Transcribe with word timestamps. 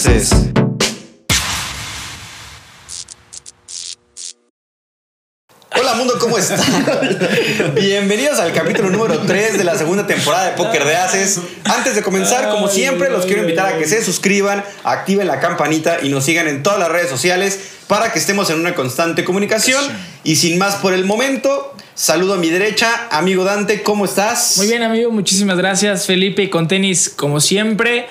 haces? 0.00 0.30
Hola 5.78 5.94
mundo, 5.94 6.14
¿cómo 6.18 6.38
están? 6.38 6.58
Bienvenidos 7.74 8.38
al 8.38 8.52
capítulo 8.54 8.88
número 8.88 9.18
3 9.18 9.58
de 9.58 9.64
la 9.64 9.76
segunda 9.76 10.06
temporada 10.06 10.46
de 10.46 10.56
Póker 10.56 10.86
de 10.86 10.96
Haces. 10.96 11.40
Antes 11.64 11.96
de 11.96 12.02
comenzar, 12.02 12.48
como 12.48 12.68
siempre, 12.68 13.10
los 13.10 13.26
quiero 13.26 13.42
invitar 13.42 13.74
a 13.74 13.78
que 13.78 13.86
se 13.86 14.02
suscriban, 14.02 14.64
activen 14.84 15.26
la 15.26 15.38
campanita 15.38 15.98
y 16.02 16.08
nos 16.08 16.24
sigan 16.24 16.48
en 16.48 16.62
todas 16.62 16.78
las 16.78 16.88
redes 16.88 17.10
sociales 17.10 17.58
para 17.86 18.10
que 18.10 18.18
estemos 18.18 18.48
en 18.48 18.58
una 18.58 18.74
constante 18.74 19.22
comunicación. 19.22 19.84
Y 20.24 20.36
sin 20.36 20.56
más 20.56 20.76
por 20.76 20.94
el 20.94 21.04
momento, 21.04 21.74
saludo 21.94 22.34
a 22.34 22.36
mi 22.38 22.48
derecha, 22.48 23.08
amigo 23.10 23.44
Dante, 23.44 23.82
¿cómo 23.82 24.06
estás? 24.06 24.56
Muy 24.56 24.66
bien, 24.66 24.82
amigo, 24.82 25.10
muchísimas 25.10 25.58
gracias, 25.58 26.06
Felipe, 26.06 26.42
y 26.42 26.48
con 26.48 26.68
tenis, 26.68 27.10
como 27.10 27.40
siempre. 27.40 28.06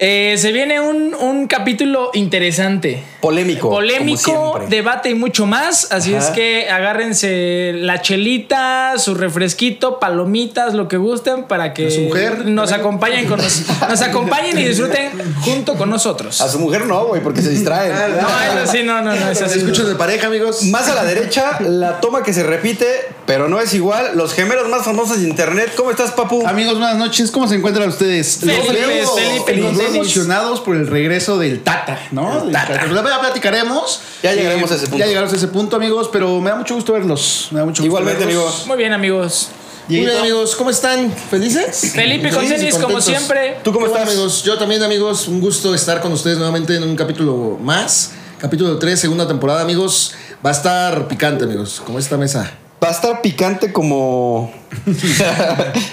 Eh, 0.00 0.34
se 0.38 0.50
viene 0.50 0.80
un, 0.80 1.14
un 1.14 1.46
capítulo 1.46 2.10
interesante. 2.14 3.04
Polémico. 3.20 3.70
Polémico, 3.70 4.60
debate 4.68 5.10
y 5.10 5.14
mucho 5.14 5.46
más. 5.46 5.92
Así 5.92 6.12
Ajá. 6.14 6.26
es 6.26 6.30
que 6.32 6.68
agárrense 6.68 7.72
la 7.76 8.02
chelita, 8.02 8.94
su 8.98 9.14
refresquito, 9.14 10.00
palomitas, 10.00 10.74
lo 10.74 10.88
que 10.88 10.96
gusten, 10.96 11.44
para 11.44 11.72
que 11.74 11.92
su 11.92 12.00
mujer. 12.00 12.44
nos 12.46 12.72
acompañen 12.72 13.26
con 13.26 13.38
nos, 13.38 13.62
nos 13.88 14.02
acompañen 14.02 14.58
y 14.58 14.64
disfruten 14.64 15.10
junto 15.42 15.74
con 15.76 15.90
nosotros. 15.90 16.40
A 16.40 16.48
su 16.48 16.58
mujer 16.58 16.86
no, 16.86 17.06
güey, 17.06 17.22
porque 17.22 17.40
se 17.40 17.50
distraen. 17.50 17.92
No, 17.92 18.62
eso 18.62 18.72
sí, 18.72 18.82
no, 18.82 19.00
no, 19.00 19.14
no, 19.14 19.30
eso 19.30 19.48
sí. 19.48 19.60
Escuchos 19.60 19.86
de 19.86 19.94
pareja, 19.94 20.26
amigos. 20.26 20.64
Más 20.64 20.88
a 20.88 20.96
la 20.96 21.04
derecha, 21.04 21.60
la 21.60 22.00
toma 22.00 22.24
que 22.24 22.32
se 22.32 22.42
repite, 22.42 22.84
pero 23.26 23.48
no 23.48 23.60
es 23.60 23.72
igual. 23.74 24.12
Los 24.16 24.32
gemelos 24.34 24.68
más 24.68 24.84
famosos 24.84 25.20
de 25.20 25.28
internet. 25.28 25.72
¿Cómo 25.76 25.90
estás, 25.90 26.10
papu? 26.12 26.46
Amigos, 26.46 26.78
buenas 26.78 26.96
noches. 26.96 27.30
¿Cómo 27.30 27.48
se 27.48 27.54
encuentran 27.54 27.88
ustedes? 27.88 28.38
Felipe, 28.40 28.72
Los 28.72 28.72
veo- 28.74 29.14
Felipe, 29.14 29.56
los 29.56 29.76
veo 29.76 29.88
emocionados 29.88 30.60
por 30.60 30.76
el 30.76 30.86
regreso 30.86 31.38
del 31.38 31.62
Tata, 31.62 31.98
¿no? 32.10 32.44
Del 32.44 32.52
Tata. 32.52 32.86
Ya 32.86 33.20
platicaremos. 33.20 34.00
Ya 34.22 34.32
llegaremos 34.34 34.70
a 34.70 34.74
ese 34.76 34.84
punto. 34.86 34.98
Ya 34.98 35.06
llegaremos 35.06 35.32
a 35.32 35.36
ese 35.36 35.48
punto, 35.48 35.76
amigos, 35.76 36.08
pero 36.12 36.40
me 36.40 36.50
da 36.50 36.56
mucho 36.56 36.74
gusto 36.74 36.92
verlos. 36.92 37.48
Me 37.50 37.58
da 37.60 37.64
mucho 37.64 37.82
gusto 37.82 37.86
Igualmente, 37.86 38.24
verlos. 38.26 38.44
amigo. 38.54 38.66
Muy 38.66 38.76
bien, 38.76 38.92
amigos. 38.92 39.48
Muy 39.88 39.98
bien, 40.00 40.10
amigos. 40.18 40.56
¿Cómo 40.56 40.70
están? 40.70 41.12
¿Felices? 41.30 41.92
Felipe 41.94 42.30
con 42.30 42.46
tenis, 42.48 42.74
como 42.76 43.00
siempre. 43.00 43.58
¿Tú 43.62 43.72
cómo 43.72 43.84
Qué 43.86 43.90
bueno, 43.90 44.04
estás? 44.04 44.14
amigos? 44.16 44.42
Yo 44.42 44.56
también, 44.58 44.82
amigos, 44.82 45.28
un 45.28 45.40
gusto 45.40 45.74
estar 45.74 46.00
con 46.00 46.12
ustedes 46.12 46.36
nuevamente 46.38 46.74
en 46.76 46.82
un 46.82 46.96
capítulo 46.96 47.58
más. 47.60 48.12
Capítulo 48.38 48.78
3, 48.78 48.98
segunda 48.98 49.26
temporada, 49.28 49.60
amigos. 49.62 50.12
Va 50.44 50.50
a 50.50 50.52
estar 50.52 51.06
picante, 51.08 51.44
amigos, 51.44 51.82
como 51.84 51.98
esta 51.98 52.16
mesa. 52.16 52.50
Va 52.84 52.88
a 52.88 52.92
estar 52.92 53.22
picante 53.22 53.72
como. 53.72 54.52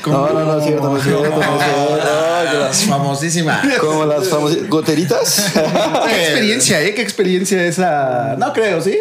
no, 0.06 0.34
no, 0.34 0.44
no, 0.44 0.58
es 0.58 0.66
cierto, 0.66 0.89
no 0.89 0.98
es 0.98 1.03
cierto, 1.03 1.23
no 1.23 1.39
es 1.39 1.44
cierto. 1.64 2.00
Ay, 2.03 2.70
Es 2.70 2.83
famosísima. 2.83 3.61
Como 3.80 4.06
las 4.06 4.28
famosas. 4.28 4.67
¿Goteritas? 4.67 5.52
Qué 5.53 6.22
experiencia, 6.23 6.81
¿eh? 6.81 6.94
Qué 6.94 7.02
experiencia 7.02 7.66
esa. 7.66 8.36
No 8.38 8.52
creo, 8.52 8.81
¿sí? 8.81 9.00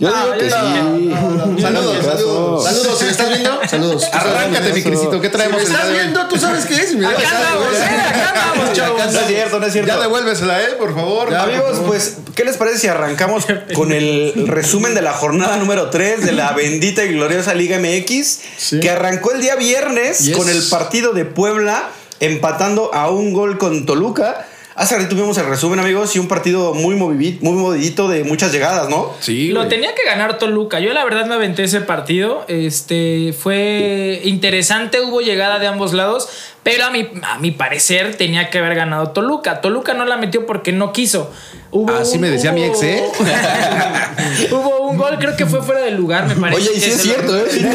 Yo 0.00 0.08
Ah, 0.14 0.26
digo 0.26 0.38
que 0.38 0.48
yo 0.48 0.56
sí. 0.56 1.60
Saludos, 1.60 2.04
Saludos. 2.04 2.64
saludos. 2.64 2.98
Si 2.98 3.04
me 3.04 3.10
estás 3.10 3.28
viendo, 3.30 3.60
saludos. 3.68 4.04
Arráncate, 4.12 4.72
mi 4.72 4.82
Crisito. 4.84 5.20
¿Qué 5.20 5.26
Si 5.26 5.32
traemos 5.32 5.58
me 5.60 5.64
día 5.68 5.74
estás 5.76 5.92
viendo, 5.92 6.28
tú 6.28 6.36
sabes 6.38 6.66
qué 6.66 6.74
es. 6.76 6.94
me 6.94 7.04
Acá 7.04 7.18
andamos, 7.28 7.72
¿eh? 7.74 7.84
Acá 8.08 8.32
andamos, 8.52 8.72
chavos. 8.76 9.12
No 9.12 9.20
es 9.20 9.26
cierto, 9.26 9.58
no 9.58 9.66
es 9.66 9.72
cierto. 9.72 9.88
Ya 9.92 9.98
devuélvesela, 10.00 10.62
¿eh? 10.62 10.68
Por 10.78 10.94
favor. 10.94 11.34
Amigos, 11.34 11.80
pues, 11.84 12.18
¿qué 12.36 12.44
les 12.44 12.56
parece 12.56 12.78
si 12.78 12.86
arrancamos 12.86 13.44
con 13.74 13.90
el 13.90 14.46
resumen 14.46 14.94
de 14.94 15.02
la 15.02 15.14
jornada 15.14 15.56
número 15.56 15.90
3 15.90 16.24
de 16.24 16.30
la 16.32 16.52
bendita 16.56 17.04
y 17.04 17.14
gloriosa 17.14 17.54
Liga 17.54 17.78
MX? 17.80 18.80
Que 18.80 18.90
arrancó 18.90 19.32
el 19.32 19.40
día 19.40 19.56
viernes 19.56 20.30
con 20.36 20.48
el 20.48 20.62
partido 20.70 21.12
de 21.12 21.24
Puebla 21.24 21.88
empatando 22.20 22.92
a 22.94 23.10
un 23.10 23.32
gol 23.32 23.58
con 23.58 23.84
Toluca. 23.84 24.46
Hace 24.78 24.94
ratito 24.94 25.16
tuvimos 25.16 25.36
el 25.38 25.46
resumen, 25.46 25.80
amigos, 25.80 26.14
y 26.14 26.20
un 26.20 26.28
partido 26.28 26.72
muy 26.72 26.94
movidito, 26.94 27.44
muy 27.44 27.54
movidito 27.60 28.06
de 28.06 28.22
muchas 28.22 28.52
llegadas, 28.52 28.88
¿no? 28.88 29.12
Sí, 29.18 29.48
Lo 29.48 29.60
güey. 29.60 29.68
tenía 29.68 29.92
que 29.92 30.04
ganar 30.04 30.38
Toluca. 30.38 30.78
Yo 30.78 30.92
la 30.92 31.02
verdad 31.02 31.26
me 31.26 31.34
aventé 31.34 31.64
ese 31.64 31.80
partido. 31.80 32.44
Este 32.46 33.34
fue 33.36 34.20
interesante, 34.22 35.00
hubo 35.00 35.20
llegada 35.20 35.58
de 35.58 35.66
ambos 35.66 35.94
lados, 35.94 36.28
pero 36.62 36.84
a 36.84 36.90
mi, 36.90 37.08
a 37.22 37.38
mi 37.38 37.50
parecer 37.50 38.16
tenía 38.16 38.50
que 38.50 38.58
haber 38.58 38.74
ganado 38.74 39.10
Toluca. 39.10 39.60
Toluca 39.60 39.94
no 39.94 40.04
la 40.04 40.16
metió 40.16 40.44
porque 40.46 40.72
no 40.72 40.92
quiso. 40.92 41.30
Hubo 41.70 41.92
Así 41.94 42.16
un- 42.16 42.22
me 42.22 42.30
decía 42.30 42.52
mi 42.52 42.64
ex, 42.64 42.82
¿eh? 42.82 43.02
hubo 44.50 44.80
un 44.90 44.96
gol, 44.96 45.16
creo 45.18 45.36
que 45.36 45.46
fue 45.46 45.62
fuera 45.62 45.82
de 45.82 45.90
lugar, 45.92 46.26
me 46.26 46.34
parece. 46.36 46.62
Oye, 46.70 46.70
y 46.76 46.80
sí 46.80 46.90
es 46.90 46.96
se 46.96 47.08
lo- 47.08 47.14
cierto, 47.14 47.36
¿eh? 47.38 47.44
Sí, 47.50 47.66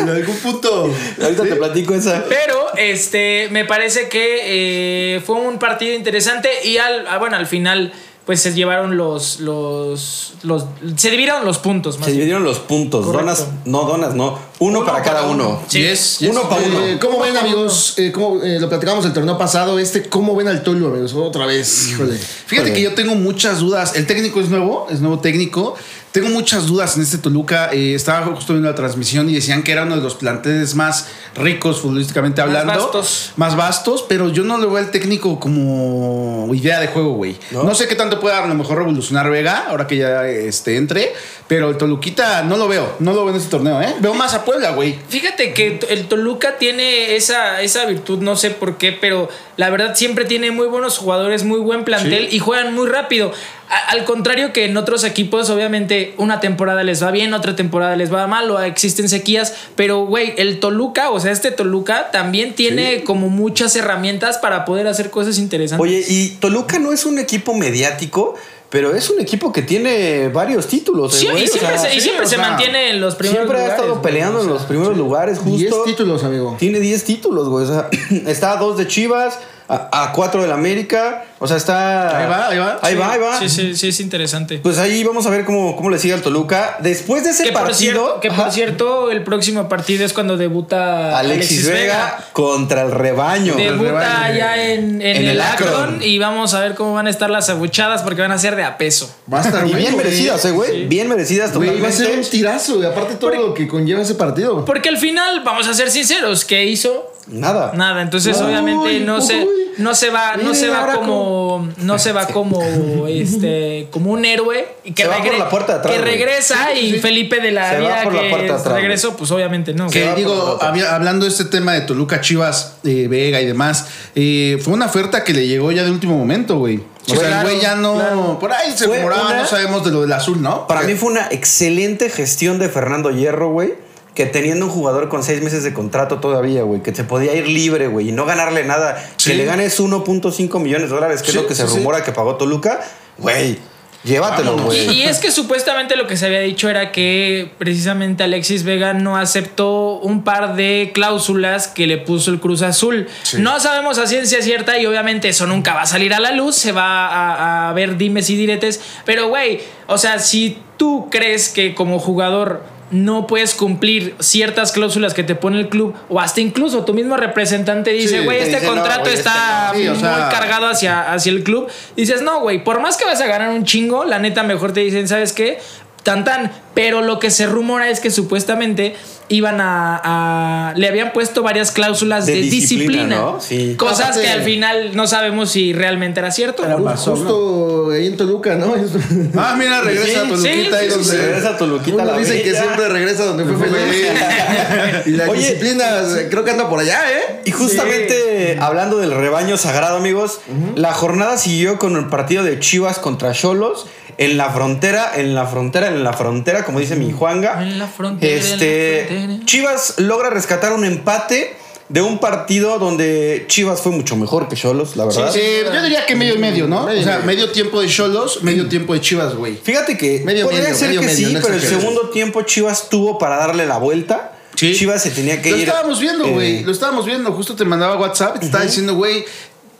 En 0.00 0.08
algún 0.08 0.36
punto. 0.36 0.90
Ahorita 1.22 1.42
te 1.44 1.56
platico 1.56 1.94
esa. 1.94 2.24
Pero 2.28 2.74
este 2.76 3.48
me 3.50 3.64
parece 3.64 4.08
que 4.08 5.16
eh, 5.16 5.20
fue 5.20 5.36
un 5.36 5.58
partido 5.58 5.94
interesante 5.94 6.48
y 6.64 6.76
al 6.78 7.06
ah, 7.08 7.18
bueno 7.18 7.36
al 7.36 7.46
final 7.46 7.92
pues 8.24 8.40
se 8.40 8.54
llevaron 8.54 8.96
los 8.96 9.40
los 9.40 10.34
los 10.42 10.64
se 10.96 11.10
dividieron 11.10 11.44
los 11.44 11.58
puntos 11.58 11.98
más 11.98 12.06
Se 12.06 12.12
bien. 12.12 12.20
dividieron 12.20 12.44
los 12.44 12.58
puntos. 12.60 13.04
Correcto. 13.04 13.26
Donas, 13.26 13.46
no 13.66 13.82
donas, 13.84 14.14
no. 14.14 14.38
Uno, 14.64 14.84
para 14.84 15.02
cada 15.02 15.24
uno. 15.24 15.62
Sí. 15.68 15.80
Yes, 15.80 16.18
Uno 16.22 16.40
yes. 16.40 16.48
para 16.48 16.62
uno. 16.62 16.86
Eh, 16.86 16.98
¿Cómo 16.98 17.20
ven, 17.20 17.36
amigos? 17.36 17.94
Eh, 17.98 18.10
¿cómo, 18.10 18.42
eh, 18.42 18.58
lo 18.58 18.68
platicamos 18.68 19.04
el 19.04 19.12
torneo 19.12 19.36
pasado. 19.36 19.78
Este, 19.78 20.04
¿cómo 20.08 20.34
ven 20.34 20.48
al 20.48 20.62
Tolu, 20.62 20.86
amigos? 20.86 21.12
Otra 21.14 21.44
vez, 21.44 21.90
híjole. 21.90 22.16
Fíjate 22.16 22.72
que 22.72 22.80
yo 22.80 22.94
tengo 22.94 23.14
muchas 23.14 23.58
dudas. 23.58 23.94
El 23.94 24.06
técnico 24.06 24.40
es 24.40 24.48
nuevo, 24.48 24.86
es 24.90 25.00
nuevo 25.00 25.18
técnico. 25.18 25.76
Tengo 26.12 26.28
muchas 26.28 26.68
dudas 26.68 26.96
en 26.96 27.02
este 27.02 27.18
Toluca. 27.18 27.70
Eh, 27.72 27.94
estaba 27.96 28.24
justo 28.26 28.52
viendo 28.52 28.68
la 28.68 28.76
transmisión 28.76 29.28
y 29.28 29.34
decían 29.34 29.64
que 29.64 29.72
era 29.72 29.82
uno 29.82 29.96
de 29.96 30.00
los 30.00 30.14
planteles 30.14 30.76
más 30.76 31.08
ricos 31.34 31.80
futbolísticamente 31.80 32.40
Más 32.40 32.48
hablando. 32.50 32.84
vastos. 32.84 33.32
Más 33.34 33.56
vastos, 33.56 34.04
pero 34.08 34.28
yo 34.28 34.44
no 34.44 34.58
le 34.58 34.66
veo 34.66 34.76
al 34.76 34.92
técnico 34.92 35.40
como 35.40 36.48
idea 36.54 36.78
de 36.78 36.86
juego, 36.86 37.14
güey. 37.14 37.36
¿No? 37.50 37.64
¿No? 37.64 37.74
sé 37.74 37.88
qué 37.88 37.96
tanto 37.96 38.20
pueda 38.20 38.44
a 38.44 38.46
lo 38.46 38.54
mejor 38.54 38.78
revolucionar 38.78 39.28
Vega 39.28 39.66
ahora 39.68 39.88
que 39.88 39.96
ya 39.96 40.24
este, 40.28 40.76
entre, 40.76 41.12
pero 41.48 41.70
el 41.70 41.76
Toluquita 41.78 42.44
no 42.44 42.56
lo 42.58 42.68
veo. 42.68 42.94
No 43.00 43.12
lo 43.12 43.24
veo 43.24 43.34
en 43.34 43.40
este 43.40 43.50
torneo, 43.50 43.82
¿eh? 43.82 43.96
Veo 43.98 44.14
más 44.14 44.34
a 44.34 44.44
Puebla, 44.54 44.70
güey. 44.72 44.94
Fíjate 45.08 45.52
que 45.52 45.78
el 45.88 46.06
Toluca 46.06 46.58
tiene 46.58 47.16
esa, 47.16 47.60
esa 47.62 47.84
virtud, 47.86 48.20
no 48.20 48.36
sé 48.36 48.50
por 48.50 48.78
qué, 48.78 48.92
pero 48.92 49.28
la 49.56 49.70
verdad 49.70 49.94
siempre 49.94 50.24
tiene 50.24 50.50
muy 50.50 50.66
buenos 50.66 50.98
jugadores, 50.98 51.44
muy 51.44 51.60
buen 51.60 51.84
plantel 51.84 52.28
y 52.32 52.38
juegan 52.38 52.72
muy 52.74 52.88
rápido. 52.88 53.32
A- 53.68 53.90
al 53.90 54.04
contrario 54.04 54.52
que 54.52 54.64
en 54.66 54.76
otros 54.76 55.04
equipos, 55.04 55.50
obviamente 55.50 56.14
una 56.18 56.40
temporada 56.40 56.82
les 56.84 57.02
va 57.02 57.10
bien, 57.10 57.34
otra 57.34 57.56
temporada 57.56 57.96
les 57.96 58.12
va 58.12 58.26
mal 58.26 58.50
o 58.50 58.60
existen 58.60 59.08
sequías, 59.08 59.54
pero 59.76 60.06
güey, 60.06 60.34
el 60.36 60.60
Toluca, 60.60 61.10
o 61.10 61.18
sea, 61.20 61.32
este 61.32 61.50
Toluca 61.50 62.10
también 62.10 62.54
tiene 62.54 63.02
como 63.04 63.28
muchas 63.28 63.74
herramientas 63.76 64.38
para 64.38 64.64
poder 64.64 64.86
hacer 64.86 65.10
cosas 65.10 65.38
interesantes. 65.38 65.82
Oye, 65.82 66.04
y 66.08 66.28
Toluca 66.40 66.78
no 66.78 66.92
es 66.92 67.04
un 67.06 67.18
equipo 67.18 67.54
mediático, 67.54 68.34
pero 68.74 68.92
es 68.92 69.08
un 69.08 69.20
equipo 69.20 69.52
que 69.52 69.62
tiene 69.62 70.30
varios 70.30 70.66
títulos. 70.66 71.14
¿eh, 71.14 71.18
Sí, 71.20 71.26
güey? 71.30 71.44
y 71.44 71.46
O 71.46 71.48
siempre, 71.48 71.78
sea, 71.78 71.90
se, 71.90 71.96
y 71.96 72.00
sí, 72.00 72.00
siempre 72.00 72.26
o 72.26 72.28
se 72.28 72.34
sea, 72.34 72.48
mantiene 72.48 72.90
en 72.90 73.00
los 73.00 73.14
primeros 73.14 73.42
Siempre 73.42 73.56
ha 73.58 73.60
lugares, 73.60 73.78
estado 73.78 74.00
güey. 74.00 74.02
peleando 74.02 74.40
en 74.40 74.48
los 74.48 74.62
primeros 74.64 74.96
lugares, 74.98 75.38
justo. 75.38 75.56
10 75.56 75.84
títulos, 75.84 76.24
amigo. 76.24 76.56
Tiene 76.58 76.80
10 76.80 77.04
títulos, 77.04 77.48
güey. 77.48 77.66
O 77.66 77.68
sea, 77.68 77.88
está 78.26 78.50
a 78.50 78.56
2 78.56 78.76
de 78.78 78.88
Chivas, 78.88 79.38
a, 79.68 80.04
a 80.04 80.12
4 80.12 80.42
del 80.42 80.52
América. 80.52 81.24
O 81.38 81.46
sea, 81.46 81.56
está. 81.56 82.16
Ahí 82.18 82.28
va, 82.28 82.48
ahí 82.48 82.58
va. 82.58 82.78
Ahí 82.82 82.94
va, 82.94 83.12
ahí 83.12 83.20
va. 83.20 83.38
Sí, 83.38 83.48
sí, 83.48 83.74
sí, 83.76 83.88
es 83.88 84.00
interesante. 84.00 84.58
Pues 84.62 84.78
ahí 84.78 85.02
vamos 85.04 85.26
a 85.26 85.30
ver 85.30 85.44
cómo, 85.44 85.76
cómo 85.76 85.90
le 85.90 85.98
sigue 85.98 86.14
al 86.14 86.22
Toluca. 86.22 86.76
Después 86.80 87.24
de 87.24 87.30
ese 87.30 87.44
Que 87.44 87.52
por, 87.52 87.62
partido. 87.62 87.76
cierto, 87.76 88.20
que 88.20 88.30
por 88.30 88.50
cierto, 88.52 89.10
el 89.10 89.22
próximo 89.24 89.68
partido 89.68 90.04
es 90.04 90.12
cuando 90.12 90.36
debuta 90.36 91.18
Alexis, 91.18 91.68
Vega, 91.68 92.18
contra 92.32 92.82
el 92.82 92.90
rebaño. 92.92 93.54
Debuta 93.56 94.24
allá 94.24 94.62
en, 94.72 95.02
en 95.02 95.02
En 95.02 95.16
el, 95.16 95.28
el 95.30 95.40
Akron. 95.40 95.68
Akron. 95.68 96.02
y 96.02 96.18
vamos 96.18 96.54
a 96.54 96.60
ver 96.60 96.74
cómo 96.74 96.94
van 96.94 97.06
a 97.06 97.10
estar 97.10 97.28
las 97.30 97.48
abuchadas 97.50 98.02
porque 98.02 98.22
van 98.22 98.32
a 98.32 98.38
ser 98.38 98.56
de 98.56 98.64
a 98.64 98.78
peso. 98.78 99.14
Va 99.32 99.38
a 99.40 99.42
estar 99.42 99.60
Y 99.66 99.70
bueno, 99.70 99.76
bien 99.78 99.92
güey. 99.94 100.04
merecidas, 100.04 100.44
eh, 100.44 100.50
güey. 100.50 100.86
Bien 100.86 101.08
merecidas 101.08 101.52
Güey, 101.54 101.68
va 101.68 101.74
a 101.74 101.90
totalmente. 101.90 102.04
ser 102.06 102.18
un 102.18 102.30
tirazo, 102.30 102.82
y 102.82 102.86
aparte 102.86 103.14
todo 103.16 103.30
lo 103.30 103.54
que 103.54 103.66
conlleva 103.68 104.00
ese 104.02 104.14
partido. 104.14 104.64
Porque 104.64 104.88
al 104.88 104.98
final, 104.98 105.42
vamos 105.44 105.66
a 105.68 105.74
ser 105.74 105.90
sinceros, 105.90 106.44
¿qué 106.44 106.64
hizo? 106.64 107.10
Nada. 107.28 107.72
Nada, 107.74 108.02
entonces 108.02 108.36
Uy, 108.38 108.44
obviamente 108.46 109.00
no 109.00 109.20
se 109.20 109.40
uy. 109.44 109.48
no 109.78 109.94
se 109.94 110.10
va 110.10 110.36
no 110.36 110.54
se 110.54 110.68
va 110.68 110.92
como 110.94 111.68
no 111.78 111.98
se 111.98 112.12
va 112.12 112.26
como 112.32 112.60
este 113.08 113.88
como 113.90 114.10
un 114.12 114.24
héroe 114.24 114.66
y 114.84 114.92
que 114.92 115.04
Se 115.04 115.08
va 115.08 115.16
por 115.16 115.24
regre- 115.26 115.38
la 115.38 115.48
puerta 115.48 115.72
de 115.74 115.78
atrás, 115.78 115.94
que 115.94 116.00
güey. 116.02 116.12
regresa 116.12 116.72
y 116.74 116.92
Felipe 117.00 117.40
de 117.40 117.50
la 117.50 117.70
Se 117.70 117.80
vida 117.80 118.02
por 118.04 118.12
la 118.14 118.22
que 118.22 118.28
puerta 118.30 118.52
de 118.54 118.60
atrás, 118.60 118.74
regresó, 118.76 119.16
pues 119.16 119.30
obviamente 119.30 119.72
no. 119.74 119.88
Que 119.88 120.14
digo, 120.14 120.58
había- 120.60 120.94
hablando 120.94 121.24
de 121.24 121.30
este 121.30 121.44
tema 121.46 121.72
de 121.72 121.80
Toluca, 121.82 122.20
Chivas, 122.20 122.74
eh, 122.84 123.06
Vega 123.08 123.40
y 123.40 123.46
demás, 123.46 123.86
eh, 124.14 124.58
fue 124.62 124.74
una 124.74 124.86
oferta 124.86 125.24
que 125.24 125.32
le 125.32 125.46
llegó 125.46 125.72
ya 125.72 125.82
de 125.84 125.90
último 125.90 126.16
momento, 126.18 126.58
güey. 126.58 126.76
O 127.06 127.10
sea, 127.14 127.18
claro, 127.18 127.36
el 127.36 127.42
güey 127.54 127.60
ya 127.60 127.74
no. 127.74 127.94
claro. 127.94 128.38
Por 128.38 128.52
ahí 128.52 128.72
se 128.76 128.86
rumoraba, 128.86 129.34
no 129.34 129.46
sabemos 129.46 129.84
de 129.84 129.90
lo 129.90 130.00
del 130.02 130.12
azul, 130.12 130.40
¿no? 130.40 130.66
Para 130.66 130.82
mí 130.82 130.94
fue 130.94 131.10
una 131.10 131.26
excelente 131.30 132.08
gestión 132.10 132.58
de 132.58 132.68
Fernando 132.68 133.10
Hierro, 133.10 133.50
güey. 133.50 133.74
Que 134.14 134.26
teniendo 134.26 134.66
un 134.66 134.70
jugador 134.70 135.08
con 135.08 135.22
seis 135.24 135.42
meses 135.42 135.64
de 135.64 135.74
contrato 135.74 136.20
todavía, 136.20 136.62
güey, 136.62 136.82
que 136.82 136.94
se 136.94 137.02
podía 137.04 137.34
ir 137.34 137.48
libre, 137.48 137.88
güey, 137.88 138.10
y 138.10 138.12
no 138.12 138.24
ganarle 138.26 138.64
nada, 138.64 138.96
Sí. 139.16 139.30
que 139.30 139.36
le 139.36 139.44
ganes 139.44 139.80
1.5 139.80 140.60
millones 140.60 140.88
de 140.88 140.94
dólares, 140.94 141.20
que 141.22 141.32
Sí, 141.32 141.36
es 141.36 141.42
lo 141.42 141.48
que 141.48 141.54
se 141.56 141.66
sí, 141.66 141.76
rumora 141.78 142.04
que 142.04 142.12
pagó 142.12 142.36
Toluca, 142.36 142.80
güey. 143.18 143.58
llévatelo, 144.04 144.56
güey. 144.58 144.90
y 144.92 145.02
es 145.04 145.18
que 145.18 145.30
supuestamente 145.30 145.96
lo 145.96 146.06
que 146.06 146.16
se 146.18 146.26
había 146.26 146.40
dicho 146.40 146.68
era 146.68 146.92
que 146.92 147.50
precisamente 147.58 148.22
Alexis 148.22 148.62
Vega 148.62 148.92
no 148.92 149.16
aceptó 149.16 149.94
un 149.98 150.22
par 150.22 150.54
de 150.56 150.90
cláusulas 150.94 151.68
que 151.68 151.86
le 151.86 151.96
puso 151.96 152.30
el 152.30 152.38
Cruz 152.38 152.60
Azul. 152.62 153.08
No 153.38 153.58
sabemos 153.60 153.96
a 153.98 154.06
ciencia 154.06 154.42
cierta 154.42 154.78
y 154.78 154.84
obviamente 154.86 155.30
eso 155.30 155.46
nunca 155.46 155.72
va 155.74 155.82
a 155.82 155.86
salir 155.86 156.12
a 156.12 156.20
la 156.20 156.32
luz, 156.32 156.54
se 156.54 156.70
va 156.72 157.08
a, 157.08 157.70
a 157.70 157.72
ver 157.72 157.96
dimes 157.96 158.28
y 158.30 158.36
diretes. 158.36 158.80
Pero, 159.06 159.28
güey, 159.28 159.60
o 159.86 159.96
sea, 159.98 160.18
si 160.18 160.58
tú 160.76 161.08
crees 161.10 161.48
que 161.48 161.74
como 161.74 161.98
jugador 161.98 162.62
no 162.90 163.26
puedes 163.26 163.54
cumplir 163.54 164.14
ciertas 164.20 164.72
cláusulas 164.72 165.14
que 165.14 165.24
te 165.24 165.34
pone 165.34 165.58
el 165.60 165.68
club 165.68 165.94
o 166.08 166.20
hasta 166.20 166.40
incluso 166.40 166.84
tu 166.84 166.94
mismo 166.94 167.16
representante 167.16 167.90
dice, 167.90 168.18
Sí, 168.20 168.24
güey, 168.24 168.38
te 168.38 168.44
este 168.44 168.56
dice, 168.60 168.66
no, 168.68 168.74
contrato 168.74 169.06
este 169.06 169.18
está 169.20 169.72
no. 169.72 169.78
Sí, 169.78 169.88
o 169.88 169.90
muy 169.92 170.00
sea- 170.00 170.28
cargado 170.30 170.66
hacia, 170.68 171.12
hacia 171.12 171.32
el 171.32 171.42
club. 171.42 171.68
Dices, 171.96 172.22
no, 172.22 172.40
güey, 172.40 172.62
por 172.62 172.80
más 172.80 172.96
que 172.96 173.04
vas 173.04 173.20
a 173.20 173.26
ganar 173.26 173.50
un 173.50 173.64
chingo, 173.64 174.04
la 174.04 174.18
neta 174.18 174.42
mejor 174.42 174.72
te 174.72 174.80
dicen, 174.80 175.08
¿sabes 175.08 175.32
qué? 175.32 175.58
Tan 176.04 176.24
tan. 176.24 176.52
Pero 176.74 177.02
lo 177.02 177.18
que 177.18 177.30
se 177.30 177.46
rumora 177.46 177.88
es 177.90 177.98
que 178.00 178.10
supuestamente 178.10 178.94
iban 179.28 179.60
a. 179.60 180.00
a- 180.04 180.74
le 180.76 180.86
habían 180.88 181.12
puesto 181.12 181.42
varias 181.42 181.70
cláusulas 181.70 182.26
de, 182.26 182.34
De 182.34 182.40
disciplina. 182.42 182.90
disciplina, 182.92 183.16
¿no? 183.16 183.40
Sí. 183.40 183.74
Cosas 183.78 184.00
Aparte- 184.10 184.20
que 184.22 184.28
al 184.28 184.42
final 184.42 184.90
no 184.96 185.06
sabemos 185.06 185.50
si 185.50 185.72
realmente 185.72 186.20
era 186.20 186.30
cierto. 186.30 186.64
Era 186.64 186.76
Pasó, 186.78 187.16
Justo 187.16 187.90
ahí 187.92 188.08
en 188.08 188.16
Toluca, 188.16 188.54
¿no? 188.56 188.74
Ah, 189.36 189.54
mira, 189.58 189.80
regresa 189.80 190.20
a 190.22 190.28
Toluquita 190.28 190.42
sí, 190.52 190.74
ahí 190.74 190.84
sí, 190.84 190.90
donde. 190.90 191.04
sí. 191.10 191.16
Regresa 191.16 191.48
a 191.50 191.56
Toluquita, 191.56 191.94
Uno 192.02 192.04
la 192.12 192.18
dicen 192.18 192.42
que 192.42 192.54
siempre 192.54 192.88
regresa 192.88 193.24
donde 193.24 193.44
fue 193.44 193.56
feliz. 193.56 194.06
y 195.06 195.10
la 195.10 195.28
Oye. 195.30 195.38
disciplina 195.40 195.84
creo 196.28 196.44
que 196.44 196.50
anda 196.50 196.68
por 196.68 196.80
allá, 196.80 197.00
¿eh? 197.10 197.40
Y 197.46 197.50
justamente 197.52 198.58
hablando 198.60 198.98
del 198.98 199.12
rebaño 199.12 199.56
sagrado, 199.56 199.96
amigos, 199.96 200.40
la 200.74 200.92
jornada 200.92 201.38
siguió 201.38 201.78
con 201.78 201.96
el 201.96 202.08
partido 202.08 202.42
de 202.44 202.58
Chivas 202.58 202.98
contra 202.98 203.32
Cholos 203.32 203.86
en 204.18 204.36
la 204.36 204.50
frontera, 204.50 205.12
en 205.16 205.34
la 205.34 205.46
frontera, 205.46 205.88
en 205.88 206.04
la 206.04 206.12
frontera, 206.12 206.64
como 206.64 206.80
dice 206.80 206.96
mi 206.96 207.12
Juanga. 207.12 207.62
En 207.62 207.78
la 207.78 207.86
frontera, 207.88 208.32
en 208.32 208.38
la 208.38 208.44
Este, 208.54 209.04
frontera. 209.08 209.46
Chivas 209.46 209.94
logra 209.98 210.30
rescatar 210.30 210.72
un 210.72 210.84
empate 210.84 211.56
de 211.88 212.00
un 212.00 212.18
partido 212.18 212.78
donde 212.78 213.44
Chivas 213.46 213.80
fue 213.82 213.92
mucho 213.92 214.16
mejor 214.16 214.48
que 214.48 214.56
Cholos, 214.56 214.96
la 214.96 215.04
verdad. 215.04 215.30
Eh, 215.36 215.64
yo 215.72 215.82
diría 215.82 216.06
que 216.06 216.16
medio 216.16 216.34
y 216.34 216.38
medio, 216.38 216.66
¿no? 216.66 216.86
Medio 216.86 217.00
o 217.00 217.04
sea, 217.04 217.18
medio. 217.18 217.50
tiempo 217.52 217.80
de 217.82 217.88
Cholos, 217.88 218.42
medio 218.42 218.68
tiempo 218.68 218.94
de 218.94 219.00
Chivas, 219.00 219.34
güey. 219.34 219.56
Fíjate 219.62 219.96
que 219.98 220.20
Medio, 220.24 220.46
podría 220.46 220.62
medio, 220.62 220.74
ser 220.76 220.88
medio, 220.88 221.00
que 221.00 221.06
medio, 221.06 221.28
sí, 221.28 221.34
no 221.34 221.40
pero 221.42 221.54
el 221.54 221.60
segundo 221.60 222.08
tiempo 222.10 222.42
Chivas 222.42 222.88
tuvo 222.88 223.18
para 223.18 223.36
darle 223.36 223.66
la 223.66 223.76
vuelta. 223.78 224.32
Sí. 224.54 224.74
Chivas 224.74 225.02
se 225.02 225.10
tenía 225.10 225.42
que 225.42 225.50
Lo 225.50 225.56
ir. 225.58 225.68
estábamos 225.68 226.00
viendo, 226.00 226.24
eh, 226.24 226.30
güey. 226.32 226.62
Lo 226.64 226.72
estábamos 226.72 227.04
viendo. 227.04 227.32
Justo 227.32 227.54
te 227.54 227.64
mandaba 227.64 227.96
WhatsApp 227.96 228.36
y 228.36 228.38
te 228.40 228.46
estaba 228.46 228.64
diciendo, 228.64 228.94
güey, 228.94 229.24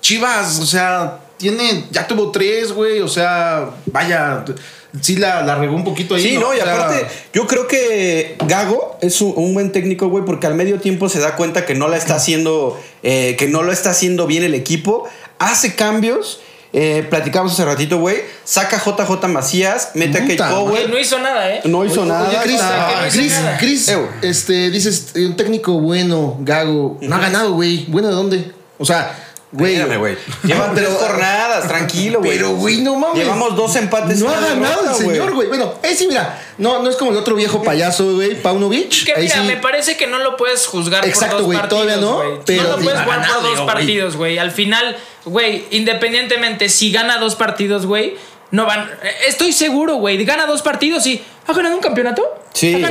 Chivas, 0.03 0.59
o 0.59 0.67
sea, 0.67 1.21
tiene, 1.37 1.85
ya 1.91 2.07
tuvo 2.07 2.31
tres, 2.31 2.73
güey. 2.73 3.01
O 3.01 3.09
sea, 3.09 3.71
vaya, 3.87 4.45
sí 5.01 5.17
la, 5.17 5.43
la 5.43 5.57
regó 5.57 5.75
un 5.75 5.85
poquito 5.85 6.15
ahí. 6.15 6.23
Sí, 6.23 6.39
no, 6.39 6.55
y 6.55 6.61
O 6.61 6.65
sea, 6.65 6.75
aparte, 6.75 7.07
yo 7.33 7.47
creo 7.47 7.67
que 7.67 8.37
Gago 8.47 8.99
es 9.01 9.21
un, 9.21 9.33
un 9.37 9.55
buen 9.55 9.73
técnico, 9.73 10.09
güey, 10.09 10.25
porque 10.25 10.47
al 10.47 10.55
medio 10.55 10.81
tiempo 10.81 11.09
se 11.09 11.21
da 11.21 11.37
cuenta 11.37 11.67
que 11.67 11.75
no 11.75 11.89
la 11.89 11.97
está 11.97 12.17
haciendo, 12.17 12.81
eh, 13.03 13.37
que 13.39 13.49
no 13.49 13.63
lo 13.63 13.73
está 13.73 13.91
haciendo 13.91 14.27
bien 14.27 14.43
el 14.45 14.55
equipo, 14.55 15.09
hace 15.39 15.75
cambios. 15.75 16.41
Eh, 16.77 17.07
platicamos 17.09 17.53
hace 17.53 17.65
ratito, 17.65 17.99
güey. 18.01 18.17
Saca 18.43 18.83
JJ 18.85 19.29
Macías, 19.29 19.91
mete 19.95 20.19
a 20.19 20.23
Puta, 20.23 20.37
Kate 20.49 20.55
Güey, 20.55 20.65
Cowell. 20.65 20.91
no 20.91 20.99
hizo 20.99 21.21
nada, 21.21 21.55
¿eh? 21.55 21.61
No 21.67 21.85
hizo 21.85 22.05
nada. 22.05 22.29
Oye, 22.29 22.39
Chris, 22.43 22.61
no 22.61 22.67
hizo 22.67 23.11
Chris, 23.11 23.33
nada. 23.33 23.59
Chris, 23.59 23.89
Ew. 23.89 24.09
este, 24.23 24.71
dices, 24.73 25.13
eh, 25.15 25.25
un 25.25 25.37
técnico 25.37 25.75
bueno, 25.79 26.37
Gago, 26.41 26.99
no 27.01 27.15
ha 27.15 27.21
ganado, 27.21 27.53
güey. 27.53 27.85
¿Bueno 27.87 28.09
de 28.09 28.15
dónde? 28.15 28.53
O 28.79 28.85
sea, 28.85 29.34
güey. 29.55 29.75
Espérame, 29.77 29.99
güey. 29.99 30.17
Llevan 30.45 30.73
Pero- 30.75 30.89
tres 30.89 30.99
jornadas, 30.99 31.69
tranquilo, 31.69 32.19
güey. 32.21 32.33
Pero, 32.33 32.51
güey, 32.56 32.81
no 32.83 32.97
mames. 32.97 33.23
Llevamos 33.25 33.56
dos 33.56 33.75
empates. 33.77 34.19
No 34.21 34.29
ha 34.31 34.41
ganado 34.41 34.89
el 34.91 34.95
señor, 34.95 35.33
güey. 35.33 35.49
Bueno, 35.49 35.75
sí, 35.97 36.06
mira. 36.06 36.41
No, 36.59 36.83
no 36.83 36.91
es 36.91 36.97
como 36.97 37.11
el 37.12 37.17
otro 37.17 37.35
viejo 37.35 37.62
payaso, 37.62 38.15
güey, 38.15 38.41
Paunovic. 38.41 39.05
Que 39.06 39.12
Ahí 39.15 39.23
mira, 39.25 39.37
sí- 39.41 39.47
me 39.47 39.56
parece 39.56 39.97
que 39.97 40.06
no 40.06 40.19
lo 40.19 40.37
puedes 40.37 40.67
juzgar 40.67 41.05
Exacto, 41.06 41.27
por 41.31 41.39
dos 41.39 41.47
güey, 41.47 41.59
partidos. 41.59 41.83
todavía 41.87 42.05
no, 42.06 42.17
güey. 42.17 42.41
pero 42.45 42.62
no 42.65 42.69
lo 42.71 42.79
puedes 42.83 43.01
jugar 43.01 43.27
por 43.29 43.43
dos 43.43 43.55
güey. 43.55 43.67
partidos, 43.67 44.17
güey. 44.17 44.39
Al 44.39 44.51
final, 44.51 44.97
güey, 45.25 45.65
independientemente 45.71 46.69
si 46.69 46.93
gana 46.93 47.19
dos 47.19 47.35
partidos, 47.35 47.87
güey, 47.87 48.17
no 48.51 48.67
van. 48.67 48.91
eh, 49.03 49.11
Estoy 49.29 49.53
seguro, 49.53 49.97
güey. 49.97 50.23
Gana 50.25 50.47
dos 50.47 50.62
partidos 50.62 51.06
y. 51.06 51.23
¿Ha 51.47 51.53
ganado 51.53 51.75
un 51.75 51.81
campeonato? 51.83 52.23
Sí. 52.55 52.83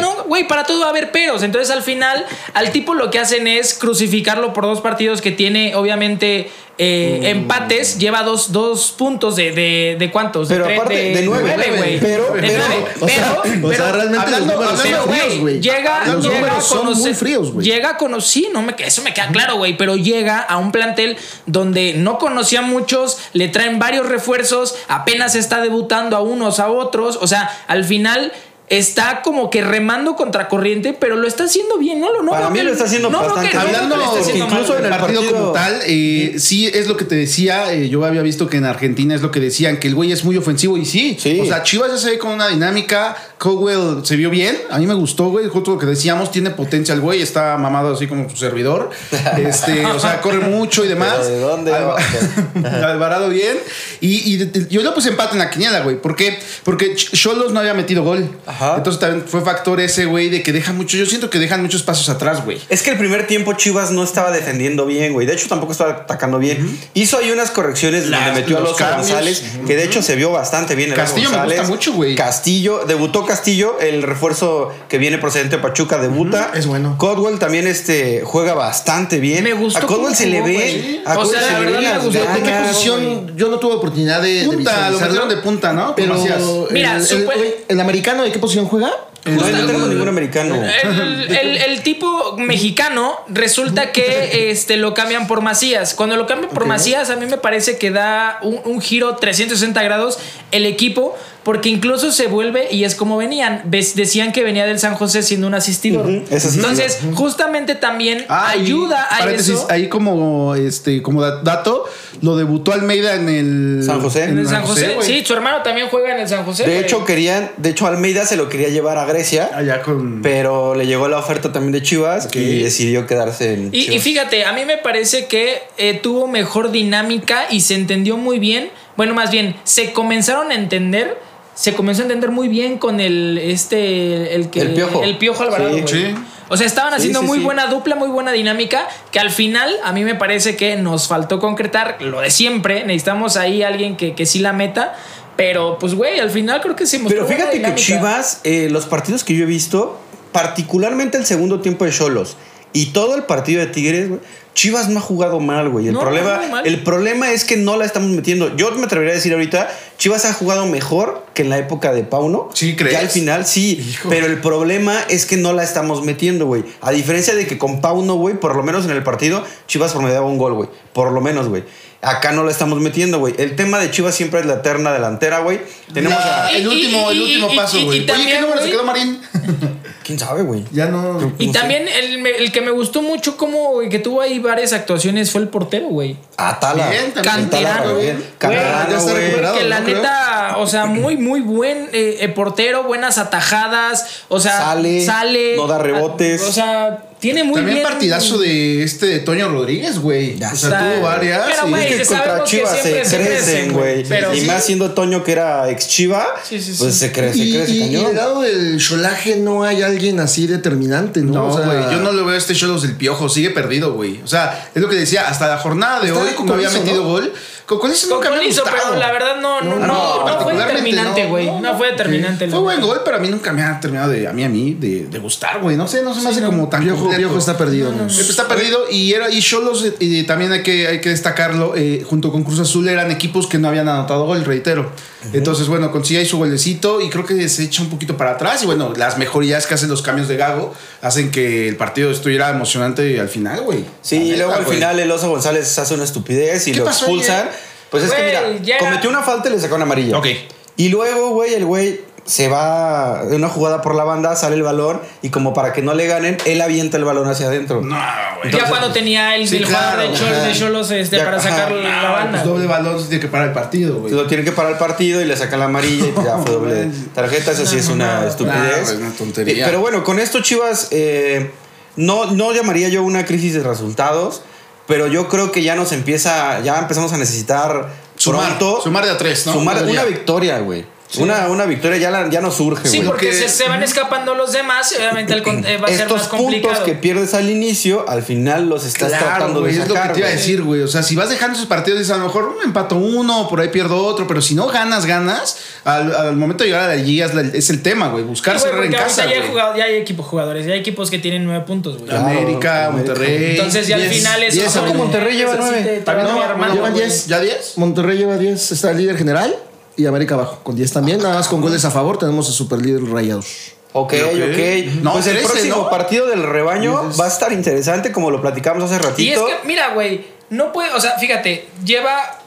Para 0.47 0.63
todo 0.65 0.81
va 0.81 0.87
a 0.87 0.89
haber 0.89 1.11
peros. 1.11 1.41
Entonces, 1.41 1.71
al 1.75 1.81
final, 1.83 2.25
al 2.53 2.71
tipo 2.71 2.93
lo 2.93 3.09
que 3.09 3.17
hacen 3.19 3.47
es 3.47 3.73
crucificarlo 3.73 4.53
por 4.53 4.65
dos 4.65 4.81
partidos 4.81 5.21
que 5.21 5.31
tiene, 5.31 5.73
obviamente, 5.75 6.51
eh, 6.77 7.19
Mm. 7.21 7.25
empates. 7.25 7.97
Lleva 7.99 8.23
dos, 8.23 8.51
dos 8.51 8.91
puntos 8.91 9.35
de, 9.35 9.51
de, 9.51 9.95
de 9.97 10.11
cuántos? 10.11 10.47
Pero 10.49 10.65
tre- 10.67 10.75
aparte, 10.75 10.95
de 10.95 11.21
nueve, 11.23 11.55
güey. 11.77 11.99
pero- 11.99 12.33
De 12.33 12.41
pero- 12.41 12.63
nueve. 12.67 12.85
o 12.99 13.07
sea, 13.07 13.41
Pero- 13.43 13.67
o 13.67 13.73
sea, 13.73 13.91
realmente 13.93 14.31
los 14.31 14.39
números 14.41 14.79
son 14.81 15.09
fríos, 15.13 15.39
güey. 15.39 15.61
Llega, 15.61 16.05
Los 16.07 16.23
llega 16.25 16.35
números 16.39 16.99
muy 16.99 17.13
fríos, 17.13 17.51
güey. 17.53 17.65
Llega 17.65 17.97
conocer, 17.97 18.29
sí, 18.43 18.49
no 18.51 18.61
me, 18.63 18.75
eso 18.79 19.01
me 19.01 19.13
queda 19.13 19.27
claro, 19.29 19.55
güey, 19.57 19.77
pero 19.77 19.95
llega 19.95 20.39
a 20.39 20.57
un 20.57 20.71
plantel 20.71 21.15
donde 21.45 21.93
no 21.93 22.17
conocía 22.17 22.59
a 22.59 22.63
muchos, 22.63 23.17
le 23.33 23.47
traen 23.47 23.79
varios 23.79 24.07
refuerzos, 24.09 24.75
apenas 24.87 25.35
está 25.35 25.61
debutando 25.61 26.17
a 26.17 26.21
unos 26.21 26.59
a 26.59 26.69
otros, 26.69 27.17
o 27.21 27.27
sea, 27.27 27.49
al 27.67 27.83
final 27.85 28.33
está 28.77 29.21
como 29.23 29.49
que 29.49 29.61
remando 29.61 30.15
contra 30.15 30.47
corriente, 30.47 30.93
pero 30.93 31.15
lo 31.15 31.27
está 31.27 31.43
haciendo 31.45 31.77
bien, 31.77 31.99
¿no? 31.99 32.21
no 32.21 32.31
Para 32.31 32.49
mí 32.49 32.59
que- 32.59 32.65
lo 32.65 32.71
está 32.71 32.85
haciendo 32.85 33.09
no 33.09 33.19
bastante 33.21 33.49
que- 33.49 33.57
Hablando 33.57 33.95
lo 33.97 34.03
haciendo 34.19 34.45
incluso 34.45 34.73
mal, 34.73 34.77
en 34.77 34.83
del 34.83 34.93
el 34.93 34.99
partido, 34.99 35.21
partido- 35.21 35.39
como 35.41 35.51
tal, 35.53 35.79
eh, 35.85 36.35
sí 36.37 36.67
es 36.67 36.87
lo 36.87 36.97
que 36.97 37.05
te 37.05 37.15
decía. 37.15 37.73
eh, 37.73 37.89
yo 37.89 38.03
había 38.05 38.21
visto 38.21 38.47
que 38.47 38.57
en 38.57 38.65
Argentina 38.65 39.15
es 39.15 39.21
lo 39.21 39.31
que 39.31 39.39
decían, 39.39 39.77
que 39.77 39.87
el 39.87 39.95
güey 39.95 40.11
es 40.11 40.23
muy 40.23 40.37
ofensivo 40.37 40.77
y 40.77 40.85
sí. 40.85 41.17
Sí. 41.19 41.39
O 41.41 41.45
sea, 41.45 41.63
Chivas 41.63 41.91
ya 41.91 41.97
se 41.97 42.11
ve 42.11 42.17
con 42.17 42.31
una 42.31 42.47
dinámica. 42.47 43.15
Cowell 43.37 44.05
se 44.05 44.15
vio 44.15 44.29
bien. 44.29 44.57
A 44.71 44.79
mí 44.79 44.87
me 44.87 44.93
gustó, 44.93 45.25
güey. 45.29 45.47
Justo 45.49 45.71
lo 45.71 45.77
que 45.77 45.85
decíamos, 45.85 46.31
tiene 46.31 46.49
potencia 46.51 46.93
el 46.95 47.01
güey. 47.01 47.21
Está 47.21 47.57
mamado 47.57 47.93
así 47.93 48.07
como 48.07 48.29
su 48.29 48.37
servidor. 48.37 48.89
Este, 49.37 49.85
o 49.85 49.99
sea, 49.99 50.21
corre 50.21 50.39
mucho 50.39 50.85
y 50.85 50.87
demás. 50.87 51.15
¿Pero 51.21 51.29
de 51.29 51.39
dónde? 51.41 51.73
Alvarado 52.83 53.29
bien. 53.29 53.57
Y, 54.01 54.37
yo 54.69 54.81
le 54.81 54.91
puse 54.91 55.09
empate 55.09 55.33
en 55.33 55.39
la 55.39 55.49
quiniela, 55.49 55.81
güey. 55.81 55.97
¿Por 56.01 56.15
qué? 56.15 56.39
Porque 56.63 56.95
Ch- 56.95 57.11
Cholos 57.13 57.51
no 57.51 57.59
había 57.59 57.73
metido 57.73 58.03
gol. 58.03 58.27
Ajá. 58.45 58.62
Entonces 58.77 58.99
también 58.99 59.25
fue 59.27 59.41
factor 59.41 59.79
ese, 59.79 60.05
güey, 60.05 60.29
de 60.29 60.43
que 60.43 60.51
deja 60.51 60.73
mucho. 60.73 60.97
Yo 60.97 61.05
siento 61.05 61.29
que 61.29 61.39
dejan 61.39 61.61
muchos 61.61 61.83
pasos 61.83 62.09
atrás, 62.09 62.43
güey. 62.45 62.59
Es 62.69 62.81
que 62.83 62.91
el 62.91 62.97
primer 62.97 63.27
tiempo 63.27 63.53
Chivas 63.53 63.91
no 63.91 64.03
estaba 64.03 64.31
defendiendo 64.31 64.85
bien, 64.85 65.13
güey. 65.13 65.25
De 65.27 65.33
hecho, 65.33 65.47
tampoco 65.47 65.71
estaba 65.71 65.91
atacando 65.91 66.39
bien. 66.39 66.79
Hizo 66.93 67.17
ahí 67.17 67.31
unas 67.31 67.51
correcciones 67.51 68.09
Las- 68.09 68.25
donde 68.25 68.41
metió 68.41 68.57
a 68.57 68.61
los. 68.61 68.77
González, 68.77 69.43
que 69.65 69.75
de 69.75 69.83
hecho 69.83 70.01
se 70.01 70.15
vio 70.15 70.31
bastante 70.31 70.75
bien. 70.75 70.89
el 70.89 70.95
Castillo 70.95 71.29
me 71.29 71.35
González. 71.37 71.59
gusta 71.59 71.71
mucho, 71.73 71.93
güey. 71.93 72.15
Castillo, 72.15 72.83
debutó 72.87 73.25
Castillo, 73.25 73.79
el 73.79 74.01
refuerzo 74.03 74.71
que 74.89 74.97
viene 74.97 75.17
procedente 75.17 75.57
de 75.57 75.61
Pachuca, 75.61 75.97
debuta. 75.99 76.51
es 76.53 76.65
bueno. 76.67 76.95
Codwell 76.97 77.39
también 77.39 77.67
este, 77.67 78.21
juega 78.25 78.53
bastante 78.53 79.19
bien. 79.19 79.43
Me 79.43 79.53
gustó 79.53 79.79
A 79.79 79.87
Codwell 79.87 80.15
se 80.15 80.27
le 80.27 80.41
ve. 80.41 81.01
a 81.05 81.17
O 81.17 81.25
sea, 81.25 81.41
se 81.41 81.51
la 81.51 81.59
verdad 81.59 81.79
me 81.81 81.99
gustó. 81.99 82.11
¿De, 82.19 82.19
de 82.19 82.43
qué 82.43 82.51
posición? 82.67 83.37
Yo 83.37 83.49
no 83.49 83.59
tuve 83.59 83.73
oportunidad 83.75 84.21
de, 84.21 84.33
de 84.41 84.45
Punta, 84.45 84.57
lo 84.57 84.59
visualizarlo. 84.99 85.07
metieron 85.07 85.29
de 85.29 85.37
punta, 85.37 85.73
¿no? 85.73 85.95
Pero. 85.95 86.67
Mira, 86.71 86.97
el, 86.97 87.27
¿el 87.67 87.79
americano 87.79 88.23
de 88.23 88.31
qué 88.31 88.39
posición 88.43 88.65
juega? 88.67 88.91
No, 89.25 89.49
yo 89.49 89.57
no 89.57 89.65
tengo 89.67 89.87
ningún 89.87 90.09
americano. 90.09 90.55
El, 90.83 91.31
el- 91.33 91.57
el 91.57 91.81
tipo 91.81 92.35
mexicano 92.37 93.17
resulta 93.29 93.93
que 93.93 94.51
este, 94.51 94.75
lo 94.75 94.93
cambian 94.93 95.27
por 95.27 95.39
Macías. 95.41 95.93
Cuando 95.93 96.17
lo 96.17 96.27
cambian 96.27 96.51
por 96.51 96.65
Macías, 96.65 97.09
a 97.09 97.15
mí 97.15 97.25
me 97.25 97.37
parece 97.37 97.77
que 97.77 97.89
da 97.89 98.39
un, 98.41 98.59
un 98.65 98.81
giro 98.81 99.15
360 99.15 99.81
grados 99.81 100.19
el 100.51 100.65
equipo, 100.65 101.17
porque 101.43 101.69
incluso 101.69 102.11
se 102.11 102.27
vuelve 102.27 102.67
y 102.71 102.83
es 102.85 102.95
como 102.95 103.17
venían. 103.17 103.61
Ves- 103.65 103.95
decían 103.95 104.31
que 104.31 104.43
venía 104.43 104.65
del 104.65 104.79
San 104.79 104.95
José 104.95 105.23
siendo 105.23 105.47
un 105.47 105.53
asistidor. 105.53 106.09
Es 106.09 106.45
asistidor. 106.45 106.71
Entonces, 106.71 106.99
justamente 107.13 107.75
también 107.75 108.25
Ah, 108.29 108.49
ayuda 108.51 109.03
a 109.03 109.19
paréntesis, 109.19 109.55
eso. 109.55 109.67
Ahí 109.69 109.89
como 109.89 110.55
este 110.55 111.01
como 111.01 111.21
da- 111.21 111.41
dato, 111.41 111.85
lo 112.21 112.35
debutó 112.37 112.71
Almeida 112.73 113.15
en 113.15 113.27
el 113.29 113.83
San 113.85 114.01
José. 114.01 114.23
En 114.25 114.37
el 114.39 114.47
San 114.47 114.63
José, 114.63 114.95
sí, 115.01 115.23
su 115.25 115.33
hermano 115.33 115.61
también 115.63 115.87
juega 115.89 116.13
en 116.15 116.21
el 116.21 116.27
San 116.29 116.45
José. 116.45 116.65
De 116.65 116.79
hecho, 116.79 117.03
querían, 117.05 117.51
de 117.57 117.69
hecho, 117.71 117.87
Almeida 117.87 118.25
se 118.25 118.35
lo 118.37 118.47
quería 118.49 118.69
llevar 118.69 118.97
a 118.97 119.05
Grecia. 119.05 119.49
Allá 119.53 119.81
con 119.81 120.21
Pero 120.21 120.75
le 120.75 120.85
llegó 120.87 121.07
la 121.09 121.17
oferta 121.19 121.51
también 121.51 121.73
de 121.73 121.81
Chivas 121.81 122.29
y 122.33 122.63
decidió 122.63 123.05
quedarse 123.07 123.53
en 123.53 123.69
Y, 123.73 123.93
y 123.93 123.99
fíjate, 123.99 124.45
a 124.45 124.53
mí 124.53 124.65
me 124.65 124.77
parece 124.77 125.25
que 125.27 125.61
eh, 125.77 125.99
tuvo 126.01 126.27
mejor 126.27 126.71
dinámica 126.71 127.45
y 127.49 127.61
se 127.61 127.75
entendió 127.75 128.17
muy 128.17 128.39
bien. 128.39 128.69
Bueno, 128.95 129.13
más 129.13 129.31
bien, 129.31 129.55
se 129.63 129.91
comenzaron 129.91 130.51
a 130.51 130.55
entender. 130.55 131.17
Se 131.55 131.73
comenzó 131.75 132.01
a 132.01 132.05
entender 132.05 132.31
muy 132.31 132.47
bien 132.47 132.77
con 132.77 132.99
el 132.99 133.37
este 133.37 134.35
el 134.35 134.49
que 134.49 134.61
El 134.61 134.73
Piojo. 134.73 135.03
el 135.03 135.17
Piojo 135.17 135.43
Alvarado. 135.43 135.75
Sí. 135.75 135.81
güey. 135.81 135.93
Sí. 135.93 136.15
O 136.49 136.57
sea, 136.57 136.67
estaban 136.67 136.91
Sí, 136.93 136.97
haciendo 136.97 137.21
sí, 137.21 137.25
muy 137.25 137.37
sí. 137.39 137.43
buena 137.43 137.67
dupla, 137.67 137.95
muy 137.95 138.09
buena 138.09 138.31
dinámica, 138.31 138.87
que 139.11 139.19
al 139.19 139.29
final 139.31 139.71
a 139.83 139.91
mí 139.93 140.03
me 140.03 140.15
parece 140.15 140.55
que 140.55 140.75
nos 140.75 141.07
faltó 141.07 141.39
concretar 141.39 141.97
lo 142.01 142.21
de 142.21 142.29
siempre. 142.31 142.83
Necesitamos 142.85 143.37
ahí 143.37 143.63
alguien 143.63 143.95
que, 143.97 144.13
que 144.15 144.25
sí 144.25 144.39
la 144.39 144.53
meta. 144.53 144.93
Pero, 145.35 145.77
pues, 145.79 145.95
güey, 145.95 146.19
al 146.19 146.29
final 146.29 146.61
creo 146.61 146.75
que 146.75 146.85
se 146.85 146.99
mostró 146.99 147.25
Pero 147.25 147.35
fíjate 147.37 147.61
que. 147.61 147.75
Chivas, 147.75 148.41
eh, 148.43 148.67
los 148.69 148.85
partidos 148.85 149.23
que 149.23 149.33
yo 149.35 149.43
he 149.43 149.47
visto, 149.47 149.99
particularmente 150.31 151.17
el 151.17 151.25
segundo 151.25 151.59
tiempo 151.61 151.85
de 151.85 151.91
Cholos 151.91 152.35
Y 152.73 152.87
todo 152.87 153.15
el 153.15 153.23
partido 153.23 153.61
de 153.61 153.67
Tigres, 153.67 154.09
güey. 154.09 154.19
Chivas 154.55 154.87
no 154.89 154.99
ha 154.99 155.01
jugado 155.01 155.39
mal, 155.39 155.69
güey. 155.69 155.87
El, 155.87 155.93
No, 155.95 155.99
problema, 156.01 156.37
no, 156.43 156.47
mal. 156.51 156.67
el 156.67 156.83
problema 156.83 157.31
es 157.31 157.43
que 157.43 157.57
no 157.57 157.75
la 157.75 157.85
estamos 157.85 158.11
metiendo. 158.11 158.55
Yo 158.55 158.69
me 158.73 158.85
atrevería 158.85 159.13
a 159.13 159.15
decir 159.15 159.33
ahorita, 159.33 159.67
Chivas 159.97 160.25
ha 160.25 160.33
jugado 160.33 160.67
mejor 160.67 161.25
que 161.33 161.41
en 161.41 161.49
la 161.49 161.57
época 161.57 161.91
de 161.91 162.03
Pauno. 162.03 162.49
Sí, 162.53 162.75
¿crees? 162.75 162.93
Ya 162.93 162.99
al 162.99 163.09
final 163.09 163.47
sí. 163.47 163.83
Hijo. 163.89 164.09
Pero 164.09 164.27
el 164.27 164.39
problema 164.41 164.99
es 165.09 165.25
que 165.25 165.37
no 165.37 165.53
la 165.53 165.63
estamos 165.63 166.03
metiendo, 166.05 166.45
güey. 166.45 166.63
A 166.81 166.91
diferencia 166.91 167.33
de 167.33 167.47
que 167.47 167.57
con 167.57 167.81
Pauno, 167.81 168.13
güey, 168.13 168.35
por 168.39 168.55
lo 168.55 168.61
menos 168.61 168.85
en 168.85 168.91
el 168.91 169.01
partido, 169.01 169.43
Chivas 169.67 169.91
promediaba 169.93 170.27
un 170.27 170.37
gol, 170.37 170.53
güey. 170.53 170.69
Por 170.93 171.11
lo 171.11 171.19
menos, 171.19 171.47
güey. 171.47 171.63
Acá 172.03 172.31
no 172.33 172.43
la 172.43 172.51
estamos 172.51 172.79
metiendo, 172.79 173.17
güey. 173.17 173.33
El 173.39 173.55
tema 173.55 173.79
de 173.79 173.89
Chivas 173.89 174.13
siempre 174.13 174.41
es 174.41 174.45
la 174.45 174.55
eterna 174.55 174.93
delantera, 174.93 175.39
güey. 175.39 175.61
Tenemos 175.95 176.19
a. 176.19 176.51
el 176.51 176.67
último, 176.67 177.11
y- 177.11 177.15
el 177.15 177.21
último 177.23 177.53
y- 177.53 177.55
paso, 177.55 177.77
güey. 177.85 177.99
Oye, 177.99 178.01
también, 178.07 178.29
¿qué 178.29 178.41
número 178.41 178.61
se 178.61 178.69
quedó 178.69 178.83
Marín? 178.83 179.19
¿Quién 180.03 180.19
sabe, 180.19 180.43
güey? 180.43 180.65
Ya 180.71 180.87
no. 180.87 181.33
Y 181.39 181.47
No 181.47 181.53
también 181.53 181.87
el, 181.87 182.25
el 182.25 182.51
que 182.51 182.61
me 182.61 182.71
gustó 182.71 183.01
mucho 183.01 183.37
como 183.37 183.71
güey, 183.73 183.89
que 183.89 183.99
tuvo 183.99 184.21
ahí 184.21 184.39
varias 184.39 184.73
actuaciones 184.73 185.31
fue 185.31 185.41
el 185.41 185.47
portero, 185.47 185.87
güey. 185.87 186.17
Atala. 186.37 186.89
Bien. 186.89 187.11
Canterano, 187.11 187.95
Bien. 187.95 188.17
güey. 188.17 188.27
Canterano, 188.37 188.89
ya 188.89 188.97
está 188.97 189.11
güey. 189.11 189.23
recuperado. 189.25 189.57
Que 189.57 189.63
la 189.63 189.79
¿no? 189.79 189.85
Creo. 189.85 189.97
neta, 189.97 190.55
o 190.57 190.67
sea, 190.67 190.85
muy, 190.85 191.17
muy 191.17 191.41
buen 191.41 191.89
eh, 191.93 192.17
eh, 192.19 192.29
portero, 192.29 192.83
buenas 192.83 193.17
atajadas, 193.17 194.23
o 194.27 194.39
sea, 194.39 194.57
Sale, 194.57 195.05
sale, 195.05 195.55
no 195.55 195.67
da 195.67 195.77
rebotes. 195.77 196.41
O 196.43 196.51
sea, 196.51 197.05
tiene 197.23 197.41
muy 197.45 197.55
También 197.55 197.77
bien. 197.77 197.87
partidazo 197.87 198.37
de 198.37 198.83
este 198.83 199.05
de 199.05 199.19
Toño 199.19 199.47
Rodríguez, 199.47 199.97
güey. 199.99 200.37
Ya 200.37 200.51
O 200.51 200.55
sea, 200.57 200.69
está. 200.71 200.93
tuvo 200.93 201.03
varias. 201.03 201.41
Pero, 201.47 201.67
y- 201.67 201.69
güey, 201.69 201.93
Es 201.93 202.09
que 202.09 202.15
contra 202.15 202.43
Chivas 202.43 202.77
se 202.81 202.91
crecen, 203.17 203.71
güey. 203.71 203.93
güey. 203.93 204.03
Pero 204.09 204.33
Y 204.33 204.41
sí. 204.41 204.45
más 204.45 204.65
siendo 204.65 204.91
Toño 204.91 205.23
que 205.23 205.31
era 205.31 205.69
ex 205.69 205.87
Chiva, 205.87 206.27
Sí, 206.43 206.59
sí, 206.61 206.73
sí. 206.73 206.79
pues 206.83 206.95
se 206.95 207.13
crece, 207.13 207.37
Y, 207.37 207.53
crece 207.55 207.71
y- 207.71 207.77
y 207.77 207.79
cañón. 207.85 208.05
del 208.07 208.15
lado 208.17 208.41
del 208.41 208.77
cholaje 208.77 209.37
no 209.37 209.63
hay 209.63 209.81
alguien 209.83 210.19
así 210.19 210.47
determinante, 210.47 211.21
¿no? 211.21 211.31
No, 211.31 211.45
O 211.47 211.57
sea, 211.57 211.65
güey, 211.65 211.79
yo 211.95 212.01
no 212.01 212.11
le 212.11 212.23
veo 212.23 212.31
a 212.33 212.37
este 212.37 212.53
Cholos 212.55 212.81
del 212.81 212.97
Piojo, 212.97 213.29
sigue 213.29 213.51
perdido, 213.51 213.93
güey. 213.93 214.19
O 214.21 214.27
sea, 214.27 214.69
es 214.75 214.81
lo 214.81 214.89
que 214.89 214.97
decía, 214.97 215.25
hasta 215.29 215.47
la 215.47 215.57
jornada 215.59 216.01
de 216.01 216.11
hoy 216.11 216.27
no 216.45 216.53
había 216.55 216.69
metido 216.71 217.03
¿no? 217.03 217.09
gol. 217.09 217.33
Cocolizo 217.65 218.09
Con 218.09 218.17
nunca 218.17 218.29
me 218.29 218.45
gustado. 218.45 218.67
pero 218.69 218.99
la 218.99 219.11
verdad 219.13 219.37
no, 219.39 219.61
no, 219.61 219.77
no, 219.77 219.87
no, 219.87 220.27
no, 220.27 220.41
fue 220.41 220.53
determinante, 220.53 221.27
güey. 221.27 221.45
no, 221.45 221.61
No, 221.61 221.77
fue 221.77 221.91
determinante. 221.91 222.49
Fue 222.49 222.59
buen 222.59 222.81
gol, 222.81 223.01
pero 223.05 223.15
a 223.15 223.19
mí 223.21 223.29
nunca 223.29 223.53
me 223.53 223.63
ha 223.63 223.79
terminado 223.79 224.11
de, 224.11 224.27
a 224.27 224.33
mí, 224.33 224.43
a 224.43 224.49
mí, 224.49 224.73
de, 224.77 225.05
de 225.05 225.19
gustar, 225.19 225.61
güey. 225.61 225.77
No 225.77 225.87
sé, 225.87 226.01
no 226.03 226.13
se 226.13 226.19
me 226.19 226.29
hace 226.29 226.41
como 226.41 226.67
tan 226.67 226.83
Piojo, 226.83 227.09
Piojo 227.17 227.37
está 227.37 227.57
perdido. 227.57 227.91
¿no? 227.91 228.07
Está 228.07 228.47
perdido 228.47 228.89
y 228.89 229.13
era 229.13 229.29
y 229.29 229.41
Cholos 229.41 229.83
eh, 229.85 229.95
y 229.99 230.23
también 230.23 230.51
hay 230.51 230.63
que, 230.63 230.87
hay 230.87 231.01
que 231.01 231.09
destacarlo 231.09 231.75
eh, 231.75 232.03
junto 232.07 232.31
con 232.31 232.43
Cruz 232.43 232.59
Azul 232.59 232.87
eran 232.87 233.11
equipos 233.11 233.47
que 233.47 233.57
no 233.57 233.67
habían 233.67 233.87
anotado 233.87 234.25
gol, 234.25 234.43
reitero. 234.45 234.91
Entonces, 235.31 235.67
bueno, 235.67 235.91
consigue 235.91 236.19
ahí 236.19 236.25
su 236.25 236.37
golecito 236.37 236.99
y 236.99 237.09
creo 237.09 237.25
que 237.25 237.47
se 237.47 237.63
echa 237.63 237.81
un 237.81 237.89
poquito 237.89 238.17
para 238.17 238.31
atrás 238.31 238.61
y 238.63 238.65
bueno, 238.65 238.93
las 238.95 239.17
mejorías 239.17 239.65
que 239.67 239.73
hacen 239.73 239.89
los 239.89 240.01
cambios 240.01 240.27
de 240.27 240.35
Gago 240.35 240.73
hacen 241.01 241.31
que 241.31 241.69
el 241.69 241.77
partido 241.77 242.11
estuviera 242.11 242.49
emocionante 242.49 243.19
al 243.19 243.29
final, 243.29 243.61
güey. 243.61 243.85
Sí, 244.01 244.17
y 244.17 244.35
luego 244.35 244.53
al 244.53 244.65
final 244.65 244.99
el 244.99 245.09
Oso 245.09 245.29
González 245.29 245.79
hace 245.79 245.93
una 245.93 246.03
estupidez 246.03 246.67
y 246.67 246.71
¿Qué 246.73 246.79
lo 246.79 246.85
pasó 246.85 247.05
expulsan. 247.05 247.47
ayer? 247.47 247.53
Pues 247.89 248.03
es 248.05 248.11
que 248.11 248.23
mira, 248.23 248.77
cometió 248.79 249.09
una 249.09 249.21
falta 249.21 249.49
y 249.49 249.53
le 249.53 249.59
sacó 249.59 249.75
una 249.75 249.85
amarilla. 249.85 250.17
Ok. 250.17 250.27
Y 250.75 250.89
luego, 250.89 251.29
güey, 251.29 251.53
el 251.53 251.65
güey 251.65 252.01
se 252.25 252.47
va 252.47 253.25
de 253.25 253.35
una 253.35 253.49
jugada 253.49 253.81
por 253.81 253.95
la 253.95 254.05
banda, 254.05 254.35
sale 254.37 254.55
el 254.55 254.63
balón 254.63 255.01
y 255.21 255.29
como 255.29 255.53
para 255.53 255.73
que 255.73 255.81
no 255.81 255.93
le 255.93 256.07
ganen, 256.07 256.37
él 256.45 256.61
avienta 256.61 256.95
el 256.97 257.03
balón 257.03 257.27
hacia 257.27 257.47
adentro. 257.47 257.81
No, 257.81 257.97
güey. 258.41 258.53
ya 258.53 258.69
cuando 258.69 258.91
tenía 258.93 259.35
el, 259.35 259.45
Sí, 259.47 259.57
el 259.57 259.65
jugador 259.65 259.95
claro, 259.95 260.11
de, 260.11 260.17
Chol- 260.17 260.31
ajá. 260.31 260.47
de 260.47 260.53
Cholos 260.53 260.91
este, 260.91 261.17
Ya, 261.17 261.25
para 261.25 261.37
ajá. 261.37 261.49
sacar 261.49 261.71
la 261.73 261.99
Ah, 262.01 262.11
banda. 262.13 262.31
pues 262.31 262.43
doble 262.45 262.65
balón 262.67 262.99
se 262.99 263.07
tiene 263.07 263.21
que 263.21 263.27
parar 263.27 263.47
el 263.49 263.53
partido, 263.53 263.95
güey. 263.95 264.05
Entonces 264.05 264.23
lo 264.23 264.27
tienen 264.27 264.45
que 264.45 264.51
parar 264.53 264.71
el 264.71 264.77
partido 264.77 265.21
y 265.21 265.25
le 265.25 265.35
sacan 265.35 265.59
la 265.59 265.65
amarilla 265.65 266.07
y 266.07 266.11
pues 266.11 266.25
ya 266.25 266.37
fue 266.45 266.51
doble 266.51 266.87
tarjeta. 267.13 267.51
Eso 267.51 267.65
sí 267.65 267.77
es 267.77 267.89
una 267.89 268.21
no, 268.21 268.27
estupidez. 268.27 268.77
no, 268.87 268.91
es 268.93 268.99
una 268.99 269.11
tontería. 269.11 269.63
Eh, 269.63 269.67
Pero 269.67 269.81
bueno, 269.81 270.03
con 270.05 270.17
esto 270.19 270.41
Chivas 270.41 270.87
eh, 270.91 271.51
no, 271.97 272.31
no 272.31 272.53
llamaría 272.53 272.87
yo 272.87 273.03
una 273.03 273.25
crisis 273.25 273.53
de 273.53 273.63
resultados, 273.63 274.43
pero 274.87 275.07
yo 275.07 275.27
creo 275.27 275.51
que 275.51 275.61
ya 275.61 275.75
nos 275.75 275.91
empieza, 275.91 276.61
ya 276.61 276.79
empezamos 276.79 277.11
a 277.11 277.17
necesitar 277.17 277.89
Sumar, 278.15 278.45
pronto 278.57 278.79
sumar 278.81 279.03
de 279.05 279.11
a 279.11 279.17
tres, 279.17 279.45
¿no? 279.47 279.53
sumar 279.53 279.83
una 279.83 280.03
victoria, 280.05 280.59
güey. 280.59 280.85
Una, 281.21 281.47
una 281.47 281.65
victoria 281.65 281.97
ya, 281.97 282.09
la- 282.11 282.29
ya 282.29 282.41
nos 282.41 282.55
surge, 282.55 282.87
Sí, 282.87 283.01
porque 283.05 283.29
que- 283.29 283.33
se, 283.35 283.49
se 283.49 283.67
van 283.69 283.83
escapando 283.83 284.33
los 284.35 284.51
demás 284.51 284.91
y 284.91 284.95
obviamente 284.95 285.33
el 285.33 285.39
eh, 285.65 285.77
va 285.77 285.85
a 285.87 285.89
ser 285.91 286.01
Estos 286.01 286.17
más 286.19 286.27
puntos 286.27 286.39
complicado. 286.39 286.83
que 286.85 286.93
pierdes 286.95 287.33
al 287.33 287.49
inicio, 287.49 288.07
al 288.09 288.23
final 288.23 288.67
los 288.69 288.85
estás 288.85 289.09
Claro, 289.09 289.25
tratando 289.25 289.59
güey, 289.61 289.73
de 289.75 289.81
es 289.83 289.87
lo 289.87 289.93
que 289.95 290.09
te 290.09 290.19
iba 290.19 290.27
a 290.27 290.31
decir, 290.31 290.61
güey. 290.63 290.81
O 290.81 290.87
sea, 290.87 291.03
si 291.03 291.15
vas 291.15 291.29
dejando 291.29 291.55
esos 291.55 291.67
partidos, 291.67 291.99
dices, 291.99 292.13
a 292.13 292.17
lo 292.17 292.25
mejor 292.25 292.45
un 292.45 292.63
empato 292.63 292.95
uno, 292.95 293.47
por 293.47 293.59
ahí 293.61 293.69
pierdo 293.69 294.03
otro, 294.05 294.25
pero 294.27 294.41
si 294.41 294.55
no 294.55 294.67
ganas, 294.67 295.05
ganas, 295.05 295.57
al, 295.83 296.15
al 296.15 296.35
momento 296.35 296.63
de 296.63 296.69
llegar 296.71 296.89
a 296.89 296.95
la 296.95 297.01
liga 297.01 297.25
es, 297.25 297.33
la- 297.33 297.41
es 297.41 297.69
el 297.69 297.81
tema, 297.81 298.09
güey. 298.09 298.23
Buscar 298.23 298.57
Sí, 298.59 298.63
cerrar 298.65 298.83
en 298.85 298.91
casa. 298.93 299.25
ya 299.25 299.29
hay, 299.31 299.37
güey. 299.37 299.49
jugado- 299.49 299.77
ya 299.77 299.83
hay 299.85 299.95
equipos 299.95 300.25
jugadores, 300.25 300.65
ya 300.65 300.73
hay 300.73 300.79
equipos 300.79 301.11
que 301.11 301.19
tienen 301.19 301.43
nueve 301.45 301.63
puntos, 301.67 301.97
güey. 301.97 302.09
Claro, 302.09 302.25
América, 302.27 302.87
América. 302.87 302.91
Monterrey. 302.91 303.51
Entonces 303.51 303.87
ya 303.87 303.95
al 303.95 304.01
Diez, 304.01 304.15
final 304.15 304.43
es. 304.43 304.53
diez, 304.55 304.73
¿cómo 304.75 304.93
Monterrey 304.93 305.37
lleva 305.37 305.55
nueve? 305.57 306.03
no, 306.05 306.75
güey. 306.77 306.93
diez. 306.93 307.27
¿Ya 307.27 307.39
10? 307.39 307.73
Monterrey 307.77 308.17
lleva 308.17 308.37
10, 308.37 308.71
está 308.71 308.91
el 308.91 308.97
líder 308.97 309.17
general 309.17 309.55
y 309.95 310.05
América 310.05 310.35
abajo 310.35 310.59
con 310.63 310.75
10 310.75 310.91
también. 310.93 311.19
Nada 311.19 311.35
más 311.35 311.47
con 311.47 311.61
goles 311.61 311.83
a 311.85 311.91
favor 311.91 312.17
tenemos 312.17 312.47
el 312.47 312.53
super 312.53 312.79
líder 312.81 313.03
Rayados. 313.03 313.73
Ok, 313.95 314.13
Ok. 314.13 314.31
ok. 314.33 314.93
No, 315.03 315.13
pues 315.13 315.27
el 315.27 315.33
13, 315.37 315.47
próximo 315.47 315.75
¿no? 315.75 315.89
partido 315.89 316.25
del 316.27 316.43
rebaño 316.43 317.11
va 317.19 317.25
a 317.25 317.27
estar 317.27 317.53
interesante, 317.53 318.11
como 318.11 318.31
lo 318.31 318.41
platicamos 318.41 318.83
hace 318.83 318.95
Y 318.95 319.29
es 319.29 319.39
ratito. 319.39 319.45
que, 319.45 319.67
mira, 319.67 319.93
güey, 319.93 320.25
no 320.49 320.73
puede, 320.73 320.91
o 320.93 320.99
sea, 320.99 321.19
fíjate, 321.19 321.67
lleva, 321.85 322.39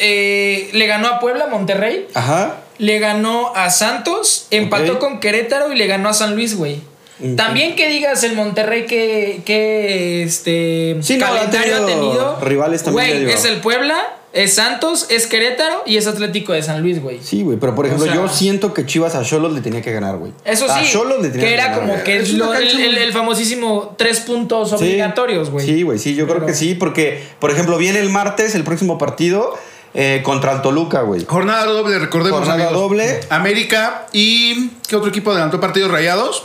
eh, 0.00 0.70
le 0.72 0.86
ganó 0.86 1.08
a 1.08 1.20
Puebla, 1.20 1.46
Monterrey, 1.46 2.08
Ajá. 2.14 2.56
le 2.78 2.98
ganó 2.98 3.52
a 3.54 3.70
Santos, 3.70 4.46
empató 4.50 4.98
con 4.98 5.20
Querétaro 5.20 5.72
y 5.72 5.76
le 5.76 5.86
ganó 5.86 6.08
a 6.08 6.14
San 6.14 6.34
Luis, 6.34 6.56
güey. 6.56 6.80
También 7.36 7.74
que 7.74 7.88
digas 7.88 8.22
el 8.22 8.34
Monterrey 8.36 8.86
que, 8.86 9.42
que 9.44 10.22
este 10.22 10.96
Sí, 11.02 11.16
no, 11.16 11.26
ha 11.26 11.30
calendario 11.30 11.74
ha 11.74 11.86
tenido 11.86 12.00
tenido. 12.10 12.38
rivales 12.42 12.84
también, 12.84 13.22
Güey, 13.24 13.32
es 13.34 13.44
el 13.44 13.56
Puebla, 13.60 14.17
es 14.32 14.54
Santos, 14.54 15.06
es 15.08 15.26
Querétaro 15.26 15.82
y 15.86 15.96
es 15.96 16.06
Atlético 16.06 16.52
de 16.52 16.62
San 16.62 16.82
Luis, 16.82 17.02
güey. 17.02 17.20
Sí, 17.22 17.42
güey, 17.42 17.56
pero 17.58 17.74
por 17.74 17.86
ejemplo, 17.86 18.06
sea- 18.06 18.14
yo 18.14 18.28
siento 18.28 18.74
que 18.74 18.84
Chivas 18.86 19.14
a 19.14 19.22
Cholos 19.24 19.52
le 19.52 19.60
tenía 19.60 19.80
que 19.82 19.92
ganar, 19.92 20.16
güey. 20.16 20.32
Eso 20.44 20.70
A 20.70 20.78
sí, 20.78 20.86
Xolos 20.86 21.22
le 21.22 21.30
tenía 21.30 21.46
que 21.46 21.54
era 21.54 21.64
ganar, 21.64 21.78
como 21.80 21.92
güey. 21.94 22.04
que 22.04 22.16
Es 22.18 22.22
es 22.28 22.34
una 22.34 22.46
lo- 22.46 22.54
el, 22.54 23.12
famosísimo 23.12 23.94
tres 23.96 24.20
puntos 24.20 24.68
Sí. 24.70 24.74
obligatorios, 24.76 25.50
güey. 25.50 25.64
Sí, 25.66 25.82
güey, 25.82 25.98
sí, 25.98 26.14
yo 26.14 26.26
creo 26.28 26.44
que 26.44 26.54
sí, 26.54 26.74
porque, 26.74 27.22
por 27.38 27.50
ejemplo, 27.50 27.78
viene 27.78 27.98
el 28.00 28.10
martes, 28.10 28.54
el 28.54 28.64
próximo 28.64 28.98
partido, 28.98 29.54
eh, 29.94 30.20
contra 30.22 30.52
el 30.52 30.60
Toluca, 30.62 31.00
güey. 31.00 31.24
Jornada 31.24 31.64
doble, 31.64 31.98
recordemos. 31.98 32.40
Jornada 32.40 32.66
amigos. 32.68 32.82
doble. 32.82 33.20
América 33.30 34.06
y. 34.12 34.68
¿Qué 34.86 34.94
otro 34.96 35.08
equipo 35.08 35.30
adelantó 35.30 35.58
partidos 35.60 35.90
rayados? 35.90 36.44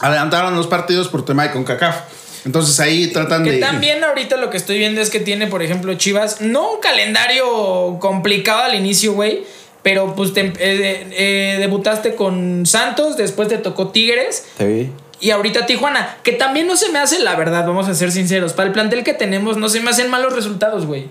Adelantaron 0.00 0.54
los 0.54 0.68
partidos 0.68 1.08
por 1.08 1.24
tema 1.24 1.42
de 1.42 1.50
CONCACAF. 1.50 1.96
Entonces 2.46 2.80
ahí 2.80 3.08
tratan 3.08 3.44
Que 3.44 3.52
de. 3.52 3.58
también 3.58 4.02
ahorita 4.02 4.36
lo 4.38 4.48
que 4.48 4.56
estoy 4.56 4.78
viendo 4.78 5.00
es 5.02 5.10
que 5.10 5.20
tiene, 5.20 5.48
por 5.48 5.62
ejemplo, 5.62 5.92
Chivas, 5.94 6.40
no 6.40 6.72
un 6.74 6.80
calendario 6.80 7.98
complicado 8.00 8.62
al 8.62 8.74
inicio, 8.74 9.12
güey, 9.12 9.44
pero 9.82 10.14
pues 10.14 10.32
te- 10.32 10.52
eh, 10.58 11.06
eh, 11.10 11.56
debutaste 11.58 12.14
con 12.14 12.64
Santos, 12.64 13.16
después 13.16 13.48
te 13.48 13.58
tocó 13.58 13.88
Tigres 13.88 14.44
Sí. 14.58 14.90
y 15.20 15.30
ahorita 15.30 15.66
Tijuana, 15.66 16.16
que 16.22 16.32
también 16.32 16.66
no 16.66 16.76
se 16.76 16.88
me 16.90 16.98
hace, 17.00 17.18
la 17.18 17.34
verdad, 17.36 17.66
vamos 17.66 17.88
a 17.88 17.94
ser 17.94 18.10
sinceros, 18.12 18.52
para 18.52 18.68
el 18.68 18.72
plantel 18.72 19.02
que 19.04 19.12
tenemos 19.14 19.56
no 19.56 19.68
se 19.68 19.80
me 19.80 19.90
hacen 19.90 20.08
malos 20.10 20.32
resultados, 20.34 20.86
güey. 20.86 21.08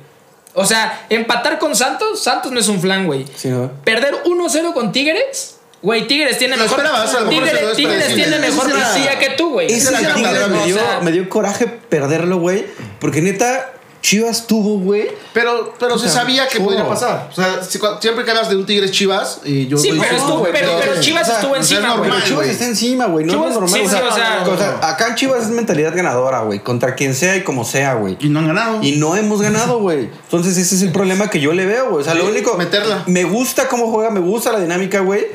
O 0.53 0.63
sea, 0.65 1.05
empatar 1.09 1.59
con 1.59 1.75
Santos, 1.75 2.23
Santos 2.23 2.53
no 2.53 2.59
es 2.61 2.69
un 2.69 2.79
flan, 2.79 3.05
güey. 3.07 3.25
Sí, 3.35 3.49
¿no? 3.49 3.71
Perder 3.83 4.15
1-0 4.23 4.73
con 4.73 4.93
Tigres, 4.93 5.54
güey, 5.85 6.07
Tigres 6.07 6.39
tiene 6.39 6.57
mejor. 6.57 6.79
esperabas, 6.79 7.13
a 7.13 7.19
lo 7.21 7.27
mejor 7.27 7.75
Tigres, 7.75 8.05
se 8.07 8.15
tiene 8.15 8.39
mejor 8.39 8.71
plantilla 8.71 9.19
que 9.19 9.29
tú, 9.37 9.51
güey. 9.51 9.71
Ese 9.71 9.89
era 9.89 10.15
me 10.47 10.65
dio, 10.65 10.79
me 11.03 11.11
dio 11.11 11.29
coraje 11.29 11.67
perderlo, 11.67 12.37
güey, 12.39 12.65
porque 12.99 13.21
neta, 13.21 13.74
Chivas 14.05 14.45
tuvo, 14.45 14.77
güey. 14.77 15.07
Pero, 15.33 15.73
pero 15.79 15.97
se 15.97 16.07
sea, 16.07 16.21
sabía 16.21 16.47
que 16.47 16.57
todo. 16.59 16.67
podría 16.67 16.87
pasar. 16.87 17.27
O 17.31 17.33
sea, 17.33 17.63
siempre 17.63 18.23
que 18.23 18.29
hablas 18.29 18.49
de 18.49 18.55
un 18.55 18.63
Tigres 18.63 18.91
Chivas, 18.91 19.39
y 19.43 19.65
yo 19.65 19.79
Sí, 19.79 19.89
pero, 19.99 20.11
No, 20.11 20.17
estuvo, 20.19 20.37
güey, 20.41 20.51
pero, 20.53 20.67
pero- 20.77 20.91
pero 20.91 21.01
Chivas 21.01 21.23
o 21.23 21.25
sea, 21.25 21.35
estuvo 21.35 21.55
encima, 21.55 21.79
güey. 21.79 21.97
normal. 21.97 22.11
Pero 22.23 22.27
Chivas 22.27 22.47
está 22.49 22.65
encima, 22.65 23.05
güey. 23.07 23.25
No 23.25 23.33
Chivas- 23.33 23.47
es 23.47 23.53
normal. 23.53 23.69
sí, 23.71 23.79
o, 23.83 23.89
sea, 23.89 23.99
sí, 23.99 24.05
o 24.11 24.15
sea- 24.15 24.43
o 24.53 24.57
sea, 24.57 24.89
acá 24.89 25.07
en 25.07 25.15
Chivas 25.15 25.41
es 25.45 25.49
mentalidad 25.49 25.95
ganadora, 25.95 26.41
güey. 26.41 26.59
Contra 26.59 26.93
quien 26.93 27.15
sea 27.15 27.35
y 27.35 27.43
como 27.43 27.65
sea, 27.65 27.95
güey. 27.95 28.15
Y 28.19 28.29
no 28.29 28.37
han 28.41 28.47
ganado. 28.47 28.83
Y 28.83 28.91
no 28.97 29.15
hemos 29.15 29.41
ganado, 29.41 29.79
güey. 29.79 30.01
Entonces 30.25 30.55
ese 30.55 30.75
es 30.75 30.83
el 30.83 30.91
problema 30.91 31.31
que 31.31 31.39
yo 31.39 31.51
le 31.53 31.65
veo, 31.65 31.89
güey. 31.89 32.01
O 32.01 32.05
sea, 32.05 32.13
lo 32.13 32.25
único... 32.27 32.55
meterla. 32.57 33.01
Me 33.07 33.23
gusta 33.23 33.67
cómo 33.67 33.89
juega, 33.91 34.11
me 34.11 34.19
gusta 34.19 34.51
la 34.51 34.59
dinámica, 34.59 34.99
güey. 34.99 35.25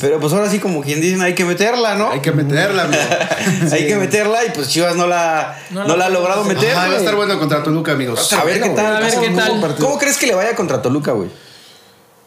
Pero 0.00 0.20
pues 0.20 0.32
ahora 0.32 0.48
sí, 0.48 0.60
como 0.60 0.82
quien 0.82 1.00
dicen, 1.00 1.20
hay 1.20 1.34
que 1.34 1.44
meterla, 1.44 1.96
¿no? 1.96 2.12
Hay 2.12 2.20
que 2.20 2.30
meterla, 2.30 2.84
amigo. 2.84 3.02
Hay 3.72 3.86
que 3.88 3.96
meterla 3.96 4.44
y 4.44 4.50
pues 4.50 4.68
Chivas 4.68 4.94
no 4.94 5.06
la, 5.08 5.58
no 5.70 5.80
No 5.82 5.88
la 5.88 5.96
la 5.96 6.06
ha 6.06 6.08
logrado 6.10 6.44
meter, 6.44 6.76
Ajá, 6.76 6.88
va 6.88 6.94
a 6.94 6.96
estar 6.98 7.16
bueno 7.16 7.38
contra 7.38 7.62
Toluca, 7.62 7.92
amigos. 7.92 8.19
A 8.38 8.44
ver 8.44 8.60
qué 8.62 8.68
tal. 8.70 8.96
A 8.96 9.00
ver 9.00 9.14
¿Cómo- 9.14 9.26
qué 9.26 9.30
tal. 9.34 9.76
¿Cómo, 9.78 9.98
crees 9.98 10.16
que 10.18 10.26
le 10.26 10.34
vaya 10.34 10.54
contra 10.56 10.80
Toluca, 10.82 11.12
güey? 11.12 11.28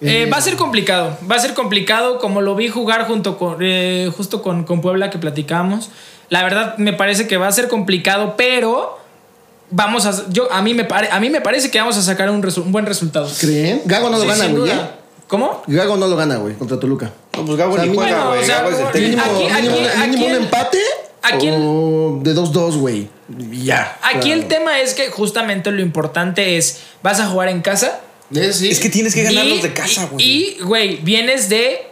Eh, 0.02 0.30
va 0.32 0.38
a 0.38 0.42
ser 0.42 0.58
complicado, 0.58 1.18
va 1.32 1.38
a 1.38 1.40
ser 1.40 1.54
complicado 1.54 2.20
como 2.20 2.42
lo 2.42 2.56
vi 2.56 2.68
jugar 2.68 3.08
junto 3.08 3.38
con, 3.38 3.58
eh, 3.62 4.12
justo 4.16 4.42
con, 4.42 4.66
con 4.66 4.82
Puebla 4.82 5.10
que 5.10 5.18
platicamos. 5.18 5.90
La 6.30 6.44
verdad 6.44 6.78
me 6.78 6.92
parece 6.92 7.26
que 7.28 7.38
va 7.38 7.48
a 7.48 7.52
ser 7.54 7.70
complicado, 7.70 8.36
pero 8.36 8.98
vamos 9.70 10.06
a, 10.06 10.14
yo 10.30 10.52
a 10.52 10.62
mí 10.62 10.74
me 10.74 10.84
pare- 10.84 11.10
a 11.10 11.20
mí 11.22 11.30
me 11.30 11.40
parece 11.40 11.72
que 11.72 11.80
vamos 11.80 11.96
a 11.98 12.02
sacar 12.02 12.30
un, 12.30 12.44
resu- 12.44 12.64
un 12.64 12.72
buen 12.74 12.86
resultado. 12.86 13.30
¿Creen? 13.40 13.82
Gago 13.86 14.10
no 14.10 14.18
lo 14.18 14.24
Sí, 14.24 14.40
gana, 14.42 14.48
güey. 14.60 14.72
¿eh? 14.72 14.76
¿Cómo? 15.28 15.64
Gago 15.68 15.96
no 15.96 16.08
lo 16.08 16.16
gana, 16.18 16.36
güey, 16.36 16.56
contra 16.56 16.78
Toluca. 16.80 17.12
No, 17.38 17.46
pues 17.46 17.58
Gago 17.58 17.74
O 17.74 17.78
sea, 17.78 17.86
ni 17.86 17.96
juega, 17.96 18.12
bueno, 18.18 18.30
güey. 18.32 18.42
o 18.42 18.46
sea, 18.46 18.56
Gago 18.58 18.70
es 18.70 18.76
el 18.76 18.82
como- 18.82 18.92
técnico. 18.92 19.24
Mínimo, 19.24 19.34
Aquí- 19.56 19.68
mínimo- 19.68 19.88
aquí- 19.88 19.98
mínimo 20.00 20.14
aquí 20.16 20.24
un 20.26 20.32
el- 20.32 20.44
empate 20.44 20.80
Aquí 21.24 21.48
el, 21.48 21.56
O 21.58 22.20
de 22.22 22.34
2-2, 22.36 22.78
güey. 22.78 23.08
Ya. 23.52 23.98
aquí 24.02 24.32
el 24.32 24.48
tema 24.48 24.80
es 24.82 24.94
que 24.94 25.10
justamente 25.10 25.72
lo 25.72 25.82
importante 25.82 26.58
es, 26.58 26.82
vas 27.02 27.20
a 27.20 27.28
jugar 27.28 27.50
en 27.50 27.62
casa. 27.62 28.02
Eh, 28.36 28.52
sí. 28.54 28.70
Es 28.70 28.80
que 28.80 28.90
tienes 28.90 29.14
que 29.16 29.24
ganarlos 29.24 29.60
y- 29.60 29.62
de 29.62 29.74
casa, 29.74 30.08
güey. 30.12 30.26
Y, 30.26 30.58
güey, 30.62 30.98
vienes 30.98 31.50
de 31.50 31.88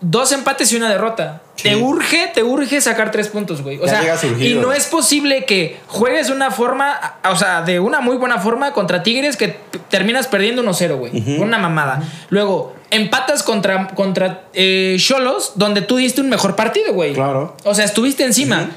dos 0.00 0.32
empates 0.32 0.72
y 0.72 0.76
una 0.76 0.88
derrota. 0.88 1.42
Te 1.62 1.76
urge, 1.76 2.30
te 2.34 2.42
urge 2.42 2.80
sacar 2.80 3.10
tres 3.10 3.28
puntos, 3.28 3.62
güey. 3.62 3.78
O 3.78 3.86
Ya 3.86 4.16
sea, 4.16 4.30
y 4.38 4.54
no 4.54 4.72
es 4.72 4.86
posible 4.86 5.44
que 5.44 5.78
juegues 5.86 6.30
una 6.30 6.50
forma, 6.50 7.16
o 7.30 7.36
sea, 7.36 7.62
de 7.62 7.80
una 7.80 8.00
muy 8.00 8.16
buena 8.16 8.38
forma 8.38 8.72
contra 8.72 9.02
Tigres 9.02 9.36
que 9.36 9.58
terminas 9.88 10.26
perdiendo 10.26 10.62
1-0, 10.62 10.96
güey. 10.96 11.40
Una 11.40 11.58
mamada. 11.58 12.02
Luego, 12.28 12.74
empatas 12.90 13.42
contra 13.42 13.88
contra 13.88 14.42
eh, 14.52 14.96
Cholos, 14.98 15.52
donde 15.56 15.82
tú 15.82 15.96
diste 15.96 16.20
un 16.20 16.28
mejor 16.28 16.56
partido, 16.56 16.92
güey. 16.92 17.12
Claro. 17.14 17.56
O 17.64 17.74
sea, 17.74 17.84
estuviste 17.84 18.24
encima. 18.24 18.70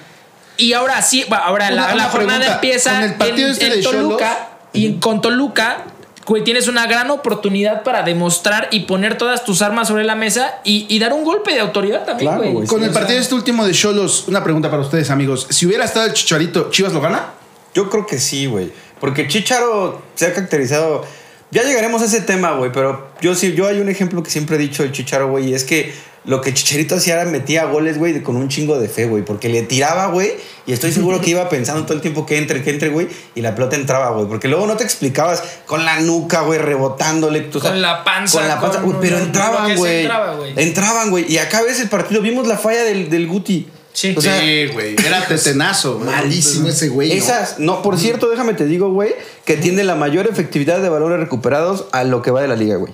Y 0.58 0.74
ahora 0.74 1.02
sí, 1.02 1.26
ahora 1.32 1.68
Una- 1.68 1.76
la, 1.76 1.88
la 1.88 1.94
una 1.94 2.04
jornada 2.06 2.40
pregunta. 2.40 2.54
empieza 2.56 2.92
Con 2.92 3.04
el 3.04 3.14
partido 3.16 3.48
en, 3.48 3.54
este 3.54 3.66
en 3.68 3.72
de 3.74 3.82
Toluca. 3.82 4.50
Y 4.72 4.94
con 4.96 5.22
Toluca, 5.22 5.78
güey, 6.26 6.44
tienes 6.44 6.68
una 6.68 6.88
gran 6.88 7.10
oportunidad 7.12 7.84
para 7.84 8.04
demostrar 8.04 8.70
y 8.72 8.82
poner 8.82 9.18
todas 9.18 9.44
tus 9.44 9.62
armas 9.62 9.88
sobre 9.90 10.04
la 10.04 10.16
mesa 10.16 10.56
y, 10.64 10.86
y 10.90 11.00
dar 11.00 11.14
un 11.14 11.24
golpe 11.24 11.54
de 11.54 11.60
autoridad 11.60 12.06
también, 12.06 12.30
Claro, 12.30 12.44
güey. 12.44 12.54
güey. 12.54 12.68
Con 12.68 12.80
Sí, 12.80 12.86
el 12.86 12.90
o 12.90 12.94
sea- 12.94 13.02
partido 13.02 13.20
este 13.20 13.36
último 13.36 13.66
de 13.66 13.74
Cholos, 13.74 14.26
una 14.28 14.44
pregunta 14.44 14.70
para 14.70 14.82
ustedes, 14.82 15.10
amigos. 15.10 15.48
Si 15.50 15.66
hubiera 15.66 15.84
estado 15.86 16.06
el 16.06 16.14
Chicharito, 16.14 16.70
¿Chivas 16.70 16.94
lo 16.94 17.02
gana? 17.02 17.32
Yo 17.74 17.90
creo 17.90 18.06
que 18.06 18.20
sí, 18.20 18.46
güey. 18.46 18.72
Porque 19.00 19.28
Chicharo 19.28 20.02
se 20.16 20.28
ha 20.28 20.34
caracterizado. 20.34 21.04
Ya 21.52 21.64
llegaremos 21.64 22.02
a 22.02 22.06
ese 22.06 22.22
tema, 22.22 22.54
güey. 22.54 22.72
Pero 22.72 23.10
yo 23.22 23.36
sí, 23.36 23.54
yo 23.54 23.68
hay 23.68 23.80
un 23.82 23.90
ejemplo 23.90 24.24
que 24.24 24.30
siempre 24.30 24.56
he 24.56 24.60
dicho 24.60 24.84
del 24.84 24.92
Chicharo, 24.92 25.30
güey. 25.30 25.50
Y 25.50 25.54
es 25.54 25.64
que 25.66 25.94
lo 26.26 26.40
que 26.40 26.54
Chicharito 26.54 26.96
hacía 26.96 27.16
era 27.16 27.26
metía 27.26 27.66
goles, 27.66 27.98
güey, 27.98 28.24
con 28.24 28.38
un 28.38 28.48
chingo 28.48 28.80
de 28.80 28.88
fe, 28.88 29.06
güey. 29.06 29.26
Porque 29.26 29.50
le 29.50 29.62
tiraba, 29.64 30.08
güey. 30.08 30.32
Y 30.66 30.72
estoy 30.72 30.94
seguro 30.94 31.20
que 31.20 31.32
iba 31.32 31.50
pensando 31.50 31.84
todo 31.84 31.96
el 31.96 32.02
tiempo 32.02 32.26
que 32.26 32.38
entre, 32.38 32.64
que 32.64 32.70
entre, 32.70 32.90
güey. 32.90 33.08
Y 33.36 33.42
la 33.42 33.56
pelota 33.56 33.76
entraba, 33.76 34.12
güey. 34.12 34.28
Porque 34.28 34.48
luego 34.48 34.66
no 34.66 34.78
te 34.78 34.86
explicabas 34.86 35.44
con 35.66 35.84
la 35.84 36.00
nuca, 36.00 36.42
güey, 36.42 36.60
rebotándole. 36.60 37.42
tú 37.42 37.60
Con 37.60 37.68
sabes, 37.68 37.82
la 37.82 38.04
panza, 38.06 38.40
Con 38.40 38.48
la 38.48 38.62
panza, 38.62 38.80
güey, 38.82 38.98
Pero 39.02 39.18
entraban, 39.18 39.76
güey. 39.76 40.02
entraba, 40.02 40.36
güey. 40.36 40.54
Entraban, 40.56 41.10
güey. 41.10 41.32
Y 41.32 41.38
acá 41.40 41.62
ves 41.62 41.82
el 41.82 41.90
partido. 41.90 42.22
Vimos 42.22 42.48
la 42.48 42.58
falla 42.58 42.84
del, 42.84 43.10
del 43.10 43.28
Guti. 43.28 43.68
Sí. 43.92 44.16
O 44.18 44.22
sea, 44.22 44.40
güey. 44.72 44.96
Era 45.06 45.26
tetenazo. 45.28 46.00
Malísimo 46.00 46.70
ese 46.70 46.88
güey. 46.88 47.10
¿no? 47.10 47.16
esas, 47.16 47.60
no, 47.60 47.82
por 47.82 48.00
cierto, 48.00 48.30
déjame 48.30 48.54
te 48.54 48.66
digo, 48.66 48.92
güey, 48.92 49.14
que 49.44 49.58
tiene 49.58 49.84
la 49.84 49.96
mayor 49.96 50.28
efectividad 50.28 50.80
de 50.80 50.88
balones 50.88 51.20
recuperados 51.20 51.86
a 51.92 52.06
lo 52.06 52.22
que 52.22 52.32
va 52.32 52.42
de 52.42 52.48
la 52.48 52.56
liga, 52.56 52.78
güey. 52.78 52.94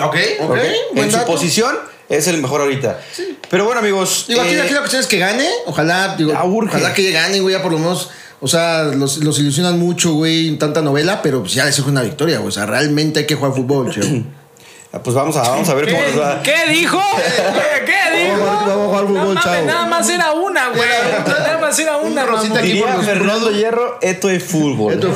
Ok, 0.00 0.16
ok. 0.40 0.50
¿Ok? 0.50 0.58
buen 0.94 1.04
En 1.04 1.10
su 1.10 1.18
dato. 1.18 1.32
posición 1.32 1.76
es 2.10 2.26
el 2.26 2.42
mejor 2.42 2.60
ahorita. 2.60 3.00
Pero 3.48 3.64
bueno, 3.64 3.80
amigos. 3.80 4.26
Digo, 4.28 4.42
aquí, 4.42 4.54
eh, 4.54 4.62
aquí 4.62 4.74
la 4.74 4.80
cuestión 4.80 5.00
es 5.00 5.06
que 5.06 5.18
gane. 5.18 5.48
Ojalá, 5.66 6.16
digo, 6.16 6.32
ojalá 6.32 6.92
que 6.92 7.10
gane, 7.12 7.40
güey, 7.40 7.54
ya 7.54 7.62
por 7.62 7.72
lo 7.72 7.78
menos. 7.78 8.10
O 8.40 8.48
sea, 8.48 8.84
los, 8.84 9.18
los 9.18 9.38
ilusionan 9.38 9.78
mucho, 9.78 10.14
güey, 10.14 10.56
tanta 10.58 10.80
novela, 10.82 11.22
pero 11.22 11.40
pues 11.40 11.54
ya 11.54 11.64
les 11.66 11.74
surge 11.74 11.90
una 11.90 12.02
victoria, 12.02 12.38
güey. 12.38 12.48
O 12.48 12.52
sea, 12.52 12.66
realmente 12.66 13.20
hay 13.20 13.26
que 13.26 13.36
jugar 13.36 13.52
fútbol, 13.52 13.90
che. 13.90 14.00
pues 15.04 15.14
vamos 15.14 15.36
a, 15.36 15.42
vamos 15.42 15.68
a 15.68 15.74
ver 15.74 15.88
cómo 15.88 16.02
nos 16.02 16.20
va. 16.20 16.42
¿Qué, 16.42 16.52
¿Qué 16.66 16.72
dijo? 16.72 17.00
¿Qué, 17.16 17.84
qué 17.86 18.24
dijo? 18.24 18.38
Vamos 18.38 18.50
a 18.50 18.56
jugar- 18.56 18.66
vamos 18.66 18.82
a 18.82 18.88
jugar 18.88 19.06
fútbol, 19.06 19.34
no, 19.34 19.40
chavo. 19.42 19.66
nada 19.66 19.86
más 19.86 20.08
era 20.10 20.32
una, 20.32 20.68
güey. 20.70 20.88
Nada 21.26 21.58
más 21.60 21.78
era 21.78 21.96
una, 21.98 22.26
rosita 22.26 22.58
aquí 22.58 22.74
por 22.74 22.94
los 22.94 23.04
Fernando 23.04 23.50
Hierro, 23.52 23.98
esto 24.00 24.30
es 24.30 24.42
fútbol. 24.42 24.92
Es 24.92 24.96
esto 24.96 25.10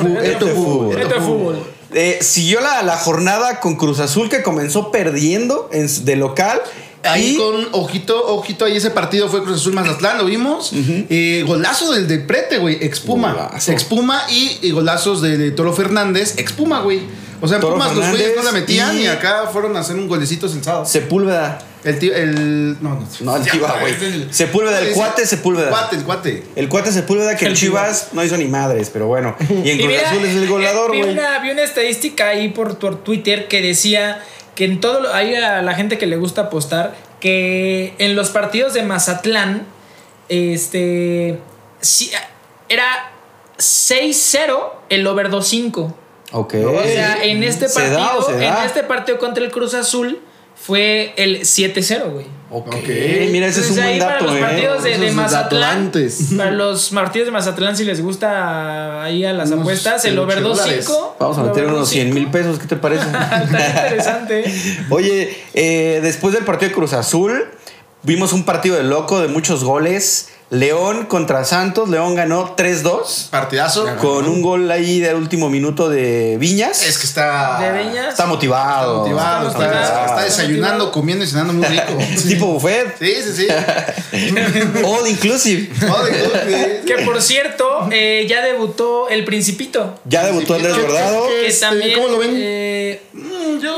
es 0.46 0.54
fútbol. 0.54 1.00
Esto 1.00 1.14
es 1.16 1.24
fútbol. 1.24 1.74
Eh, 1.94 2.18
siguió 2.20 2.60
la, 2.60 2.82
la 2.82 2.96
jornada 2.96 3.60
con 3.60 3.76
Cruz 3.76 4.00
Azul 4.00 4.28
que 4.28 4.42
comenzó 4.42 4.90
perdiendo 4.90 5.68
en, 5.72 5.88
de 6.04 6.16
local. 6.16 6.60
Ahí 7.04 7.34
y 7.34 7.36
con 7.36 7.68
ojito, 7.72 8.34
ojito, 8.34 8.64
ahí 8.64 8.76
ese 8.78 8.90
partido 8.90 9.28
fue 9.28 9.42
Cruz 9.44 9.60
Azul 9.60 9.74
Mazatlán, 9.74 10.18
lo 10.18 10.24
vimos. 10.24 10.72
Eh, 10.74 11.44
golazo 11.46 11.92
del 11.92 12.08
de 12.08 12.18
Prete, 12.18 12.58
güey, 12.58 12.78
expuma. 12.82 13.32
Golazo. 13.32 13.72
Expuma 13.72 14.22
y, 14.30 14.58
y 14.62 14.70
golazos 14.70 15.20
de, 15.20 15.36
de 15.36 15.50
Toro 15.50 15.72
Fernández, 15.74 16.34
expuma, 16.38 16.80
güey. 16.80 17.02
O 17.42 17.46
sea, 17.46 17.56
en 17.56 17.60
Toro 17.60 17.74
Pumas 17.74 17.94
los 17.94 18.08
güeyes 18.08 18.32
no 18.36 18.42
la 18.42 18.52
metían 18.52 18.96
y... 18.98 19.02
y- 19.02 19.06
acá 19.06 19.50
fueron 19.52 19.76
a 19.76 19.80
hacer 19.80 19.96
un 19.96 20.08
golecito 20.08 20.48
sensado. 20.48 20.86
Sepúlveda. 20.86 21.58
El 21.84 21.98
tío, 21.98 22.14
el. 22.14 22.76
No, 22.82 22.94
no. 22.94 23.06
No, 23.20 23.36
el 23.36 23.44
Chivas, 23.50 23.80
güey. 23.80 23.94
Sepúlveda, 24.32 24.80
el 24.80 24.92
cuate 24.94 25.26
Sepúlveda. 25.26 25.66
El 25.66 25.70
cuate, 25.72 25.96
el 25.96 26.02
cuate. 26.04 26.42
El 26.56 26.68
cuate 26.68 26.92
Sepúlveda 26.92 27.36
que 27.36 27.44
El 27.44 27.52
en 27.52 27.56
Chivas 27.58 28.08
no 28.12 28.24
hizo 28.24 28.36
ni 28.38 28.46
madres, 28.46 28.90
pero 28.90 29.06
bueno. 29.06 29.36
Y 29.64 29.70
en 29.70 29.78
Cruz 29.78 29.94
Azul 30.06 30.24
es 30.24 30.34
el 30.34 30.48
goleador, 30.48 30.90
eh, 30.94 30.96
vi, 30.96 31.02
güey. 31.02 31.12
una, 31.18 31.38
vi 31.40 31.50
una 31.50 31.62
estadística 31.62 32.28
ahí 32.28 32.48
por, 32.48 32.78
por 32.78 33.04
Twitter 33.04 33.48
que 33.48 33.60
decía 33.60 34.22
que 34.54 34.64
en 34.64 34.80
todo, 34.80 35.00
lo- 35.00 35.12
hay 35.12 35.34
a 35.34 35.60
la 35.62 35.74
gente 35.74 35.98
que 35.98 36.06
le 36.06 36.16
gusta 36.16 36.42
apostar, 36.42 36.94
que 37.20 37.94
en 37.98 38.16
los 38.16 38.30
partidos 38.30 38.72
de 38.74 38.82
Mazatlán, 38.82 39.66
este, 40.28 41.38
sí, 41.80 42.10
era 42.68 43.12
6-0 43.58 44.72
el 44.88 45.06
over 45.06 45.30
2-5. 45.30 45.94
Ok. 46.32 46.54
O 46.54 46.82
sea, 46.82 47.22
en 47.24 47.42
este 47.44 47.68
¿Se 47.68 47.88
da 47.90 47.98
partido, 48.14 48.26
se 48.26 48.32
en 48.46 48.52
da? 48.52 48.64
este 48.64 48.82
partido 48.82 49.18
contra 49.18 49.44
el 49.44 49.50
Cruz 49.50 49.74
Azul 49.74 50.20
fue 50.56 51.12
el 51.16 51.40
7-0, 51.40 52.12
güey. 52.12 52.26
Ok. 52.50 52.68
Ok. 52.68 52.88
Mira, 53.30 53.46
ese 53.48 53.60
es 53.60 53.70
un 53.70 53.78
Entonces, 53.78 53.82
buen 53.82 53.86
ahí 53.86 53.98
para 53.98 54.12
dato, 54.12 54.24
los 54.26 54.36
¿eh? 54.36 54.40
partidos 54.40 54.82
de, 54.84 54.90
de 54.90 55.04
Esos 55.06 55.16
Mazatlán, 55.16 55.92
para 56.36 56.50
los 56.52 56.90
partidos 56.90 57.26
de 57.26 57.32
Mazatlán, 57.32 57.76
si 57.76 57.84
les 57.84 58.00
gusta 58.00 59.02
ahí 59.02 59.24
a 59.24 59.32
las 59.32 59.48
Unos 59.50 59.60
apuestas, 59.60 60.04
el 60.04 60.18
over 60.18 60.40
dólares. 60.40 60.88
2-5. 60.88 61.12
Vamos 61.18 61.38
a 61.38 61.42
meter 61.42 61.66
unos 61.66 61.88
100 61.88 62.14
mil 62.14 62.30
pesos, 62.30 62.58
¿qué 62.58 62.66
te 62.66 62.76
parece? 62.76 63.04
Está 63.06 63.42
interesante. 63.44 64.44
Oye, 64.90 65.36
eh, 65.54 66.00
después 66.02 66.32
del 66.32 66.44
partido 66.44 66.68
de 66.68 66.74
Cruz 66.74 66.92
Azul, 66.92 67.44
vimos 68.02 68.32
un 68.32 68.44
partido 68.44 68.76
de 68.76 68.84
loco 68.84 69.20
de 69.20 69.28
muchos 69.28 69.64
goles. 69.64 70.28
León 70.54 71.06
contra 71.06 71.44
Santos. 71.44 71.88
León 71.88 72.14
ganó 72.14 72.56
3-2. 72.56 73.28
Partidazo. 73.30 73.86
Con 73.96 74.28
un 74.28 74.40
gol 74.42 74.70
ahí 74.70 75.00
del 75.00 75.16
último 75.16 75.50
minuto 75.50 75.88
de 75.88 76.36
Viñas. 76.38 76.82
Es 76.86 76.98
que 76.98 77.06
está. 77.06 77.58
De 77.60 77.70
Beñas. 77.72 78.08
Está 78.10 78.26
motivado. 78.26 79.00
Motivado, 79.00 79.48
Está 79.48 79.58
motivado. 79.58 80.06
está 80.06 80.22
desayunando, 80.22 80.92
comiendo 80.92 81.24
y 81.24 81.28
cenando 81.28 81.52
muy 81.52 81.66
rico. 81.66 81.98
Tipo 82.28 82.46
buffet. 82.46 82.96
Sí, 82.98 83.14
sí, 83.22 83.32
sí. 83.46 83.48
All 84.84 85.06
inclusive. 85.08 85.68
Joder, 85.86 86.28
joder. 86.30 86.82
Que 86.84 86.98
por 87.04 87.20
cierto, 87.20 87.88
eh, 87.90 88.26
ya 88.28 88.42
debutó 88.42 89.08
El 89.08 89.24
Principito. 89.24 89.98
Ya 90.04 90.24
debutó 90.24 90.54
Andrés 90.54 90.76
Guardado. 90.78 91.26
Que 91.28 91.46
Este, 91.46 91.66
también. 91.66 91.94
¿cómo 91.94 92.08
lo 92.08 92.18
ven? 92.18 92.30
eh, 92.34 93.02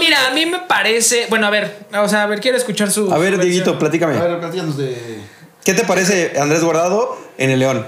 mira, 0.01 0.27
a 0.29 0.35
mí 0.35 0.47
me 0.47 0.59
parece. 0.61 1.27
Bueno, 1.31 1.47
a 1.47 1.51
ver, 1.51 1.87
o 1.99 2.09
sea, 2.09 2.25
a 2.25 2.27
ver, 2.27 2.41
quiero 2.41 2.57
escuchar 2.57 2.91
su. 2.91 3.13
A 3.13 3.19
ver, 3.19 3.39
Dieguito, 3.39 3.79
platícame. 3.79 4.17
A 4.19 4.23
ver, 4.25 4.41
platícanos 4.41 4.77
de. 4.77 5.36
¿Qué 5.67 5.75
te 5.75 5.83
parece 5.83 6.35
Andrés 6.39 6.63
Guardado 6.63 7.19
en 7.39 7.51
el 7.51 7.59
León? 7.59 7.85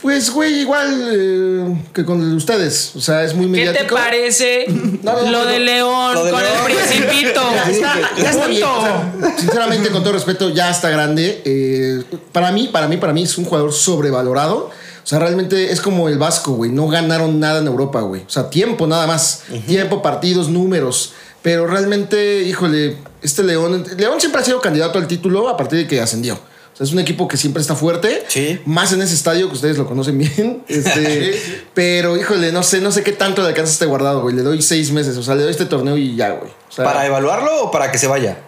Pues, 0.00 0.30
güey, 0.30 0.62
igual 0.62 1.08
eh, 1.14 1.82
que 1.94 2.04
con 2.04 2.20
ustedes. 2.34 2.96
O 2.96 3.00
sea, 3.00 3.22
es 3.22 3.32
muy 3.32 3.46
¿Qué 3.46 3.60
te 3.60 3.66
mediático. 3.66 3.94
parece 3.94 4.66
No, 5.04 5.12
no, 5.12 5.30
lo 5.30 5.30
no, 5.30 5.46
de. 5.46 5.60
León 5.60 6.14
Lo 6.14 6.24
de 6.24 6.32
con 6.32 6.42
León. 6.42 6.56
el 6.68 6.74
Principito? 6.74 7.40
Ya 7.54 7.70
está, 7.70 7.94
ya 8.16 8.30
está 8.30 8.46
bien. 8.48 8.62
Punto. 8.64 8.76
o 8.76 9.20
sea, 9.20 9.38
sinceramente, 9.38 9.90
con 9.90 10.02
todo 10.02 10.14
respeto, 10.14 10.50
ya 10.50 10.68
está 10.68 10.90
grande. 10.90 11.42
Eh, 11.44 12.02
para 12.32 12.50
mí, 12.50 12.66
para 12.72 12.88
mí, 12.88 12.96
para 12.96 13.12
mí 13.12 13.22
es 13.22 13.38
un 13.38 13.44
jugador 13.44 13.72
sobrevalorado. 13.72 14.70
O 15.04 15.06
sea, 15.06 15.20
realmente 15.20 15.70
es 15.70 15.80
como 15.80 16.08
el 16.08 16.18
Vasco, 16.18 16.54
güey. 16.54 16.72
No 16.72 16.88
ganaron 16.88 17.38
nada 17.38 17.60
en 17.60 17.68
Europa, 17.68 18.00
güey. 18.00 18.22
O 18.22 18.30
sea, 18.30 18.50
tiempo 18.50 18.88
nada 18.88 19.06
más. 19.06 19.44
Tiempo, 19.68 20.02
partidos, 20.02 20.48
números. 20.48 21.12
Pero 21.42 21.68
realmente, 21.68 22.42
híjole, 22.42 22.96
este 23.22 23.44
León. 23.44 23.84
León 23.96 24.20
siempre 24.20 24.40
ha 24.40 24.44
sido 24.44 24.60
candidato 24.60 24.98
al 24.98 25.06
título 25.06 25.48
a 25.48 25.56
partir 25.56 25.78
de 25.78 25.86
que 25.86 26.00
ascendió. 26.00 26.50
Es 26.82 26.92
un 26.92 26.98
equipo 26.98 27.28
que 27.28 27.36
siempre 27.36 27.60
está 27.60 27.74
fuerte. 27.76 28.24
Sí. 28.28 28.60
Más 28.64 28.92
en 28.92 29.02
ese 29.02 29.14
estadio 29.14 29.48
que 29.48 29.54
ustedes 29.54 29.78
lo 29.78 29.86
conocen 29.86 30.18
bien. 30.18 30.62
Este, 30.68 31.40
Pero, 31.74 32.16
híjole, 32.16 32.50
no 32.50 32.62
sé, 32.62 32.80
no 32.80 32.90
sé 32.90 33.02
qué 33.02 33.12
tanto 33.12 33.42
le 33.42 33.48
alcanza 33.48 33.72
este 33.72 33.86
guardado, 33.86 34.22
güey. 34.22 34.34
Le 34.34 34.42
doy 34.42 34.60
seis 34.62 34.90
meses. 34.90 35.16
O 35.16 35.22
sea, 35.22 35.34
le 35.34 35.42
doy 35.42 35.50
este 35.50 35.66
torneo 35.66 35.96
y 35.96 36.16
ya, 36.16 36.30
güey. 36.30 36.50
O 36.50 36.72
sea, 36.72 36.84
¿Para 36.84 37.06
evaluarlo 37.06 37.64
o 37.64 37.70
para 37.70 37.92
que 37.92 37.98
se 37.98 38.06
vaya? 38.06 38.38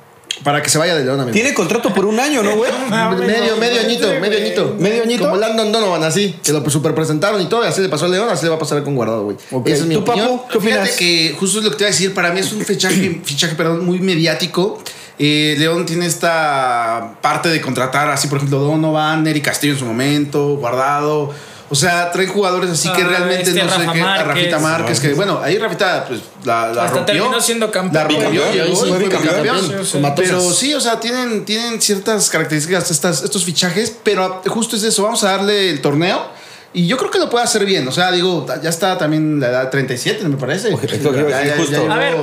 para 0.42 0.62
que 0.62 0.68
se 0.68 0.78
vaya 0.78 0.96
de 0.96 1.04
León, 1.04 1.20
amigo. 1.20 1.32
Tiene 1.32 1.54
contrato 1.54 1.94
por 1.94 2.06
un 2.06 2.18
año, 2.18 2.42
¿no, 2.42 2.56
güey? 2.56 2.72
Medio, 3.26 3.56
medio 3.56 3.80
añito, 3.80 4.08
medio 4.20 4.38
añito. 4.38 4.74
¿Medio 4.78 5.02
añito? 5.02 5.24
Como 5.24 5.36
Landon 5.36 5.70
Donovan, 5.70 6.02
así. 6.02 6.34
Que 6.42 6.52
lo 6.52 6.68
super 6.68 6.94
presentaron 6.94 7.40
y 7.40 7.46
todo. 7.46 7.64
Y 7.64 7.68
así 7.68 7.80
le 7.80 7.88
pasó 7.88 8.06
a 8.06 8.08
León, 8.08 8.28
así 8.30 8.44
le 8.44 8.50
va 8.50 8.56
a 8.56 8.58
pasar 8.58 8.82
con 8.82 8.96
Guardado, 8.96 9.24
güey. 9.24 9.36
Ok. 9.52 9.68
Esa 9.68 9.82
es 9.82 9.86
mi 9.86 9.94
¿Tú, 9.94 10.00
opinión. 10.00 10.38
Papu? 10.38 10.48
¿Qué 10.48 10.58
opinas? 10.58 10.80
Fíjate 10.80 10.98
que 10.98 11.36
justo 11.38 11.58
es 11.58 11.64
lo 11.64 11.70
que 11.70 11.76
te 11.76 11.84
iba 11.84 11.88
a 11.88 11.92
decir. 11.92 12.14
Para 12.14 12.32
mí 12.32 12.40
es 12.40 12.52
un 12.52 12.64
fichaje, 12.64 13.20
fichaje 13.24 13.54
perdón, 13.54 13.84
muy 13.84 14.00
mediático. 14.00 14.82
Eh, 15.18 15.54
León 15.58 15.86
tiene 15.86 16.06
esta 16.06 17.14
parte 17.20 17.48
de 17.48 17.60
contratar, 17.60 18.08
así 18.10 18.26
por 18.28 18.38
ejemplo, 18.38 18.58
Donovan, 18.58 19.22
Neri 19.22 19.40
Castillo 19.40 19.74
en 19.74 19.78
su 19.78 19.84
momento, 19.84 20.56
Guardado. 20.56 21.32
O 21.70 21.74
sea, 21.76 22.10
traen 22.12 22.28
jugadores 22.28 22.70
así 22.70 22.92
que 22.92 23.02
Ah, 23.02 23.08
realmente 23.08 23.50
este 23.50 23.62
no 23.64 23.70
sé 23.70 23.78
qué. 23.92 24.00
a 24.00 24.04
Márquez. 24.04 24.26
Rafita 24.26 24.58
Márquez, 24.58 25.00
que 25.00 25.14
bueno, 25.14 25.40
ahí 25.42 25.56
Rafita 25.58 26.04
pues 26.06 26.20
la, 26.44 26.68
la 26.68 26.84
Hasta 26.84 26.96
rompió. 26.98 27.14
terminó 27.14 27.40
siendo 27.40 27.70
campeón. 27.70 27.94
La 27.94 28.08
rompió, 28.08 28.28
Bicampeón, 28.30 28.52
llegó 28.52 28.86
y 28.86 28.88
fue 28.90 28.98
bicampeón. 28.98 29.60
Sí, 29.60 29.74
sí. 29.92 29.98
Pero 30.16 30.40
sí, 30.52 30.74
o 30.74 30.80
sea, 30.80 31.00
tienen, 31.00 31.44
tienen 31.44 31.80
ciertas 31.80 32.28
características 32.28 32.90
estas, 32.90 33.22
estos 33.24 33.44
fichajes, 33.44 33.96
pero 34.04 34.42
justo 34.46 34.76
es 34.76 34.82
eso, 34.82 35.04
vamos 35.04 35.24
a 35.24 35.30
darle 35.32 35.70
el 35.70 35.80
torneo. 35.80 36.26
Y 36.74 36.86
yo 36.86 36.96
creo 36.98 37.10
que 37.10 37.18
lo 37.20 37.30
puede 37.30 37.44
hacer 37.44 37.64
bien. 37.64 37.86
O 37.88 37.92
sea, 37.92 38.10
digo, 38.10 38.46
ya 38.62 38.68
está 38.68 38.98
también 38.98 39.38
la 39.40 39.46
edad 39.48 39.70
37, 39.70 40.28
me 40.28 40.36
parece. 40.36 40.74
Oye, 40.74 40.86
esto 40.96 41.10
quiero 41.12 41.28
decir 41.28 41.54
justo. 41.56 41.90
A 41.90 41.96
ver, 41.96 42.16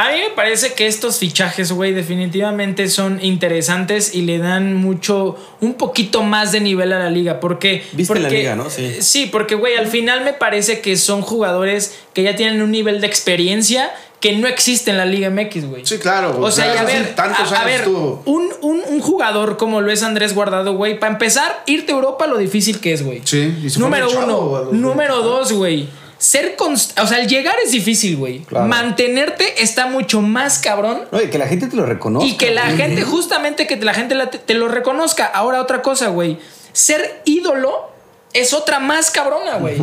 A 0.00 0.12
mí 0.12 0.18
me 0.28 0.30
parece 0.36 0.74
que 0.74 0.86
estos 0.86 1.18
fichajes, 1.18 1.72
güey, 1.72 1.92
definitivamente 1.92 2.88
son 2.88 3.18
interesantes 3.24 4.14
y 4.14 4.22
le 4.22 4.38
dan 4.38 4.74
mucho, 4.74 5.34
un 5.60 5.74
poquito 5.74 6.22
más 6.22 6.52
de 6.52 6.60
nivel 6.60 6.92
a 6.92 6.98
la 7.00 7.10
liga. 7.10 7.40
Porque. 7.40 7.82
Viste 7.92 8.06
porque, 8.14 8.22
la 8.22 8.28
liga, 8.30 8.54
¿no? 8.54 8.70
Sí. 8.70 8.84
eh, 8.84 8.98
Sí, 9.02 9.26
porque, 9.26 9.56
güey, 9.56 9.74
al 9.76 9.88
final 9.88 10.24
me 10.24 10.32
parece 10.34 10.80
que 10.80 10.96
son 10.96 11.20
jugadores 11.22 11.98
que 12.14 12.22
ya 12.22 12.36
tienen 12.36 12.62
un 12.62 12.70
nivel 12.70 13.00
de 13.00 13.08
experiencia 13.08 13.90
que 14.20 14.36
no 14.36 14.46
existe 14.48 14.90
en 14.92 14.96
la 14.98 15.04
Liga 15.04 15.30
MX, 15.30 15.64
güey. 15.66 15.86
Sí, 15.86 15.98
claro. 15.98 16.38
O 16.40 16.50
sea, 16.50 16.74
y 16.74 16.76
a 16.78 16.82
ver, 16.84 17.14
tantos 17.14 17.52
a, 17.52 17.56
a 17.56 17.64
años 17.64 17.80
ver 17.80 17.88
un, 17.88 18.50
un- 18.62 18.82
un 18.88 19.00
jugador 19.00 19.56
como 19.56 19.80
lo 19.80 19.92
es 19.92 20.02
Andrés 20.02 20.34
Guardado, 20.34 20.74
güey, 20.74 20.98
para 20.98 21.12
empezar, 21.12 21.62
irte 21.66 21.92
a 21.92 21.94
Europa 21.96 22.26
lo 22.26 22.36
difícil 22.38 22.80
que 22.80 22.92
es, 22.92 23.04
güey. 23.04 23.20
Sí, 23.24 23.54
y 23.64 23.70
se 23.70 23.78
Número 23.78 24.08
chavo, 24.08 24.60
uno. 24.70 24.72
número 24.72 25.22
dos, 25.22 25.52
güey. 25.52 25.88
Ser 26.18 26.56
const- 26.56 27.00
O 27.02 27.06
sea, 27.06 27.18
el 27.20 27.28
llegar 27.28 27.54
es 27.64 27.70
difícil, 27.70 28.16
güey. 28.16 28.40
Claro. 28.40 28.66
Mantenerte 28.66 29.62
está 29.62 29.86
mucho 29.86 30.20
más 30.20 30.58
cabrón. 30.58 31.02
No, 31.12 31.22
y 31.22 31.28
que 31.30 31.38
la 31.38 31.46
gente 31.46 31.68
te 31.68 31.76
lo 31.76 31.86
reconozca. 31.86 32.28
Y 32.28 32.36
que 32.36 32.50
la 32.50 32.66
gente, 32.66 33.02
justamente 33.02 33.66
que 33.66 33.76
la 33.76 33.94
gente 33.94 34.16
te 34.26 34.54
lo 34.54 34.68
reconozca. 34.68 35.26
Ahora, 35.26 35.60
otra 35.60 35.80
cosa, 35.82 36.08
güey. 36.08 36.38
Ser 36.72 37.22
ídolo 37.24 37.90
es 38.32 38.52
otra 38.52 38.78
más 38.80 39.10
cabrona, 39.10 39.56
güey. 39.56 39.76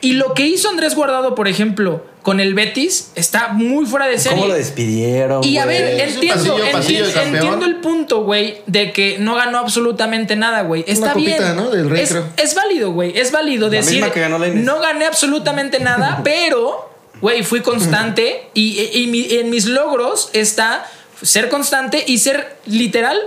Y 0.00 0.14
lo 0.14 0.34
que 0.34 0.46
hizo 0.46 0.68
Andrés 0.68 0.94
Guardado, 0.94 1.34
por 1.34 1.48
ejemplo, 1.48 2.04
con 2.22 2.40
el 2.40 2.54
Betis, 2.54 3.12
está 3.14 3.48
muy 3.48 3.86
fuera 3.86 4.06
de 4.06 4.18
serie. 4.18 4.38
¿Cómo 4.38 4.48
lo 4.48 4.54
despidieron? 4.54 5.44
Y 5.44 5.58
a 5.58 5.66
ver, 5.66 6.00
entiendo, 6.00 6.56
pasillo, 6.56 6.72
pasillo 6.72 7.04
entiendo 7.22 7.66
el 7.66 7.76
punto, 7.76 8.24
güey, 8.24 8.58
de 8.66 8.92
que 8.92 9.18
no 9.18 9.36
ganó 9.36 9.58
absolutamente 9.58 10.34
nada, 10.34 10.62
güey. 10.62 10.84
Está 10.86 11.12
copita, 11.12 11.38
bien. 11.38 11.56
¿no? 11.56 11.70
Del 11.70 11.88
Rey, 11.88 12.02
es, 12.02 12.10
creo. 12.10 12.26
es 12.36 12.54
válido, 12.54 12.92
güey. 12.92 13.16
Es 13.16 13.30
válido 13.30 13.68
La 13.68 13.76
decir. 13.76 13.94
misma 13.94 14.10
que 14.10 14.20
ganó 14.20 14.38
Lainez. 14.38 14.64
No 14.64 14.80
gané 14.80 15.06
absolutamente 15.06 15.78
nada, 15.78 16.20
pero, 16.24 16.90
güey, 17.20 17.44
fui 17.44 17.60
constante. 17.60 18.48
y, 18.54 19.36
en 19.38 19.50
mis 19.50 19.66
logros 19.66 20.30
está 20.32 20.84
ser 21.22 21.48
constante 21.48 22.04
y 22.06 22.18
ser 22.18 22.56
literal. 22.66 23.18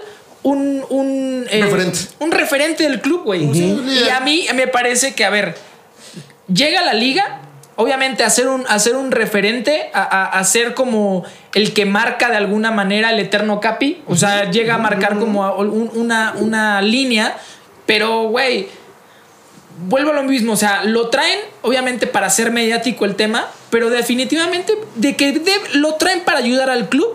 Un, 0.41 0.85
un, 0.89 1.45
eh, 1.49 1.61
Referente. 1.63 1.99
un 2.19 2.31
referente 2.31 2.83
del 2.83 3.01
club, 3.01 3.23
güey. 3.23 3.43
Y 4.05 4.09
a 4.09 4.19
mí 4.21 4.45
me 4.55 4.67
parece 4.67 5.13
que, 5.13 5.25
a 5.25 5.29
ver, 5.29 5.55
llega 6.53 6.79
a 6.79 6.85
la 6.85 6.93
liga, 6.93 7.41
obviamente 7.75 8.23
a 8.23 8.29
ser 8.29 8.47
un, 8.47 8.65
ser 8.79 8.95
un 8.95 9.11
referente, 9.11 9.89
a, 9.93 10.01
a- 10.03 10.39
a 10.39 10.43
ser 10.45 10.73
como 10.73 11.23
el 11.53 11.73
que 11.73 11.85
marca 11.85 12.29
de 12.29 12.37
alguna 12.37 12.71
manera 12.71 13.09
el 13.11 13.19
eterno 13.19 13.59
Capi, 13.59 14.01
o 14.07 14.15
sea, 14.15 14.49
llega 14.49 14.75
a 14.75 14.77
marcar 14.77 15.19
como 15.19 15.43
a- 15.43 15.55
un- 15.57 15.91
una, 15.93 16.33
una 16.37 16.81
línea, 16.81 17.35
pero, 17.85 18.23
güey, 18.29 18.67
vuelvo 19.87 20.11
a 20.11 20.13
lo 20.13 20.23
mismo, 20.23 20.53
o 20.53 20.57
sea, 20.57 20.83
lo 20.83 21.09
traen 21.09 21.39
obviamente 21.61 22.07
para 22.07 22.27
hacer 22.27 22.51
mediático 22.51 23.05
el 23.05 23.15
tema, 23.15 23.47
pero 23.69 23.89
definitivamente 23.89 24.73
de 24.95 25.15
que 25.15 25.33
de- 25.33 25.51
lo 25.73 25.95
traen 25.95 26.21
para 26.21 26.39
ayudar 26.39 26.69
al 26.69 26.87
club. 26.89 27.07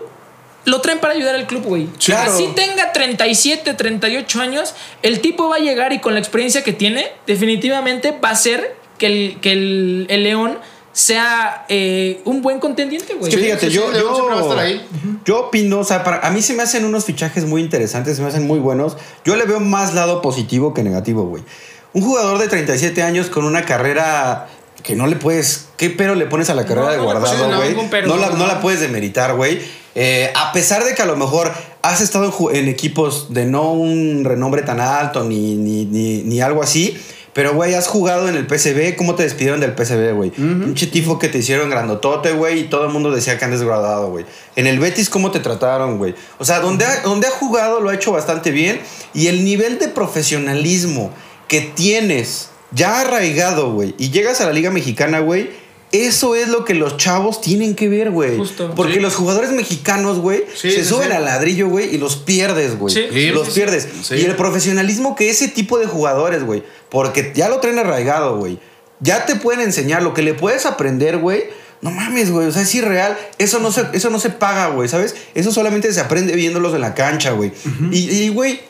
Lo 0.65 0.81
traen 0.81 0.99
para 0.99 1.13
ayudar 1.13 1.35
al 1.35 1.47
club, 1.47 1.63
güey. 1.63 1.87
Claro. 2.03 2.33
Así 2.33 2.49
tenga 2.55 2.91
37, 2.91 3.73
38 3.73 4.41
años, 4.41 4.73
el 5.01 5.21
tipo 5.21 5.49
va 5.49 5.57
a 5.57 5.59
llegar 5.59 5.93
y 5.93 5.99
con 5.99 6.13
la 6.13 6.19
experiencia 6.19 6.63
que 6.63 6.73
tiene, 6.73 7.11
definitivamente 7.27 8.11
va 8.11 8.29
a 8.29 8.31
hacer 8.33 8.75
que 8.97 9.05
el, 9.07 9.39
que 9.41 9.51
el, 9.51 10.07
el 10.09 10.23
León 10.23 10.57
sea 10.95 11.65
eh, 11.67 12.21
un 12.23 12.41
buen 12.41 12.59
contendiente, 12.59 13.15
güey. 13.15 13.29
Es 13.29 13.35
que 13.35 13.43
fíjate, 13.43 13.65
sí, 13.65 13.73
sí, 13.73 13.77
yo, 13.77 13.91
yo, 13.91 14.15
siempre 14.15 14.35
va 14.35 14.39
a 14.39 14.43
estar 14.43 14.59
ahí. 14.59 14.87
yo 15.25 15.47
opino, 15.47 15.79
o 15.79 15.83
sea, 15.83 16.05
para, 16.05 16.25
a 16.25 16.31
mí 16.31 16.41
se 16.41 16.53
me 16.53 16.63
hacen 16.63 16.85
unos 16.85 17.03
fichajes 17.03 17.43
muy 17.43 17.61
interesantes, 17.61 18.15
se 18.15 18.21
me 18.21 18.29
hacen 18.29 18.47
muy 18.47 18.59
buenos. 18.59 18.95
Yo 19.25 19.35
le 19.35 19.43
veo 19.43 19.59
más 19.59 19.93
lado 19.93 20.21
positivo 20.21 20.73
que 20.73 20.83
negativo, 20.83 21.23
güey. 21.25 21.43
Un 21.91 22.01
jugador 22.01 22.37
de 22.39 22.47
37 22.47 23.03
años 23.03 23.27
con 23.27 23.43
una 23.43 23.65
carrera 23.65 24.47
que 24.83 24.95
no 24.95 25.05
le 25.07 25.17
puedes. 25.17 25.67
¿Qué 25.75 25.89
pero 25.89 26.15
le 26.15 26.27
pones 26.27 26.49
a 26.49 26.53
la 26.53 26.65
carrera 26.65 26.85
No, 26.85 26.91
de 26.91 26.97
no 26.97 27.03
guardado, 27.03 27.51
no, 27.51 27.57
güey? 27.57 27.75
pero. 27.91 28.07
No, 28.07 28.15
la, 28.15 28.29
no 28.29 28.47
la 28.47 28.61
puedes 28.61 28.79
demeritar, 28.79 29.35
güey. 29.35 29.59
Eh, 29.95 30.31
a 30.35 30.51
pesar 30.51 30.83
de 30.83 30.93
que 30.93 31.01
a 31.01 31.05
lo 31.05 31.15
mejor 31.15 31.51
has 31.81 32.01
estado 32.01 32.33
en, 32.51 32.67
equipos 32.67 33.33
de 33.33 33.45
no 33.45 33.71
un 33.71 34.23
renombre 34.25 34.61
tan 34.61 34.81
alto 34.81 35.23
ni, 35.23 35.55
ni, 35.55 35.85
ni, 35.85 36.23
ni 36.23 36.41
algo 36.41 36.61
así. 36.61 36.97
Pero, 37.35 37.53
güey, 37.53 37.73
has 37.73 37.87
jugado 37.87 38.29
en 38.29 38.35
el 38.35 38.47
PCB. 38.47 38.95
¿Cómo 38.95 39.15
te 39.15 39.23
despidieron 39.23 39.59
del 39.59 39.73
PCB, 39.73 40.13
güey? 40.13 40.31
Un 40.37 40.73
chitifo 40.73 41.19
que 41.19 41.27
te 41.27 41.39
hicieron 41.39 41.69
grandotote, 41.69 42.31
güey, 42.31 42.61
y 42.61 42.63
todo 42.63 42.85
el 42.85 42.93
mundo 42.93 43.11
decía 43.11 43.37
que 43.37 43.43
andes 43.43 43.61
graduado, 43.61 44.09
güey. 44.09 44.25
En 44.55 44.67
el 44.67 44.79
Betis, 44.79 45.09
¿cómo 45.09 45.31
te 45.31 45.41
trataron, 45.41 45.97
güey? 45.97 46.15
O 46.39 46.45
sea, 46.45 46.61
donde 46.61 46.85
ha, 46.85 47.01
donde 47.01 47.27
ha 47.27 47.31
jugado 47.31 47.81
lo 47.81 47.89
ha 47.89 47.93
hecho 47.93 48.13
bastante 48.13 48.51
bien. 48.51 48.79
Y 49.13 49.27
el 49.27 49.43
nivel 49.43 49.79
de 49.79 49.89
profesionalismo 49.89 51.11
que 51.49 51.59
tienes 51.59 52.51
ya 52.71 53.01
arraigado, 53.01 53.73
güey, 53.73 53.95
y 53.97 54.11
llegas 54.11 54.39
a 54.39 54.45
la 54.45 54.53
Liga 54.53 54.71
Mexicana, 54.71 55.19
güey, 55.19 55.49
eso 55.91 56.35
es 56.35 56.49
lo 56.49 56.65
que 56.65 56.73
los 56.73 56.97
chavos 56.97 57.39
tienen 57.41 57.75
que 57.75 57.87
ver, 57.89 58.11
güey. 58.11 58.37
Justo. 58.37 58.73
Porque 58.75 58.95
Sí. 58.95 58.99
los 58.99 59.15
jugadores 59.15 59.51
mexicanos, 59.51 60.19
güey, 60.19 60.43
Sí, 60.53 60.71
se 60.71 60.83
sí, 60.83 60.89
suben 60.89 61.09
sí. 61.09 61.13
al 61.13 61.25
ladrillo, 61.25 61.69
güey, 61.69 61.93
y 61.93 61.97
los 61.97 62.17
pierdes, 62.17 62.77
güey. 62.77 62.93
Sí. 62.93 63.05
Sí, 63.11 63.29
los 63.29 63.49
pierdes. 63.49 63.87
Sí. 64.03 64.15
Y 64.15 64.25
el 64.25 64.35
profesionalismo 64.35 65.15
que 65.15 65.29
ese 65.29 65.47
tipo 65.47 65.77
de 65.79 65.85
jugadores, 65.85 66.43
güey, 66.43 66.63
porque 66.89 67.31
ya 67.35 67.49
lo 67.49 67.59
traen 67.59 67.79
arraigado, 67.79 68.37
güey. 68.37 68.59
Ya 68.99 69.25
te 69.25 69.35
pueden 69.35 69.61
enseñar 69.61 70.03
lo 70.03 70.13
que 70.13 70.21
le 70.21 70.33
puedes 70.33 70.65
aprender, 70.65 71.17
güey. 71.17 71.43
No 71.81 71.91
mames, 71.91 72.31
güey, 72.31 72.47
o 72.47 72.51
sea, 72.51 72.63
es 72.63 72.73
irreal. 72.73 73.15
Eso 73.37 73.59
no 73.59 73.71
se, 73.71 73.85
eso 73.93 74.09
no 74.09 74.19
se 74.19 74.29
paga, 74.31 74.67
güey, 74.67 74.89
¿sabes? 74.89 75.15
Eso 75.35 75.51
solamente 75.51 75.91
se 75.93 75.99
aprende 75.99 76.33
viéndolos 76.35 76.73
en 76.73 76.81
la 76.81 76.93
cancha, 76.95 77.31
güey. 77.31 77.51
Y, 77.91 78.09
y, 78.09 78.29
güey, 78.29 78.61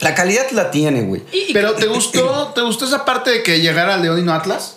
la 0.00 0.14
calidad 0.14 0.50
la 0.50 0.70
tiene, 0.70 1.02
güey. 1.02 1.22
Pero 1.52 1.74
¿te 1.74 1.86
gustó, 1.86 2.52
¿te 2.54 2.60
gustó 2.62 2.84
esa 2.84 3.04
parte 3.04 3.30
de 3.30 3.42
que 3.42 3.60
llegara 3.60 3.96
León 3.96 4.18
y 4.18 4.22
no 4.22 4.34
Atlas? 4.34 4.76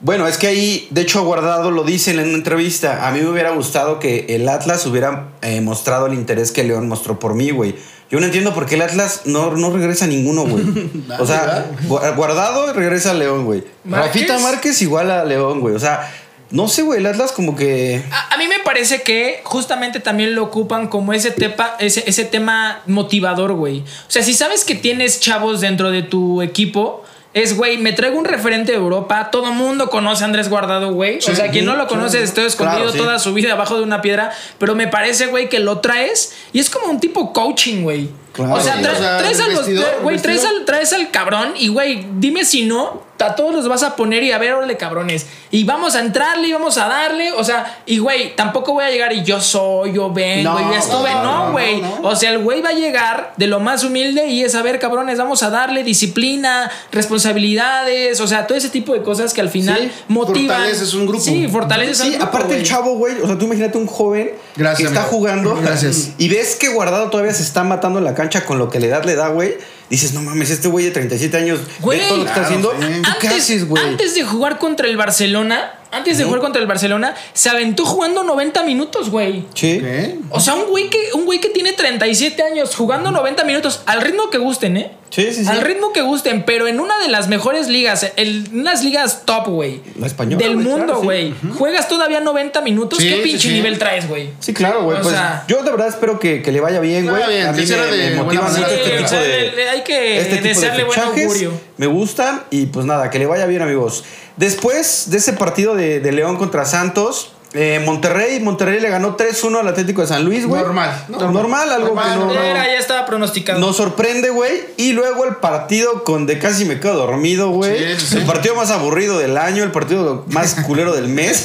Bueno, 0.00 0.26
es 0.28 0.36
que 0.36 0.46
ahí, 0.46 0.86
de 0.90 1.00
hecho, 1.02 1.24
Guardado 1.24 1.70
lo 1.70 1.82
dice 1.82 2.10
en 2.10 2.18
una 2.20 2.34
entrevista. 2.34 3.08
A 3.08 3.12
mí 3.12 3.20
me 3.20 3.28
hubiera 3.30 3.50
gustado 3.50 3.98
que 3.98 4.26
el 4.28 4.48
Atlas 4.48 4.84
hubiera 4.86 5.30
eh, 5.42 5.60
mostrado 5.62 6.06
el 6.06 6.14
interés 6.14 6.52
que 6.52 6.64
León 6.64 6.86
mostró 6.88 7.18
por 7.18 7.34
mí, 7.34 7.50
güey. 7.50 7.74
Yo 8.10 8.20
no 8.20 8.26
entiendo 8.26 8.54
por 8.54 8.66
qué 8.66 8.74
el 8.76 8.82
Atlas 8.82 9.22
no, 9.24 9.50
no 9.52 9.70
regresa 9.70 10.04
a 10.04 10.08
ninguno, 10.08 10.44
güey. 10.46 10.64
o 11.18 11.26
sea, 11.26 11.66
Gu- 11.88 12.14
Guardado 12.14 12.72
regresa 12.74 13.12
a 13.12 13.14
León, 13.14 13.46
güey. 13.46 13.64
Rafita 13.84 14.38
Márquez 14.38 14.80
igual 14.82 15.10
a 15.10 15.24
León, 15.24 15.60
güey. 15.60 15.74
O 15.74 15.80
sea, 15.80 16.12
no 16.50 16.68
sé, 16.68 16.82
güey. 16.82 17.00
El 17.00 17.06
Atlas 17.06 17.32
como 17.32 17.56
que. 17.56 18.04
A, 18.12 18.34
a 18.34 18.38
mí 18.38 18.46
me 18.48 18.60
parece 18.60 19.02
que 19.02 19.40
justamente 19.44 19.98
también 19.98 20.34
lo 20.36 20.44
ocupan 20.44 20.86
como 20.88 21.14
ese, 21.14 21.30
tepa, 21.32 21.74
ese, 21.80 22.04
ese 22.06 22.24
tema 22.26 22.82
motivador, 22.86 23.54
güey. 23.54 23.80
O 23.80 23.84
sea, 24.10 24.22
si 24.22 24.34
sabes 24.34 24.64
que 24.64 24.74
tienes 24.76 25.18
chavos 25.20 25.60
dentro 25.62 25.90
de 25.90 26.02
tu 26.02 26.42
equipo, 26.42 27.02
es, 27.36 27.54
güey, 27.54 27.76
me 27.76 27.92
traigo 27.92 28.18
un 28.18 28.24
referente 28.24 28.72
de 28.72 28.78
Europa. 28.78 29.28
Todo 29.30 29.52
mundo 29.52 29.90
conoce 29.90 30.24
a 30.24 30.26
Andrés 30.26 30.48
Guardado, 30.48 30.94
güey. 30.94 31.18
o 31.18 31.20
sea, 31.20 31.50
quien 31.50 31.66
no 31.66 31.76
lo 31.76 31.86
conoce, 31.86 32.22
estoy 32.22 32.46
escondido 32.46 32.78
Claro, 32.78 32.92
sí. 32.92 32.98
toda 32.98 33.18
su 33.18 33.34
vida 33.34 33.52
abajo 33.52 33.76
de 33.76 33.82
una 33.82 34.00
piedra. 34.00 34.32
Pero 34.56 34.74
me 34.74 34.88
parece, 34.88 35.26
güey, 35.26 35.50
que 35.50 35.58
lo 35.58 35.80
traes 35.80 36.34
y 36.54 36.60
es 36.60 36.70
como 36.70 36.86
un 36.86 36.98
tipo 36.98 37.34
coaching, 37.34 37.82
güey. 37.82 38.08
Claro, 38.36 38.54
o 38.54 38.60
sea, 38.60 38.74
sí. 38.76 38.82
tra- 38.82 38.92
O 38.92 38.98
sea, 38.98 39.18
traes, 39.18 39.38
el 39.38 39.44
a 39.44 39.48
los- 39.48 39.56
vestidor, 39.66 40.12
el 40.12 40.22
traes, 40.22 40.44
al, 40.44 40.64
traes 40.64 40.92
al 40.92 41.10
cabrón 41.10 41.54
y, 41.58 41.68
güey, 41.68 42.06
dime 42.18 42.44
si 42.44 42.64
no, 42.66 43.04
a 43.18 43.34
todos 43.34 43.54
los 43.54 43.66
vas 43.66 43.82
a 43.82 43.96
poner 43.96 44.22
y 44.24 44.30
a 44.32 44.36
ver, 44.36 44.52
órale, 44.52 44.76
cabrones. 44.76 45.26
Y 45.50 45.64
vamos 45.64 45.94
a 45.94 46.00
entrarle 46.00 46.48
y 46.48 46.52
vamos 46.52 46.76
a 46.76 46.86
darle. 46.86 47.32
O 47.32 47.42
sea, 47.44 47.78
y, 47.86 47.96
güey, 47.96 48.36
tampoco 48.36 48.74
voy 48.74 48.84
a 48.84 48.90
llegar 48.90 49.10
y 49.14 49.22
yo 49.24 49.40
soy, 49.40 49.94
yo 49.94 50.12
vengo 50.12 50.52
No, 50.52 50.60
y 50.60 50.72
ya 50.74 50.78
estuve. 50.78 51.10
no, 51.14 51.50
güey. 51.52 51.80
no, 51.80 51.98
no. 52.02 52.08
O 52.10 52.14
sea, 52.14 52.30
el 52.32 52.40
güey 52.40 52.60
va 52.60 52.68
a 52.70 52.72
llegar 52.74 53.32
de 53.38 53.46
lo 53.46 53.58
más 53.58 53.84
humilde 53.84 54.26
y 54.26 54.44
es 54.44 54.54
a 54.54 54.60
ver, 54.60 54.78
cabrones, 54.78 55.16
vamos 55.16 55.42
a 55.42 55.48
darle 55.48 55.82
disciplina, 55.82 56.70
responsabilidades, 56.92 58.20
o 58.20 58.26
sea, 58.26 58.46
todo 58.46 58.56
ese 58.58 58.68
tipo 58.68 58.92
de 58.92 59.02
cosas 59.02 59.34
que 59.34 59.40
al 59.40 59.48
final 59.50 59.78
Sí, 59.80 60.04
motivan. 60.08 60.56
fortaleces 60.56 60.94
un 60.94 61.06
grupo. 61.06 61.24
Sí, 61.24 61.48
fortaleces 61.48 62.00
al 62.00 62.06
Sí, 62.06 62.12
grupo, 62.14 62.26
aparte 62.26 62.48
el 62.54 62.60
güey. 62.60 62.68
chavo, 62.70 62.94
güey. 62.96 63.20
O 63.22 63.26
sea, 63.26 63.38
tú 63.38 63.46
imagínate 63.46 63.78
un 63.78 63.86
joven 63.86 64.32
Gracias, 64.56 64.76
que 64.78 64.84
está 64.94 65.00
amigo. 65.00 65.16
jugando. 65.16 65.56
Gracias. 65.62 66.10
Y 66.18 66.28
ves 66.28 66.56
que 66.56 66.68
Guardado 66.68 67.10
todavía 67.10 67.32
se 67.32 67.42
está 67.42 67.64
matando 67.64 67.98
en 67.98 68.04
la 68.04 68.14
cancha 68.26 68.44
con 68.44 68.58
lo 68.58 68.68
que 68.68 68.80
la 68.80 68.86
edad 68.86 69.04
le 69.04 69.14
da, 69.14 69.28
güey. 69.28 69.56
Dices, 69.88 70.12
no 70.14 70.20
mames, 70.22 70.50
este 70.50 70.66
güey 70.68 70.84
de 70.86 70.90
37 70.90 71.36
años 71.36 71.60
Güey, 71.80 72.00
ve 72.00 72.08
todo 72.08 72.18
lo 72.18 72.24
que 72.24 72.30
está 72.30 72.46
claro, 72.48 72.70
haciendo. 72.72 72.94
sí. 72.96 73.02
¿Tú 73.02 73.10
qué 73.20 73.28
haces, 73.28 73.68
güey? 73.68 73.84
antes 73.84 74.14
de 74.16 74.24
jugar 74.24 74.58
contra 74.58 74.88
el 74.88 74.96
Barcelona, 74.96 75.72
antes 75.92 76.18
de 76.18 76.24
jugar 76.24 76.40
contra 76.40 76.60
el 76.60 76.66
Barcelona, 76.68 77.14
se 77.32 77.48
aventó 77.48 77.84
jugando 77.84 78.22
90 78.24 78.62
minutos, 78.64 79.10
güey. 79.10 79.44
Sí. 79.54 79.78
¿Qué? 79.80 80.18
O 80.30 80.40
sea, 80.40 80.54
un 80.54 80.66
güey 80.68 80.90
que 80.90 80.98
un 81.14 81.24
güey 81.24 81.40
que 81.40 81.48
tiene 81.48 81.72
37 81.72 82.42
años 82.42 82.74
jugando 82.74 83.10
90 83.10 83.44
minutos 83.44 83.82
al 83.86 84.00
ritmo 84.02 84.30
que 84.30 84.38
gusten, 84.38 84.76
¿eh? 84.76 84.92
Sí, 85.08 85.32
sí, 85.32 85.44
sí. 85.44 85.50
Al 85.50 85.60
ritmo 85.60 85.92
que 85.92 86.02
gusten, 86.02 86.42
pero 86.44 86.66
en 86.66 86.80
una 86.80 86.98
de 86.98 87.08
las 87.08 87.28
mejores 87.28 87.68
ligas, 87.68 88.04
en 88.16 88.48
unas 88.52 88.82
ligas 88.82 89.22
top, 89.24 89.46
güey. 89.48 89.80
La 89.98 90.08
española, 90.08 90.44
Del 90.44 90.54
güey, 90.54 90.66
mundo, 90.66 90.84
claro, 90.86 91.00
sí. 91.00 91.04
güey. 91.04 91.34
Juegas 91.56 91.88
todavía 91.88 92.18
90 92.20 92.60
minutos, 92.62 92.98
Sí, 92.98 93.08
¿qué 93.08 93.16
pinche 93.22 93.48
sí. 93.48 93.54
nivel 93.54 93.78
traes, 93.78 94.08
güey? 94.08 94.30
Sí, 94.40 94.52
claro, 94.52 94.82
güey. 94.82 94.98
O 94.98 95.02
Pues 95.02 95.14
sea- 95.14 95.44
yo 95.46 95.62
de 95.62 95.70
verdad 95.70 95.86
espero 95.88 96.18
que, 96.18 96.42
que 96.42 96.50
le 96.50 96.60
vaya 96.60 96.80
bien, 96.80 97.04
Le 97.06 97.10
güey. 97.12 97.22
vaya 97.22 97.34
bien, 97.34 97.46
A 97.46 97.52
mí 97.52 97.58
me, 97.62 97.96
de 97.96 98.10
me 98.10 98.22
motiva 98.22 98.42
mucho 98.48 98.66
este 98.66 98.98
o 98.98 99.06
tipo 99.06 99.16
de. 99.20 99.68
hay 99.70 99.82
que 99.84 100.18
este 100.20 100.30
tipo 100.38 100.42
de 100.42 100.48
desearle 100.48 100.84
buen 100.84 100.98
augurio. 101.00 101.52
Me 101.76 101.86
gustan 101.86 102.42
y 102.50 102.66
pues 102.66 102.84
nada, 102.84 103.08
que 103.08 103.18
le 103.20 103.26
vaya 103.26 103.46
bien, 103.46 103.62
amigos. 103.62 104.02
Después 104.36 105.10
de 105.10 105.18
ese 105.18 105.32
partido 105.32 105.74
de, 105.74 106.00
de 106.00 106.12
León 106.12 106.36
contra 106.36 106.64
Santos, 106.64 107.32
Eh, 107.58 107.80
Monterrey, 107.86 108.38
Monterrey 108.40 108.80
le 108.80 108.90
ganó 108.90 109.16
3-1 109.16 109.60
al 109.60 109.68
Atlético 109.68 110.02
de 110.02 110.08
San 110.08 110.24
Luis, 110.26 110.44
güey. 110.46 110.60
Normal, 110.60 110.90
Normal, 111.08 111.32
normal. 111.32 111.70
algo 111.72 111.86
Normal, 111.94 112.18
que 112.28 112.34
no, 112.52 112.54
ya 112.54 112.78
estaba 112.78 113.06
pronosticado. 113.06 113.58
nos 113.60 113.76
sorprende, 113.76 114.28
güey. 114.28 114.52
Y 114.76 114.92
luego 114.92 115.24
el 115.24 115.36
partido 115.36 116.04
con 116.04 116.26
de 116.26 116.38
casi 116.38 116.66
me 116.66 116.80
quedo 116.80 116.94
dormido, 116.96 117.50
güey. 117.50 117.78
Sí, 117.78 118.00
sí, 118.00 118.06
sí. 118.08 118.16
El 118.18 118.24
partido 118.26 118.56
más 118.56 118.70
aburrido 118.70 119.16
del 119.18 119.38
año, 119.38 119.62
el 119.64 119.70
partido 119.70 120.26
más 120.28 120.54
culero 120.66 120.92
del 120.94 121.08
mes. 121.08 121.44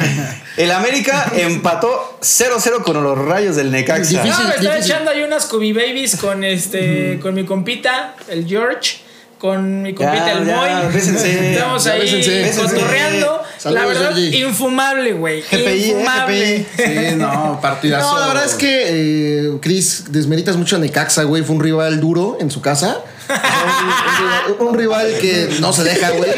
el 0.56 0.70
América 0.70 1.30
empató 1.36 2.16
0-0 2.22 2.82
con 2.82 3.02
los 3.02 3.18
rayos 3.18 3.54
del 3.56 3.70
Necaxa. 3.72 4.18
No, 4.18 4.22
Difícil. 4.22 4.46
me 4.48 4.54
estaba 4.54 4.78
echando 4.78 5.10
ahí 5.10 5.22
unas 5.22 5.42
Scooby 5.42 5.72
Babies 5.74 6.16
con 6.16 6.44
este, 6.44 7.18
con 7.20 7.34
mi 7.34 7.44
compita, 7.44 8.14
el 8.28 8.46
George, 8.46 9.00
con 9.42 9.82
mi 9.82 9.92
compita 9.92 10.24
Ya, 10.26 10.32
el 10.38 10.46
ya, 10.46 10.56
Moy. 10.56 10.94
bésense. 10.94 11.50
Estamos 11.52 11.82
Ya, 11.82 11.92
ahí 11.94 12.00
bésense. 12.02 12.42
Bésense. 12.44 12.74
cotorreando. 12.76 13.42
Saludos, 13.58 13.82
la 13.82 13.86
verdad, 13.88 14.16
infumable, 14.16 15.12
güey. 15.14 15.42
GPI, 15.42 15.56
eh, 15.56 15.76
Infumable. 15.88 16.66
GPI. 16.76 17.08
Sí, 17.10 17.14
no, 17.16 17.58
partidazo. 17.60 18.14
No, 18.14 18.20
la 18.20 18.28
verdad 18.28 18.44
es 18.44 18.54
que, 18.54 18.84
eh, 18.88 19.50
Chris, 19.60 20.04
desmeritas 20.10 20.56
mucho 20.56 20.76
a 20.76 20.78
Necaxa, 20.78 21.24
güey. 21.24 21.42
Fue 21.42 21.56
un 21.56 21.60
rival 21.62 21.98
duro 22.00 22.38
en 22.40 22.52
su 22.52 22.60
casa. 22.60 23.00
Un, 24.60 24.68
un 24.68 24.78
rival 24.78 25.06
que 25.20 25.48
no 25.60 25.72
se 25.72 25.82
deja, 25.84 26.10
güey. 26.10 26.30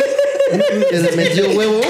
Que 0.90 0.98
le 0.98 1.12
metió 1.12 1.50
huevos. 1.50 1.86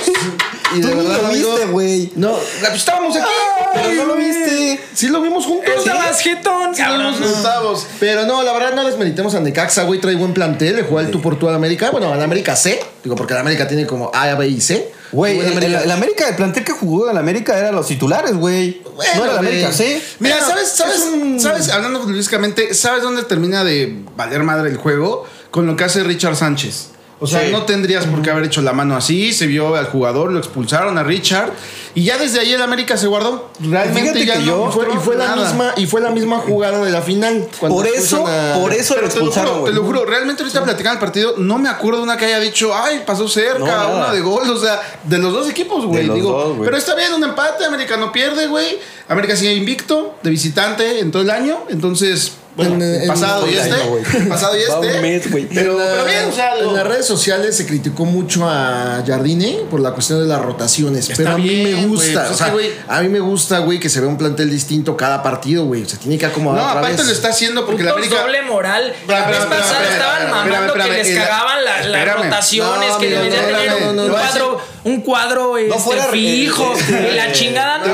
Y 0.77 0.81
de 0.81 0.95
verdad, 0.95 1.21
lo 1.23 1.27
amigo, 1.29 1.51
viste, 1.53 1.67
güey. 1.71 2.13
No, 2.17 2.37
pues 2.61 2.75
estábamos 2.75 3.17
aquí. 3.17 3.27
Pero 3.75 3.95
no 3.95 4.05
lo 4.07 4.17
viste. 4.17 4.81
Sí 4.95 5.09
lo 5.09 5.21
vimos 5.21 5.45
juntos. 5.47 5.73
Estabas 5.77 6.21
jetón, 6.21 6.75
cabrón. 6.75 7.21
Los 7.21 7.31
octavos. 7.33 7.87
Pero 8.01 8.27
no, 8.27 8.43
la 8.43 8.53
verdad 8.53 8.75
no 8.75 8.85
desmeritemos 8.85 9.35
a 9.35 9.41
Necaxa, 9.41 9.83
güey. 9.85 10.01
Trae 10.01 10.15
buen 10.17 10.33
plantel. 10.35 10.77
Le 10.77 10.83
jugó 10.83 10.99
al 11.01 11.11
tú 11.11 11.21
por 11.21 11.39
tú 11.39 11.49
al 11.49 11.55
América. 11.55 11.91
Bueno, 11.91 12.13
al 12.13 12.23
América 12.23 12.55
C. 12.57 12.81
Digo, 13.03 13.17
porque 13.17 13.35
el 13.35 13.41
América 13.41 13.67
tiene 13.69 13.87
como 13.87 14.11
A, 14.15 14.35
B 14.35 14.49
y 14.49 14.61
C. 14.61 14.93
Güey, 15.13 15.39
el, 15.39 15.63
el- 15.63 15.75
el 15.75 15.91
América, 15.93 16.29
el 16.29 16.35
plantel 16.35 16.65
que 16.65 16.73
jugó 16.73 17.09
el 17.09 17.17
América 17.17 17.57
eran 17.57 17.75
los 17.75 17.87
titulares, 17.87 18.35
güey. 18.35 18.83
Bueno, 18.97 19.13
no 19.17 19.23
era 19.25 19.33
el 19.35 19.39
América. 19.39 19.73
¿sí? 19.73 20.03
Mira, 20.19 20.37
Bueno, 20.39 20.51
¿sabes, 20.51 20.69
sabes, 20.71 21.01
un- 21.13 21.39
sabes, 21.39 21.69
hablando 21.71 22.01
futbolísticamente, 22.01 22.75
¿sabes 22.75 23.03
dónde 23.03 23.23
termina 23.23 23.63
de 23.63 24.03
valer 24.17 24.43
madre 24.43 24.71
el 24.71 24.77
juego? 24.77 25.25
Con 25.53 25.67
lo 25.69 25.77
que 25.77 25.85
hace 25.85 26.03
Richard 26.03 26.35
Sánchez. 26.35 26.89
O 27.25 27.27
sea, 27.27 27.41
Sí. 27.47 27.53
no 27.53 27.63
tendrías 27.63 28.05
por 28.07 28.21
qué 28.23 28.31
haber 28.31 28.45
hecho 28.45 28.61
la 28.61 28.73
mano 28.75 28.97
así, 28.97 29.33
se 29.33 29.47
vio 29.47 29.75
al 29.77 29.87
jugador, 29.87 30.31
lo 30.31 30.39
expulsaron 30.39 30.99
a 30.99 31.03
Richard 31.03 31.51
y 31.95 32.05
ya 32.05 32.19
desde 32.19 32.41
ahí 32.41 32.53
el 32.53 32.61
América 32.61 32.97
se 32.99 33.07
guardó. 33.07 33.51
Realmente 33.61 34.27
ya 34.27 34.35
que 34.35 34.41
no 34.41 34.45
yo- 34.47 34.69
Y 34.69 34.73
fue, 34.73 34.87
y 34.95 34.97
fue 34.99 35.17
la 35.17 35.35
misma, 35.37 35.73
y 35.77 35.87
fue 35.87 36.01
la 36.03 36.11
misma 36.11 36.39
jugada 36.39 36.85
de 36.85 36.91
la 36.91 37.01
final. 37.01 37.49
Por 37.61 37.87
eso, 37.87 38.27
a- 38.27 38.59
por 38.61 38.73
eso 38.75 38.95
lo 38.95 39.01
Pero 39.01 39.13
te 39.13 39.19
lo 39.21 39.25
expulsaron, 39.27 39.53
juro, 39.61 39.65
te 39.65 39.73
lo 39.73 39.85
juro, 39.85 40.05
realmente 40.05 40.43
ahorita 40.43 40.63
platicando 40.65 40.93
el 40.95 41.01
partido, 41.01 41.35
no 41.39 41.59
me 41.59 41.69
acuerdo 41.69 42.03
una 42.03 42.17
que 42.17 42.27
haya 42.27 42.41
dicho, 42.41 42.75
ay, 42.75 43.03
pasó 43.07 43.27
cerca, 43.27 43.59
No, 43.59 43.97
una 43.97 44.13
de 44.13 44.21
gol, 44.21 44.49
o 44.51 44.57
sea, 44.59 44.81
de 45.05 45.19
los 45.19 45.33
dos 45.33 45.49
equipos, 45.49 45.87
güey. 45.87 46.03
De 46.03 46.07
los 46.09 46.17
Digo, 46.17 46.31
dos, 46.33 46.49
güey. 46.57 46.65
pero 46.67 46.77
está 46.77 46.95
bien, 46.95 47.13
un 47.15 47.25
empate, 47.25 47.65
América 47.65 47.97
no 47.97 48.13
pierde, 48.13 48.47
güey. 48.49 48.79
América 49.09 49.37
sigue 49.37 49.53
invicto, 49.55 50.17
de 50.23 50.31
visitante 50.31 51.01
en 51.01 51.11
todo 51.11 51.23
el 51.23 51.31
año, 51.31 51.65
entonces, 51.69 52.33
bueno, 52.57 52.77
En- 52.77 52.83
el 52.83 53.03
en- 53.03 53.09
pasado 53.09 53.47
y 53.51 53.55
este, 53.55 53.73
año, 53.73 54.29
pasado 54.29 54.57
y 54.57 54.63
Va 54.71 54.79
un 54.79 54.85
este. 54.87 55.01
mes, 55.01 55.31
güey. 55.31 55.47
Pero, 55.53 55.73
En 55.73 55.79
la- 55.79 55.91
pero 55.93 56.05
bien, 56.07 56.25
o 56.31 56.33
sea, 56.33 56.55
digo, 56.55 56.71
en 56.71 56.77
las 56.77 56.87
redes 56.87 57.05
sociales 57.05 57.57
se 57.57 57.67
criticó 57.67 58.05
mucho 58.05 58.49
a 58.49 59.03
Jardine 59.07 59.59
por 59.71 59.81
la 59.81 59.91
cuestión 59.91 60.21
de 60.21 60.27
las 60.27 60.41
rotaciones. 60.41 61.11
Está 61.11 61.17
pero 61.17 61.31
a 61.35 61.39
mí 61.39 61.49
bien, 61.49 61.81
me 61.83 61.87
gusta. 61.89 62.21
pues 62.23 62.31
o 62.31 62.35
sea, 62.39 62.55
güey- 62.55 62.71
a 62.89 63.01
mí 63.03 63.09
me 63.09 63.19
gusta, 63.21 63.59
güey, 63.59 63.81
que 63.81 63.89
se 63.91 64.01
vea 64.01 64.09
un 64.09 64.17
plantel 64.17 64.49
distinto 64.51 64.97
cada 64.97 65.23
partido, 65.23 65.65
güey. 65.67 65.85
Se 65.85 65.97
tiene 65.97 66.17
que 66.17 66.27
acomodar. 66.27 66.63
no, 66.63 66.69
otra 66.69 66.79
aparte 66.81 66.97
vez. 66.99 67.07
lo 67.07 67.13
está 67.13 67.29
haciendo 67.31 67.67
porque 67.67 67.83
la 67.83 67.91
Putos 67.93 68.07
América. 68.07 68.23
doble 68.25 68.43
moral. 68.43 68.95
La 69.09 69.27
vez 69.27 69.39
pasada 69.41 69.89
estaban 69.93 70.31
mamando 70.31 70.73
que 70.75 70.89
les 70.91 71.19
cagaban 71.19 71.65
la- 71.65 71.77
las 71.79 71.87
Espérame. 71.87 72.23
rotaciones, 72.25 72.89
No, 72.89 72.99
que 72.99 73.11
deberían 73.11 73.43
no, 73.43 73.49
tener 73.59 73.81
no, 73.83 73.93
no, 73.93 74.03
un, 74.05 74.11
cuadro, 74.13 74.61
un 74.85 75.01
cuadro 75.01 75.59
este, 75.59 76.07
fijo. 76.13 76.73
eh, 76.89 77.11
y 77.13 77.17
la 77.17 77.33
chingada 77.33 77.79
no, 77.79 77.85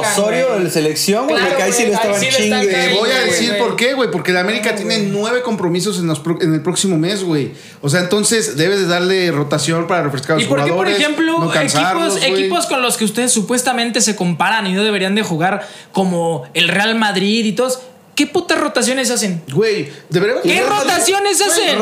Osorio 0.00 0.48
güey. 0.52 0.64
de 0.64 0.70
selección, 0.70 1.24
güey, 1.24 1.36
Claro, 1.36 1.48
porque 1.50 1.62
ahí 1.62 1.72
sí 1.72 1.84
le 1.86 1.92
estaban 1.92 2.20
sí 2.20 2.28
chingue. 2.30 2.66
Te 2.66 2.94
voy 2.94 3.10
a 3.10 3.20
decir 3.20 3.48
güey. 3.50 3.60
por 3.60 3.76
qué, 3.76 3.94
güey. 3.94 4.10
Porque 4.10 4.32
la 4.32 4.40
América 4.40 4.74
tiene 4.74 4.98
nueve 5.10 5.42
compromisos 5.42 5.98
en, 5.98 6.06
los 6.06 6.20
pro- 6.20 6.38
en 6.40 6.54
el 6.54 6.62
próximo 6.62 6.96
mes, 6.98 7.24
güey. 7.24 7.52
O 7.82 7.88
sea, 7.88 8.00
entonces 8.00 8.56
debes 8.56 8.80
de 8.80 8.86
darle 8.86 9.30
rotación 9.32 9.86
para 9.86 10.02
refrescar 10.02 10.32
a 10.32 10.34
los 10.36 10.44
¿Y 10.44 10.48
por 10.48 10.64
qué, 10.64 10.72
por 10.72 10.88
ejemplo, 10.88 11.38
no 11.38 11.52
equipos, 11.54 12.22
equipos 12.22 12.66
con 12.66 12.82
los 12.82 12.96
que 12.96 13.04
ustedes 13.04 13.32
supuestamente 13.32 14.00
se 14.00 14.16
comparan 14.16 14.66
y 14.66 14.72
no 14.72 14.82
deberían 14.84 15.14
de 15.14 15.22
jugar 15.22 15.66
como 15.92 16.48
el 16.54 16.68
Real 16.68 16.94
Madrid 16.94 17.44
y 17.44 17.52
todos? 17.52 17.80
¿Qué 18.16 18.26
putas 18.26 18.58
rotaciones 18.58 19.10
hacen? 19.10 19.42
Güey, 19.52 19.92
deberíamos... 20.08 20.42
¿Qué 20.42 20.54
Real 20.54 20.70
Madrid- 20.70 20.88
rotaciones 20.88 21.42
hacen? 21.42 21.78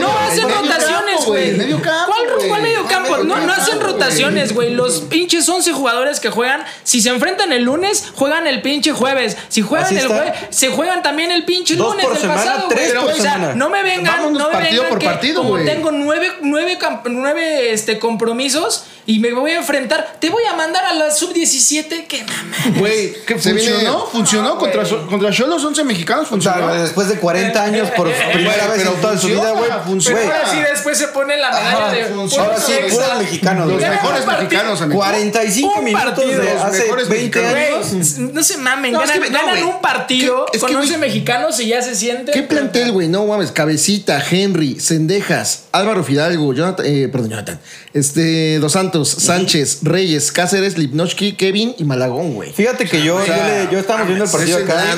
No 0.00 0.18
hacen 0.18 0.48
rotaciones, 0.50 1.24
güey. 1.24 1.52
Medio 1.52 1.80
campo, 1.80 2.12
¿Cuál, 2.12 2.48
cuál 2.48 2.62
medio 2.62 2.86
campo? 2.86 3.10
medio 3.12 3.24
No, 3.24 3.40
no 3.40 3.52
hacen 3.54 3.80
rotaciones, 3.80 4.52
güey. 4.52 4.74
Los 4.74 5.00
pinches 5.00 5.48
11 5.48 5.72
jugadores 5.72 6.20
que 6.20 6.28
juegan, 6.28 6.62
si 6.84 7.00
se 7.00 7.08
enfrentan 7.08 7.52
el 7.52 7.62
lunes, 7.64 8.04
juegan 8.14 8.46
el 8.46 8.60
pinche 8.60 8.92
jueves. 8.92 9.34
Si 9.48 9.62
juegan 9.62 9.86
Así 9.86 9.96
el 9.96 10.08
jueves, 10.08 10.34
se 10.50 10.68
juegan 10.68 11.02
también 11.02 11.30
el 11.30 11.46
pinche 11.46 11.74
Dos 11.74 11.88
lunes 11.88 12.04
por 12.04 12.12
del 12.14 12.20
semana, 12.22 12.44
pasado, 12.44 12.68
tres 12.68 12.92
güey. 12.92 13.04
por 13.06 13.12
o 13.12 13.16
sea, 13.16 13.32
semana. 13.32 13.54
no 13.54 13.70
me 13.70 13.82
vengan, 13.82 14.14
Vámonos 14.18 14.38
no 14.42 14.48
me 14.48 14.52
partido 14.52 14.82
vengan 14.82 14.88
por 14.90 14.98
que 14.98 15.06
partido, 15.06 15.42
como 15.42 15.64
tengo 15.64 15.90
nueve, 15.90 16.32
nueve, 16.42 16.78
nueve 17.06 17.72
este, 17.72 17.98
compromisos 17.98 18.84
y 19.06 19.18
me 19.18 19.32
voy 19.32 19.50
a 19.52 19.56
enfrentar, 19.56 20.16
te 20.20 20.28
voy 20.28 20.44
a 20.44 20.54
mandar 20.54 20.84
a 20.84 20.92
la 20.94 21.10
sub-17 21.10 22.06
que 22.06 22.22
mamá. 22.24 22.56
Güey, 22.78 23.14
¿qué 23.26 23.36
funcionó? 23.36 24.06
¿Funcionó 24.06 24.58
contra, 24.58 24.84
contra 25.08 25.30
Cholos 25.32 25.61
11 25.64 25.84
mexicanos? 25.84 26.26
O 26.26 26.30
¿Funcionó? 26.30 26.70
sea, 26.72 26.82
después 26.82 27.08
de 27.08 27.16
40 27.18 27.62
años 27.62 27.88
por 27.96 28.10
primera 28.32 28.66
vez 28.68 28.86
en 28.86 29.00
toda 29.00 29.18
su 29.18 29.28
vida, 29.28 29.50
güey. 29.52 29.70
funciona. 29.86 30.18
Güey, 30.20 30.30
Pero 30.30 30.44
ahora 30.44 30.50
sí 30.54 30.60
después 30.70 30.98
se 30.98 31.08
pone 31.08 31.36
la 31.36 31.50
medalla 31.50 31.78
Ajá, 31.86 31.92
de 31.92 32.04
funciona. 32.06 32.44
Ahora 32.44 32.60
sí, 32.60 32.72
Puros 32.90 33.18
mexicanos, 33.18 33.68
Los 33.68 33.80
mejores 33.80 34.26
mexicanos, 34.26 34.80
amigo. 34.82 35.00
45 35.00 35.74
Un 35.78 35.84
minutos 35.84 36.08
partido, 36.14 36.42
de 36.42 36.54
los 36.54 36.62
hace 36.62 36.82
mejores 36.82 37.08
20 37.08 37.40
mexicanos. 37.42 37.92
años. 37.92 38.14
Güey, 38.18 38.32
no 38.32 38.42
se 38.42 38.56
mamen, 38.58 38.92
No, 38.92 39.02
es 39.02 39.08
ganan, 39.08 39.22
que- 39.22 39.30
no, 39.30 39.38
ganan 39.46 39.64
un 39.64 39.80
partido 39.80 40.46
¿Qué- 40.50 40.56
es 40.56 40.60
con 40.60 40.70
que, 40.70 40.76
11 40.76 40.88
güey, 40.96 41.00
mexicanos 41.00 41.60
y 41.60 41.68
ya 41.68 41.82
se 41.82 41.94
siente. 41.94 42.32
¿Qué 42.32 42.42
plantel, 42.42 42.92
güey? 42.92 43.08
No 43.08 43.26
mames. 43.26 43.52
Cabecita, 43.52 44.22
Henry, 44.30 44.78
Cendejas, 44.80 45.64
Álvaro 45.72 46.04
Fidalgo, 46.04 46.52
Jonathan, 46.54 46.86
eh, 46.86 47.08
perdón, 47.10 47.30
Jonathan. 47.30 47.60
Este, 47.94 48.58
Dos 48.58 48.72
Santos, 48.72 49.08
Sánchez, 49.10 49.80
Reyes, 49.82 50.32
Cáceres, 50.32 50.78
Lipnochki, 50.78 51.34
Kevin 51.34 51.74
y 51.78 51.84
Malagón, 51.84 52.34
güey. 52.34 52.52
Fíjate 52.52 52.86
que 52.86 53.02
yo, 53.02 53.16
O 53.16 53.24
sea, 53.24 53.36
yo, 53.36 53.66
le- 53.66 53.72
yo 53.72 53.78
estábamos 53.78 54.06
viendo 54.08 54.24
el 54.24 54.30
partido 54.30 54.58
acá. 54.58 54.96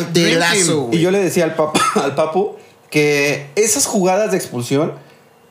güey. 0.87 0.99
Y 0.99 1.01
yo 1.01 1.11
le 1.11 1.19
decía 1.19 1.45
al, 1.45 1.55
papu, 1.57 1.81
al 2.01 2.15
Papu 2.15 2.57
que 2.91 3.47
esas 3.57 3.87
jugadas 3.87 4.31
de 4.31 4.37
expulsión 4.37 4.93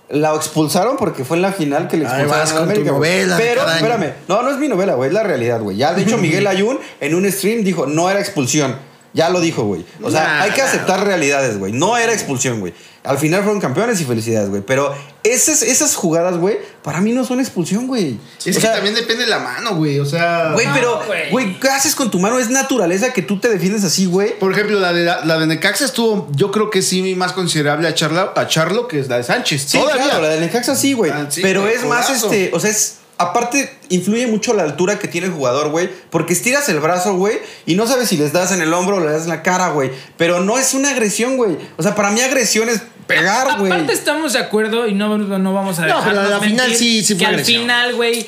la 0.09 0.33
expulsaron 0.35 0.95
porque 0.97 1.25
fue 1.25 1.37
en 1.37 1.41
la 1.41 1.51
final 1.51 1.87
que 1.87 1.97
le 1.97 2.03
expulsaron 2.03 2.31
vas 2.39 2.51
con 2.51 2.57
tu 2.59 2.63
América. 2.71 2.91
novela 2.91 3.35
de 3.37 3.43
Pero, 3.43 3.61
espérame, 3.69 4.13
no, 4.27 4.41
no 4.43 4.51
es 4.51 4.57
mi 4.57 4.67
novela, 4.69 4.93
güey, 4.93 5.07
es 5.09 5.13
la 5.13 5.23
realidad, 5.23 5.59
güey. 5.61 5.75
Ya, 5.75 5.93
de 5.93 6.03
hecho, 6.03 6.17
Miguel 6.19 6.47
Ayun 6.47 6.79
en 7.01 7.15
un 7.15 7.29
stream 7.31 7.63
dijo, 7.63 7.87
no 7.87 8.09
era 8.09 8.19
expulsión. 8.19 8.75
Ya 9.13 9.29
lo 9.29 9.39
dijo, 9.41 9.63
güey. 9.63 9.85
O 10.01 10.09
sea, 10.09 10.23
Nah, 10.23 10.41
hay 10.41 10.51
que 10.51 10.61
aceptar 10.61 11.05
realidades, 11.05 11.59
güey. 11.59 11.71
No 11.71 11.97
era 11.97 12.11
expulsión, 12.13 12.59
güey. 12.59 12.73
Al 13.03 13.17
final 13.17 13.43
fueron 13.43 13.59
campeones 13.61 13.99
y 14.01 14.05
felicidades, 14.05 14.49
güey. 14.49 14.61
Pero 14.65 14.95
esas, 15.23 15.61
esas 15.61 15.93
jugadas, 15.95 16.37
güey, 16.37 16.57
para 16.81 16.99
mí 17.01 17.11
no 17.11 17.23
son 17.25 17.39
expulsión, 17.39 17.85
güey. 17.85 18.17
Es 18.45 18.55
O 18.55 18.59
que 18.59 18.61
sea, 18.65 18.73
también 18.73 18.95
depende 18.95 19.25
de 19.25 19.29
la 19.29 19.39
mano, 19.39 19.75
güey. 19.75 19.99
O 19.99 20.05
sea. 20.05 20.51
Güey, 20.53 20.65
No, 20.65 20.73
pero, 20.73 21.01
güey. 21.05 21.29
güey, 21.29 21.59
¿qué 21.59 21.67
haces 21.67 21.95
con 21.95 22.09
tu 22.09 22.19
mano? 22.19 22.39
Es 22.39 22.49
naturaleza 22.49 23.13
que 23.13 23.21
tú 23.21 23.39
te 23.39 23.49
defiendes 23.49 23.83
así, 23.83 24.05
güey. 24.05 24.39
Por 24.39 24.51
ejemplo, 24.53 24.79
la 24.79 24.93
de, 24.93 25.03
la, 25.03 25.37
de 25.37 25.47
Necaxa 25.47 25.85
estuvo, 25.85 26.27
yo 26.31 26.51
creo 26.51 26.69
que 26.69 26.81
sí, 26.81 27.13
más 27.15 27.33
considerable 27.33 27.87
a, 27.87 27.93
Charla, 27.93 28.31
a 28.35 28.47
Charlo 28.47 28.87
que 28.87 28.99
es 28.99 29.09
la 29.09 29.17
de 29.17 29.23
Sánchez. 29.23 29.63
Sí, 29.67 29.77
Todavía. 29.79 30.05
claro, 30.05 30.21
la 30.21 30.29
del 30.29 30.39
Necaxa 30.39 30.75
sí, 30.75 30.93
güey. 30.93 31.11
Ah, 31.11 31.27
sí, 31.29 31.41
pero 31.43 31.67
es 31.67 31.85
más, 31.85 32.09
este, 32.09 32.49
o 32.53 32.59
sea, 32.59 32.71
es. 32.71 32.95
Aparte, 33.17 33.71
influye 33.89 34.27
mucho 34.27 34.53
la 34.53 34.63
altura 34.63 34.97
que 34.99 35.07
tiene 35.07 35.27
el 35.27 35.33
jugador, 35.33 35.69
güey. 35.69 35.89
Porque 36.09 36.33
estiras 36.33 36.67
el 36.69 36.79
brazo, 36.79 37.15
güey. 37.15 37.37
Y 37.65 37.75
no 37.75 37.85
sabes 37.87 38.09
si 38.09 38.17
les 38.17 38.33
das 38.33 38.51
en 38.51 38.61
el 38.61 38.73
hombro 38.73 38.97
o 38.97 38.99
le 38.99 39.11
das 39.11 39.23
en 39.23 39.29
la 39.29 39.43
cara, 39.43 39.69
güey. 39.69 39.91
Pero 40.17 40.39
no 40.41 40.57
es 40.57 40.73
una 40.73 40.89
agresión, 40.89 41.37
güey. 41.37 41.57
O 41.77 41.83
sea, 41.83 41.95
para 41.95 42.09
mí 42.09 42.19
agresión 42.21 42.69
es 42.69 42.81
pegar, 43.07 43.59
güey. 43.59 43.71
Aparte 43.71 43.93
estamos 43.93 44.33
de 44.33 44.39
acuerdo 44.39 44.87
y 44.87 44.93
no, 44.93 45.17
no 45.17 45.53
vamos 45.53 45.77
a 45.79 45.85
No, 45.85 46.01
pero 46.03 46.23
la 46.27 46.39
final 46.39 46.73
sí- 46.75 47.03
sí 47.03 47.13
fue 47.13 47.19
que 47.19 47.25
al 47.25 47.33
agresión. 47.35 47.61
final, 47.61 47.95
güey, 47.95 48.25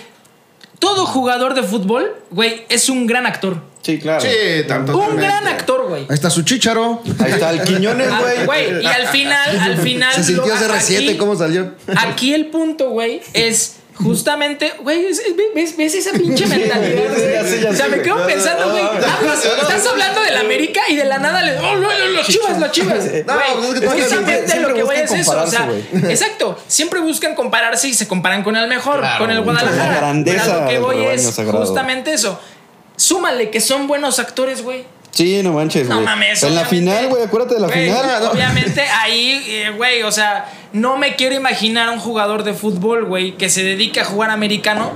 todo 0.80 1.06
jugador 1.06 1.54
de 1.56 1.64
fútbol, 1.64 2.16
güey, 2.30 2.66
es 2.70 2.90
un 2.90 3.08
gran 3.08 3.26
actor. 3.26 3.62
Sí, 3.82 4.00
claro. 4.00 4.22
Sí, 4.22 4.28
tanto. 4.68 4.98
Un 4.98 5.16
gran 5.18 5.48
actor, 5.48 5.88
güey. 5.88 6.02
Ahí 6.04 6.16
está 6.16 6.30
su 6.30 6.42
chicharo. 6.42 7.02
Ahí 7.24 7.32
está 7.34 7.52
el 7.52 7.62
Quiñones, 7.64 8.08
Ah, 8.12 8.20
güey. 8.22 8.46
Güey, 8.46 8.84
y 8.84 8.86
al 8.88 9.08
final, 9.08 9.60
al 9.60 9.78
final. 9.78 10.14
Se 10.14 10.24
sintió 10.24 10.48
lo- 10.48 10.56
CR7, 10.56 10.98
aquí- 11.10 11.18
¿cómo 11.18 11.36
salió? 11.36 11.72
Aquí 11.96 12.34
el 12.34 12.48
punto, 12.48 12.90
güey, 12.90 13.22
es 13.34 13.76
justamente, 13.96 14.74
güey, 14.82 15.06
es- 15.06 15.20
es- 15.20 15.36
¿ves, 15.56 15.78
ves 15.78 15.96
esa 15.96 16.12
pinche 16.12 16.46
mentalidad? 16.48 17.16
sé, 17.16 17.62
ya 17.62 17.70
o 17.70 17.74
sea, 17.74 17.88
me 17.88 18.02
quedo 18.02 18.26
pensando, 18.26 18.70
güey, 18.72 18.84
estás 19.62 19.88
hablando 19.88 20.22
de 20.22 20.32
la 20.32 20.42
América 20.42 20.82
y 20.90 20.96
de 20.96 21.06
la 21.06 21.18
nada 21.18 21.42
le, 21.42 21.58
oh, 21.58 21.76
los 21.76 22.28
chivas, 22.28 22.60
los 22.60 22.72
chivas. 22.72 23.06
No, 23.26 23.34
pues 23.34 23.82
es 23.84 23.94
que 23.94 24.04
siempre- 24.10 24.60
lo 24.60 24.74
que 24.74 24.84
voy 24.84 24.96
es 24.98 25.12
eso, 25.12 25.42
o 25.42 25.48
sea, 25.48 25.70
exacto, 26.10 26.58
siempre 26.68 27.00
buscan 27.00 27.36
compararse 27.36 27.88
y 27.88 27.94
se 27.94 28.08
comparan 28.08 28.44
con 28.44 28.56
el 28.56 28.68
mejor, 28.68 29.00
Claro, 29.00 29.20
con 29.20 29.32
el 29.32 29.42
Guadalajara. 29.42 29.92
la 29.92 29.98
grandeza 29.98 30.44
Pero 30.46 30.60
lo 30.62 30.68
que 30.68 30.74
del 30.74 30.82
voy 30.82 31.06
es 31.16 31.24
sagrado. 31.34 31.66
justamente 31.66 32.14
eso. 32.14 32.40
Súmale 32.98 33.50
que 33.50 33.60
son 33.60 33.88
buenos 33.88 34.20
actores, 34.20 34.62
güey. 34.62 34.86
Sí, 35.16 35.42
no 35.42 35.54
manches, 35.54 35.88
No 35.88 35.96
güey. 35.96 36.06
mames. 36.06 36.44
En 36.44 36.54
la 36.56 36.66
final, 36.66 37.08
güey, 37.08 37.24
acuérdate 37.24 37.56
de 37.56 37.62
la 37.62 37.70
final. 37.70 38.06
¿no? 38.22 38.30
Obviamente 38.32 38.82
ahí, 39.02 39.44
eh, 39.48 39.72
güey, 39.76 40.04
o 40.04 40.12
sea, 40.12 40.46
no 40.74 40.98
me 40.98 41.16
quiero 41.16 41.34
imaginar 41.36 41.88
a 41.88 41.92
un 41.92 42.00
jugador 42.00 42.44
de 42.44 42.54
fútbol, 42.54 43.06
güey, 43.06 43.38
que 43.38 43.50
se 43.50 43.64
dedique 43.64 44.02
a 44.02 44.06
jugar 44.06 44.30
americano 44.30 44.92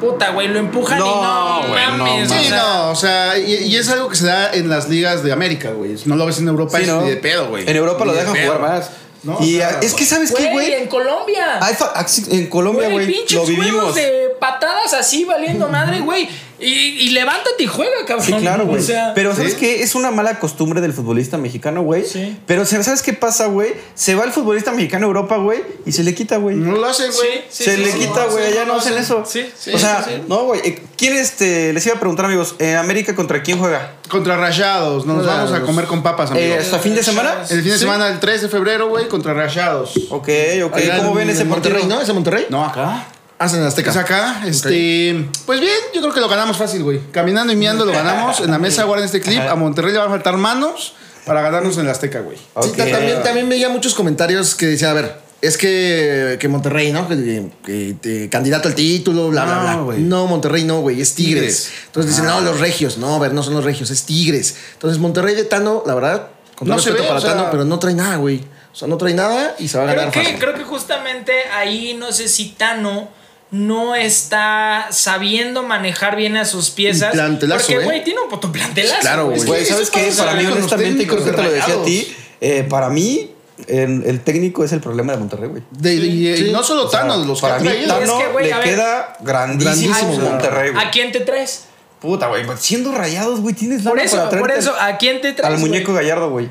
puta, 0.00 0.30
güey, 0.30 0.48
lo 0.48 0.58
empujan 0.58 0.96
y 0.98 1.00
No, 1.02 1.62
no 1.62 1.68
güey, 1.68 1.86
no 1.88 2.04
mames. 2.04 2.30
Sí, 2.30 2.36
o 2.38 2.48
sea, 2.48 2.62
no, 2.62 2.90
o 2.90 2.96
sea, 2.96 3.38
y, 3.38 3.52
y 3.66 3.76
es 3.76 3.86
algo 3.90 4.08
que 4.08 4.16
se 4.16 4.24
da 4.26 4.50
en 4.54 4.70
las 4.70 4.88
ligas 4.88 5.22
de 5.22 5.30
América, 5.32 5.72
güey. 5.72 5.94
No 6.06 6.16
lo 6.16 6.24
ves 6.24 6.38
en 6.38 6.48
Europa, 6.48 6.78
Sí, 6.78 6.84
es 6.84 6.88
¿no? 6.88 7.02
ni 7.02 7.10
de 7.10 7.16
pedo, 7.16 7.48
güey. 7.48 7.68
En 7.68 7.76
Europa 7.76 8.06
lo 8.06 8.12
Ni 8.12 8.18
dejan 8.18 8.32
pedo. 8.32 8.52
jugar 8.54 8.60
más. 8.70 8.90
No, 9.22 9.36
y 9.42 9.60
es 9.82 9.92
que, 9.92 10.06
¿sabes 10.06 10.32
qué, 10.34 10.48
Güey, 10.50 10.72
en 10.72 10.86
Colombia. 10.88 11.58
Hay 11.60 11.74
fa- 11.74 11.92
axi- 11.94 12.28
En 12.32 12.46
Colombia, 12.46 12.88
Güey, 12.88 13.14
lo 13.30 13.44
vivimos. 13.44 13.94
de 13.94 14.30
patadas 14.40 14.94
así 14.94 15.26
valiendo 15.26 15.68
madre, 15.68 16.00
güey. 16.00 16.26
Y, 16.60 16.66
y 17.06 17.10
levántate 17.10 17.62
y 17.62 17.66
juega, 17.66 18.04
cabrón. 18.06 18.26
Sí, 18.26 18.32
claro, 18.34 18.66
güey. 18.66 18.80
O 18.80 18.82
sea, 18.82 19.12
pero 19.14 19.34
¿sabes 19.34 19.52
¿sí? 19.54 19.58
qué? 19.60 19.82
Es 19.82 19.94
una 19.94 20.10
mala 20.10 20.38
costumbre 20.38 20.80
del 20.80 20.92
futbolista 20.92 21.38
mexicano, 21.38 21.82
güey. 21.82 22.04
Sí. 22.04 22.36
Pero 22.46 22.64
¿sabes 22.66 23.02
qué 23.02 23.12
pasa, 23.14 23.46
güey? 23.46 23.72
Se 23.94 24.14
va 24.14 24.24
el 24.24 24.32
futbolista 24.32 24.70
mexicano 24.72 25.06
a 25.06 25.08
Europa, 25.08 25.36
güey, 25.38 25.60
y 25.86 25.92
se 25.92 26.02
le 26.04 26.14
quita, 26.14 26.36
güey. 26.36 26.56
No 26.56 26.72
lo 26.72 26.86
hacen, 26.86 27.10
güey. 27.12 27.44
Sí, 27.48 27.64
se 27.64 27.78
le 27.78 27.90
sí, 27.92 27.98
quita, 28.00 28.26
güey. 28.26 28.44
Allá 28.46 28.64
no 28.66 28.74
no 28.74 28.78
hacen 28.78 28.96
eso. 28.98 29.24
Sí, 29.26 29.46
sí, 29.58 29.72
o 29.72 29.78
sea, 29.78 30.06
no, 30.28 30.44
güey. 30.44 30.60
eh, 30.64 30.82
¿Quién 30.96 31.14
este? 31.16 31.72
Les 31.72 31.84
iba 31.86 31.96
a 31.96 31.98
preguntar, 31.98 32.26
amigos. 32.26 32.54
¿En 32.58 32.76
América 32.76 33.14
contra 33.14 33.42
quién 33.42 33.58
juega? 33.58 33.94
Contra 34.08 34.36
Rayados. 34.36 35.06
Nos 35.06 35.24
Rayados. 35.24 35.50
vamos 35.50 35.62
a 35.62 35.66
comer 35.66 35.86
con 35.86 36.02
papas, 36.02 36.30
Eh, 36.32 36.44
amigos. 36.44 36.64
¿Hasta 36.66 36.78
fin 36.78 36.94
de 36.94 37.02
semana? 37.02 37.34
El 37.48 37.62
fin 37.62 37.64
de 37.64 37.72
Sí. 37.72 37.78
semana, 37.78 38.08
el 38.08 38.20
3 38.20 38.42
de 38.42 38.48
febrero, 38.48 38.88
güey, 38.88 39.08
contra 39.08 39.32
Rayados. 39.34 39.92
Ok, 40.10 40.28
ok. 40.64 40.76
Allá 40.76 40.96
¿Cómo 40.98 41.10
en- 41.12 41.16
ven 41.16 41.30
ese 41.30 41.44
partido? 41.46 41.74
Monterrey, 41.74 41.84
¿no? 41.86 42.00
¿Es 42.00 42.08
en 42.08 42.14
Monterrey? 42.14 42.46
No, 42.50 42.64
acá. 42.64 43.06
Hacen 43.40 43.60
en 43.60 43.66
Azteca. 43.66 43.90
Es 43.90 43.96
acá, 43.96 44.42
este. 44.46 45.26
Pues 45.46 45.60
bien, 45.60 45.72
yo 45.94 46.02
creo 46.02 46.12
que 46.12 46.20
lo 46.20 46.28
ganamos 46.28 46.56
fácil, 46.58 46.82
güey. 46.82 47.00
Caminando 47.10 47.52
y 47.52 47.56
miando 47.56 47.84
lo 47.86 47.92
ganamos. 47.92 48.38
En 48.40 48.50
la 48.50 48.58
mesa, 48.66 48.84
guarden 48.84 49.06
este 49.06 49.20
clip. 49.22 49.40
A 49.40 49.54
Monterrey 49.56 49.92
le 49.92 49.98
van 49.98 50.08
a 50.08 50.10
faltar 50.10 50.36
manos 50.36 50.92
para 51.24 51.40
ganarnos 51.40 51.78
en 51.78 51.86
la 51.86 51.92
Azteca, 51.92 52.20
güey. 52.20 52.36
Sí, 52.36 52.72
también, 52.76 53.22
también 53.22 53.48
veía 53.48 53.70
muchos 53.70 53.94
comentarios 53.94 54.54
que 54.54 54.66
decían, 54.66 54.90
a 54.90 54.94
ver, 54.94 55.16
es 55.40 55.56
que, 55.56 56.36
que 56.38 56.48
Monterrey, 56.48 56.92
¿no? 56.92 57.08
Que, 57.08 57.48
que- 57.64 57.96
que 58.02 58.28
candidato 58.28 58.68
al 58.68 58.74
título, 58.74 59.30
bla, 59.30 59.44
bla, 59.46 59.54
No, 59.54 59.62
bla. 59.62 59.74
güey. 59.84 60.00
No, 60.00 60.26
Monterrey 60.26 60.64
no, 60.64 60.80
güey, 60.82 61.00
es 61.00 61.14
Tigres. 61.14 61.40
Tigres. 61.64 61.72
Entonces 61.86 62.12
dicen, 62.12 62.26
no, 62.26 62.42
los 62.42 62.60
regios. 62.60 62.98
No, 62.98 63.14
a 63.14 63.18
ver, 63.18 63.32
no 63.32 63.42
son 63.42 63.54
los 63.54 63.64
regios, 63.64 63.90
es 63.90 64.02
Tigres. 64.04 64.54
Entonces 64.74 64.98
Monterrey 65.00 65.34
de 65.34 65.44
Tano, 65.44 65.82
la 65.86 65.94
verdad, 65.94 66.28
con 66.56 66.68
No 66.68 66.78
se 66.78 66.90
respeto 66.90 67.04
ve, 67.04 67.08
para 67.08 67.18
o 67.20 67.22
sea- 67.22 67.30
Tano, 67.36 67.48
pero 67.50 67.64
no 67.64 67.78
trae 67.78 67.94
nada, 67.94 68.16
güey. 68.16 68.44
O 68.70 68.76
sea, 68.76 68.86
no 68.86 68.98
trae 68.98 69.14
nada 69.14 69.56
y 69.58 69.66
se 69.68 69.78
va 69.78 69.84
a 69.84 69.86
creo 69.86 69.96
ganar 69.98 70.12
que, 70.12 70.20
fácil. 70.22 70.38
creo 70.38 70.54
que 70.54 70.64
justamente 70.64 71.32
ahí 71.54 71.96
no 71.98 72.12
sé 72.12 72.28
si 72.28 72.50
Tano 72.50 73.08
no 73.50 73.94
está 73.96 74.88
sabiendo 74.90 75.62
manejar 75.62 76.14
bien 76.16 76.36
a 76.36 76.44
sus 76.44 76.70
piezas. 76.70 77.12
Plantelazo, 77.12 77.66
Porque, 77.66 77.82
¿eh? 77.82 77.84
güey, 77.84 78.04
tiene 78.04 78.20
un 78.20 78.28
puto 78.28 78.52
plantelazo. 78.52 79.00
Claro, 79.00 79.26
güey. 79.30 79.64
¿sabes 79.64 79.90
qué? 79.90 80.12
Para 80.16 80.34
mí, 80.34 80.46
honestamente, 80.46 81.02
y 81.02 81.06
creo 81.06 81.24
que 81.24 81.30
te 81.32 81.42
lo 81.42 81.50
decía 81.50 81.74
a 81.74 81.82
ti. 81.84 82.16
eh, 82.40 82.64
para 82.68 82.88
mí, 82.88 83.30
el, 83.66 84.04
el 84.06 84.20
técnico 84.20 84.64
es 84.64 84.72
el 84.72 84.80
problema 84.80 85.12
de 85.12 85.18
Monterrey, 85.18 85.48
güey. 85.48 85.62
De- 85.70 85.96
de- 85.98 86.06
y, 86.06 86.36
Sí. 86.36 86.46
y 86.48 86.52
no 86.52 86.62
solo 86.62 86.84
O 86.86 86.90
sea, 86.90 87.00
Tano, 87.00 87.16
los 87.24 87.40
para 87.40 87.58
mí. 87.58 87.68
Es 87.68 88.10
que, 88.10 88.26
güey, 88.32 88.46
le 88.52 88.60
queda 88.60 89.16
grandísimo, 89.20 89.94
Grandísimo, 89.94 90.30
Monterrey, 90.30 90.70
güey. 90.72 90.86
¿A 90.86 90.90
quién 90.90 91.12
te 91.12 91.20
traes? 91.20 91.64
Puta, 92.00 92.28
güey. 92.28 92.44
Siendo 92.58 92.92
rayados, 92.92 93.40
güey, 93.40 93.54
tienes 93.54 93.82
Por 93.82 93.96
lana 93.96 94.06
eso, 94.06 94.16
para 94.16 94.40
por 94.40 94.50
eso, 94.52 94.74
¿a 94.80 94.96
quién 94.96 95.20
te 95.20 95.32
traes? 95.34 95.52
Al 95.54 95.60
muñeco? 95.60 95.92
Gallardo, 95.92 96.30
güey. 96.30 96.48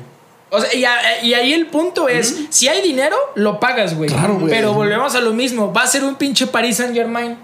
O 0.50 0.60
sea, 0.60 0.74
y, 0.74 0.84
a- 0.84 1.22
y 1.22 1.32
ahí 1.34 1.52
el 1.52 1.66
punto 1.66 2.08
es, 2.08 2.34
si 2.50 2.66
hay 2.68 2.82
dinero, 2.82 3.16
lo 3.36 3.60
pagas, 3.60 3.96
güey. 3.96 4.10
Claro, 4.10 4.34
güey. 4.38 4.50
Pero 4.52 4.74
volvemos 4.74 5.14
a 5.14 5.20
lo 5.20 5.32
mismo. 5.32 5.72
Va 5.72 5.82
a 5.82 5.86
ser 5.86 6.02
un 6.04 6.16
pinche 6.16 6.46
Paris 6.48 6.76
Saint 6.78 6.92
Germain. 6.94 7.36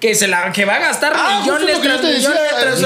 Que, 0.00 0.14
se 0.14 0.26
la, 0.28 0.50
que 0.50 0.64
va 0.64 0.76
a 0.76 0.78
gastar 0.78 1.12
Ah, 1.14 1.40
millones 1.42 1.78
tras 1.82 2.00
decía, 2.00 2.30
millones 2.30 2.40
tras 2.58 2.82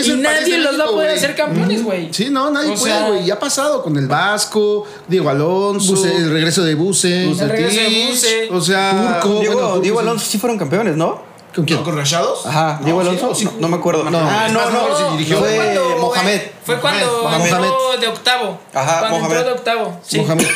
el 0.00 0.06
y 0.08 0.10
el 0.10 0.22
nadie 0.22 0.58
los 0.58 0.80
va 0.80 0.84
a 0.86 0.88
poder 0.88 1.10
hacer 1.10 1.36
campeones, 1.36 1.84
güey. 1.84 2.12
Sí, 2.12 2.30
no, 2.30 2.50
nadie 2.50 2.72
O 2.72 2.74
puede, 2.74 3.00
güey. 3.10 3.24
Ya 3.26 3.34
ha 3.34 3.38
pasado 3.38 3.80
con 3.80 3.96
el 3.96 4.08
Vasco, 4.08 4.84
Diego 5.06 5.30
Alonso. 5.30 5.94
Buse- 5.94 6.16
el 6.16 6.32
regreso 6.32 6.64
de 6.64 6.74
Buse. 6.74 7.28
El 7.30 7.48
regreso 7.48 7.80
de 7.80 8.06
Buse. 8.08 8.48
O 8.50 8.60
sea, 8.60 9.20
Turco. 9.22 9.38
Diego, 9.38 9.54
bueno, 9.60 9.78
Diego 9.78 10.00
Alonso 10.00 10.26
sí 10.28 10.38
fueron 10.38 10.58
campeones, 10.58 10.96
¿no? 10.96 11.22
¿Con 11.54 11.64
quién? 11.64 11.78
¿No 11.78 11.84
con 11.84 11.96
Rayados? 11.96 12.46
Ajá, 12.46 12.80
Diego 12.82 13.02
No, 13.02 13.10
Alonso. 13.10 13.34
sí, 13.34 13.44
no, 13.44 13.52
no 13.60 13.68
me 13.68 13.76
acuerdo. 13.76 14.04
No, 14.08 14.18
ah, 14.18 14.48
no, 14.50 14.70
no. 14.70 14.88
no, 14.88 15.12
dirigió. 15.12 15.38
Fue 15.38 15.54
cuando- 15.56 15.96
Mohamed. 15.98 16.40
Fue 16.64 16.80
cuando 16.80 17.22
Mohamed. 17.24 17.44
entró 17.46 17.96
de 18.00 18.06
octavo. 18.06 18.60
Ajá, 18.72 18.98
cuando 19.00 19.18
Mohamed. 19.18 19.36
entró 19.36 19.44
de 19.52 19.58
octavo. 19.58 20.00
Sí. 20.02 20.18
Mohamed. 20.20 20.46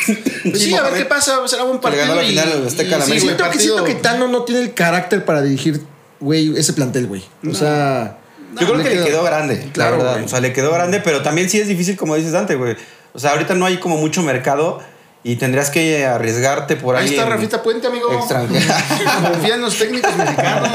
Pues 0.44 0.59
sí, 0.62 0.74
a 0.74 0.82
ver 0.82 0.94
qué 0.94 1.04
pasa. 1.04 1.46
Será 1.46 1.64
buen 1.64 1.76
Que 1.78 1.82
partido. 1.82 2.02
ganó 2.06 2.14
la 2.16 2.24
y- 2.24 2.28
final 2.30 2.52
al 2.52 2.66
Azteca 2.66 2.96
a 2.96 2.98
la 2.98 3.04
y- 3.04 3.09
América. 3.09 3.14
sí, 3.14 3.20
Siento 3.20 3.37
que, 3.37 3.48
partido- 3.50 3.74
siento 3.76 3.85
que 3.85 3.94
Tano 4.02 4.28
no 4.28 4.42
tiene 4.42 4.62
el 4.62 4.74
carácter 4.74 5.24
para 5.24 5.42
dirigir, 5.42 5.85
güey, 6.20 6.56
ese 6.56 6.72
plantel, 6.72 7.06
güey. 7.06 7.24
O 7.50 7.54
sea. 7.54 8.18
Yo 8.59 8.66
creo 8.72 8.82
que 8.82 8.94
le 8.94 9.04
quedó 9.04 9.22
grande, 9.22 9.68
Claro, 9.74 9.92
la 9.92 9.96
verdad. 9.98 10.12
güey. 10.14 10.24
O 10.24 10.28
sea, 10.28 10.40
le 10.40 10.52
quedó 10.54 10.72
grande, 10.72 11.00
pero 11.00 11.22
también 11.22 11.50
sí 11.50 11.61
es 11.61 11.68
difícil, 11.68 11.96
como 11.98 12.14
dices 12.14 12.32
Dante, 12.32 12.54
güey. 12.54 12.74
O 13.12 13.18
sea, 13.18 13.32
ahorita 13.32 13.54
no 13.54 13.66
hay 13.66 13.76
como 13.78 13.98
mucho 13.98 14.22
mercado 14.22 14.80
y 15.27 15.35
tendrías 15.35 15.71
que 15.71 16.07
arriesgarte 16.07 16.77
por 16.77 16.95
Ahí 16.95 17.03
alguien. 17.03 17.19
está 17.19 17.29
Rafita 17.29 17.61
Puente, 17.61 17.89
amigo. 17.89 18.12
extranjero. 18.12 18.65
Confía 19.33 19.57
en 19.57 19.61
los 19.61 19.77
técnicos 19.77 20.17
mexicanos. 20.17 20.71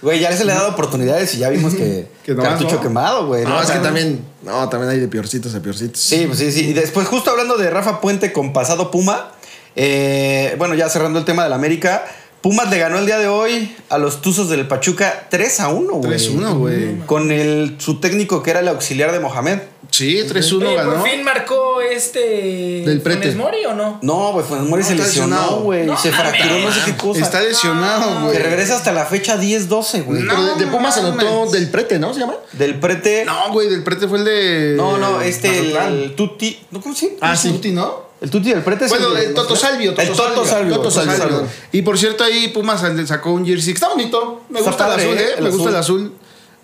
Güey, 0.00 0.20
ya 0.20 0.34
se 0.34 0.46
le 0.46 0.52
ha 0.52 0.54
dado 0.54 0.70
oportunidades 0.70 1.34
y 1.34 1.38
ya 1.38 1.50
vimos 1.50 1.74
que, 1.74 2.06
Que 2.24 2.34
no 2.34 2.42
cartucho 2.42 2.76
¿no? 2.76 2.80
quemado, 2.80 3.26
güey. 3.26 3.44
No, 3.44 3.58
O 3.58 3.62
es 3.62 3.70
que 3.70 3.78
también. 3.80 4.24
No, 4.42 4.66
también 4.70 4.90
hay 4.90 5.00
de 5.00 5.08
peorcitos 5.08 5.54
a 5.54 5.60
peorcitos. 5.60 6.00
Sí, 6.00 6.24
pues 6.26 6.38
sí, 6.38 6.50
sí. 6.50 6.70
Y 6.70 6.72
después, 6.72 7.06
justo 7.08 7.30
hablando 7.30 7.58
de 7.58 7.68
Rafa 7.68 8.00
Puente 8.00 8.32
con 8.32 8.54
pasado 8.54 8.90
Puma, 8.90 9.32
eh, 9.74 10.54
bueno, 10.56 10.74
ya 10.74 10.88
cerrando 10.88 11.18
el 11.18 11.26
tema 11.26 11.44
del 11.44 11.52
América, 11.52 12.06
Pumas 12.40 12.70
le 12.70 12.78
ganó 12.78 12.96
el 12.98 13.04
día 13.04 13.18
de 13.18 13.28
hoy 13.28 13.76
a 13.90 13.98
los 13.98 14.22
Tuzos 14.22 14.48
del 14.48 14.66
Pachuca 14.66 15.26
3 15.28 15.60
a 15.60 15.68
1, 15.68 15.92
güey. 15.92 16.18
3-1, 16.18 16.56
güey. 16.56 16.98
Con 17.00 17.30
el, 17.30 17.76
su 17.76 18.00
técnico 18.00 18.42
que 18.42 18.52
era 18.52 18.60
el 18.60 18.68
auxiliar 18.68 19.12
de 19.12 19.20
Mohamed. 19.20 19.58
Sí, 19.90 20.18
3-1 20.28 20.56
Oye, 20.66 20.74
ganó. 20.74 20.90
¿Por 20.94 21.08
fin 21.08 21.22
marcó 21.24 21.80
este. 21.80 22.82
Del 22.84 23.00
Prete. 23.00 23.20
Funes 23.32 23.36
Mori 23.36 23.64
o 23.64 23.74
no? 23.74 23.98
No, 24.02 24.32
güey, 24.32 24.44
Funes 24.44 24.64
Mori 24.64 24.82
No, 24.82 24.88
se 24.88 24.94
está 24.94 25.06
lesionó, 25.06 25.60
güey. 25.60 25.86
No 25.86 25.96
se 25.96 26.10
mames. 26.10 26.30
fracturó 26.30 26.58
no 26.58 26.72
sé 26.72 26.80
qué 26.84 26.96
cosa. 26.96 27.20
Está 27.20 27.40
lesionado, 27.42 28.20
güey. 28.22 28.36
que 28.36 28.42
regresa 28.42 28.76
hasta 28.76 28.92
la 28.92 29.06
fecha 29.06 29.36
10-12, 29.40 30.04
güey. 30.04 30.22
No. 30.22 30.34
Pero 30.34 30.54
de, 30.56 30.64
de 30.64 30.70
Pumas 30.70 30.96
anotó 30.98 31.46
del 31.50 31.70
prete, 31.70 31.98
¿no? 31.98 32.12
¿Se 32.12 32.20
llama? 32.20 32.34
Del 32.52 32.78
prete. 32.78 33.24
No, 33.24 33.52
güey, 33.52 33.68
del 33.68 33.82
prete 33.82 34.06
fue 34.08 34.18
el 34.18 34.24
de. 34.24 34.74
No, 34.76 34.98
no, 34.98 35.20
este, 35.20 35.58
el, 35.58 35.76
el 35.76 36.14
Tuti. 36.14 36.58
¿No, 36.70 36.80
¿Cómo 36.80 36.94
se 36.94 37.16
Ah, 37.20 37.36
sí. 37.36 37.50
Tuti, 37.52 37.72
¿no? 37.72 38.06
El 38.20 38.30
Tuti 38.30 38.48
del 38.50 38.62
prete 38.62 38.86
es 38.86 38.90
Bueno, 38.90 39.10
de- 39.10 39.26
el 39.26 39.34
Toto 39.34 39.54
Salvio. 39.54 39.94
El 39.96 40.08
Toto 40.12 40.44
Salvio. 40.44 40.76
Toto 40.76 40.90
Salvio. 40.90 41.46
Y 41.72 41.82
por 41.82 41.98
cierto, 41.98 42.24
ahí 42.24 42.48
Pumas 42.48 42.82
le 42.82 43.06
sacó 43.06 43.32
un 43.32 43.44
jersey. 43.46 43.74
Está 43.74 43.88
bonito. 43.88 44.42
Me 44.48 44.58
Está 44.58 44.70
gusta 44.70 44.86
padre, 44.88 45.02
el 45.04 45.08
azul, 45.10 45.18
¿eh? 45.18 45.26
¿eh? 45.28 45.34
El 45.38 45.44
Me 45.44 45.50
gusta 45.50 45.68
el 45.70 45.76
azul. 45.76 46.12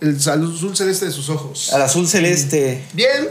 El 0.03 0.17
azul 0.17 0.77
celeste 0.77 1.07
de 1.07 1.13
sus 1.13 1.29
ojos. 1.31 1.73
Al 1.73 1.83
azul 1.83 2.07
celeste. 2.09 2.83
Bien. 2.93 3.29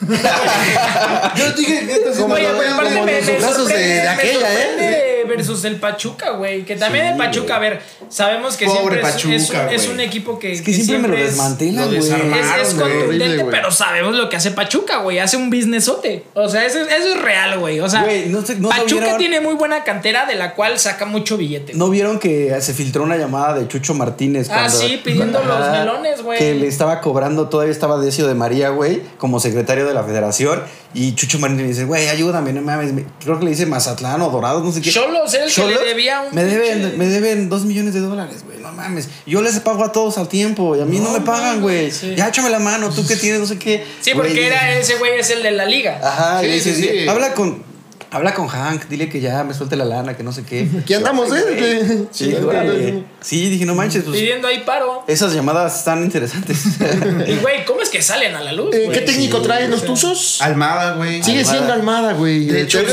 Yo 1.36 1.52
dije, 1.52 2.00
Como 2.18 2.38
no, 2.38 2.52
no, 2.52 3.04
me 3.04 3.20
los 3.20 3.38
brazos 3.40 3.68
de- 3.68 3.76
de 3.78 4.08
aquella, 4.08 4.54
¿eh? 4.54 5.07
Versus 5.28 5.64
el 5.64 5.76
Pachuca, 5.76 6.30
güey. 6.30 6.64
Que 6.64 6.74
también 6.76 7.06
el 7.06 7.16
Pachuca, 7.16 7.56
a 7.56 7.58
ver, 7.60 7.80
sabemos 8.08 8.56
que 8.56 8.66
Pobre 8.66 9.02
siempre 9.04 9.36
es- 9.36 9.50
un, 9.50 9.56
es 9.70 9.82
güey. 9.82 9.94
un 9.94 10.00
equipo 10.00 10.38
que, 10.38 10.52
Es 10.52 10.62
que 10.62 10.72
siempre 10.72 10.98
me 10.98 11.08
lo 11.08 11.16
es- 11.22 11.30
desmantelan, 11.30 11.86
güey. 11.86 11.98
Es, 11.98 12.74
contundente, 12.74 13.44
pero 13.50 13.70
sabemos 13.70 14.14
lo 14.16 14.28
que 14.28 14.36
hace 14.36 14.50
Pachuca, 14.50 14.98
güey. 14.98 15.18
Hace 15.18 15.36
un 15.36 15.50
businessote. 15.50 16.24
O 16.34 16.48
sea, 16.48 16.64
eso, 16.66 16.78
eso 16.80 17.14
es 17.14 17.20
real, 17.22 17.58
güey. 17.58 17.80
O 17.80 17.88
sea, 17.88 18.02
Güey, 18.02 18.26
no 18.28 18.44
sé- 18.44 18.56
no 18.56 18.68
Pachuca 18.70 19.16
tiene 19.18 19.40
muy 19.40 19.54
buena 19.54 19.84
cantera 19.84 20.26
de 20.26 20.34
la 20.34 20.54
cual 20.54 20.78
saca 20.78 21.04
mucho 21.04 21.36
billete. 21.36 21.74
¿No 21.74 21.90
vieron 21.90 22.18
que 22.18 22.56
se 22.60 22.74
filtró 22.74 23.02
una 23.02 23.16
llamada 23.16 23.58
de 23.58 23.68
Chucho 23.68 23.94
Martínez? 23.94 24.48
Ah, 24.50 24.68
sí, 24.68 25.00
pidiendo 25.04 25.42
los 25.42 25.70
melones, 25.70 26.22
güey. 26.22 26.38
Que 26.38 26.54
le 26.54 26.66
estaba 26.66 27.00
cobrando, 27.00 27.48
todavía 27.48 27.72
estaba 27.72 27.98
Decio 27.98 28.26
de 28.26 28.34
María, 28.34 28.70
güey, 28.70 29.02
como 29.18 29.40
secretario 29.40 29.86
de 29.86 29.94
la 29.94 30.02
federación. 30.04 30.62
Y 30.94 31.14
Chucho 31.14 31.38
Martínez 31.38 31.68
dice, 31.68 31.84
güey, 31.84 32.08
ayúdame, 32.08 32.52
no 32.52 32.62
mames. 32.62 32.92
me- 32.94 33.04
Creo 33.22 33.38
que 33.38 33.44
le 33.44 33.50
dice 33.50 33.66
Mazatlán 33.66 34.22
o 34.22 34.30
Dorados, 34.30 34.64
no 34.64 34.72
sé 34.72 34.80
qué. 34.80 34.90
Cholos 34.90 35.32
era 35.34 35.44
el 35.44 35.52
que 35.52 35.60
le 35.60 35.66
Cholos, 35.74 35.84
debía 35.84 36.20
un 36.22 36.34
Me 36.34 36.44
deben, 36.44 36.96
me 36.98 37.06
deben 37.06 37.48
dos 37.50 37.64
millones 37.66 37.92
de 37.92 38.00
dólares, 38.00 38.42
güey, 38.46 38.58
no 38.58 38.72
mames. 38.72 39.08
Yo 39.26 39.42
les 39.42 39.58
pago 39.60 39.84
a 39.84 39.92
todos 39.92 40.16
al 40.16 40.28
tiempo 40.28 40.74
y 40.76 40.80
a 40.80 40.86
mí 40.86 40.98
no, 40.98 41.10
me 41.10 41.20
pagan, 41.20 41.60
güey. 41.60 41.90
sí. 41.90 42.14
Ya 42.16 42.28
échame 42.28 42.48
la 42.48 42.58
mano, 42.58 42.88
tú 42.90 43.06
que 43.06 43.16
tienes, 43.16 43.38
no 43.40 43.46
sé 43.46 43.58
qué. 43.58 43.84
Sí, 44.00 44.12
porque 44.14 44.46
era 44.46 44.72
ese 44.78 44.94
güey, 44.96 45.18
es 45.18 45.28
el 45.30 45.42
de 45.42 45.50
la 45.50 45.66
liga. 45.66 46.00
Ajá, 46.02 46.42
y 46.42 46.46
Sí, 46.46 46.52
dice, 46.54 46.74
sí, 46.74 46.82
sí. 47.02 47.08
habla 47.08 47.34
con. 47.34 47.67
Habla 48.10 48.32
con 48.32 48.46
Hank, 48.48 48.86
dile 48.88 49.08
que 49.10 49.20
ya 49.20 49.44
me 49.44 49.52
suelte 49.52 49.76
la 49.76 49.84
lana, 49.84 50.16
que 50.16 50.22
no 50.22 50.32
sé 50.32 50.42
qué. 50.42 50.66
Aquí 50.80 50.94
andamos, 50.94 51.28
¿eh? 51.34 52.06
Sí, 52.10 52.32
güey. 52.42 53.04
Sí, 53.20 53.50
dije, 53.50 53.66
no 53.66 53.74
manches, 53.74 54.04
pues. 54.04 54.16
Pidiendo 54.18 54.48
ahí 54.48 54.60
paro. 54.64 55.04
Esas 55.06 55.34
llamadas 55.34 55.76
están 55.78 56.02
interesantes. 56.02 56.58
Y 57.28 57.36
güey, 57.36 57.64
¿cómo 57.66 57.82
es 57.82 57.90
que 57.90 58.00
salen 58.00 58.34
a 58.34 58.40
la 58.40 58.52
luz? 58.52 58.74
Eh? 58.74 58.88
¿Qué 58.92 59.00
técnico 59.02 59.42
traen 59.42 59.70
los 59.70 59.84
Tuzos? 59.84 60.40
Almada, 60.40 60.94
güey. 60.94 61.22
Sigue 61.22 61.40
Almada. 61.40 61.56
siendo 61.58 61.72
Almada, 61.74 62.12
güey. 62.14 62.46
De 62.46 62.62
hecho, 62.62 62.80
él 62.80 62.86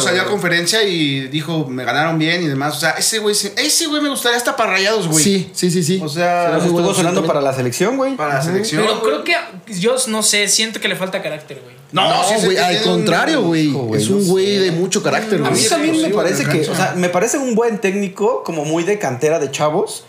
salió, 0.00 0.22
a 0.22 0.26
conferencia 0.26 0.82
y 0.84 1.28
dijo, 1.28 1.66
me 1.66 1.84
ganaron 1.84 2.18
bien 2.18 2.42
y 2.42 2.46
demás. 2.46 2.76
O 2.76 2.80
sea, 2.80 2.90
ese 2.90 3.18
güey, 3.18 3.34
se- 3.34 3.52
ese 3.56 3.86
güey 3.86 4.00
me 4.02 4.08
gustaría 4.08 4.36
hasta 4.38 4.54
para 4.54 4.72
rayados, 4.72 5.08
güey. 5.08 5.24
Sí, 5.24 5.50
sí, 5.52 5.70
sí, 5.70 5.82
sí. 5.82 6.00
O 6.02 6.08
sea, 6.08 6.56
Estuvo 6.58 6.74
bueno 6.74 6.94
sonando 6.94 7.24
para 7.26 7.40
la 7.40 7.52
selección, 7.52 7.96
güey. 7.96 8.14
Para 8.16 8.34
la 8.34 8.42
selección. 8.42 8.82
Pero 8.82 9.02
creo 9.02 9.24
que 9.24 9.34
yo 9.80 9.96
no 10.08 10.22
sé, 10.22 10.46
siento 10.48 10.80
que 10.80 10.88
le 10.88 10.94
falta 10.96 11.22
carácter, 11.22 11.60
güey. 11.64 11.79
No, 11.92 12.08
No, 12.08 12.24
sí, 12.24 12.34
sí, 12.38 12.46
güey, 12.46 12.56
al 12.58 12.82
contrario, 12.82 13.42
güey. 13.42 13.74
Es 13.94 14.08
un 14.08 14.26
güey 14.26 14.58
de 14.58 14.70
mucho 14.72 15.02
carácter, 15.02 15.40
A 15.42 15.48
güey. 15.48 15.60
mí 15.62 15.68
también 15.68 16.02
me 16.02 16.08
parece 16.10 16.44
que, 16.44 16.60
o 16.68 16.74
sea, 16.74 16.94
me 16.96 17.08
parece 17.08 17.38
un 17.38 17.54
buen 17.54 17.78
técnico, 17.78 18.42
como 18.44 18.64
muy 18.64 18.84
de 18.84 18.98
cantera 18.98 19.38
de 19.38 19.50
chavos, 19.50 20.04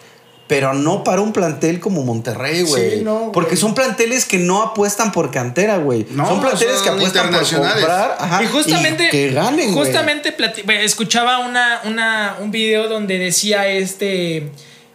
pero 0.48 0.74
no 0.74 1.04
para 1.06 1.22
un 1.22 1.32
plantel 1.32 1.80
como 1.80 2.04
Monterrey, 2.04 2.64
güey. 2.64 2.98
Sí, 2.98 3.02
no. 3.04 3.32
Porque 3.32 3.56
son 3.56 3.74
planteles 3.74 4.26
que 4.26 4.38
no 4.38 4.62
apuestan 4.62 5.14
por 5.14 5.32
cantera, 5.32 5.78
güey. 5.78 6.06
No, 6.10 6.28
son 6.28 6.42
planteles 6.42 6.76
son 6.76 6.84
que 6.84 6.90
apuestan 6.90 7.32
por 7.32 7.50
comprar. 7.50 8.18
Ajá, 8.20 8.44
y 8.44 8.48
justamente, 8.48 9.10
que 9.10 9.32
ganen, 9.32 9.74
güey. 9.74 9.86
justamente 9.86 10.36
escuchaba 10.84 11.40
una, 11.40 11.82
una, 11.86 12.36
un 12.42 12.52
video 12.52 12.90
donde 12.90 13.18
decía 13.18 13.68
este 13.70 14.52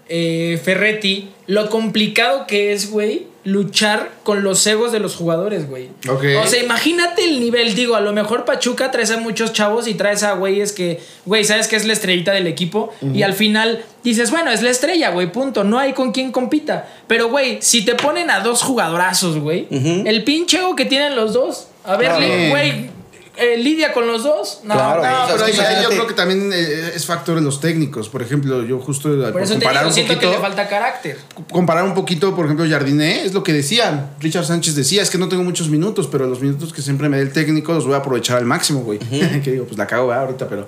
eh, 0.09 0.61
Ferretti 0.62 1.30
lo 1.47 1.70
complicado 1.70 2.47
que 2.47 2.72
es, 2.72 2.91
güey, 2.91 3.26
luchar 3.47 4.11
con 4.24 4.42
los 4.42 4.66
egos 4.66 4.90
de 4.90 4.99
los 4.99 5.14
jugadores, 5.14 5.70
güey. 5.70 5.88
Ok. 6.09 6.24
O 6.42 6.47
sea, 6.47 6.62
imagínate 6.62 7.24
el 7.24 7.38
nivel. 7.38 7.76
Digo, 7.76 7.94
a 7.94 8.01
lo 8.01 8.12
mejor 8.12 8.44
Pachuca 8.44 8.90
traes 8.90 9.12
a 9.12 9.18
muchos 9.18 9.53
chavos 9.53 9.86
y 9.86 9.94
traes 9.94 10.24
a 10.24 10.32
güeyes 10.32 10.72
que, 10.72 11.01
güey, 11.24 11.44
sabes 11.44 11.68
que 11.68 11.76
es 11.76 11.86
la 11.86 11.92
estrellita 11.92 12.32
del 12.32 12.49
equipo. 12.49 12.92
Y 13.14 13.22
al 13.22 13.34
final 13.34 13.84
dices, 14.03 14.32
bueno, 14.32 14.51
es 14.51 14.62
la 14.62 14.70
estrella, 14.70 15.11
güey, 15.11 15.30
punto. 15.30 15.62
No 15.62 15.78
hay 15.78 15.92
con 15.92 16.11
quien 16.11 16.32
compita. 16.32 16.88
Pero, 17.07 17.28
güey, 17.28 17.59
si 17.62 17.84
te 17.84 17.94
ponen 17.94 18.30
a 18.30 18.40
dos 18.40 18.62
jugadorazos, 18.62 19.38
güey, 19.38 19.68
el 19.70 20.24
pinche 20.24 20.59
ego 20.59 20.74
que 20.74 20.84
tienen 20.84 21.14
los 21.14 21.32
dos. 21.32 21.68
A 21.84 21.97
ver, 21.97 22.51
güey, 22.51 22.90
eh, 23.37 23.57
lidia 23.59 23.93
con 23.93 24.07
los 24.07 24.22
dos. 24.24 24.61
No, 24.64 24.74
Claro. 24.74 25.03
no, 25.03 25.32
pero 25.32 25.45
ahí, 25.45 25.53
ahí 25.59 25.82
yo 25.82 25.89
creo 25.91 26.07
que 26.07 26.14
también 26.14 26.51
eh, 26.53 26.93
es 26.95 27.05
factor 27.07 27.34
de 27.37 27.43
los 27.43 27.61
técnicos. 27.61 28.09
Por 28.09 28.22
ejemplo, 28.22 28.62
yo 28.64 28.78
justo 28.78 29.09
Por 29.32 29.43
eso 29.43 29.55
te 29.55 29.61
comparar 29.61 29.82
digo, 29.84 29.89
un 29.89 29.93
siento 29.95 30.14
poquito, 30.14 30.30
que 30.30 30.37
le 30.37 30.43
falta 30.43 30.68
carácter. 30.68 31.18
comparar 31.51 31.84
un 31.84 31.95
poquito, 31.95 32.34
por 32.34 32.47
ejemplo, 32.47 32.66
Jardiné, 32.68 33.24
es 33.24 33.34
lo 33.34 33.43
que 33.43 33.53
decía. 33.53 34.11
Richard 34.20 34.45
Sánchez 34.47 34.74
decía, 34.74 35.03
es 35.03 35.11
que 35.11 35.18
no 35.18 35.28
tengo 35.28 35.43
muchos 35.45 35.68
minutos, 35.68 36.09
pero 36.11 36.26
los 36.26 36.41
minutos 36.41 36.72
que 36.72 36.82
siempre 36.82 37.09
me 37.09 37.16
dé 37.18 37.22
el 37.24 37.32
técnico 37.32 37.72
los 37.72 37.84
voy 37.84 37.95
a 37.95 37.99
aprovechar 37.99 38.39
al 38.39 38.45
máximo, 38.47 38.80
güey. 38.80 38.99
que 39.45 39.51
digo, 39.53 39.64
pues 39.66 39.76
la 39.78 39.87
cago 39.87 40.09
¿verdad? 40.09 40.24
ahorita, 40.24 40.49
pero, 40.49 40.66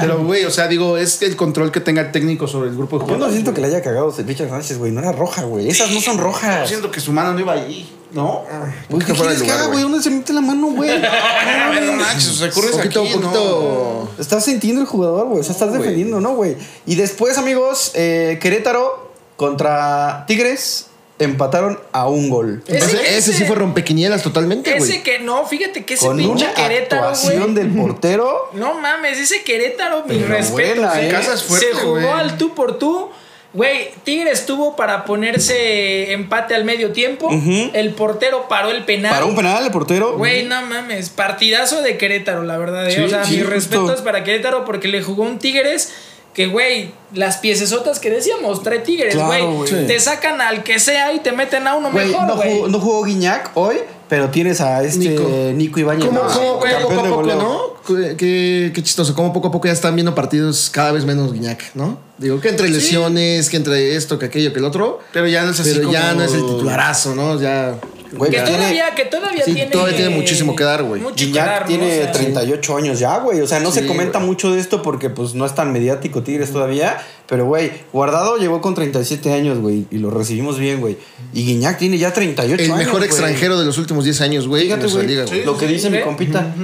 pero, 0.00 0.24
güey, 0.24 0.44
o 0.44 0.50
sea, 0.50 0.68
digo, 0.68 0.96
es 0.98 1.20
el 1.22 1.36
control 1.36 1.70
que 1.72 1.80
tenga 1.80 2.00
el 2.02 2.12
técnico 2.12 2.46
sobre 2.48 2.70
el 2.70 2.76
grupo 2.76 2.96
de 2.98 3.04
Yo 3.04 3.06
no 3.08 3.14
jugadores. 3.14 3.34
siento 3.34 3.54
que 3.54 3.60
le 3.60 3.66
haya 3.68 3.82
cagado 3.82 4.14
Richard 4.26 4.48
Sánchez, 4.48 4.78
güey. 4.78 4.92
No 4.92 5.00
era 5.00 5.12
roja, 5.12 5.42
güey. 5.42 5.68
Esas 5.68 5.90
no 5.90 6.00
son 6.00 6.16
Yo 6.16 6.22
rojas. 6.24 6.68
siento 6.68 6.90
que 6.90 7.00
su 7.00 7.12
mano 7.12 7.32
no 7.34 7.40
iba 7.40 7.52
ahí, 7.52 7.88
¿no? 8.12 8.44
Güey, 8.88 9.00
¿Qué 9.00 9.12
que 9.12 9.14
fuera 9.14 9.32
quieres 9.34 9.42
que 9.42 9.50
haga, 9.58 9.66
güey? 9.68 9.82
¿Dónde 9.82 10.02
se 10.02 10.10
mete 10.10 10.32
la 10.32 10.40
mano, 10.40 10.68
güey? 10.68 10.90
No 11.00 12.20
sea, 12.20 12.50
corres 12.50 12.70
poquito, 12.72 13.02
aquí, 13.02 13.12
poquito. 13.14 14.10
Estás 14.18 14.44
sintiendo 14.44 14.80
el 14.80 14.86
jugador, 14.86 15.26
güey. 15.28 15.40
O 15.40 15.42
sea, 15.42 15.52
estás 15.52 15.72
defendiendo, 15.72 16.20
¿no, 16.20 16.34
güey? 16.34 16.56
Y 16.86 16.94
después, 16.94 17.36
amigos, 17.38 17.92
eh, 17.94 18.38
Querétaro 18.40 19.12
contra 19.36 20.24
Tigres 20.26 20.86
empataron 21.18 21.78
a 21.92 22.08
un 22.08 22.28
gol. 22.30 22.62
Ese- 22.66 22.78
Ese, 22.96 23.16
ese 23.18 23.32
sí 23.32 23.44
fue 23.44 23.56
rompequinielas 23.56 24.22
totalmente, 24.22 24.70
Ese 24.76 24.78
güey. 24.78 25.02
que 25.02 25.18
no, 25.20 25.46
fíjate 25.46 25.84
que 25.84 25.94
ese 25.94 26.06
Con 26.06 26.16
pinche 26.18 26.44
una 26.44 26.54
Querétaro, 26.54 27.02
actuación 27.08 27.54
güey. 27.54 27.54
del 27.54 27.68
portero. 27.74 28.50
No 28.54 28.74
mames, 28.80 29.18
ese 29.18 29.42
Querétaro, 29.42 30.04
mi 30.06 30.18
respeto. 30.22 30.52
buena, 30.82 31.00
¿eh? 31.02 31.08
Casa 31.10 31.34
es 31.34 31.42
fuerte, 31.42 31.66
Se 31.68 31.74
jugó 31.74 32.12
al 32.14 32.36
tú 32.38 32.54
por 32.54 32.78
tú. 32.78 33.08
Güey, 33.56 33.88
Tigres 34.04 34.44
tuvo 34.44 34.76
para 34.76 35.06
ponerse 35.06 36.12
empate 36.12 36.54
al 36.54 36.66
medio 36.66 36.92
tiempo. 36.92 37.30
El 37.72 37.94
portero 37.94 38.48
paró 38.48 38.70
el 38.70 38.84
penal. 38.84 39.10
Para 39.10 39.24
un 39.24 39.34
penal, 39.34 39.64
el 39.64 39.70
portero. 39.70 40.18
Güey, 40.18 40.44
no 40.44 40.60
mames, 40.60 41.08
partidazo 41.08 41.80
de 41.80 41.96
Querétaro, 41.96 42.42
la 42.42 42.58
verdad. 42.58 42.86
¿eh? 42.86 42.92
Sí, 42.94 43.00
o 43.00 43.08
sea, 43.08 43.24
sí, 43.24 43.38
mis 43.38 43.46
respetos 43.46 44.02
para 44.02 44.24
Querétaro 44.24 44.66
porque 44.66 44.88
le 44.88 45.02
jugó 45.02 45.22
un 45.22 45.38
Tigres 45.38 45.90
que, 46.34 46.48
güey, 46.48 46.90
las 47.14 47.38
piecesotas 47.38 47.98
que 47.98 48.10
decíamos, 48.10 48.62
trae 48.62 48.80
Tigres, 48.80 49.16
güey. 49.16 49.42
Te 49.86 49.98
sacan 50.00 50.42
al 50.42 50.62
que 50.62 50.78
sea 50.78 51.14
y 51.14 51.20
te 51.20 51.32
meten 51.32 51.66
a 51.66 51.76
uno 51.76 51.90
mejor, 51.90 52.26
no, 52.26 52.36
güey. 52.36 52.52
jugó, 52.52 52.68
no 52.68 52.78
jugó 52.78 53.04
Guiñac 53.04 53.52
hoy, 53.54 53.78
pero 54.08 54.30
tienes 54.30 54.60
a 54.60 54.82
este 54.84 55.10
Nico, 55.10 55.22
Nico. 55.54 55.80
¿Cómo, 56.06 56.12
¿no? 56.12 56.28
cómo, 56.28 56.54
güey, 56.58 56.72
cómo 56.82 56.88
poco 56.88 57.00
a 57.00 57.02
de 57.02 57.08
poco, 57.08 57.22
goleo. 57.22 57.36
no? 57.36 57.76
Qué, 58.16 58.72
qué- 58.74 58.82
chistoso, 58.82 59.14
cómo 59.14 59.32
poco 59.32 59.48
a 59.48 59.50
poco 59.52 59.66
ya 59.68 59.72
están 59.72 59.94
viendo 59.94 60.14
partidos 60.14 60.70
cada 60.72 60.90
vez 60.92 61.04
menos 61.04 61.32
Guiñac, 61.32 61.74
¿no? 61.74 61.98
Digo, 62.18 62.40
que 62.40 62.48
entre 62.48 62.68
lesiones, 62.68 63.48
que 63.48 63.56
entre 63.56 63.94
esto, 63.96 64.18
que 64.18 64.26
aquello, 64.26 64.52
que 64.52 64.58
el 64.58 64.64
otro. 64.64 65.00
Pero 65.12 65.26
ya 65.28 65.44
no 65.44 65.50
es 65.52 65.60
así 65.60 65.72
Pero 65.76 65.92
ya 65.92 66.08
como- 66.08 66.20
no 66.20 66.24
es 66.26 66.32
el 66.34 66.40
titularazo, 66.46 67.14
¿no? 67.14 67.40
Ya. 67.40 67.78
Güey, 68.12 68.30
que 68.30 68.40
tiene- 68.40 68.56
todavía, 68.58 68.94
que 68.94 69.04
todavía 69.04 69.44
Sí, 69.44 69.52
tiene. 69.54 69.70
todavía 69.70 69.96
tiene 69.96 70.14
muchísimo 70.14 70.54
que 70.56 70.64
dar, 70.64 70.82
güey. 70.84 71.02
Guiñac 71.16 71.46
dar, 71.46 71.60
¿no? 71.62 71.66
tiene 71.68 71.86
O 71.98 72.02
sea, 72.04 72.12
38 72.12 72.76
años 72.76 72.98
ya, 73.00 73.18
güey. 73.18 73.40
O 73.40 73.46
sea, 73.46 73.60
no 73.60 73.70
se 73.72 73.82
Sí, 73.82 73.86
comenta 73.86 74.18
güey. 74.18 74.30
mucho 74.30 74.52
de 74.52 74.60
esto 74.60 74.80
porque 74.82 75.10
pues 75.10 75.34
no 75.34 75.44
es 75.44 75.54
tan 75.54 75.72
mediático 75.72 76.22
Tigres 76.22 76.52
todavía. 76.52 76.98
Pero, 77.28 77.44
güey, 77.46 77.72
Guardado 77.92 78.36
llegó 78.36 78.60
con 78.60 78.74
37 78.74 79.32
años, 79.32 79.58
güey. 79.58 79.86
Y 79.90 79.98
lo 79.98 80.10
recibimos 80.10 80.58
bien, 80.58 80.80
güey. 80.80 80.96
Y 81.34 81.44
Guiñac 81.44 81.76
tiene 81.78 81.98
ya 81.98 82.12
38 82.12 82.54
El 82.62 82.70
años. 82.70 82.78
mejor 82.78 82.98
güey. 83.00 83.08
extranjero 83.08 83.58
de 83.58 83.64
los 83.66 83.78
últimos 83.78 84.04
10 84.04 84.20
años, 84.20 84.46
güey, 84.46 84.64
Fíjate, 84.64 84.86
güey. 84.86 85.06
liga, 85.08 85.24
güey. 85.24 85.44
Lo 85.44 85.56
que 85.58 85.66
dice 85.66 85.90
mi 85.90 86.00
compita. 86.02 86.54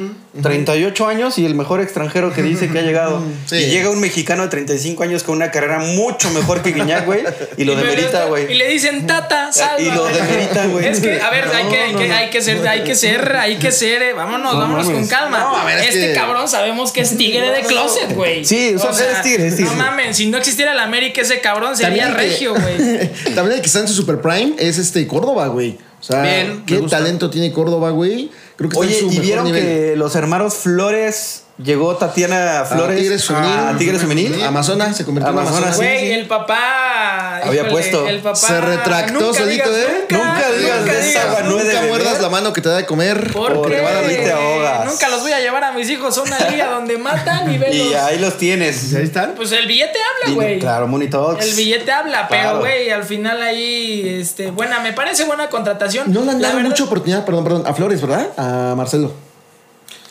38 0.41 1.07
años 1.09 1.37
y 1.39 1.45
el 1.45 1.55
mejor 1.55 1.81
extranjero 1.83 2.33
que 2.33 2.43
dice 2.43 2.69
que 2.71 2.79
ha 2.79 2.83
llegado. 2.83 3.23
Sí. 3.47 3.57
Y 3.57 3.67
llega 3.71 3.91
un 3.91 4.01
mexicano 4.01 4.45
de 4.45 4.49
35 4.49 5.03
años 5.03 5.25
con 5.25 5.37
una 5.37 5.51
carrera 5.51 5.79
mucho 5.81 6.31
mejor 6.31 6.63
que 6.63 6.73
Guiñac, 6.73 7.05
güey. 7.05 7.23
Y 7.59 7.65
lo 7.65 7.73
y 7.73 7.77
me- 7.77 7.83
demerita, 7.83 8.25
Y 8.27 8.29
güey. 8.29 8.55
le 8.55 8.69
dicen 8.69 9.07
tata, 9.07 9.53
salva. 9.53 9.81
Y 9.81 9.91
lo 9.91 10.05
demerita, 10.07 10.67
güey. 10.67 10.87
Es 10.87 11.01
que, 11.01 11.21
a 11.21 11.29
ver, 11.31 11.45
hay, 11.53 11.65
No, 11.65 11.71
que, 11.71 11.77
hay, 11.79 11.93
no, 11.93 11.99
que, 11.99 12.09
no. 12.09 12.15
hay 12.15 12.31
que 12.31 12.41
ser, 12.41 12.67
hay 12.67 12.85
que 12.85 12.95
ser, 12.95 13.37
hay 13.37 13.57
que 13.57 13.73
ser, 13.73 14.01
eh, 14.03 14.13
vámonos, 14.15 14.55
No 14.55 14.61
vámonos 14.61 14.87
mames. 14.87 15.01
con 15.01 15.09
calma. 15.09 15.41
No, 15.41 15.57
a 15.57 15.65
ver, 15.65 15.79
es 15.81 15.89
este 15.95 16.09
que- 16.09 16.13
cabrón 16.15 16.49
sabemos 16.49 16.93
que 16.93 17.01
es 17.03 17.17
tigre 17.17 17.51
de 17.51 17.61
closet, 17.63 18.15
güey. 18.15 18.45
Sí, 18.45 18.75
o 18.77 18.93
sea, 18.95 19.13
es 19.13 19.23
tigre, 19.23 19.49
es 19.49 19.57
tigre. 19.57 19.71
No 19.71 19.77
mames, 19.77 20.17
si 20.17 20.27
no 20.29 20.41
existiera 20.53 20.73
el 20.73 20.79
América, 20.79 21.21
ese 21.23 21.41
cabrón 21.41 21.77
sería 21.77 22.09
el 22.09 22.13
que- 22.15 22.19
regio, 22.23 22.53
güey. 22.55 23.11
También 23.35 23.53
el 23.57 23.61
que 23.61 23.67
está 23.67 23.81
en 23.81 23.89
su 23.89 23.95
super 23.95 24.21
prime 24.21 24.55
es 24.59 24.79
este 24.79 25.07
Córdoba, 25.07 25.47
güey. 25.49 25.79
O 26.01 26.05
sea, 26.05 26.23
Bien, 26.23 26.65
qué 26.67 26.79
gusta. 26.79 26.99
talento 26.99 27.31
tiene 27.31 27.53
Córdoba, 27.53 27.91
güey. 27.91 28.31
Creo 28.57 28.69
que 28.69 28.75
está 28.77 28.81
Oye, 28.87 28.95
en 28.95 29.01
su 29.01 29.07
¿y 29.07 29.09
mejor 29.11 29.25
vieron 29.25 29.45
nivel. 29.47 29.63
que 29.63 29.95
los 29.97 30.15
hermanos 30.17 30.55
Flores 30.55 31.45
llegó 31.63 31.97
Tatiana 31.97 32.65
Flores 32.65 32.99
Tigres 32.99 33.25
Femenil. 33.25 33.59
a 33.59 33.77
Tigres 33.79 34.01
Femenil? 34.01 34.43
Amazona, 34.45 34.93
se 34.93 35.05
convirtió 35.05 35.33
en 35.33 35.39
Amazona. 35.39 35.73
sí, 35.73 35.77
Güey, 35.79 35.99
sí. 36.01 36.11
el 36.13 36.27
papá. 36.27 37.39
Había 37.45 37.69
puesto. 37.69 38.07
El 38.07 38.21
papá. 38.21 38.37
Se 38.37 38.61
retractó 38.61 39.21
nunca 39.21 39.39
solito, 39.41 39.73
digas 39.73 39.91
¿eh? 39.91 40.07
Nunca 40.11 40.51
digas 40.59 40.85
de 40.85 41.11
esa 41.11 41.43
de 41.43 41.43
Nunca 41.49 41.65
beber. 41.65 41.89
muerdas 41.89 42.21
la 42.21 42.29
mano 42.29 42.53
que 42.53 42.61
te 42.61 42.69
da 42.69 42.77
de 42.77 42.87
comer. 42.87 43.33
¿Por 43.33 43.55
Porque 43.55 43.77
qué? 43.77 43.81
van 43.83 43.95
a 43.95 43.99
abrir 43.99 44.23
te 44.23 44.33
ahogas. 44.33 44.87
Nunca 44.87 45.09
los 45.09 45.23
voy 45.23 45.33
a 45.33 45.41
llevar 45.41 45.65
a 45.65 45.73
mis 45.73 45.89
hijos 45.91 46.17
a 46.19 46.23
una 46.23 46.39
liga 46.51 46.71
donde 46.71 46.99
matan 46.99 47.53
y 47.53 47.59
ven 47.59 47.73
Y 47.73 47.95
ahí 47.95 48.19
los 48.19 48.39
tienes. 48.39 48.93
¿Y 48.93 48.97
ahí 48.97 49.05
están? 49.05 49.35
Pues 49.35 49.51
el 49.53 49.67
billete 49.67 49.99
habla, 50.25 50.35
güey. 50.35 50.59
Claro, 50.59 50.89
Talks. 51.11 51.45
El 51.45 51.55
billete 51.55 51.91
habla, 51.91 52.29
Claro. 52.29 52.49
pero 52.49 52.59
güey, 52.61 52.91
al 52.91 53.05
final 53.05 53.43
ahí, 53.43 54.19
este, 54.21 54.51
buena, 54.51 54.81
me 54.81 54.93
parece 54.93 55.25
buena 55.25 55.49
contratación. 55.49 56.13
No 56.13 56.23
le 56.23 56.31
han 56.33 56.41
dado 56.41 56.59
mucha 56.61 56.85
oportunidad, 56.85 57.25
perdón, 57.25 57.45
perdón, 57.45 57.65
a 57.67 57.75
Flores, 57.75 58.01
¿verdad? 58.01 58.29
A 58.37 58.75
Marcelo. 58.77 59.13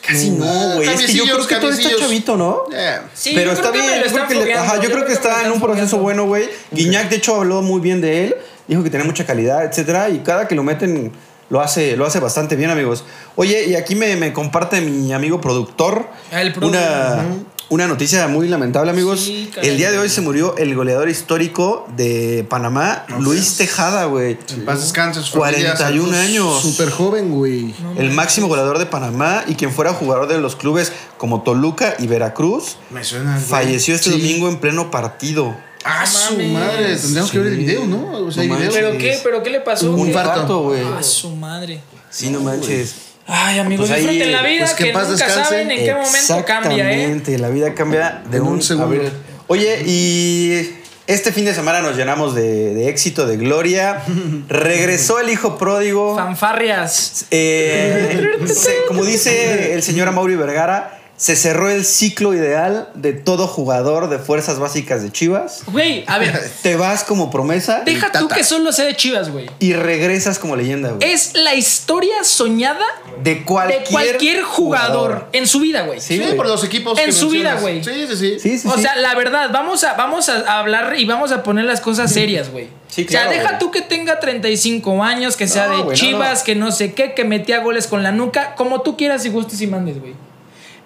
Casi 0.06 0.30
no, 0.30 0.74
güey. 0.74 0.88
Es 0.88 1.02
que 1.06 1.12
yo 1.14 1.24
creo 1.24 1.46
que 1.46 1.54
todo 1.56 1.70
está 1.70 1.96
chavito, 1.96 2.36
¿no? 2.36 2.64
Eh, 2.74 2.98
Sí, 3.14 3.32
pero 3.34 3.52
yo 3.52 3.52
está 3.56 3.70
creo 3.70 3.82
que 3.82 3.88
bien, 3.88 4.02
yo 4.04 4.12
creo 4.12 4.26
que, 4.28 4.34
le- 4.46 4.54
ajá, 4.54 4.80
yo 4.80 4.90
creo 4.90 5.06
que 5.06 5.12
está 5.12 5.44
en 5.46 5.52
un 5.52 5.60
proceso 5.60 5.98
fogueando. 5.98 6.02
bueno, 6.02 6.26
güey. 6.26 6.48
Guiñac, 6.72 7.08
de 7.08 7.16
hecho, 7.16 7.36
habló 7.36 7.62
muy 7.62 7.80
bien 7.80 8.00
de 8.00 8.24
él. 8.24 8.36
Dijo 8.66 8.82
que 8.82 8.90
tenía 8.90 9.06
mucha 9.06 9.24
calidad, 9.26 9.64
etcétera. 9.64 10.08
Y 10.10 10.18
cada 10.20 10.48
que 10.48 10.54
lo 10.56 10.62
meten, 10.64 11.12
lo 11.50 11.60
hace, 11.60 11.96
lo 11.96 12.04
hace 12.06 12.18
bastante 12.20 12.56
bien, 12.56 12.70
amigos. 12.70 13.04
Oye, 13.36 13.64
y 13.66 13.74
aquí 13.76 13.94
me, 13.94 14.16
me 14.16 14.32
comparte 14.32 14.80
mi 14.80 15.12
amigo 15.12 15.40
productor 15.40 16.08
Ah, 16.32 16.42
el 16.42 16.52
productor. 16.52 16.80
una, 16.80 17.24
una 17.72 17.86
noticia 17.88 18.28
muy 18.28 18.48
lamentable, 18.48 18.90
amigos. 18.90 19.20
Sí, 19.20 19.50
el 19.62 19.78
día 19.78 19.90
de 19.90 19.98
hoy 19.98 20.10
se 20.10 20.20
murió 20.20 20.54
el 20.58 20.74
goleador 20.74 21.08
histórico 21.08 21.86
de 21.96 22.44
Panamá, 22.48 23.06
Luis 23.18 23.56
Tejada, 23.56 24.04
güey. 24.04 24.36
en 24.52 24.64
paz 24.66 24.82
descanse, 24.82 25.22
su 25.22 25.38
familia, 25.38 25.74
41 25.74 25.78
saludos. 25.78 26.14
años. 26.16 26.60
Súper 26.62 26.90
joven, 26.90 27.30
güey. 27.30 27.74
el 27.96 28.10
máximo 28.10 28.48
goleador 28.48 28.78
de 28.78 28.84
Panamá 28.84 29.44
y 29.46 29.54
quien 29.54 29.72
fuera 29.72 29.94
jugador 29.94 30.28
de 30.28 30.38
los 30.38 30.54
clubes 30.54 30.92
como 31.16 31.42
Toluca 31.42 31.94
y 31.98 32.06
Veracruz. 32.08 32.76
Me 32.90 33.02
suena. 33.02 33.36
güey. 33.36 33.44
Falleció 33.44 33.94
este 33.94 34.10
Sí. 34.10 34.18
domingo 34.20 34.48
en 34.50 34.58
pleno 34.58 34.90
partido. 34.90 35.56
Ah, 35.84 36.04
su 36.06 36.34
mames. 36.34 36.52
madre. 36.52 36.96
Tendríamos 36.96 37.30
que 37.30 37.38
ver 37.38 37.46
el 37.48 37.56
Sí. 37.56 37.64
video, 37.64 37.86
¿no? 37.86 38.10
O 38.26 38.30
sea, 38.30 38.42
hay 38.42 38.48
No 38.48 38.56
video. 38.56 38.70
¿Pero 38.70 38.98
qué? 38.98 39.18
¿Pero 39.22 39.42
qué 39.42 39.50
le 39.50 39.60
pasó? 39.60 39.90
Un 39.92 40.08
infarto, 40.08 40.62
güey. 40.64 40.82
Ah, 40.82 41.02
su 41.02 41.34
madre. 41.36 41.80
Sí, 42.10 42.28
no 42.30 42.40
manches. 42.40 42.94
Ay, 43.26 43.58
amigos, 43.60 43.88
Pues 43.88 43.98
ahí, 43.98 44.06
disfruten 44.06 44.32
la 44.32 44.42
vida, 44.42 44.60
pues, 44.60 44.74
que 44.74 44.82
que 44.84 44.90
en 44.90 44.94
paz 44.94 45.08
nunca 45.08 45.24
descanse. 45.26 45.50
saben 45.50 45.70
en 45.70 45.84
qué 45.84 45.94
momento 45.94 46.44
cambia, 46.46 46.90
¿eh? 46.90 46.94
Exactamente, 46.94 47.38
la 47.38 47.48
vida 47.50 47.74
cambia 47.74 48.22
de 48.30 48.36
En 48.38 48.42
un, 48.42 48.48
un 48.54 48.62
segundo. 48.62 49.00
Oye, 49.48 49.82
y 49.86 50.70
este 51.06 51.32
fin 51.32 51.44
de 51.44 51.54
semana 51.54 51.82
nos 51.82 51.96
llenamos 51.96 52.34
de, 52.34 52.74
de 52.74 52.88
éxito, 52.88 53.26
de 53.26 53.36
gloria. 53.36 54.02
Regresó 54.48 55.20
el 55.20 55.30
hijo 55.30 55.58
pródigo. 55.58 56.16
Fanfarrias. 56.16 57.26
Eh, 57.30 58.30
se- 58.46 58.86
como 58.88 59.04
dice 59.04 59.74
el 59.74 59.82
señor 59.82 60.08
Amaury 60.08 60.36
Vergara, 60.36 61.01
se 61.22 61.36
cerró 61.36 61.70
el 61.70 61.84
ciclo 61.84 62.34
ideal 62.34 62.88
de 62.94 63.12
todo 63.12 63.46
jugador 63.46 64.08
de 64.08 64.18
fuerzas 64.18 64.58
básicas 64.58 65.04
de 65.04 65.12
Chivas. 65.12 65.62
Güey, 65.68 66.02
a 66.08 66.18
ver, 66.18 66.36
Te 66.62 66.74
vas 66.74 67.04
como 67.04 67.30
promesa 67.30 67.82
deja 67.86 68.10
tú 68.10 68.26
que 68.26 68.42
solo 68.42 68.72
sea 68.72 68.86
de 68.86 68.96
Chivas, 68.96 69.30
güey. 69.30 69.48
y 69.60 69.72
regresas 69.74 70.40
como 70.40 70.56
leyenda, 70.56 70.90
güey. 70.90 71.12
Es 71.12 71.34
la 71.34 71.54
historia 71.54 72.24
soñada 72.24 72.84
De 73.22 73.44
cualquier, 73.44 73.84
de 73.84 73.88
cualquier 73.88 74.42
jugador, 74.42 75.28
en 75.32 75.46
su 75.46 75.60
vida, 75.60 75.82
güey. 75.82 76.00
Sí, 76.00 76.16
Sí, 76.16 76.22
güey. 76.24 76.36
por 76.36 76.48
los 76.48 76.64
equipos. 76.64 76.98
En 76.98 77.06
que 77.06 77.12
su 77.12 77.28
vida, 77.28 77.54
güey. 77.54 77.84
Sí, 77.84 77.92
sí, 78.08 78.16
sí. 78.16 78.38
Sí, 78.40 78.58
sí, 78.58 78.66
o 78.68 78.74
sí. 78.74 78.82
sea, 78.82 78.96
la 78.96 79.14
verdad, 79.14 79.50
vamos 79.52 79.84
a, 79.84 79.94
vamos 79.94 80.28
a 80.28 80.58
hablar 80.58 80.92
y 80.98 81.04
vamos 81.04 81.30
a 81.30 81.44
poner 81.44 81.66
las 81.66 81.80
cosas 81.80 82.12
serias, 82.12 82.50
güey. 82.50 82.66
Sí, 82.88 83.04
o 83.06 83.08
sea, 83.12 83.20
claro, 83.22 83.36
deja 83.36 83.48
güey. 83.50 83.58
tú 83.60 83.70
que 83.70 83.82
tenga 83.82 84.18
35 84.18 85.04
años, 85.04 85.36
que 85.36 85.46
sea 85.46 85.68
No, 85.68 85.76
de 85.76 85.82
güey, 85.84 85.96
no, 85.96 86.02
Chivas, 86.04 86.38
no. 86.40 86.44
que 86.44 86.54
no 86.56 86.72
sé 86.72 86.94
qué, 86.94 87.14
que 87.14 87.22
metía 87.24 87.60
goles 87.60 87.86
con 87.86 88.02
la 88.02 88.10
nuca, 88.10 88.56
como 88.56 88.82
tú 88.82 88.96
quieras 88.96 89.24
y 89.24 89.28
gustes 89.28 89.60
y 89.60 89.68
mandes, 89.68 90.00
güey. 90.00 90.14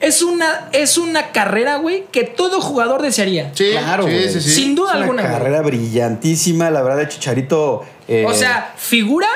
Es 0.01 0.21
una, 0.23 0.69
es 0.73 0.99
una 0.99 1.33
carrera, 1.33 1.77
güey, 1.77 2.05
que 2.13 2.25
todo 2.25 2.61
jugador 2.61 3.01
desearía. 3.03 3.51
Sí, 3.55 3.71
Claro, 3.73 4.05
sí, 4.07 4.11
güey. 4.13 4.33
sí, 4.33 4.41
sí. 4.43 4.51
Sin 4.51 4.75
duda 4.75 4.91
Es 4.91 4.95
una 4.97 5.03
alguna. 5.05 5.23
güey. 5.23 5.33
carrera 5.35 5.63
brillantísima, 5.63 6.71
la 6.71 6.83
verdad, 6.83 6.99
de 6.99 7.09
Chicharito. 7.09 7.85
eh, 8.09 8.25
O 8.29 8.35
sea, 8.35 8.75
figura 8.77 9.27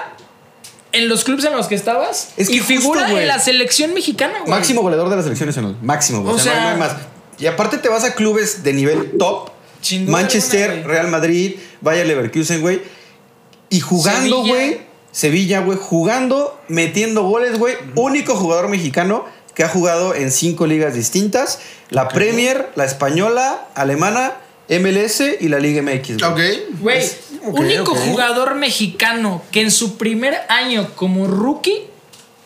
en 0.92 1.08
los 1.08 1.24
clubes 1.24 1.44
en 1.44 1.52
los 1.56 1.66
que 1.66 1.74
estabas 1.76 2.32
Es 2.36 2.48
que 2.48 2.56
y 2.56 2.58
justo, 2.58 2.74
figura 2.74 3.10
en 3.10 3.26
la 3.28 3.38
selección 3.38 3.94
mexicana, 3.94 4.40
güey. 4.40 4.50
máximo 4.50 4.82
goleador 4.82 5.08
de 5.08 5.16
la 5.16 5.22
selección 5.22 5.46
nacional. 5.48 5.76
Máximo, 5.80 6.20
güey. 6.22 6.34
O 6.34 6.36
O 6.36 6.38
sea, 6.38 6.52
no 6.52 6.58
hay- 6.60 6.64
sea- 6.66 6.76
no 6.76 6.84
hay 6.84 6.90
más. 6.90 7.02
Y 7.38 7.46
aparte 7.46 7.78
te 7.78 7.88
vas 7.88 8.04
a 8.04 8.14
clubes 8.14 8.62
de 8.62 8.72
nivel 8.74 9.12
top 9.18 9.50
Sin 9.80 10.04
duda 10.04 10.18
Manchester, 10.18 10.70
alguna. 10.70 10.88
Real 10.88 11.08
Madrid, 11.08 11.54
Bayer 11.80 12.06
Leverkusen, 12.06 12.60
güey. 12.60 12.82
Y 13.70 13.80
jugando, 13.80 14.36
Sevilla. 14.42 14.54
güey. 14.54 14.80
Sevilla, 15.12 15.60
güey. 15.60 15.78
Jugando, 15.80 16.60
metiendo 16.68 17.22
goles, 17.22 17.58
güey. 17.58 17.76
Único 17.94 18.36
jugador 18.36 18.68
mexicano 18.68 19.24
que 19.54 19.64
ha 19.64 19.68
jugado 19.68 20.14
en 20.14 20.30
cinco 20.30 20.66
ligas 20.66 20.94
distintas. 20.94 21.58
La 21.90 22.08
Premier, 22.08 22.70
la 22.76 22.84
española, 22.84 23.68
alemana, 23.74 24.34
MLS 24.68 25.22
y 25.40 25.48
la 25.48 25.58
Liga 25.58 25.82
MX. 25.82 26.18
güey. 26.18 26.30
Ok. 26.30 26.40
Güey, 26.80 27.06
ok, 27.44 27.58
único 27.58 27.94
jugador 27.94 28.54
mexicano 28.54 29.42
que 29.50 29.62
en 29.62 29.70
su 29.70 29.96
primer 29.96 30.38
año 30.48 30.90
como 30.94 31.26
rookie 31.26 31.89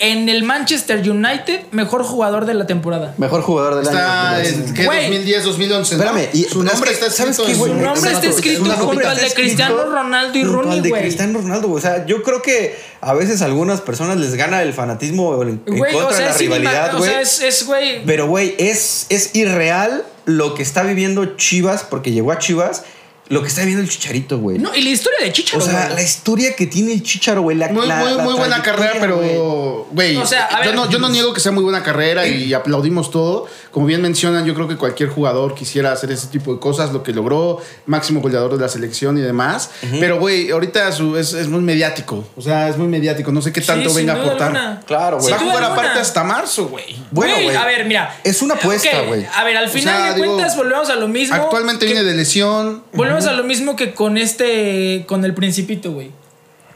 en 0.01 0.29
el 0.29 0.43
Manchester 0.43 0.99
United, 1.09 1.61
mejor 1.71 2.03
jugador 2.03 2.47
de 2.47 2.55
la 2.55 2.67
temporada. 2.67 3.15
Mejor 3.17 3.43
jugador 3.43 3.77
del 3.77 3.85
Está 3.85 4.31
año. 4.37 4.45
en 4.49 4.75
¿qué? 4.75 4.85
Güey. 4.87 5.03
2010, 5.03 5.45
2011. 5.45 5.97
¿no? 5.97 6.03
Espérame, 6.05 6.29
y- 6.33 6.45
su 6.45 6.63
nombre 6.63 6.89
que, 6.91 6.95
está 6.95 7.11
¿sabes 7.11 7.39
escrito 7.39 7.45
qué, 7.47 7.53
en 7.53 7.59
güey? 7.59 7.73
su- 7.73 7.79
nombre 7.79 8.13
está 8.13 8.27
escrito 8.27 8.65
junto 8.65 9.09
al 9.09 9.17
de 9.17 9.23
Está 9.27 9.35
Cristiano 9.41 9.75
escrito 9.77 9.93
Ronaldo 9.95 10.39
y 10.39 10.45
junto 10.45 10.71
al 10.71 10.83
de 10.83 10.89
güey. 10.89 11.03
Cristiano 11.03 11.41
Ronaldo, 11.41 11.69
güey. 11.69 11.79
O 11.79 11.83
sea, 11.83 12.07
yo 12.07 12.23
creo 12.23 12.43
que 12.43 12.77
a 13.01 13.15
veces 13.15 13.41
a 13.43 13.45
algunas 13.45 13.81
personas 13.81 14.17
les 14.19 14.35
gana 14.35 14.63
el 14.63 14.73
fanatismo 14.73 15.41
en, 15.43 15.63
en 15.65 15.79
Güey, 15.79 15.93
contra 15.93 16.09
o 16.09 16.11
sea, 16.11 16.19
de 16.21 16.25
la 16.27 16.31
es 16.35 16.41
inima- 16.41 16.57
rivalidad, 16.59 16.95
o 16.95 16.99
güey. 16.99 17.11
sea, 17.11 17.21
es, 17.21 17.41
es, 17.41 17.67
güey. 17.67 18.05
Pero, 18.05 18.27
güey, 18.27 18.55
es, 18.59 19.07
es 19.11 19.35
irreal 19.37 20.05
lo 20.25 20.55
que 20.55 20.63
está 20.63 20.83
viviendo 20.83 21.37
Chivas, 21.37 21.85
porque 21.85 22.11
llegó 22.11 22.33
a 22.33 22.39
Chivas, 22.39 22.83
lo 23.29 23.41
que 23.43 23.49
está 23.49 23.61
viviendo 23.63 23.83
el 23.83 23.89
Chicharito, 23.89 24.39
güey. 24.39 24.59
No, 24.59 24.75
y 24.75 24.83
la 24.83 24.91
historia 24.91 25.19
de 25.23 25.31
o 25.31 25.33
Chicharo, 25.33 25.65
sea, 25.65 25.85
güey. 25.85 25.95
la 25.97 26.03
historia 26.03 26.55
que 26.55 26.67
tiene 26.67 26.93
el 26.93 27.03
Chicharo, 27.03 27.41
güey. 27.43 27.57
La, 27.57 27.69
Muy, 27.69 27.87
la- 27.87 27.97
muy, 27.97 28.13
la 28.15 28.23
muy 28.23 28.35
buena 28.35 28.63
carrera, 28.63 28.95
pero, 29.01 29.87
güey, 29.91 30.17
O 30.17 30.27
sea, 30.27 30.45
a 30.47 30.59
yo, 30.63 30.71
ver. 30.71 30.75
no, 30.75 30.91
yo 30.91 30.99
no 30.99 31.09
niego 31.09 31.33
que 31.33 31.41
sea 31.41 31.51
muy 31.53 31.63
buena 31.65 31.83
carrera 31.83 32.27
y 32.27 32.53
aplaudimos 32.55 33.11
todo. 33.11 33.47
Como 33.71 33.87
bien 33.87 34.03
mencionan, 34.03 34.45
yo 34.45 34.55
creo 34.55 34.69
que 34.69 34.77
cualquier 34.77 35.09
jugador 35.09 35.55
quisiera 35.55 35.91
hacer 35.91 36.13
ese 36.13 36.27
tipo 36.29 36.53
de 36.53 36.61
cosas, 36.61 36.93
lo 36.93 37.03
que 37.03 37.13
logró, 37.13 37.61
máximo 37.87 38.21
goleador 38.21 38.53
de 38.57 38.61
la 38.61 38.69
selección 38.69 39.17
y 39.19 39.21
demás. 39.23 39.71
Pero, 40.01 40.19
güey, 40.21 40.51
ahorita 40.51 40.93
su- 40.93 41.17
es, 41.17 41.33
es 41.33 41.49
muy 41.49 41.61
mediático. 41.61 42.25
O 42.37 42.43
sea, 42.43 42.69
es 42.69 42.77
muy 42.77 42.89
mediático. 42.89 43.33
No 43.33 43.41
sé 43.43 43.53
qué 43.53 43.61
tanto 43.63 43.93
venga 43.95 44.13
a 44.13 44.17
aportar. 44.21 44.49
alguna. 44.49 44.81
Claro, 44.87 45.19
güey. 45.19 45.31
Va 45.33 45.37
a 45.37 45.41
jugar 45.41 45.65
aparte 45.65 45.99
hasta 45.99 46.23
marzo, 46.25 46.67
güey. 46.69 46.95
Bueno, 47.11 47.35
Güey, 47.43 47.57
a 47.57 47.65
ver, 47.65 47.85
mira. 47.87 48.17
Es 48.23 48.43
una 48.43 48.55
apuesta, 48.55 49.01
güey. 49.09 49.27
A 49.35 49.45
ver, 49.45 49.57
al 49.57 49.67
O 49.67 49.69
final 49.71 49.97
sea, 49.97 50.13
de 50.15 50.21
digo, 50.21 50.35
cuentas 50.35 50.57
volvemos 50.57 50.89
a 50.91 50.95
lo 50.97 51.09
mismo. 51.09 51.35
Actualmente 51.35 51.87
que- 51.87 51.93
viene 51.93 52.07
de 52.09 52.15
lesión. 52.17 52.83
Volvemos 52.93 53.14
a 53.27 53.33
lo 53.33 53.45
mismo 53.45 53.77
que 53.77 53.95
con 53.95 54.17
este. 54.17 55.05
con 55.07 55.25
el 55.25 55.35
Principito, 55.35 55.93
güey. 55.93 56.11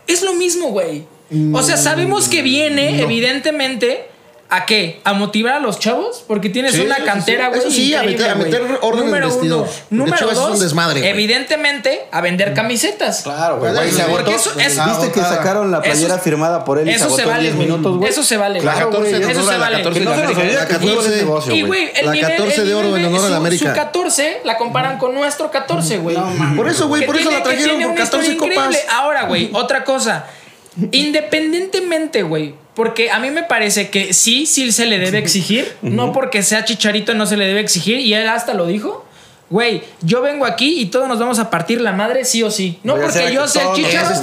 Es 0.06 0.22
lo 0.22 0.34
mismo, 0.34 0.70
güey. 0.70 1.04
O 1.52 1.62
sea, 1.62 1.76
sabemos 1.76 2.28
que 2.28 2.42
viene, 2.42 2.92
no. 2.92 3.02
evidentemente. 3.02 4.06
¿A 4.50 4.64
qué? 4.64 4.98
¿A 5.04 5.12
motivar 5.12 5.52
a 5.56 5.58
los 5.60 5.78
chavos? 5.78 6.24
Porque 6.26 6.48
tienes 6.48 6.72
Sí, 6.72 6.80
una 6.80 6.94
sí, 6.94 7.00
sí. 7.02 7.06
cantera, 7.06 7.48
güey. 7.48 7.60
Eso 7.60 7.70
sí, 7.70 7.92
a 7.92 7.98
increíble, 8.02 8.24
meter- 8.24 8.30
a 8.30 8.34
meter 8.34 8.78
orden 8.80 8.80
en 8.80 8.98
el 9.00 9.04
Número 9.10 9.26
vestidor. 9.28 9.58
uno. 9.60 9.70
Número 9.90 10.16
Chivas 10.16 10.32
es 10.32 10.38
un 10.38 10.50
dos, 10.52 10.60
desmadre, 10.60 11.06
evidentemente, 11.10 12.06
a 12.10 12.20
vender 12.22 12.54
camisetas. 12.54 13.20
Claro, 13.24 13.58
güey. 13.58 13.90
Se 13.92 14.04
porque 14.04 14.34
eso 14.34 14.50
es- 14.58 14.74
¿Viste 14.82 15.12
que 15.12 15.20
sacaron 15.20 15.70
la 15.70 15.78
Eso- 15.80 15.90
playera 15.90 16.18
firmada 16.18 16.64
por 16.64 16.78
él 16.78 16.88
y 16.88 16.92
se 16.92 16.96
Eso 16.96 17.14
se 17.14 17.22
en 17.24 17.28
vale, 17.28 17.42
10 17.42 17.56
güey. 17.56 17.66
minutos, 17.68 17.98
güey? 17.98 18.10
Eso 18.10 18.22
se 18.22 18.36
vale. 18.38 18.60
Claro, 18.60 18.78
La 18.78 18.84
14 18.86 19.10
güey. 19.10 19.20
de 19.22 19.30
Eso 19.32 19.40
honor 19.40 19.44
se 19.44 19.54
a 19.54 19.58
la 19.58 19.64
vale. 19.64 19.76
14 19.76 19.98
Que 20.00 20.04
no 20.06 20.10
se 20.12 20.16
de 20.16 20.22
nos 20.22 20.32
América. 20.32 20.40
olvide 20.48 20.60
La 20.60 20.66
que 20.66 20.72
el 20.72 20.80
fútbol 20.80 20.94
14 20.96 21.14
es 21.18 21.22
negocio, 21.24 21.54
Y, 21.54 21.62
güey. 21.62 21.90
La 22.02 22.12
nivel, 22.12 22.30
14 22.30 22.60
el 22.62 22.68
de 22.68 22.74
oro 22.74 22.96
en 22.96 23.04
honor 23.04 23.20
a 23.20 23.22
la 23.24 23.28
su- 23.28 23.34
América. 23.34 23.68
Su 23.68 23.74
14 23.74 24.40
la 24.44 24.56
comparan 24.56 24.96
con 24.98 25.14
nuestro 25.14 25.50
14, 25.50 25.98
güey. 25.98 26.16
Por 26.56 26.68
eso, 26.70 26.88
güey, 26.88 27.04
por 27.04 27.16
eso 27.18 27.30
la 27.30 27.42
trajeron 27.42 27.76
por 27.82 27.90
una 27.90 27.94
14 28.00 28.32
historia 28.32 28.54
copas. 28.56 28.66
increíble. 28.76 28.92
Ahora, 28.94 29.24
güey, 29.24 29.50
otra 29.52 29.84
cosa. 29.84 30.24
Independientemente, 31.08 32.22
güey, 32.22 32.54
porque 32.78 33.10
a 33.10 33.18
mí 33.18 33.32
me 33.32 33.42
parece 33.42 33.90
que 33.90 34.12
sí, 34.14 34.46
sí 34.46 34.70
se 34.70 34.86
le 34.86 35.00
debe 35.00 35.18
exigir. 35.18 35.74
No 35.82 36.12
porque 36.12 36.44
sea 36.44 36.64
chicharito 36.64 37.12
no 37.12 37.26
se 37.26 37.36
le 37.36 37.44
debe 37.44 37.58
exigir. 37.58 37.98
Y 37.98 38.14
él 38.14 38.28
hasta 38.28 38.54
lo 38.54 38.66
dijo. 38.66 39.04
Güey, 39.50 39.82
yo 40.00 40.22
vengo 40.22 40.44
aquí 40.46 40.78
y 40.80 40.86
todos 40.86 41.08
nos 41.08 41.18
vamos 41.18 41.40
a 41.40 41.50
partir 41.50 41.80
la 41.80 41.90
madre 41.90 42.24
sí 42.24 42.44
o 42.44 42.52
sí. 42.52 42.78
No 42.84 42.94
Voy 42.94 43.02
porque 43.06 43.32
yo 43.34 43.48
sea 43.48 43.72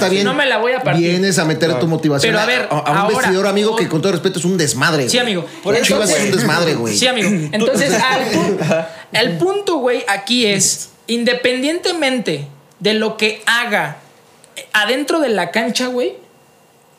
bien. 0.08 0.24
no 0.24 0.32
me 0.32 0.46
la 0.46 0.56
voy 0.56 0.72
a 0.72 0.80
partir. 0.82 1.10
Vienes 1.10 1.38
a 1.38 1.44
meter 1.44 1.78
tu 1.78 1.86
motivación 1.86 2.32
Pero 2.32 2.40
a 2.42 2.46
ver, 2.46 2.66
a, 2.70 2.78
a 2.78 2.92
un 2.92 2.96
ahora- 2.96 3.18
vestidor 3.18 3.46
amigo 3.46 3.76
que 3.76 3.88
con 3.88 4.00
todo 4.00 4.12
respeto 4.12 4.38
es 4.38 4.46
un 4.46 4.56
desmadre. 4.56 5.10
Sí, 5.10 5.18
amigo. 5.18 5.44
Por 5.62 5.74
eso 5.74 5.84
Chivas 5.84 6.08
es 6.08 6.24
un 6.24 6.30
desmadre, 6.30 6.74
güey. 6.76 6.96
Sí, 6.96 7.06
amigo. 7.06 7.28
Entonces, 7.52 7.92
al 8.10 8.88
el 9.12 9.36
punto, 9.36 9.76
güey, 9.80 10.02
aquí 10.08 10.46
es, 10.46 10.92
independientemente 11.08 12.48
de 12.80 12.94
lo 12.94 13.18
que 13.18 13.42
haga 13.44 13.98
adentro 14.72 15.20
de 15.20 15.28
la 15.28 15.50
cancha, 15.50 15.88
güey, 15.88 16.14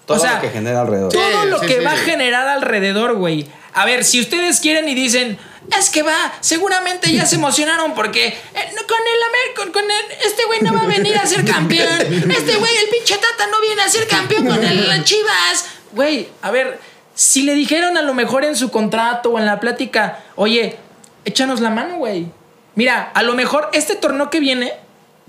Todo 0.08 0.18
o 0.18 0.20
sea, 0.20 0.36
lo 0.36 0.42
que 0.42 0.50
genera 0.50 0.82
alrededor. 0.82 1.12
Sí, 1.12 1.20
todo 1.20 1.46
lo 1.46 1.60
sí, 1.60 1.68
que 1.68 1.78
sí, 1.78 1.84
va 1.86 1.92
a 1.92 1.98
generar 1.98 2.48
alrededor, 2.48 3.14
güey. 3.16 3.46
A 3.74 3.86
ver, 3.86 4.04
si 4.04 4.20
ustedes 4.20 4.60
quieren 4.60 4.90
y 4.90 4.96
dicen, 4.96 5.38
es 5.78 5.90
que 5.92 6.02
va, 6.02 6.34
seguramente 6.40 7.12
ya 7.12 7.26
se 7.28 7.36
emocionaron 7.36 7.94
porque 7.94 8.28
eh, 8.28 8.72
no, 8.76 8.88
con 8.88 8.98
el 8.98 9.24
Amer, 9.24 9.54
con, 9.56 9.72
con 9.72 9.84
el- 9.84 10.18
este 10.26 10.46
güey 10.46 10.62
no 10.62 10.74
va 10.74 10.82
a 10.84 10.88
venir 10.88 11.16
a 11.18 11.26
ser 11.28 11.46
campeón. 11.46 12.02
Este 12.02 12.56
güey, 12.56 12.76
el 12.78 12.90
pinche 12.90 13.16
Tata, 13.18 13.48
no 13.52 13.60
viene 13.62 13.82
a 13.84 13.90
ser 13.90 14.08
campeón 14.08 14.48
con 14.48 14.64
el 14.64 15.04
Chivas. 15.04 15.66
Güey, 15.92 16.30
a 16.42 16.50
ver, 16.52 16.80
si 17.14 17.44
le 17.44 17.54
dijeron 17.54 17.98
a 17.98 18.02
lo 18.02 18.14
mejor 18.14 18.46
en 18.46 18.56
su 18.56 18.72
contrato 18.72 19.32
o 19.32 19.40
en 19.40 19.46
la 19.46 19.60
plática, 19.60 20.20
oye, 20.36 20.78
échanos 21.26 21.60
la 21.60 21.70
mano, 21.70 21.98
güey. 21.98 22.28
Mira, 22.76 23.12
a 23.14 23.24
lo 23.24 23.34
mejor 23.34 23.70
este 23.74 23.96
torneo 23.96 24.30
que 24.30 24.40
viene 24.40 24.74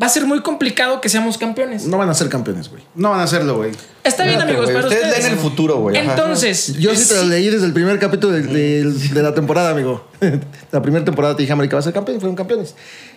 va 0.01 0.07
a 0.07 0.11
ser 0.11 0.25
muy 0.27 0.41
complicado 0.43 1.01
que 1.01 1.09
seamos 1.09 1.37
campeones. 1.39 1.85
No 1.87 1.99
van 1.99 2.09
a 2.09 2.15
ser 2.15 2.29
campeones, 2.29 2.69
güey. 2.71 2.83
No 2.95 3.11
van 3.11 3.21
a 3.21 3.25
hacerlo, 3.25 3.57
güey. 3.57 3.73
Está 4.05 4.25
bien, 4.25 4.41
amigos, 4.41 4.65
güey, 4.65 4.75
para 4.77 4.87
ustedes 4.89 5.05
ustedes. 5.07 5.25
leen 5.25 5.37
el 5.37 5.43
futuro, 5.43 5.77
güey, 5.79 5.97
ajá. 5.99 6.11
Entonces, 6.13 6.77
Yo 6.79 6.95
sí 6.95 7.07
te 7.09 7.15
lo 7.17 7.25
leí 7.25 7.49
desde 7.49 7.67
el 7.67 7.73
primer 7.73 7.99
capítulo 7.99 8.33
de, 8.33 8.43
de- 8.43 8.85
de 8.85 9.23
la 9.23 9.35
temporada, 9.35 9.71
amigo. 9.71 10.07
la 10.73 10.81
primera 10.83 11.05
temporada 11.05 11.35
te 11.37 11.43
dije, 11.43 11.53
América 11.53 11.77
va 11.77 11.81
a 11.81 11.83
ser 11.83 11.93
campeón 11.93 12.17
y 12.17 12.21
fueron 12.21 12.37
campeones. 12.37 12.75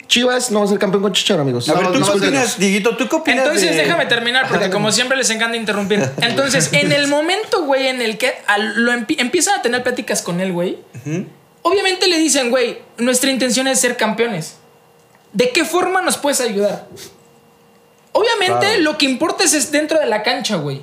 Chivas 0.08 0.52
no 0.52 0.60
va 0.60 0.66
a 0.66 0.68
ser 0.68 0.78
campeón 0.80 1.04
con 1.04 1.14
Chicharo, 1.14 1.42
amigos. 1.42 1.70
A 1.70 1.74
ver, 1.76 1.92
¿tú 1.94 2.00
no 2.00 2.06
qué 2.12 2.18
opinas, 2.18 2.58
Dieguito? 2.60 2.98
¿Tú 2.98 3.08
qué 3.08 3.16
opinas 3.16 3.46
Entonces, 3.46 3.70
de- 3.70 3.84
déjame 3.84 4.08
terminar, 4.08 4.48
porque 4.50 4.70
como 4.70 4.92
siempre 4.92 5.16
les 5.18 5.30
encanta 5.30 5.56
interrumpir. 5.56 6.04
Entonces, 6.22 6.70
en 6.74 6.92
el 6.92 7.08
momento, 7.08 7.64
güey, 7.64 7.88
en 7.88 8.02
el 8.02 8.18
que 8.18 8.34
al- 8.48 8.84
lo 8.84 8.92
empie- 8.92 9.16
empiezan 9.20 9.60
a 9.60 9.62
tener 9.62 9.84
pláticas 9.84 10.22
con 10.22 10.42
él, 10.42 10.52
güey, 10.52 10.80
obviamente 11.62 12.08
le 12.08 12.18
dicen, 12.18 12.50
güey, 12.50 12.80
nuestra 12.98 13.30
intención 13.32 13.68
es 13.68 13.80
ser 13.80 13.96
campeones. 13.96 14.56
¿De 15.34 15.52
qué 15.52 15.64
forma 15.66 16.02
nos 16.02 16.18
puedes 16.18 16.42
ayudar? 16.42 16.88
Obviamente, 18.14 18.60
Claro. 18.68 18.82
lo 18.82 18.98
que 18.98 19.06
importa 19.06 19.46
es- 19.46 19.54
es 19.54 19.72
dentro 19.72 19.98
de 19.98 20.06
la 20.06 20.22
cancha, 20.22 20.58
güey. 20.58 20.82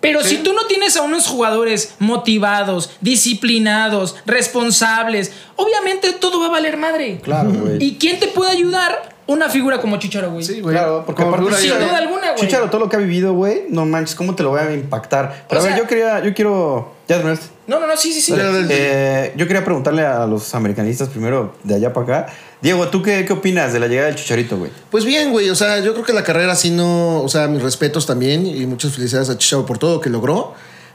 Pero 0.00 0.22
si 0.22 0.38
tú 0.38 0.52
no 0.52 0.66
tienes 0.66 0.96
a 0.98 1.02
unos 1.02 1.26
jugadores 1.26 1.94
motivados, 1.98 2.90
disciplinados, 3.00 4.16
responsables, 4.26 5.32
obviamente 5.56 6.12
todo 6.12 6.40
va 6.40 6.46
a 6.46 6.50
valer 6.50 6.76
madre. 6.76 7.20
Claro, 7.22 7.50
güey. 7.52 7.82
¿Y 7.82 7.96
quién 7.96 8.20
te 8.20 8.28
puede 8.28 8.50
ayudar? 8.50 9.16
Una 9.26 9.48
figura 9.48 9.78
como 9.80 9.98
Chicharo, 9.98 10.30
güey. 10.30 10.42
Sí, 10.44 10.60
güey. 10.60 10.74
Claro, 10.74 11.04
porque 11.06 11.22
Como 11.22 11.34
aparte 11.36 11.56
sin 11.56 11.70
duda 11.78 11.98
alguna, 11.98 12.32
güey. 12.32 12.36
Chicharo, 12.40 12.68
todo 12.70 12.80
lo 12.80 12.88
que 12.90 12.96
ha 12.96 12.98
vivido, 12.98 13.32
güey, 13.34 13.62
no 13.70 13.84
manches, 13.86 14.14
¿cómo 14.14 14.34
te 14.34 14.42
lo 14.42 14.50
voy 14.50 14.60
a 14.60 14.72
impactar? 14.72 15.44
Pero 15.48 15.60
O 15.60 15.62
a 15.62 15.66
ver, 15.66 15.74
sea- 15.74 15.82
yo 15.82 15.88
quería, 15.88 16.22
yo 16.24 16.34
quiero. 16.34 16.92
¿Ya 17.08 17.16
terminaste? 17.16 17.46
No, 17.68 17.78
no, 17.78 17.86
no, 17.86 17.96
sí, 17.98 18.14
sí, 18.14 18.22
sí. 18.22 18.32
Dale, 18.32 18.62
dale. 18.62 18.66
Eh, 18.70 19.32
yo 19.36 19.46
quería 19.46 19.62
preguntarle 19.62 20.02
a 20.04 20.26
los 20.26 20.54
americanistas 20.54 21.10
primero, 21.10 21.54
de 21.62 21.74
allá 21.74 21.92
para 21.92 22.20
acá. 22.20 22.32
Diego, 22.62 22.88
¿tú 22.88 23.02
qué, 23.02 23.26
qué 23.26 23.32
opinas 23.34 23.74
de 23.74 23.78
la 23.78 23.88
llegada 23.88 24.08
del 24.08 24.16
Chicharito, 24.16 24.56
güey? 24.56 24.70
Pues 24.90 25.04
bien, 25.04 25.30
güey, 25.30 25.50
o 25.50 25.54
sea, 25.54 25.78
yo 25.80 25.92
creo 25.92 26.04
que 26.04 26.14
la 26.14 26.24
carrera 26.24 26.56
sí 26.56 26.70
no, 26.70 27.22
o 27.22 27.28
sea, 27.28 27.46
mis 27.46 27.62
respetos 27.62 28.06
también 28.06 28.46
y 28.46 28.64
muchas 28.64 28.94
felicidades 28.94 29.28
a 29.28 29.36
Chicharo 29.36 29.66
por 29.66 29.76
todo 29.76 29.96
lo 29.96 30.00
que 30.00 30.08
logró. 30.08 30.54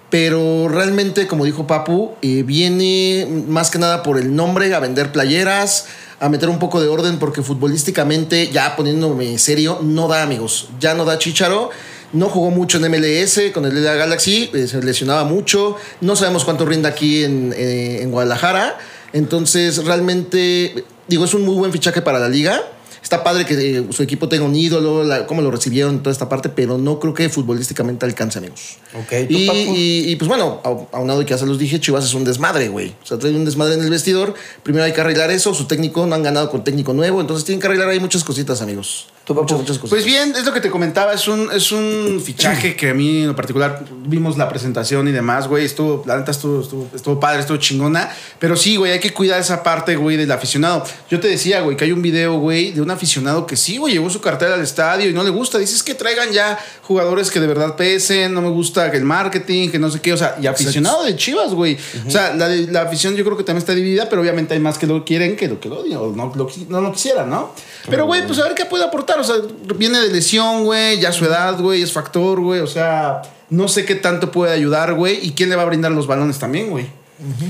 Pero 0.10 0.68
realmente, 0.68 1.28
como 1.28 1.46
dijo 1.46 1.68
Papu, 1.68 2.14
eh, 2.24 2.44
viene 2.44 3.28
más 3.48 3.70
que 3.70 3.78
nada 3.78 4.02
por 4.02 4.18
el 4.18 4.36
nombre, 4.36 4.74
a 4.74 4.80
vender 4.80 5.12
playeras, 5.12 5.86
a 6.20 6.28
meter 6.28 6.50
un 6.50 6.58
poco 6.58 6.82
de 6.82 6.88
orden, 6.88 7.20
porque 7.20 7.44
futbolísticamente, 7.44 8.50
ya 8.50 8.76
poniéndome 8.76 9.38
serio, 9.38 9.80
no 9.82 10.08
da, 10.08 10.24
amigos. 10.24 10.70
Ya 10.80 10.96
no 10.96 11.06
da 11.06 11.20
Chicharo. 11.20 11.70
No 12.14 12.30
jugó 12.30 12.52
mucho 12.52 12.78
en 12.78 12.90
MLS 12.92 13.52
con 13.54 13.66
el 13.66 13.84
LA 13.84 13.96
Galaxy, 13.96 14.50
eh, 14.54 14.68
se 14.68 14.82
lesionaba 14.82 15.24
mucho. 15.26 15.76
No 16.00 16.16
sabemos 16.16 16.46
cuánto 16.46 16.66
rinda 16.66 16.90
aquí 16.90 17.24
en, 17.24 17.54
eh, 17.58 18.02
en 18.02 18.12
Guadalajara. 18.12 18.78
Entonces, 19.14 19.84
realmente, 19.84 20.86
digo, 21.08 21.26
es 21.26 21.34
un 21.34 21.44
muy 21.44 21.56
buen 21.56 21.72
fichaje 21.72 22.02
para 22.02 22.20
la 22.20 22.30
liga. 22.30 22.62
Está 23.02 23.22
padre 23.24 23.46
que 23.46 23.56
eh, 23.80 23.84
su 23.90 24.02
equipo 24.02 24.30
tenga 24.30 24.46
un 24.46 24.56
ídolo, 24.56 25.04
la- 25.04 25.26
cómo 25.28 25.42
lo 25.42 25.52
recibieron, 25.52 26.00
toda 26.02 26.14
esta 26.14 26.30
parte, 26.30 26.48
pero 26.48 26.78
no 26.78 27.00
creo 27.02 27.14
que 27.14 27.28
futbolísticamente 27.28 28.06
alcance, 28.06 28.38
amigos. 28.40 28.78
Ok, 28.94 29.10
¿tú, 29.28 29.34
Y, 29.34 29.46
y- 29.76 30.12
y, 30.12 30.16
pues 30.16 30.30
bueno, 30.30 30.62
a- 30.64 30.98
aunado 30.98 31.20
de 31.20 31.26
que 31.26 31.32
ya 31.32 31.38
se 31.38 31.46
los 31.46 31.60
dije, 31.60 31.80
Chivas 31.82 32.06
es 32.06 32.14
un 32.14 32.24
desmadre, 32.24 32.70
güey. 32.70 32.96
O 33.04 33.06
sea, 33.06 33.20
trae 33.20 33.34
un 33.36 33.44
desmadre 33.44 33.74
en 33.74 33.82
el 33.84 33.90
vestidor. 33.90 34.34
Primero 34.64 34.86
hay 34.86 34.94
que 34.94 35.02
arreglar 35.02 35.32
eso. 35.32 35.54
Su 35.54 35.66
técnico 35.66 36.06
no 36.06 36.16
han 36.16 36.24
ganado 36.24 36.50
con 36.50 36.64
técnico 36.64 36.94
nuevo, 36.94 37.20
entonces 37.20 37.44
tienen 37.44 37.60
que 37.60 37.68
arreglar 37.68 37.90
ahí 37.90 38.00
muchas 38.00 38.24
cositas, 38.24 38.62
amigos. 38.62 39.08
Muchas, 39.30 39.58
muchas 39.58 39.78
cosas. 39.78 39.90
Pues 39.90 40.06
bien, 40.06 40.34
es 40.36 40.46
lo 40.46 40.54
que 40.54 40.60
te 40.60 40.70
comentaba, 40.70 41.14
es 41.14 41.28
un, 41.28 41.50
es 41.52 41.72
un 41.72 42.22
fichaje 42.26 42.76
que 42.76 42.90
a 42.90 42.94
mí 42.94 43.22
en 43.22 43.28
lo 43.28 43.36
particular 43.36 43.84
vimos 44.06 44.38
la 44.38 44.50
presentación 44.50 45.08
y 45.08 45.12
demás, 45.12 45.48
güey, 45.48 45.64
estuvo, 45.64 46.04
la 46.06 46.18
neta 46.18 46.32
estuvo, 46.32 46.62
estuvo, 46.62 46.90
estuvo 46.94 47.20
padre, 47.20 47.40
estuvo 47.40 47.58
chingona, 47.58 48.12
pero 48.40 48.58
sí, 48.58 48.76
güey, 48.76 48.92
hay 48.92 49.00
que 49.00 49.14
cuidar 49.14 49.40
esa 49.40 49.64
parte, 49.64 49.96
güey, 49.96 50.18
del 50.18 50.32
aficionado. 50.32 50.84
Yo 51.10 51.20
te 51.20 51.30
decía, 51.30 51.62
güey, 51.62 51.78
que 51.78 51.86
hay 51.86 51.92
un 51.94 52.02
video, 52.02 52.38
güey, 52.40 52.74
de 52.74 52.82
un 52.82 52.92
aficionado 52.92 53.46
que 53.46 53.56
sí, 53.56 53.78
güey, 53.78 53.94
llevó 53.94 54.10
su 54.10 54.20
cartera 54.20 54.56
al 54.56 54.62
estadio 54.62 55.10
y 55.10 55.14
no 55.14 55.24
le 55.24 55.30
gusta, 55.30 55.58
dices 55.58 55.84
que 55.84 55.96
traigan 55.96 56.32
ya 56.32 56.60
jugadores 56.82 57.32
que 57.32 57.40
de 57.40 57.48
verdad 57.48 57.76
pesen, 57.78 58.34
no 58.34 58.42
me 58.42 58.50
gusta 58.50 58.88
el 58.88 59.06
marketing, 59.06 59.70
que 59.70 59.80
no 59.80 59.90
sé 59.90 60.02
qué, 60.02 60.12
o 60.12 60.18
sea, 60.18 60.36
y 60.42 60.48
aficionado 60.48 61.04
de 61.04 61.16
Chivas, 61.16 61.54
güey. 61.54 61.78
O 62.06 62.12
sea, 62.12 62.34
la, 62.36 62.50
la 62.50 62.82
afición 62.82 63.16
yo 63.16 63.24
creo 63.24 63.38
que 63.38 63.44
también 63.44 63.60
está 63.60 63.74
dividida, 63.74 64.10
pero 64.10 64.22
obviamente 64.22 64.54
hay 64.54 64.60
más 64.60 64.78
que 64.78 64.86
lo 64.86 65.06
quieren 65.06 65.36
que 65.36 65.48
lo 65.48 65.60
que 65.60 65.70
lo 65.70 65.80
odian, 65.80 66.00
o 66.00 66.12
no 66.12 66.32
lo, 66.36 66.50
no 66.70 66.82
lo 66.82 66.92
quisieran, 66.92 67.30
¿no? 67.30 67.54
Pero, 67.90 68.06
güey, 68.06 68.26
pues 68.26 68.40
a 68.40 68.44
ver 68.44 68.56
qué 68.56 68.66
puede 68.66 68.84
aportar, 68.84 69.13
o 69.20 69.24
sea, 69.24 69.36
viene 69.76 70.00
de 70.00 70.10
lesión, 70.10 70.66
güey, 70.66 71.00
ya 71.00 71.12
su 71.12 71.26
edad, 71.26 71.60
güey, 71.60 71.82
es 71.82 71.92
factor, 71.92 72.40
güey, 72.42 72.60
o 72.62 72.68
sea, 72.68 73.22
no 73.50 73.68
sé 73.68 73.86
qué 73.86 73.96
tanto 73.96 74.32
puede 74.32 74.54
ayudar, 74.54 74.94
güey, 74.94 75.20
y 75.26 75.32
quién 75.32 75.50
le 75.50 75.56
va 75.56 75.62
a 75.64 75.66
brindar 75.66 75.92
los 75.92 76.08
balones 76.08 76.40
también, 76.40 76.70
güey. 76.70 76.88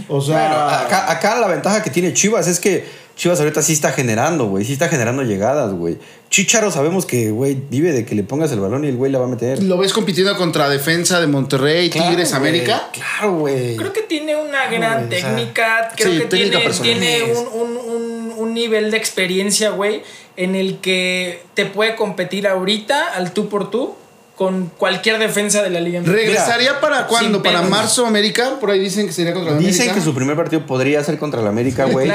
O 0.07 0.21
sea, 0.21 0.47
Bueno, 0.49 0.63
acá, 0.69 1.11
acá 1.11 1.39
la 1.39 1.47
ventaja 1.47 1.81
que 1.81 1.89
tiene 1.89 2.13
Chivas 2.13 2.47
es 2.47 2.59
que 2.59 2.85
Chivas 3.15 3.39
ahorita 3.39 3.61
sí 3.61 3.73
está 3.73 3.91
generando, 3.91 4.45
güey. 4.47 4.65
Sí 4.65 4.73
está 4.73 4.89
generando 4.89 5.21
llegadas, 5.23 5.71
güey. 5.73 5.97
Chicharo 6.29 6.71
sabemos 6.71 7.05
que, 7.05 7.29
güey, 7.31 7.55
vive 7.69 7.91
de 7.91 8.05
que 8.05 8.15
le 8.15 8.23
pongas 8.23 8.51
el 8.51 8.59
balón 8.59 8.85
y 8.85 8.87
el 8.87 8.95
güey 8.97 9.11
la 9.11 9.19
va 9.19 9.25
a 9.25 9.27
meter. 9.27 9.61
lo 9.63 9.77
ves 9.77 9.93
compitiendo 9.93 10.35
contra 10.35 10.67
defensa 10.67 11.19
de 11.21 11.27
Monterrey, 11.27 11.89
Claro, 11.91 12.09
Tigres, 12.09 12.29
güey. 12.29 12.39
América. 12.39 12.89
Claro, 12.91 13.33
güey. 13.37 13.75
Creo 13.77 13.93
que 13.93 14.01
tiene 14.01 14.35
una 14.35 14.65
gran 14.67 15.07
güey, 15.07 15.19
o 15.19 15.21
sea, 15.21 15.35
técnica. 15.35 15.91
Creo 15.95 16.11
sí, 16.11 16.19
que 16.19 16.25
técnica 16.25 16.49
tiene, 16.57 16.65
personal. 16.65 16.91
tiene 16.99 17.23
un, 17.33 17.47
un- 17.61 17.77
un- 17.77 18.33
un 18.35 18.53
nivel 18.55 18.89
de 18.91 18.97
experiencia, 18.97 19.69
güey, 19.69 20.01
en 20.37 20.55
el 20.55 20.79
que 20.79 21.43
te 21.53 21.65
puede 21.65 21.95
competir 21.95 22.47
ahorita 22.47 23.13
al 23.15 23.33
tú 23.33 23.49
por 23.49 23.69
tú 23.69 23.95
con 24.35 24.71
cualquier 24.77 25.19
defensa 25.19 25.61
de 25.61 25.69
la 25.69 25.79
liga. 25.79 26.01
¿Regresaría 26.03 26.81
para 26.81 27.05
cuándo? 27.05 27.43
¿Para 27.43 27.61
marzo 27.61 28.05
América? 28.07 28.57
Por 28.59 28.71
ahí 28.71 28.79
dicen 28.79 29.05
que 29.05 29.13
sería 29.13 29.31
contra 29.33 29.51
la 29.53 29.59
Dicen 29.59 29.81
América. 29.81 29.95
que 29.95 30.01
su 30.01 30.15
primer 30.15 30.35
partido 30.35 30.65
podría 30.65 31.03
ser 31.03 31.19
contra 31.19 31.39
el 31.39 31.47
América, 31.47 31.85
güey. 31.85 32.11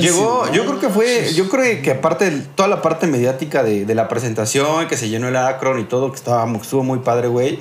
Llegó, 0.00 0.50
yo 0.52 0.64
creo 0.64 0.80
que 0.80 0.88
fue, 0.88 1.32
yo 1.34 1.48
creo 1.48 1.82
que 1.82 1.90
aparte 1.90 2.30
de 2.30 2.40
toda 2.54 2.68
la 2.68 2.82
parte 2.82 3.08
mediática 3.08 3.64
de, 3.64 3.84
de 3.84 3.94
la 3.96 4.06
presentación, 4.06 4.86
que 4.86 4.96
se 4.96 5.08
llenó 5.08 5.26
el 5.26 5.36
Akron 5.36 5.80
y 5.80 5.84
todo, 5.84 6.10
que 6.12 6.16
estaba, 6.16 6.50
estuvo 6.56 6.84
muy 6.84 7.00
padre, 7.00 7.26
güey. 7.26 7.58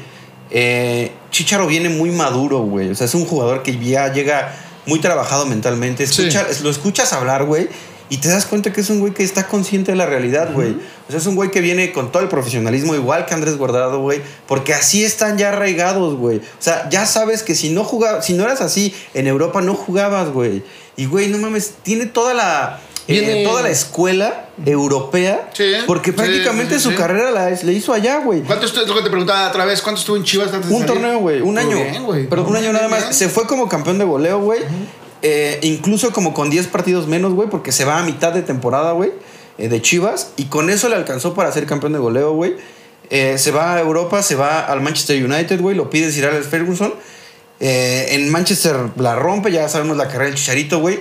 Eh, 0.52 1.12
Chicharo 1.32 1.66
viene 1.66 1.90
muy 1.90 2.12
maduro, 2.12 2.60
güey. 2.60 2.92
O 2.92 2.96
sea, 2.96 3.06
es 3.06 3.16
un 3.16 3.26
jugador 3.26 3.64
que 3.64 3.76
ya 3.80 4.14
llega 4.14 4.54
muy 4.86 5.00
trabajado 5.00 5.48
mentalmente. 5.48 6.04
Escucha, 6.04 6.46
Lo 6.62 6.70
escuchas 6.70 7.12
hablar, 7.12 7.46
güey. 7.46 7.70
Y 8.14 8.18
te 8.18 8.30
das 8.30 8.46
cuenta 8.46 8.72
que 8.72 8.82
es 8.82 8.92
un 8.92 9.00
güey 9.00 9.12
que 9.12 9.24
está 9.24 9.48
consciente 9.48 9.92
de 9.92 9.98
la 9.98 10.06
realidad, 10.06 10.54
güey. 10.54 10.74
O 11.08 11.10
sea, 11.10 11.18
es 11.18 11.26
un 11.26 11.34
güey 11.34 11.50
que 11.50 11.62
viene 11.62 11.92
con 11.92 12.12
todo 12.12 12.22
el 12.22 12.30
profesionalismo, 12.30 12.94
igual 12.94 13.26
que 13.26 13.34
Andrés 13.34 13.58
Guardado, 13.58 14.02
güey. 14.02 14.22
Porque 14.48 14.76
así 14.76 15.04
están 15.04 15.40
ya 15.40 15.50
arraigados, 15.50 16.14
güey. 16.14 16.38
O 16.38 16.42
sea, 16.60 16.88
ya 16.92 17.08
sabes 17.08 17.42
que 17.42 17.56
si 17.56 17.72
no 17.72 17.84
jugabas, 17.84 18.24
si 18.24 18.34
no 18.34 18.44
eras 18.44 18.62
así 18.62 18.94
en 19.16 19.26
Europa, 19.26 19.62
no 19.62 19.74
jugabas, 19.74 20.30
güey. 20.30 20.62
Y, 20.96 21.08
güey, 21.08 21.30
no 21.30 21.40
mames, 21.40 21.74
tiene 21.82 22.06
toda 22.06 22.36
la. 22.36 22.80
eh, 23.08 23.44
toda 23.48 23.64
la 23.64 23.72
escuela 23.72 24.46
europea. 24.64 25.50
Sí, 25.54 25.74
porque 25.88 26.14
prácticamente 26.14 26.78
sí, 26.78 26.84
su 26.92 26.94
carrera 26.94 27.32
la 27.32 27.50
le 27.50 27.74
hizo 27.74 27.94
allá, 27.94 28.20
güey. 28.20 28.42
¿Cuánto 28.44 28.68
estuvo, 28.68 28.84
es 28.84 28.90
lo 28.90 28.96
que 28.96 29.02
te 29.02 29.10
preguntaba 29.10 29.50
otra 29.50 29.66
vez? 29.66 29.82
¿Cuánto 29.82 30.02
estuvo 30.02 30.18
en 30.18 30.24
Chivas 30.24 30.54
antes 30.54 30.70
Un 30.70 30.86
torneo, 30.86 31.18
güey. 31.18 31.42
Un 31.42 31.58
año. 31.58 31.78
bien, 31.84 32.04
güey. 32.04 32.30
Pero 32.30 32.44
un 32.44 32.56
año 32.56 32.72
nada 32.74 32.88
más. 32.90 33.16
Se 33.16 33.28
fue 33.28 33.48
como 33.48 33.68
campeón 33.68 33.98
de 33.98 34.06
goleo, 34.06 34.40
güey. 34.40 34.60
Eh, 35.24 35.60
incluso 35.64 36.12
como 36.12 36.34
con 36.34 36.50
10 36.52 36.68
partidos 36.68 37.08
menos, 37.08 37.34
güey. 37.34 37.50
Porque 37.50 37.72
se 37.72 37.86
va 37.86 37.98
a 38.00 38.04
mitad 38.04 38.32
de 38.34 38.44
temporada, 38.44 38.92
güey. 38.92 39.12
eh, 39.58 39.70
de 39.70 39.82
Chivas. 39.82 40.34
Y 40.38 40.46
con 40.46 40.70
eso 40.70 40.90
le 40.90 40.96
alcanzó 40.96 41.34
para 41.34 41.52
ser 41.52 41.66
campeón 41.66 41.94
de 41.94 42.00
goleo, 42.00 42.34
güey. 42.34 42.56
Eh, 43.10 43.38
se 43.38 43.52
va 43.52 43.76
a 43.76 43.80
Europa, 43.80 44.22
se 44.22 44.36
va 44.36 44.60
al 44.62 44.82
Manchester 44.82 45.24
United, 45.24 45.60
güey. 45.62 45.76
Lo 45.76 45.90
pide 45.90 46.12
Sir 46.12 46.26
Alex 46.26 46.48
Ferguson. 46.48 46.94
En 47.60 48.30
Manchester 48.30 48.76
la 48.98 49.16
rompe, 49.16 49.50
ya 49.52 49.70
sabemos 49.70 49.96
la 49.96 50.08
carrera 50.08 50.26
del 50.26 50.36
Chicharito, 50.36 50.80
güey. 50.80 51.00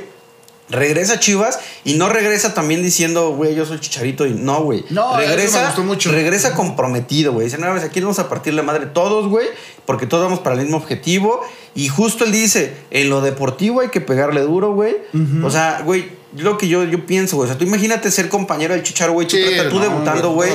Regresa 0.69 1.15
a 1.15 1.19
Chivas 1.21 1.59
y 1.85 1.95
no 1.95 2.09
regresa 2.09 2.55
también 2.55 2.83
diciendo, 2.83 3.35
güey, 3.35 3.55
yo 3.55 3.67
soy 3.67 3.81
Chicharito. 3.81 4.27
Y 4.27 4.31
no, 4.35 4.63
güey. 4.63 4.85
No, 4.91 5.19
eso 5.19 5.29
me 5.29 5.37
regresa, 5.37 5.67
gustó 5.67 5.83
mucho. 5.83 6.13
regresa 6.13 6.55
comprometido, 6.55 7.33
güey. 7.33 7.47
Dice, 7.47 7.59
no, 7.59 7.71
aquí 7.73 8.01
vamos 8.01 8.19
a 8.21 8.29
partir 8.29 8.55
la 8.55 8.63
madre 8.63 8.87
todos, 8.87 9.29
güey, 9.29 9.49
porque 9.85 10.07
todos 10.07 10.25
vamos 10.25 10.39
para 10.39 10.55
el 10.55 10.63
mismo 10.63 10.77
objetivo. 10.77 11.45
Y 11.75 11.89
justo 11.89 12.25
él 12.25 12.33
dice, 12.33 12.75
en 12.91 13.09
lo 13.09 13.21
deportivo 13.21 13.81
hay 13.81 13.89
que 13.89 14.01
pegarle 14.01 14.43
duro, 14.43 14.73
güey. 14.75 14.97
O 15.43 15.51
sea, 15.51 15.81
güey, 15.85 16.07
lo 16.37 16.59
que 16.59 16.69
yo, 16.69 16.85
yo 16.85 17.07
pienso, 17.07 17.37
güey. 17.37 17.47
O 17.47 17.51
sea, 17.51 17.59
tú 17.59 17.65
imagínate 17.65 18.11
ser 18.11 18.29
compañero 18.29 18.75
del 18.75 18.83
Chicharo, 18.83 19.13
güey. 19.15 19.27
Tú, 19.27 19.37
Sí, 19.37 19.43
trata- 19.55 19.69
tú 19.71 19.77
no, 19.77 19.83
debutando, 19.83 20.33
güey. 20.33 20.51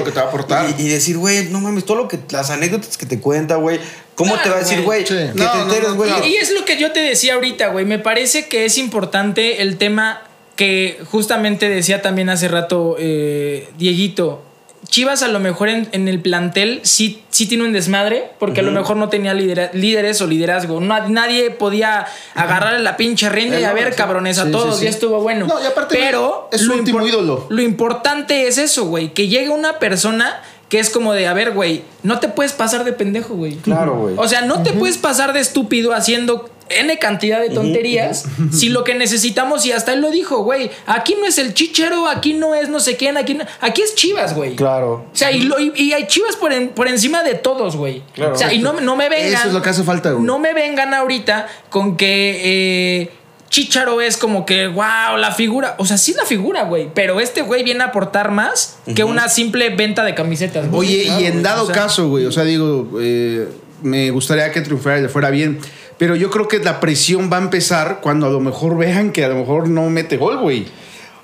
Y, 0.78 0.82
y 0.84 0.88
decir, 0.90 1.18
güey, 1.18 1.46
no 1.50 1.60
mames, 1.60 1.86
todo 1.86 1.98
lo 1.98 2.08
que, 2.08 2.20
las 2.30 2.50
anécdotas 2.52 2.98
que 2.98 3.06
te 3.06 3.20
cuenta, 3.20 3.56
güey. 3.56 3.80
¿Cómo 4.16 4.34
Claro, 4.34 4.44
te 4.44 4.50
va 4.50 4.56
a 4.58 4.60
decir, 4.60 4.82
güey. 4.84 5.02
Sí. 5.06 5.14
Que 5.14 5.32
No, 5.36 5.52
te 5.52 5.58
no, 5.58 5.64
enteres, 5.64 5.90
no, 5.90 5.96
güey. 5.96 6.10
claro. 6.10 6.26
Y 6.26 6.36
es 6.36 6.52
lo 6.52 6.66
que 6.66 6.78
yo 6.80 6.92
te 6.92 7.00
decía 7.00 7.36
ahorita, 7.36 7.68
güey. 7.70 7.86
Me 7.86 8.00
parece 8.00 8.48
que 8.48 8.66
es 8.66 8.78
importante 8.78 9.62
el 9.62 9.78
tema 9.78 10.22
que 10.56 11.00
justamente 11.12 11.70
decía 11.70 12.02
también 12.02 12.30
hace 12.30 12.48
rato 12.48 12.96
eh, 13.00 13.70
Dieguito. 13.78 14.44
Chivas 14.90 15.22
a 15.22 15.28
lo 15.28 15.40
mejor 15.40 15.70
en, 15.70 15.88
en 15.92 16.08
el 16.08 16.20
plantel 16.22 16.80
sí, 16.84 17.22
sí 17.30 17.46
tiene 17.46 17.66
un 17.66 17.74
desmadre, 17.74 18.32
porque 18.40 18.62
a 18.62 18.64
lo 18.64 18.72
mejor 18.72 18.98
no 18.98 19.10
tenía 19.10 19.34
lidera- 19.34 19.70
líderes 19.74 20.22
o 20.22 20.28
liderazgo. 20.28 20.80
No- 20.80 21.08
nadie 21.10 21.52
podía 21.52 22.06
agarrarle 22.36 22.80
la 22.80 22.98
pinche 22.98 23.30
rienda 23.30 23.60
y 23.60 23.64
a 23.64 23.74
ver, 23.74 23.94
cabrones, 23.96 24.40
a 24.40 24.46
Sí, 24.46 24.52
todos, 24.52 24.76
sí, 24.76 24.80
sí. 24.80 24.84
ya 24.86 24.90
estuvo 24.90 25.20
bueno. 25.22 25.46
No, 25.46 25.62
y 25.62 25.66
aparte, 25.66 25.96
Pero 26.00 26.50
es 26.52 26.62
su 26.62 26.68
lo 26.70 26.76
último 26.76 27.06
ídolo. 27.06 27.46
Lo 27.50 27.62
importante 27.62 28.48
es 28.48 28.58
eso, 28.58 28.86
güey, 28.86 29.14
que 29.14 29.28
llegue 29.28 29.50
una 29.50 29.78
persona 29.80 30.42
que 30.70 30.80
es 30.80 30.90
como 30.90 31.14
de, 31.14 31.28
a 31.28 31.34
ver, 31.34 31.52
güey, 31.52 31.84
no 32.04 32.20
te 32.20 32.28
puedes 32.28 32.52
pasar 32.54 32.84
de 32.84 32.92
pendejo, 32.94 33.36
güey. 33.36 33.56
Claro, 33.58 33.96
güey. 33.96 34.16
O 34.18 34.28
sea, 34.28 34.42
no 34.42 34.64
te 34.64 34.74
puedes 34.74 34.98
pasar 34.98 35.32
de 35.34 35.40
estúpido 35.40 35.94
haciendo 35.94 36.50
N 36.70 36.98
cantidad 37.00 37.40
de 37.42 37.50
tonterías 37.50 38.26
si 38.52 38.70
lo 38.70 38.84
que 38.84 38.96
necesitamos, 38.96 39.66
y 39.66 39.72
hasta 39.72 39.94
él 39.94 40.02
lo 40.02 40.12
dijo, 40.12 40.40
güey, 40.44 40.70
aquí 40.86 41.16
no 41.20 41.26
es 41.26 41.38
el 41.38 41.54
chichero, 41.54 42.08
aquí 42.08 42.34
no 42.34 42.56
es 42.56 42.70
no 42.70 42.80
sé 42.80 42.98
quién, 42.98 43.18
aquí, 43.18 43.34
no- 43.34 43.46
aquí 43.62 43.82
es 43.82 43.96
Chivas, 43.96 44.36
güey. 44.36 44.56
Claro. 44.56 45.06
O 45.12 45.16
sea, 45.16 45.32
y, 45.32 45.42
lo- 45.42 45.60
y- 45.60 45.72
y 45.76 45.94
hay 45.94 46.08
Chivas 46.08 46.36
por, 46.36 46.52
en- 46.54 46.70
por 46.70 46.88
encima 46.88 47.24
de 47.24 47.36
todos, 47.36 47.76
güey. 47.76 48.04
Claro. 48.14 48.34
o 48.34 48.38
sea, 48.38 48.54
y 48.54 48.60
no, 48.60 48.74
no 48.82 48.96
me 48.96 49.10
vengan. 49.10 49.34
Eso 49.34 49.48
es 49.48 49.54
lo 49.54 49.62
que 49.62 49.70
hace 49.70 49.84
falta, 49.84 50.12
güey. 50.12 50.24
No 50.24 50.40
me 50.40 50.54
vengan 50.54 50.94
ahorita 50.94 51.48
con 51.70 51.98
que 51.98 52.42
eh, 52.44 53.12
Chicharo 53.50 54.02
es 54.02 54.18
como 54.18 54.46
que, 54.46 54.68
wow, 54.68 55.16
la 55.18 55.32
figura. 55.34 55.76
O 55.78 55.86
sea, 55.86 55.98
sí 55.98 56.12
es 56.12 56.18
la 56.18 56.26
figura, 56.26 56.64
güey. 56.64 56.90
Pero 56.94 57.20
este 57.22 57.42
güey 57.42 57.64
viene 57.64 57.82
a 57.84 57.88
aportar 57.88 58.30
más 58.32 58.78
que 58.94 59.04
una 59.06 59.30
simple 59.30 59.70
venta 59.70 60.04
de 60.04 60.14
camisetas. 60.14 60.70
güey. 60.70 60.80
Oye, 60.90 61.04
Claro, 61.06 61.22
y 61.22 61.26
en 61.28 61.44
dado 61.44 61.64
O 61.64 61.66
sea, 61.68 61.76
caso, 61.76 62.10
güey, 62.10 62.26
o 62.26 62.32
sea, 62.32 62.44
digo, 62.44 62.90
eh, 63.02 63.48
me 63.82 64.12
gustaría 64.12 64.52
que 64.52 64.60
triunfara 64.62 65.00
y 65.00 65.04
le 65.04 65.10
fuera 65.10 65.30
bien. 65.30 65.60
Pero 65.98 66.16
yo 66.16 66.30
creo 66.30 66.48
que 66.48 66.60
la 66.60 66.80
presión 66.80 67.30
va 67.32 67.38
a 67.38 67.42
empezar 67.42 68.00
cuando 68.02 68.28
a 68.28 68.30
lo 68.30 68.40
mejor 68.40 68.78
vean 68.78 69.12
que 69.12 69.26
a 69.26 69.30
lo 69.30 69.36
mejor 69.36 69.68
no 69.68 69.90
mete 69.90 70.18
gol, 70.18 70.38
güey. 70.38 70.66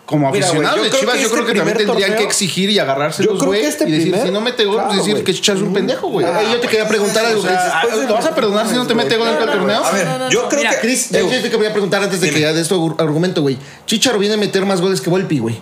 Como 0.06 0.30
Mira, 0.32 0.48
güey, 0.48 0.66
aficionado 0.66 0.78
yo 0.78 0.84
de 0.84 0.90
creo 0.90 1.00
Chivas, 1.00 1.16
yo 1.22 1.30
creo 1.30 1.42
este 1.44 1.54
que 1.54 1.60
también 1.60 1.78
tendrían 1.88 2.16
que 2.18 2.24
exigir 2.24 2.70
y 2.70 2.78
agarrarse 2.78 3.24
Yo 3.24 3.32
los 3.32 3.40
creo 3.40 3.52
que 3.54 3.58
güey 3.60 3.70
este 3.70 3.88
y 3.88 3.92
decir, 3.92 4.12
primer- 4.12 4.28
si 4.28 4.34
no 4.34 4.42
mete 4.42 4.66
gol, 4.66 4.76
Claro, 4.76 4.88
pues 4.90 4.98
decir 5.00 5.14
güey. 5.14 5.24
que 5.24 5.34
Chichas 5.34 5.56
es 5.58 5.62
un 5.62 5.74
pendejo, 5.74 6.08
güey. 6.10 6.26
Ah, 6.26 6.42
yo 6.52 6.60
te 6.60 6.68
quería 6.68 6.88
preguntar 6.90 7.26
algo. 7.26 7.40
O 7.40 7.44
sea, 7.44 7.82
Chris. 7.90 8.04
¿Lo 8.10 8.14
vas 8.14 8.26
a 8.26 8.36
perdonar 8.36 8.68
si 8.68 8.76
no 8.76 8.86
te 8.86 8.96
mete 8.96 9.16
gol 9.16 9.30
en 9.30 9.36
el 9.42 9.46
torneo? 9.46 9.84
A 9.84 9.92
ver, 9.92 10.08
yo 10.30 10.50
creo 10.50 10.62
que. 10.70 10.78
Chris, 10.82 11.10
yo 11.12 11.28
te 11.30 11.50
quería 11.50 11.72
preguntar 11.72 12.04
antes 12.04 12.20
de 12.20 12.32
que 12.32 12.40
ya 12.42 12.52
de 12.52 12.62
esto 12.62 12.96
argumento, 13.00 13.42
güey. 13.44 13.58
Chicharo 13.86 14.20
viene 14.20 14.36
a 14.36 14.38
meter 14.38 14.66
más 14.66 14.82
goles 14.82 15.00
que 15.00 15.10
Volpi, 15.10 15.40
güey. 15.40 15.56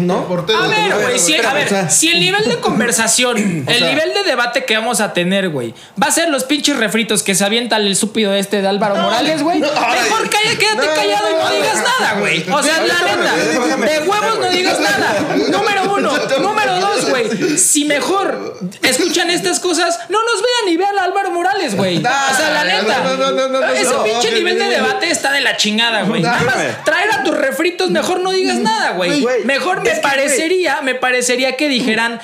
¿No? 0.00 0.26
Portero. 0.26 0.58
A 0.58 0.66
ver, 0.66 0.92
güey, 0.92 1.18
si, 1.18 1.36
a 1.36 1.52
ver, 1.52 1.90
si 1.90 2.08
el 2.08 2.20
nivel 2.20 2.48
de 2.48 2.58
conversación, 2.58 3.36
el 3.36 3.86
nivel 3.86 4.14
de 4.14 4.22
debate 4.24 4.64
que 4.64 4.76
vamos 4.76 5.00
a 5.00 5.12
tener, 5.12 5.48
güey, 5.50 5.74
va 6.00 6.08
a 6.08 6.10
ser 6.10 6.30
los 6.30 6.44
pinches 6.44 6.76
refritos 6.76 7.22
que 7.22 7.34
se 7.34 7.44
avienta 7.44 7.76
el 7.76 7.88
estúpido 7.88 8.34
este 8.34 8.62
de 8.62 8.68
Álvaro 8.68 8.96
Morales, 8.96 9.42
güey. 9.42 9.60
Mejor 9.60 10.30
calla, 10.30 10.58
quédate 10.58 10.86
no, 10.86 10.94
callado 10.94 11.30
y 11.30 11.32
no 11.34 11.44
no, 11.44 11.50
digas 11.50 11.84
nada, 11.98 12.20
güey. 12.20 12.50
O 12.50 12.62
sea, 12.62 12.82
la 12.82 12.94
neta, 13.02 13.36
de 13.76 13.98
huevos 14.08 14.38
no 14.38 14.50
digas 14.50 14.80
nada. 14.80 15.36
Número 15.50 15.94
uno. 15.94 16.12
Número 16.40 16.59
dos, 16.80 17.08
güey. 17.10 17.58
Si 17.58 17.84
mejor 17.84 18.58
escuchan 18.82 19.30
estas 19.30 19.60
cosas, 19.60 19.98
no 20.08 20.18
nos 20.24 20.42
vean 20.42 20.74
y 20.74 20.76
vean 20.76 20.98
a 20.98 21.04
Álvaro 21.04 21.30
Morales, 21.30 21.76
güey. 21.76 21.98
O 21.98 22.00
sea, 22.00 22.50
la 22.52 22.64
neta. 22.64 23.02
no, 23.04 23.16
no, 23.16 23.30
no, 23.30 23.48
no, 23.48 23.60
no, 23.60 23.66
Ese 23.72 23.92
no, 23.92 24.02
pinche 24.02 24.32
nivel 24.32 24.58
de 24.58 24.64
debate 24.64 25.10
está 25.10 25.32
de 25.32 25.40
la 25.40 25.56
chingada, 25.56 26.02
güey. 26.02 26.22
Nada 26.22 26.40
más 26.42 26.84
traer 26.84 27.10
a 27.12 27.22
tus 27.22 27.36
refritos, 27.36 27.90
mejor 27.90 28.20
no 28.20 28.32
digas 28.32 28.58
nada, 28.58 28.92
güey. 28.92 29.24
Mejor 29.44 29.82
me 29.82 29.94
parecería, 29.96 30.80
me 30.82 30.94
parecería 30.94 31.56
que 31.56 31.68
dijeran 31.68 32.20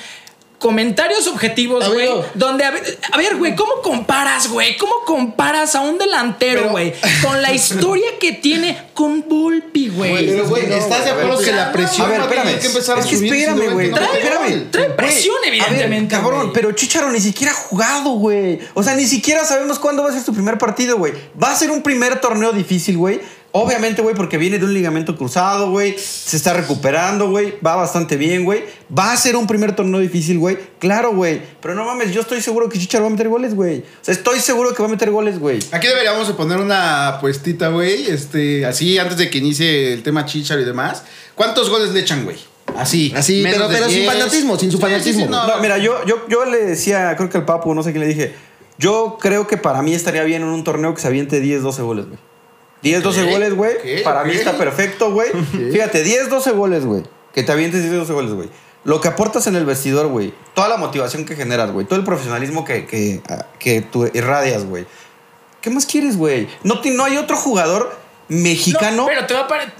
comentarios 0.59 1.27
objetivos, 1.27 1.87
güey, 1.93 2.09
donde 2.33 2.63
a 2.63 2.71
ver, 2.71 2.99
a 3.11 3.17
ver, 3.17 3.35
güey, 3.35 3.55
¿cómo 3.55 3.81
comparas, 3.83 4.47
güey? 4.49 4.75
¿Cómo 4.77 4.93
comparas 5.05 5.75
a 5.75 5.81
un 5.81 5.97
delantero, 5.99 6.69
güey, 6.69 6.93
con 7.21 7.41
la 7.41 7.53
historia 7.53 8.07
que 8.19 8.33
tiene 8.33 8.89
con 8.95 9.23
Volpi, 9.29 9.89
güey? 9.89 10.25
Pero, 10.27 10.47
güey, 10.47 10.73
¿estás 10.73 11.05
de 11.05 11.11
acuerdo 11.11 11.37
O 11.37 11.39
que 11.41 11.51
la 11.51 11.71
presión 11.71 12.07
A 12.07 12.09
ver, 12.09 12.21
espérame. 12.21 12.59
que 12.59 12.67
empezar 12.67 12.97
a 12.97 13.01
es 13.01 13.05
que 13.05 13.15
espérame, 13.15 13.71
güey. 13.73 13.91
Trae- 13.91 14.17
espérame. 14.17 14.95
presión, 14.95 15.35
evidentemente, 15.45 16.15
cabrón, 16.15 16.51
pero 16.53 16.71
Chicharo 16.71 17.11
ni 17.11 17.19
siquiera 17.19 17.51
ha 17.53 17.55
jugado, 17.55 18.09
güey. 18.11 18.59
O 18.73 18.81
sea, 18.81 18.95
ni 18.95 19.05
siquiera 19.05 19.45
sabemos 19.45 19.77
cuándo 19.77 20.01
va 20.03 20.09
a 20.09 20.13
ser 20.13 20.23
su 20.23 20.33
primer 20.33 20.57
partido, 20.57 20.97
güey. 20.97 21.13
Va 21.41 21.51
a 21.51 21.55
ser 21.55 21.69
un 21.69 21.83
primer 21.83 22.19
torneo 22.19 22.51
difícil, 22.51 22.97
güey. 22.97 23.19
Obviamente, 23.59 24.01
güey, 24.01 24.15
porque 24.15 24.37
viene 24.37 24.59
de 24.59 24.65
un 24.65 24.73
ligamento 24.73 25.15
cruzado, 25.17 25.71
güey. 25.71 25.95
Se 25.97 26.37
está 26.37 26.53
recuperando, 26.53 27.29
güey. 27.29 27.55
Va 27.65 27.75
bastante 27.75 28.15
bien, 28.15 28.45
güey. 28.45 28.63
Va 28.95 29.11
a 29.11 29.17
ser 29.17 29.35
un 29.35 29.47
primer 29.47 29.75
torneo 29.75 29.99
difícil, 29.99 30.37
güey. 30.37 30.57
Claro, 30.79 31.13
güey. 31.13 31.41
Pero 31.61 31.73
no 31.73 31.83
mames, 31.85 32.13
yo 32.13 32.21
estoy 32.21 32.41
seguro 32.41 32.69
que 32.69 32.77
Chicharo 32.77 33.05
va 33.05 33.07
a 33.07 33.11
meter 33.11 33.29
goles, 33.29 33.55
güey. 33.55 33.79
O 33.79 33.83
sea, 34.05 34.13
estoy 34.13 34.39
seguro 34.39 34.73
que 34.73 34.83
va 34.83 34.87
a 34.87 34.91
meter 34.91 35.09
goles, 35.09 35.39
güey. 35.39 35.59
Aquí 35.71 35.87
deberíamos 35.87 36.27
de 36.27 36.35
poner 36.35 36.59
una 36.59 37.07
apuestita, 37.07 37.69
güey. 37.69 38.07
Este, 38.07 38.65
así, 38.65 38.99
antes 38.99 39.17
de 39.17 39.29
que 39.29 39.39
inicie 39.39 39.93
el 39.93 40.03
tema 40.03 40.25
Chicharo 40.25 40.61
y 40.61 40.65
demás. 40.65 41.03
¿Cuántos 41.33 41.69
goles 41.69 41.91
le 41.91 42.01
echan, 42.01 42.25
güey? 42.25 42.37
Así. 42.75 43.11
Así, 43.15 43.41
menos 43.41 43.69
pero- 43.71 43.87
sin 43.89 44.01
10. 44.01 44.13
fanatismo, 44.13 44.59
sin 44.59 44.71
su 44.71 44.77
Sí, 44.77 44.83
sí, 44.83 44.89
sí, 44.89 44.91
fanatismo, 44.93 45.25
no, 45.27 45.47
No, 45.47 45.61
mira, 45.61 45.77
yo, 45.79 46.05
yo, 46.05 46.27
yo 46.29 46.45
le 46.45 46.63
decía, 46.63 47.15
creo 47.15 47.29
que 47.29 47.37
al 47.37 47.45
Papu, 47.45 47.73
no 47.73 47.81
sé 47.81 47.91
quién 47.91 48.01
le 48.01 48.07
dije. 48.07 48.35
Yo 48.77 49.17
creo 49.19 49.47
que 49.47 49.57
para 49.57 49.81
mí 49.81 49.95
estaría 49.95 50.23
bien 50.23 50.43
en 50.43 50.49
un 50.49 50.63
torneo 50.63 50.93
que 50.93 51.01
se 51.01 51.07
aviente 51.07 51.39
10, 51.39 51.63
12 51.63 51.81
goles, 51.81 52.05
güey. 52.05 52.19
10, 52.81 53.03
12 53.03 53.23
Ok, 53.23 53.29
goles, 53.31 53.53
güey. 53.55 54.03
Para 54.03 54.23
mí 54.23 54.31
ok. 54.31 54.35
está 54.37 54.57
perfecto, 54.57 55.11
güey. 55.11 55.29
Fíjate, 55.71 56.03
10, 56.03 56.29
12 56.29 56.51
goles, 56.51 56.85
güey. 56.85 57.03
Que 57.33 57.43
te 57.43 57.51
avientes 57.51 57.81
10, 57.83 57.93
12 57.95 58.13
goles, 58.13 58.31
güey. 58.33 58.49
Lo 58.83 59.01
que 59.01 59.07
aportas 59.09 59.47
en 59.47 59.55
el 59.55 59.65
vestidor, 59.65 60.07
güey. 60.07 60.33
Toda 60.53 60.69
la 60.69 60.77
motivación 60.77 61.25
que 61.25 61.35
generas, 61.35 61.71
güey. 61.71 61.85
Todo 61.85 61.99
el 61.99 62.05
profesionalismo 62.05 62.63
que, 62.63 62.85
que, 62.85 63.21
que 63.59 63.81
tú 63.81 64.09
irradias, 64.13 64.63
güey. 64.65 64.85
¿Qué 65.61 65.69
más 65.69 65.85
quieres, 65.85 66.15
güey? 66.17 66.47
No, 66.63 66.79
ti- 66.81 66.91
no 66.91 67.03
hay 67.03 67.17
otro 67.17 67.35
jugador 67.35 67.93
mexicano. 68.29 69.03
No, 69.03 69.05
pero 69.07 69.25
te 69.25 69.33
va 69.33 69.41
a 69.41 69.47
parecer. 69.47 69.73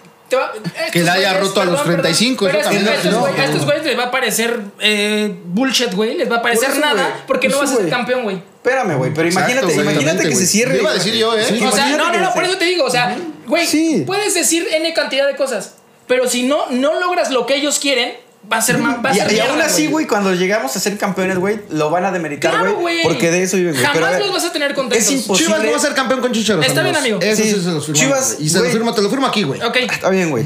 Que 0.91 1.03
la 1.03 1.13
haya 1.13 1.39
roto 1.39 1.61
a 1.61 1.65
los 1.65 1.81
35, 1.85 2.45
Pero 2.47 2.57
eso 2.59 2.69
también 2.69 2.87
a 2.89 2.95
estos 2.95 3.11
no, 3.13 3.21
güey- 3.21 3.39
a 3.39 3.47
no. 3.47 3.63
güeyes 3.63 3.85
les 3.85 3.97
va 3.97 4.03
a 4.05 4.11
parecer 4.11 4.59
eh, 4.79 5.33
bullshit, 5.45 5.93
güey. 5.93 6.15
Les 6.17 6.29
va 6.29 6.37
a 6.37 6.41
parecer 6.41 6.71
eso, 6.71 6.79
nada 6.81 7.01
güey. 7.03 7.13
porque 7.27 7.47
no 7.47 7.55
Por 7.57 7.65
vas 7.65 7.73
a 7.73 7.77
ser 7.77 7.89
campeón, 7.89 8.23
güey. 8.23 8.41
Espérame, 8.67 8.97
güey. 8.97 9.13
Pero 9.13 9.29
imagínate, 9.29 9.73
imagínate 9.73 10.27
que 10.29 10.35
se 10.35 10.45
cierre. 10.47 10.77
Iba 10.79 10.91
a 10.91 10.93
decir 10.93 11.13
yo, 11.15 11.35
¿eh? 11.37 11.45
Sí, 11.47 11.59
O 11.63 11.71
sea, 11.71 11.89
no, 11.95 12.11
no, 12.11 12.19
no, 12.19 12.33
por 12.33 12.43
eso 12.43 12.57
te 12.57 12.65
digo, 12.65 12.83
o 12.85 12.89
sea, 12.91 13.17
güey, 13.47 13.65
Sí. 13.65 14.03
puedes 14.05 14.33
decir 14.33 14.67
N 14.71 14.93
cantidad 14.93 15.25
de 15.27 15.35
cosas, 15.35 15.73
pero 16.07 16.29
si 16.29 16.43
no, 16.43 16.69
no 16.71 16.99
logras 16.99 17.31
lo 17.31 17.45
que 17.45 17.55
ellos 17.55 17.79
quieren, 17.79 18.13
va 18.51 18.57
a 18.57 18.61
ser 18.61 18.77
más. 18.77 18.97
Va 19.03 19.09
a 19.11 19.13
Y, 19.15 19.19
ser 19.19 19.33
y 19.33 19.39
aún 19.39 19.61
así, 19.61 19.87
güey, 19.87 20.05
cuando 20.07 20.33
llegamos 20.33 20.75
a 20.75 20.79
ser 20.79 20.97
campeones, 20.97 21.37
güey, 21.37 21.59
lo 21.69 21.89
van 21.89 22.05
a 22.05 22.11
demeritar, 22.11 22.51
Claro, 22.51 22.75
güey. 22.75 23.03
porque 23.03 23.31
de 23.31 23.43
eso 23.43 23.57
viven, 23.57 23.73
güey. 23.73 23.85
Jamás 23.85 24.11
ver, 24.11 24.19
los 24.21 24.31
vas 24.33 24.45
a 24.45 24.51
tener 24.53 24.73
contentos. 24.73 25.07
Es 25.07 25.13
imposible. 25.13 25.45
Chivas 25.47 25.63
no 25.63 25.71
va 25.71 25.77
a 25.77 25.81
ser 25.81 25.93
campeón 25.93 26.21
con 26.21 26.31
Chicharo. 26.33 26.61
Está 26.61 26.81
bien, 26.83 26.95
amigo. 26.95 27.19
Eso 27.21 27.43
sí, 27.43 27.49
Sí. 27.51 27.61
se 27.61 27.71
los 27.71 27.85
firmamos. 27.85 27.93
Chivas, 27.93 28.37
y 28.39 28.49
se 28.49 28.59
güey. 28.59 28.69
lo 28.71 28.77
firmo, 28.77 28.93
te 28.93 29.01
lo 29.01 29.09
firmo 29.09 29.27
aquí, 29.27 29.43
güey. 29.43 29.61
Ok. 29.61 29.75
Está 29.77 30.09
bien, 30.09 30.29
güey. 30.29 30.43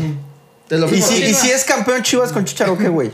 Te 0.68 0.78
lo 0.78 0.88
Y 0.88 0.92
firmo 0.92 1.08
si, 1.08 1.14
aquí. 1.16 1.26
y 1.26 1.34
si 1.34 1.52
es 1.52 1.64
campeón 1.64 2.02
Chivas 2.04 2.32
con 2.32 2.46
Chicharo, 2.46 2.78
¿qué, 2.78 2.88
güey? 2.88 3.12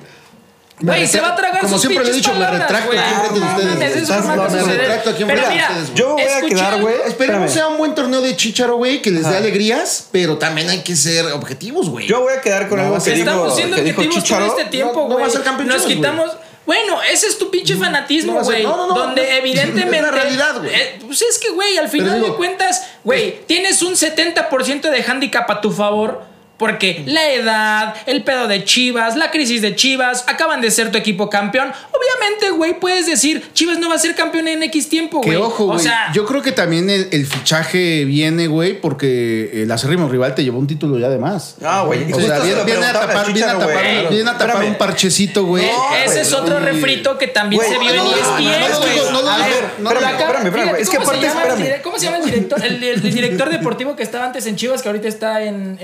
Güey, 0.79 1.07
se 1.07 1.19
va 1.19 1.29
a 1.29 1.35
tragar 1.35 1.61
Como 1.61 1.73
sus 1.73 1.81
siempre 1.81 2.03
le 2.05 2.11
he 2.11 2.13
dicho, 2.13 2.29
me 2.33 2.35
palabras, 2.35 2.61
retracto 2.61 2.87
güey. 2.87 2.99
aquí 2.99 3.09
enfrente 3.09 3.33
de 3.33 3.39
No 3.39 3.73
ustedes. 3.73 3.95
Estás 4.03 4.25
suceder. 4.51 4.65
Me 4.67 4.73
retracto 4.77 5.09
aquí 5.09 5.23
enfrente 5.23 5.49
de 5.49 5.57
ustedes, 5.57 5.83
güey. 5.87 5.95
Yo 5.95 6.09
voy 6.13 6.21
a 6.23 6.41
quedar, 6.41 6.81
güey. 6.81 6.93
Esperemos 6.93 7.11
Espérame. 7.11 7.49
sea 7.49 7.67
un 7.69 7.77
buen 7.79 7.95
torneo 7.95 8.21
de 8.21 8.35
Chicharo, 8.35 8.75
güey, 8.77 9.01
que 9.01 9.09
les 9.09 9.27
dé 9.27 9.37
alegrías, 9.37 10.07
pero 10.11 10.37
también 10.37 10.69
hay 10.69 10.81
que 10.83 10.95
ser 10.95 11.25
objetivos, 11.33 11.89
güey. 11.89 12.05
Yo 12.05 12.21
voy 12.21 12.33
a 12.33 12.41
quedar 12.41 12.69
con 12.69 12.77
No, 12.77 12.85
algo 12.85 13.03
que 13.03 13.09
dijo, 13.11 13.27
Estamos 13.27 13.55
siendo 13.55 13.77
objetivos 13.77 14.23
todo 14.23 14.45
este 14.45 14.65
tiempo, 14.65 14.93
No- 14.93 15.01
no 15.01 15.07
güey. 15.15 15.21
va 15.21 15.27
a 15.27 15.31
ser 15.31 15.41
campeón 15.41 15.67
Nos 15.69 15.81
güey. 15.83 15.95
quitamos. 15.95 16.31
Bueno, 16.67 17.01
ese 17.11 17.27
es 17.27 17.37
tu 17.39 17.49
pinche 17.49 17.75
fanatismo, 17.75 18.33
No 18.33 18.43
güey. 18.43 18.61
no, 18.61 18.75
no, 18.77 18.87
no. 18.89 18.93
donde 18.95 19.37
evidentemente. 19.37 19.95
Es 19.97 20.01
la 20.03 20.11
realidad, 20.11 20.59
güey. 20.59 20.75
eh, 20.75 20.99
pues 21.07 21.21
es 21.23 21.39
que, 21.39 21.49
güey, 21.53 21.77
al 21.77 21.87
final 21.89 22.15
digo- 22.15 22.27
de 22.27 22.33
cuentas, 22.35 22.83
güey, 23.03 23.39
tienes 23.47 23.81
un 23.81 23.95
70% 23.95 24.91
de 24.91 25.01
handicap 25.03 25.49
a 25.49 25.59
tu 25.61 25.71
favor. 25.71 26.36
Porque 26.57 27.03
la 27.05 27.29
edad, 27.31 27.95
el 28.05 28.23
pedo 28.23 28.47
de 28.47 28.63
Chivas, 28.63 29.15
la 29.15 29.29
crisis 29.31 29.61
de 29.61 29.75
Chivas, 29.75 30.23
acaban 30.27 30.59
de 30.61 30.71
ser 30.71 30.91
tu 30.91 30.97
equipo 30.97 31.29
campeón. 31.29 31.71
Obviamente, 31.91 32.49
güey, 32.49 32.79
puedes 32.79 33.05
decir, 33.05 33.47
Chivas 33.53 33.77
no 33.79 33.89
va 33.89 33.95
a 33.95 33.99
ser 33.99 34.15
campeón 34.15 34.47
en 34.47 34.63
X 34.63 34.89
tiempo, 34.89 35.17
güey. 35.17 35.29
Que 35.31 35.37
ojo, 35.37 35.65
O 35.65 35.67
güey. 35.67 35.79
sea, 35.79 36.11
Yo 36.13 36.25
creo 36.25 36.41
que 36.41 36.51
también 36.51 36.89
el, 36.89 37.07
el 37.11 37.25
fichaje 37.25 38.05
viene, 38.05 38.47
güey, 38.47 38.79
porque 38.79 39.61
el 39.63 39.71
acérrimo 39.71 40.07
rival 40.09 40.33
te 40.35 40.43
llevó 40.43 40.59
un 40.59 40.67
título 40.67 40.97
ya 40.97 41.09
de 41.09 41.17
más. 41.19 41.57
Ah, 41.63 41.83
güey. 41.85 42.11
O 42.11 42.19
sea, 42.19 42.41
se 42.41 42.63
viene, 42.63 42.85
a 42.85 42.93
tapar, 42.93 43.31
viene 43.31 43.49
a 43.49 43.57
tapar, 43.57 43.73
güey. 43.73 44.07
viene 44.07 44.29
a 44.29 44.33
tapar 44.33 44.49
Espérame. 44.49 44.69
un 44.71 44.75
parchecito, 44.77 45.45
güey. 45.45 45.65
Eh, 45.65 45.69
ese 46.05 46.07
güey, 46.13 46.21
es 46.21 46.33
otro 46.33 46.59
refrito 46.59 47.17
que 47.17 47.27
también 47.27 47.61
se 47.61 47.77
vio 47.77 47.93
no, 47.93 48.03
en 48.03 48.11
no, 48.11 48.15
ESPN, 48.15 48.61
no, 48.61 48.69
no, 48.69 48.79
güey. 48.79 48.97
no, 48.97 49.11
no, 49.11 49.21
no, 49.21 49.29
A 49.29 49.37
no, 49.37 49.45
ver, 49.45 49.63
no, 49.79 49.89
pero 49.89 49.99
espérame, 50.07 50.45
espérame, 50.47 50.75
es 50.79 50.89
que 50.89 50.97
¿cómo 50.97 51.11
se 51.11 51.17
aparte, 51.17 51.27
llama 51.27 51.43
el 51.43 51.51
espérame. 51.61 51.81
¿Cómo 51.83 51.97
se 51.99 52.05
llama 52.05 52.17
el 52.17 52.25
director? 52.25 52.65
El, 52.65 53.01
director 53.01 53.49
deportivo 53.49 53.95
que 53.95 54.03
estaba 54.03 54.25
antes 54.25 54.45
en 54.47 54.55
Chivas, 54.55 54.81
que 54.81 54.89
ahorita 54.89 55.07
está 55.07 55.43
en, 55.43 55.77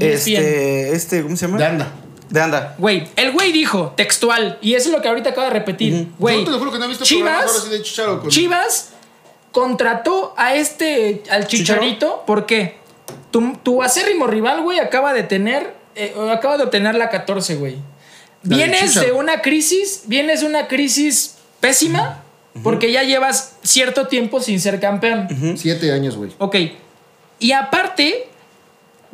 ESPN. 0.00 0.13
Este, 0.14 0.92
este, 0.94 1.22
¿cómo 1.22 1.36
se 1.36 1.46
llama? 1.46 1.58
De 1.58 1.64
anda. 1.64 1.92
De 2.30 2.40
anda. 2.40 2.74
Güey, 2.78 3.06
el 3.16 3.32
güey 3.32 3.52
dijo, 3.52 3.92
textual, 3.96 4.58
y 4.60 4.74
eso 4.74 4.88
es 4.88 4.94
lo 4.94 5.02
que 5.02 5.08
ahorita 5.08 5.30
acaba 5.30 5.46
de 5.48 5.52
repetir. 5.52 6.08
Güey, 6.18 6.38
Yo 6.38 6.44
te 6.44 6.50
lo 6.50 6.58
juro 6.58 6.72
que 6.72 6.78
no 6.78 6.86
he 6.86 6.88
visto 6.88 7.04
Chivas, 7.04 7.30
programas 7.42 7.56
ahora 7.56 7.64
sí 7.70 7.70
de 7.76 7.82
Chicharo 7.82 8.20
con- 8.20 8.30
Chivas 8.30 8.90
contrató 9.52 10.34
a 10.36 10.54
este, 10.54 11.22
al 11.30 11.46
Chicharito, 11.46 12.24
porque 12.26 12.76
tu, 13.30 13.56
tu 13.62 13.82
acérrimo 13.82 14.26
rival, 14.26 14.62
güey, 14.62 14.80
acaba 14.80 15.12
de 15.12 15.22
tener, 15.22 15.74
eh, 15.94 16.14
acaba 16.32 16.56
de 16.56 16.64
obtener 16.64 16.94
la 16.96 17.08
14, 17.10 17.56
güey. 17.56 17.76
La 18.42 18.56
del 18.56 18.70
Vienes 18.70 18.88
Chicharo. 18.90 19.06
de 19.06 19.12
una 19.12 19.42
crisis, 19.42 20.02
vienes 20.06 20.40
de 20.40 20.46
una 20.46 20.66
crisis 20.66 21.36
pésima, 21.60 22.22
porque 22.62 22.90
ya 22.92 23.02
llevas 23.02 23.54
cierto 23.62 24.06
tiempo 24.08 24.40
sin 24.40 24.60
ser 24.60 24.80
campeón. 24.80 25.28
Siete 25.56 25.92
años, 25.92 26.16
güey. 26.16 26.32
Ok. 26.38 26.56
Y 27.38 27.52
aparte, 27.52 28.28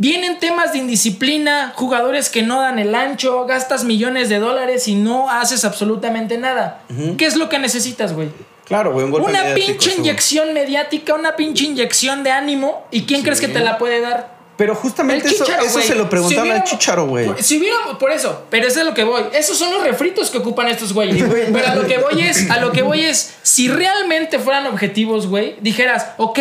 vienen 0.01 0.39
temas 0.39 0.73
de 0.73 0.79
indisciplina, 0.79 1.75
jugadores 1.77 2.31
que 2.31 2.43
no 2.43 2.63
dan 2.63 2.79
el 2.79 2.95
ancho, 2.95 3.45
gastas 3.45 3.85
millones 3.85 4.31
de 4.31 4.39
dólares 4.39 4.89
y 4.89 4.95
no 4.95 5.29
haces 5.29 5.67
absolutamente 5.67 6.39
nada. 6.39 6.81
¿Qué 7.19 7.27
es 7.27 7.37
lo 7.37 7.51
que 7.51 7.59
necesitas, 7.59 8.15
güey? 8.15 8.31
Claro, 8.65 8.93
güey, 8.93 9.05
un 9.05 9.11
golpe 9.11 9.29
Una 9.29 9.43
mediático, 9.43 9.67
pinche 9.67 9.95
inyección 9.99 10.55
mediática, 10.55 11.15
una 11.15 11.37
pinche 11.37 11.67
inyección 11.67 12.25
de 12.25 12.31
ánimo. 12.31 12.87
¿Y 12.91 13.03
quién 13.03 13.23
crees 13.23 13.43
que 13.43 13.49
te 13.49 13.61
la 13.61 13.77
puede 13.77 14.01
dar? 14.01 14.39
Pero 14.57 14.75
justamente 14.75 15.29
El 15.29 15.35
eso, 15.35 15.81
se 15.81 15.95
lo 15.95 16.09
preguntaron 16.09 16.47
Si 16.47 16.51
al 16.51 16.65
Chicharo, 16.65 17.07
güey. 17.07 17.29
Si 17.41 17.59
hubiéramos, 17.59 17.99
por 17.99 18.11
eso, 18.11 18.45
pero 18.49 18.69
eso 18.69 18.81
es 18.81 18.87
lo 18.87 18.95
que 18.95 19.05
voy. 19.05 19.23
Esos 19.35 19.59
son 19.59 19.71
los 19.75 19.83
refritos 19.83 20.31
que 20.31 20.39
ocupan 20.39 20.69
estos 20.69 20.95
güeyes. 20.95 21.23
pero 21.53 21.67
a 21.67 21.75
lo 21.75 21.87
que 21.87 21.99
voy 21.99 22.23
es, 22.23 22.51
a 22.51 22.59
lo 22.59 22.73
que 22.73 22.81
voy 22.81 23.05
es, 23.05 23.35
si 23.43 23.69
realmente 23.69 24.39
fueran 24.39 24.67
objetivos, 24.67 25.27
güey, 25.27 25.57
dijeras, 25.61 26.07
ok, 26.17 26.39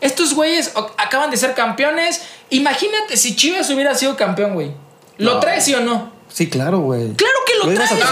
estos 0.00 0.34
güeyes 0.34 0.72
acaban 0.96 1.30
de 1.30 1.36
ser 1.36 1.54
campeones. 1.54 2.22
Imagínate 2.50 3.16
si 3.16 3.36
Chivas 3.36 3.68
hubiera 3.70 3.94
sido 3.94 4.16
campeón, 4.16 4.54
güey. 4.54 4.72
¿Lo 5.18 5.34
No. 5.34 5.40
traes 5.40 5.64
sí 5.64 5.74
o 5.74 5.80
no? 5.80 6.12
Sí, 6.28 6.48
claro, 6.48 6.80
güey. 6.80 7.12
Claro 7.14 7.34
que 7.46 7.54
lo, 7.68 7.74
traes. 7.74 7.90
güey. 7.90 8.02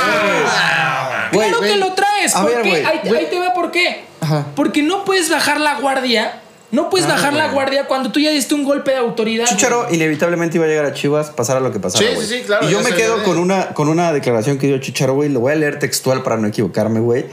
Güey, 1.32 1.48
Claro 1.50 1.60
que 1.62 1.76
lo 1.76 1.92
traes. 1.92 2.34
A 2.34 2.42
¿Por 2.42 2.50
ver, 2.50 2.62
qué? 2.62 2.68
güey. 2.70 2.84
Ahí, 2.84 3.00
ahí 3.16 3.26
te 3.30 3.38
va 3.38 3.52
por 3.54 3.70
qué. 3.70 4.04
Ajá. 4.20 4.46
Porque 4.56 4.82
no 4.82 5.04
puedes 5.04 5.28
bajar 5.30 5.60
la 5.60 5.80
guardia. 5.80 6.40
No 6.72 6.90
puedes 6.90 7.06
Claro, 7.06 7.20
bajar 7.22 7.34
la 7.34 7.52
guardia 7.52 7.86
cuando 7.86 8.10
tú 8.10 8.18
ya 8.18 8.30
diste 8.30 8.54
un 8.54 8.64
golpe 8.64 8.90
de 8.90 8.96
autoridad. 8.96 9.46
Chicharo 9.46 9.86
inevitablemente 9.92 10.56
iba 10.56 10.64
a 10.66 10.68
llegar 10.68 10.84
a 10.84 10.92
Chivas, 10.94 11.30
pasara 11.30 11.60
lo 11.60 11.70
que 11.72 11.78
pasara. 11.78 12.04
Sí, 12.04 12.12
sí, 12.20 12.26
sí, 12.26 12.42
claro, 12.44 12.68
Y 12.68 12.72
yo 12.72 12.80
me 12.80 12.90
quedo 12.92 13.22
con 13.22 13.38
una, 13.38 13.68
con 13.68 13.88
una 13.88 14.12
declaración 14.12 14.58
que 14.58 14.66
dio 14.66 14.78
Chicharo, 14.78 15.14
güey. 15.14 15.28
Lo 15.28 15.40
voy 15.40 15.52
a 15.52 15.54
leer 15.54 15.78
textual 15.78 16.22
para 16.24 16.36
no 16.38 16.48
equivocarme, 16.48 16.98
güey. 17.00 17.26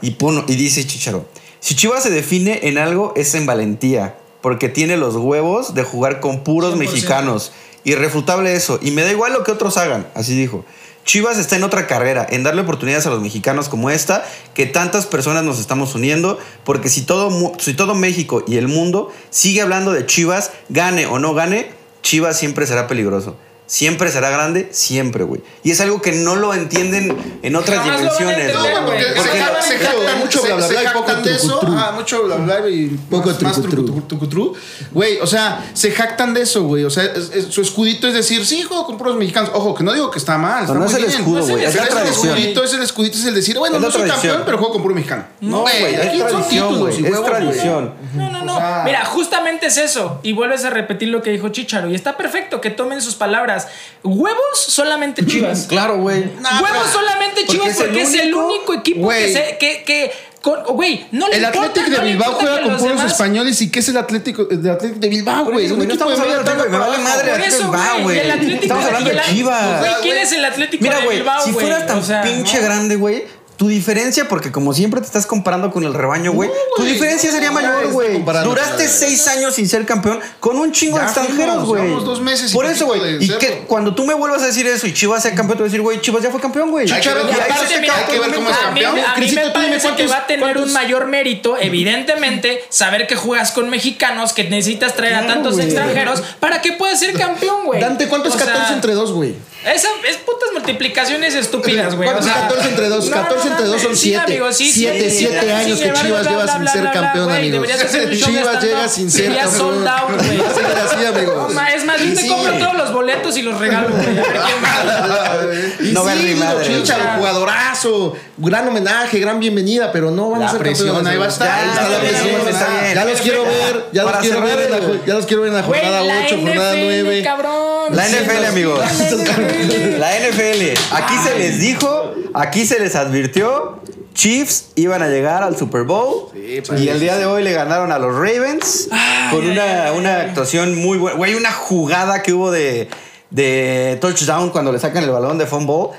Y, 0.00 0.12
pone- 0.12 0.44
y 0.48 0.56
dice 0.56 0.86
Chicharo: 0.86 1.26
Si 1.60 1.74
Chivas 1.76 2.02
se 2.02 2.10
define 2.10 2.60
en 2.62 2.78
algo, 2.78 3.12
es 3.14 3.34
en 3.34 3.44
valentía. 3.44 4.14
Porque 4.40 4.68
tiene 4.68 4.96
los 4.96 5.16
huevos 5.16 5.74
de 5.74 5.84
jugar 5.84 6.20
con 6.20 6.44
puros 6.44 6.74
100%. 6.74 6.78
mexicanos. 6.78 7.52
Irrefutable 7.84 8.54
eso. 8.54 8.78
Y 8.82 8.90
me 8.90 9.02
da 9.02 9.10
igual 9.10 9.32
lo 9.32 9.44
que 9.44 9.52
otros 9.52 9.76
hagan. 9.76 10.06
Así 10.14 10.36
dijo. 10.36 10.64
Chivas 11.04 11.38
está 11.38 11.56
en 11.56 11.64
otra 11.64 11.86
carrera, 11.86 12.26
en 12.28 12.42
darle 12.42 12.60
oportunidades 12.60 13.06
a 13.06 13.10
los 13.10 13.22
mexicanos 13.22 13.70
como 13.70 13.88
esta, 13.88 14.26
que 14.52 14.66
tantas 14.66 15.06
personas 15.06 15.42
nos 15.42 15.58
estamos 15.58 15.94
uniendo, 15.94 16.38
porque 16.64 16.90
si 16.90 17.00
todo, 17.00 17.54
si 17.56 17.72
todo 17.72 17.94
México 17.94 18.44
y 18.46 18.58
el 18.58 18.68
mundo 18.68 19.10
sigue 19.30 19.62
hablando 19.62 19.92
de 19.92 20.04
Chivas, 20.04 20.50
gane 20.68 21.06
o 21.06 21.18
no 21.18 21.32
gane, 21.32 21.70
Chivas 22.02 22.38
siempre 22.38 22.66
será 22.66 22.86
peligroso. 22.86 23.38
Siempre 23.68 24.10
será 24.10 24.30
grande, 24.30 24.70
siempre, 24.72 25.24
güey. 25.24 25.42
Y 25.62 25.72
es 25.72 25.80
algo 25.82 26.00
que 26.00 26.12
no 26.12 26.36
lo 26.36 26.54
entienden 26.54 27.14
en 27.42 27.54
otras 27.54 27.78
Jamás 27.78 28.00
lo 28.00 28.08
van 28.08 28.08
a 28.08 28.14
dimensiones, 28.14 28.48
entender. 28.56 28.72
Porque 28.86 29.04
Porque 29.14 29.20
se 29.30 29.38
jactan- 29.38 29.62
se 29.62 30.16
mucho- 30.16 30.42
bla, 30.42 30.54
bla, 30.56 30.66
bla 30.68 30.82
y 30.82 30.86
poco 30.88 31.12
de 31.14 31.34
eso. 31.34 31.46
trucutru. 31.58 31.74
Ah, 31.78 31.92
mucho 31.94 32.22
bla 32.24 32.36
bla 32.36 32.68
y 32.70 32.86
Poco 33.10 33.28
más, 33.28 33.38
trucutru. 33.38 33.86
trucu- 33.86 34.06
trucutru. 34.08 34.54
Güey, 34.90 35.18
o 35.20 35.26
sea, 35.26 35.70
se 35.74 35.90
jactan 35.90 36.32
de 36.32 36.40
eso, 36.42 36.62
güey. 36.64 36.84
O 36.84 36.90
sea, 36.90 37.04
es- 37.04 37.30
es- 37.34 37.44
su 37.54 37.60
escudito 37.60 38.08
es 38.08 38.14
decir, 38.14 38.44
sí, 38.46 38.62
juego 38.62 38.86
con 38.86 38.96
puros 38.96 39.16
mexicanos. 39.16 39.50
Ojo, 39.52 39.74
que 39.74 39.84
no 39.84 39.92
digo 39.92 40.10
que 40.10 40.18
está 40.18 40.38
mal. 40.38 40.60
No, 40.60 40.62
está 40.64 40.74
no 40.74 40.80
muy 40.80 40.88
es 40.88 40.94
el 40.94 41.04
bien. 41.06 41.18
escudo, 41.20 41.46
güey, 41.46 41.64
es 41.64 41.74
la 41.74 41.82
Pero 41.82 41.94
tradición. 41.94 42.26
El 42.28 42.38
escudito 42.38 42.64
es 42.64 42.72
el 42.72 42.82
escudito, 42.82 43.18
es 43.18 43.24
el 43.26 43.34
decir, 43.34 43.58
bueno, 43.58 43.76
Es 43.76 43.82
la 43.82 43.86
no 43.88 43.92
soy 43.92 44.00
tradición. 44.02 44.22
campeón, 44.32 44.42
pero 44.46 44.58
juego 44.58 44.72
con 44.72 44.82
puro 44.82 44.94
mexicano. 44.94 45.24
No, 45.42 45.60
güey, 45.60 45.94
es 45.94 46.00
aquí 46.06 46.18
son 46.30 46.48
títulos 46.48 46.98
Es 46.98 47.24
tradición. 47.24 47.94
No, 48.14 48.30
no, 48.30 48.44
no. 48.44 48.58
Mira, 48.84 49.04
justamente 49.04 49.66
es 49.66 49.76
eso. 49.76 50.20
Y 50.22 50.32
vuelves 50.32 50.64
a 50.64 50.70
repetir 50.70 51.08
lo 51.10 51.20
que 51.22 51.30
dijo 51.30 51.50
Chicharo. 51.50 51.90
Y 51.90 51.94
está 51.94 52.16
perfecto 52.16 52.60
que 52.62 52.70
tomen 52.70 53.02
sus 53.02 53.14
palabras. 53.14 53.57
Huevos 54.02 54.58
solamente 54.58 55.24
Chivas. 55.26 55.66
Claro, 55.68 55.98
güey. 55.98 56.24
Nah, 56.40 56.62
Huevos 56.62 56.78
pero- 56.82 56.92
solamente 56.92 57.42
porque 57.46 57.52
Chivas 57.52 57.68
es 57.68 57.80
el 57.80 57.86
porque 57.86 58.02
es 58.02 58.14
el 58.14 58.34
único- 58.34 58.46
único 58.46 58.74
equipo 58.74 59.00
Güey. 59.00 59.26
que 59.26 59.32
se. 59.32 59.58
Que, 59.58 59.82
que, 59.84 60.12
con- 60.40 60.62
güey, 60.76 61.04
no 61.10 61.28
le 61.28 61.36
El 61.36 61.44
Atlético 61.44 61.90
de 61.90 61.98
Bilbao 62.00 62.32
juega 62.34 62.60
con 62.62 62.70
los 62.72 62.80
puros 62.80 62.96
demás- 62.98 63.12
españoles. 63.12 63.60
¿Y 63.60 63.70
qué 63.70 63.80
es 63.80 63.88
el 63.88 63.96
Atlético 63.96 64.44
de 64.44 64.70
Atlético 64.70 65.00
de 65.00 65.08
Bilbao, 65.08 65.44
güey? 65.46 65.66
Un 65.70 65.78
equipo 65.82 65.92
estamos 65.94 66.14
de 66.16 66.22
hablando 66.22 66.50
de 66.50 66.56
media 66.56 66.70
me 66.70 66.78
vale 66.78 66.98
madre 66.98 67.30
Atlético 67.32 67.56
de 67.56 67.64
Bilbao, 67.64 68.02
güey. 68.02 68.18
el 68.18 68.30
Estamos 68.62 68.84
hablando 68.84 69.10
de 69.10 69.16
el- 69.16 69.22
Chivas. 69.24 69.80
Güey, 69.80 69.92
¿quién 70.02 70.16
es 70.18 70.32
el 70.32 70.44
Atlético 70.44 70.82
Mira, 70.84 70.98
de 70.98 71.04
güey, 71.04 71.16
Bilbao, 71.18 71.44
si 71.44 71.52
güey? 71.52 71.66
fueras 71.66 71.86
tan 71.86 71.98
O 71.98 72.02
sea, 72.02 72.22
pinche 72.22 72.58
no. 72.58 72.64
grande, 72.64 72.96
güey, 72.96 73.24
tu 73.58 73.66
diferencia, 73.68 74.28
porque 74.28 74.52
como 74.52 74.72
siempre 74.72 75.00
te 75.00 75.06
estás 75.08 75.26
comparando 75.26 75.72
con 75.72 75.82
el 75.84 75.92
rebaño, 75.92 76.30
güey, 76.32 76.48
tu 76.76 76.84
diferencia 76.84 77.28
no, 77.28 77.34
sería 77.34 77.50
mayor, 77.50 77.88
güey. 77.90 78.22
Duraste 78.44 78.86
seis 78.86 79.26
años 79.26 79.56
sin 79.56 79.68
ser 79.68 79.84
campeón 79.84 80.20
con 80.38 80.56
un 80.56 80.70
chingo 80.70 80.96
Ya 80.96 81.02
de 81.02 81.08
extranjeros, 81.10 81.64
güey. 81.66 81.90
dos 82.04 82.20
meses 82.20 82.52
Por 82.52 82.66
eso, 82.66 82.86
güey. 82.86 83.22
Y 83.22 83.28
que 83.38 83.64
cuando 83.66 83.94
tú 83.96 84.06
me 84.06 84.14
vuelvas 84.14 84.42
a 84.42 84.46
decir 84.46 84.64
eso 84.68 84.86
y 84.86 84.94
Chivas 84.94 85.22
sea 85.24 85.34
campeón, 85.34 85.58
te 85.58 85.62
voy 85.64 85.68
a 85.68 85.70
decir, 85.72 85.82
güey, 85.82 86.00
Chivas 86.00 86.22
ya 86.22 86.30
fue 86.30 86.40
campeón, 86.40 86.70
güey. 86.70 86.86
Todo 86.86 86.94
hay 86.96 87.02
que 87.02 87.08
ver 87.10 88.30
cómo 88.34 88.42
momento. 88.42 88.50
es 88.50 88.66
A 88.66 88.70
mí, 88.70 88.80
campeón. 88.80 88.98
a 89.04 89.18
mí 89.18 89.32
me 89.32 89.50
parece 89.50 89.80
que 89.80 89.82
cuántos- 89.82 90.12
va 90.12 90.16
a 90.18 90.26
tener 90.28 90.40
cuántos- 90.44 90.66
un 90.66 90.72
mayor 90.72 91.06
mérito, 91.08 91.56
evidentemente, 91.58 92.64
saber 92.68 93.06
que 93.08 93.16
juegas 93.16 93.50
con 93.50 93.68
mexicanos, 93.70 94.32
que 94.32 94.44
necesitas 94.44 94.94
traer 94.94 95.14
a 95.16 95.26
tantos 95.26 95.58
extranjeros 95.58 96.22
para 96.38 96.62
que 96.62 96.72
puedas 96.74 97.00
ser 97.00 97.12
campeón, 97.14 97.64
güey. 97.64 97.80
Dante, 97.80 98.06
¿cuánto 98.08 98.28
es 98.28 98.36
O 98.36 98.38
sea, 98.38 98.46
14 98.46 98.72
entre 98.74 98.94
2, 98.94 99.12
güey? 99.12 99.34
Esa 99.64 99.88
es 100.08 100.16
putas 100.18 100.50
multiplicaciones 100.54 101.34
estúpidas, 101.34 101.94
güey. 101.96 102.08
¿Cuánto 102.08 102.24
o 102.24 102.26
es 102.28 102.32
sea, 102.32 102.42
14 102.48 102.68
entre 102.68 102.88
2? 102.88 103.04
no, 103.10 103.16
14 103.16 103.47
no, 103.48 103.54
entre 103.54 103.66
no, 103.66 103.72
2 103.72 103.82
son 103.82 103.96
sí, 103.96 104.08
7. 104.10 104.24
amigo, 104.24 104.52
sí, 104.52 104.70
7, 104.70 105.10
sí, 105.10 105.16
7 105.18 105.40
sí, 105.40 105.50
años 105.50 105.80
que 105.80 105.92
Chivas 105.92 106.28
lleva 106.28 106.48
sin 106.48 106.68
ser 106.68 106.90
campeón, 106.92 107.28
de 107.28 108.18
Chivas 108.18 108.62
llega 108.62 108.88
sin 108.88 109.10
ser 109.10 109.24
Sería 109.24 109.44
campeón. 109.44 109.86
así, 109.88 111.74
es 111.74 111.84
más, 111.84 112.00
yo 112.00 112.14
te 112.14 112.28
compro 112.28 112.58
todos 112.58 112.76
los 112.76 112.92
boletos 112.92 113.36
y 113.36 113.42
los 113.42 113.58
regalo, 113.58 113.88
güey. 113.90 114.08
No 115.92 116.04
ver 116.04 116.36
madre. 116.36 116.86
Sea, 116.86 117.16
jugadorazo, 117.16 118.16
gran 118.38 118.66
homenaje, 118.68 119.18
gran 119.18 119.38
bienvenida, 119.40 119.90
pero 119.92 120.10
no 120.10 120.30
van 120.30 120.40
La 120.40 120.46
a 120.46 120.50
ser 120.50 120.60
presión 120.60 120.88
campeones. 120.94 121.12
ahí 121.12 121.18
va 121.18 121.24
a 121.24 121.28
estar. 121.28 121.48
Ya, 121.48 121.70
Está 121.72 121.88
la 121.88 121.98
presión, 122.00 122.40
está 122.40 122.50
está 122.50 122.80
bien. 122.80 122.94
Ya 122.94 123.04
los 123.04 123.20
quiero 123.20 123.44
ver, 123.44 123.86
ya 123.92 124.02
los 124.04 124.12
quiero 124.18 124.40
ver 124.42 124.60
en 124.60 124.70
la, 124.70 124.78
ya 125.06 125.14
los 125.14 125.26
quiero 125.26 125.42
ver 125.42 125.48
en 125.50 125.56
la 125.56 125.62
Güey, 125.62 125.80
jornada 125.80 126.04
la 126.04 126.20
8, 126.26 126.36
jornada 126.40 126.72
NFL, 126.74 127.02
9. 127.04 127.22
cabrón. 127.22 127.96
La 127.96 128.04
Sí, 128.06 128.16
NFL, 128.16 128.44
amigos. 128.46 128.80
La 128.80 129.98
La 129.98 130.28
NFL. 130.28 130.94
Aquí 130.94 131.14
se 131.24 131.38
les 131.38 131.60
dijo, 131.60 132.14
aquí 132.34 132.66
se 132.66 132.78
les 132.80 132.94
advirtió. 132.94 133.80
Chiefs 134.14 134.70
iban 134.74 135.00
a 135.02 135.08
llegar 135.08 135.42
al 135.44 135.56
Super 135.56 135.82
Bowl. 135.84 136.30
y 136.34 136.88
el 136.88 136.98
día 137.00 137.16
de 137.16 137.24
hoy 137.26 137.42
le 137.44 137.52
ganaron 137.52 137.92
a 137.92 137.98
los 137.98 138.14
Ravens. 138.14 138.88
con 139.30 139.48
una, 139.48 139.92
una 139.96 140.16
actuación 140.22 140.74
muy 140.76 140.98
buena. 140.98 141.16
Güey, 141.16 141.34
una 141.34 141.52
jugada 141.52 142.22
que 142.22 142.32
hubo 142.32 142.50
de, 142.50 142.88
de 143.30 143.96
touchdown 144.00 144.50
cuando 144.50 144.72
le 144.72 144.78
sacan 144.80 145.04
el 145.04 145.10
balón 145.10 145.38
de 145.38 145.46
fumble. 145.46 145.96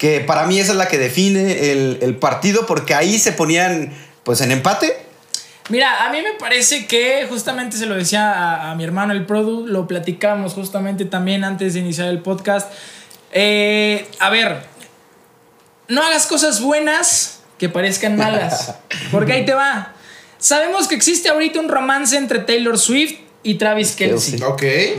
Que 0.00 0.20
para 0.20 0.46
mí 0.46 0.58
esa 0.58 0.72
es 0.72 0.78
la 0.78 0.88
que 0.88 0.96
define 0.96 1.70
el, 1.70 1.98
el 2.00 2.16
partido. 2.16 2.64
Porque 2.64 2.94
ahí 2.94 3.18
se 3.18 3.32
ponían 3.32 3.92
pues 4.24 4.40
en 4.40 4.50
empate. 4.50 4.96
Mira, 5.68 6.06
a 6.06 6.10
mí 6.10 6.18
me 6.22 6.32
parece 6.38 6.86
que 6.86 7.26
justamente 7.28 7.76
se 7.76 7.86
lo 7.86 7.94
decía 7.94 8.32
a, 8.32 8.70
a 8.70 8.74
mi 8.74 8.82
hermano 8.82 9.12
el 9.12 9.24
Produ, 9.24 9.66
lo 9.66 9.86
platicamos 9.86 10.54
justamente 10.54 11.04
también 11.04 11.44
antes 11.44 11.74
de 11.74 11.80
iniciar 11.80 12.08
el 12.08 12.18
podcast. 12.20 12.72
Eh, 13.30 14.08
a 14.18 14.30
ver, 14.30 14.64
no 15.86 16.02
hagas 16.02 16.26
cosas 16.26 16.60
buenas 16.60 17.42
que 17.58 17.68
parezcan 17.68 18.16
malas, 18.16 18.74
porque 19.12 19.34
ahí 19.34 19.44
te 19.44 19.54
va. 19.54 19.94
Sabemos 20.38 20.88
que 20.88 20.96
existe 20.96 21.28
ahorita 21.28 21.60
un 21.60 21.68
romance 21.68 22.16
entre 22.16 22.40
Taylor 22.40 22.78
Swift 22.78 23.20
y 23.42 23.54
Travis 23.54 23.92
Kelsey. 23.96 24.38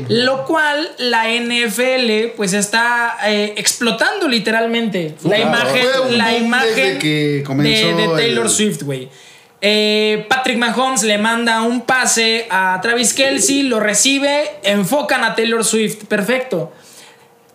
Lo 0.09 0.45
cual 0.45 0.89
la 0.97 1.25
NFL 1.29 2.33
pues 2.35 2.53
está 2.53 3.17
eh, 3.25 3.53
explotando 3.57 4.27
literalmente 4.27 5.15
la 5.23 5.35
Claro, 5.37 5.43
imagen, 5.47 6.17
la 6.17 6.37
imagen 6.37 6.99
que 6.99 7.43
de, 7.47 7.93
de 7.93 8.07
Taylor 8.15 8.45
el- 8.45 8.51
Swift, 8.51 8.81
güey. 8.83 9.09
Eh, 9.63 10.25
Patrick 10.27 10.57
Mahomes 10.57 11.03
le 11.03 11.19
manda 11.19 11.61
un 11.61 11.81
pase 11.81 12.47
a 12.49 12.79
Travis 12.81 13.13
Kelsey, 13.13 13.61
lo 13.63 13.79
recibe, 13.79 14.49
enfocan 14.63 15.23
a 15.23 15.35
Taylor 15.35 15.63
Swift, 15.63 16.05
perfecto. 16.05 16.71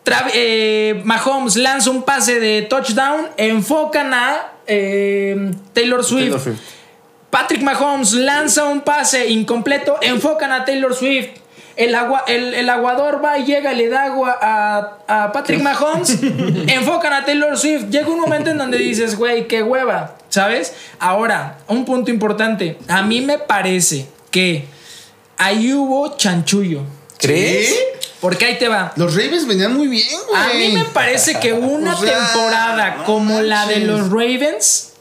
Tra- 0.04 0.30
eh, 0.32 1.00
Mahomes 1.04 1.56
lanza 1.56 1.90
un 1.90 2.04
pase 2.04 2.38
de 2.38 2.62
touchdown, 2.62 3.26
enfocan 3.36 4.14
a 4.14 4.52
eh, 4.68 5.50
Taylor 5.72 6.04
Swift. 6.04 6.22
Taylor 6.26 6.40
Swift. 6.40 6.60
Patrick 7.30 7.62
Mahomes 7.62 8.12
lanza 8.12 8.64
un 8.64 8.80
pase 8.80 9.26
incompleto, 9.28 9.98
enfocan 10.00 10.52
a 10.52 10.64
Taylor 10.64 10.94
Swift. 10.94 11.28
El, 11.76 11.94
agua, 11.94 12.24
el, 12.26 12.54
el 12.54 12.70
aguador 12.70 13.22
va 13.22 13.38
y 13.38 13.44
llega 13.44 13.74
y 13.74 13.76
le 13.76 13.88
da 13.90 14.04
agua 14.04 14.38
a, 14.40 15.24
a 15.24 15.32
Patrick 15.32 15.60
Mahomes. 15.60 16.18
enfocan 16.68 17.12
a 17.12 17.24
Taylor 17.24 17.58
Swift. 17.58 17.90
Llega 17.90 18.08
un 18.08 18.20
momento 18.20 18.50
en 18.50 18.56
donde 18.56 18.78
dices, 18.78 19.16
güey, 19.16 19.46
qué 19.46 19.62
hueva, 19.62 20.16
¿sabes? 20.30 20.72
Ahora, 20.98 21.58
un 21.68 21.84
punto 21.84 22.10
importante. 22.10 22.78
A 22.88 23.02
mí 23.02 23.20
me 23.20 23.38
parece 23.38 24.06
que 24.30 24.64
ahí 25.36 25.74
hubo 25.74 26.16
chanchullo. 26.16 26.82
¿Crees? 27.18 27.68
¿Sí? 27.68 27.76
Porque 28.20 28.46
ahí 28.46 28.58
te 28.58 28.68
va. 28.68 28.92
Los 28.96 29.14
Ravens 29.14 29.46
venían 29.46 29.76
muy 29.76 29.88
bien, 29.88 30.08
güey. 30.28 30.42
A 30.42 30.54
mí 30.54 30.78
me 30.78 30.84
parece 30.86 31.38
que 31.38 31.52
una 31.52 31.94
O 31.94 32.00
sea, 32.00 32.18
temporada 32.18 32.96
no 32.96 33.04
como 33.04 33.40
la 33.42 33.66
de 33.66 33.80
los 33.80 34.10
Ravens, 34.10 34.94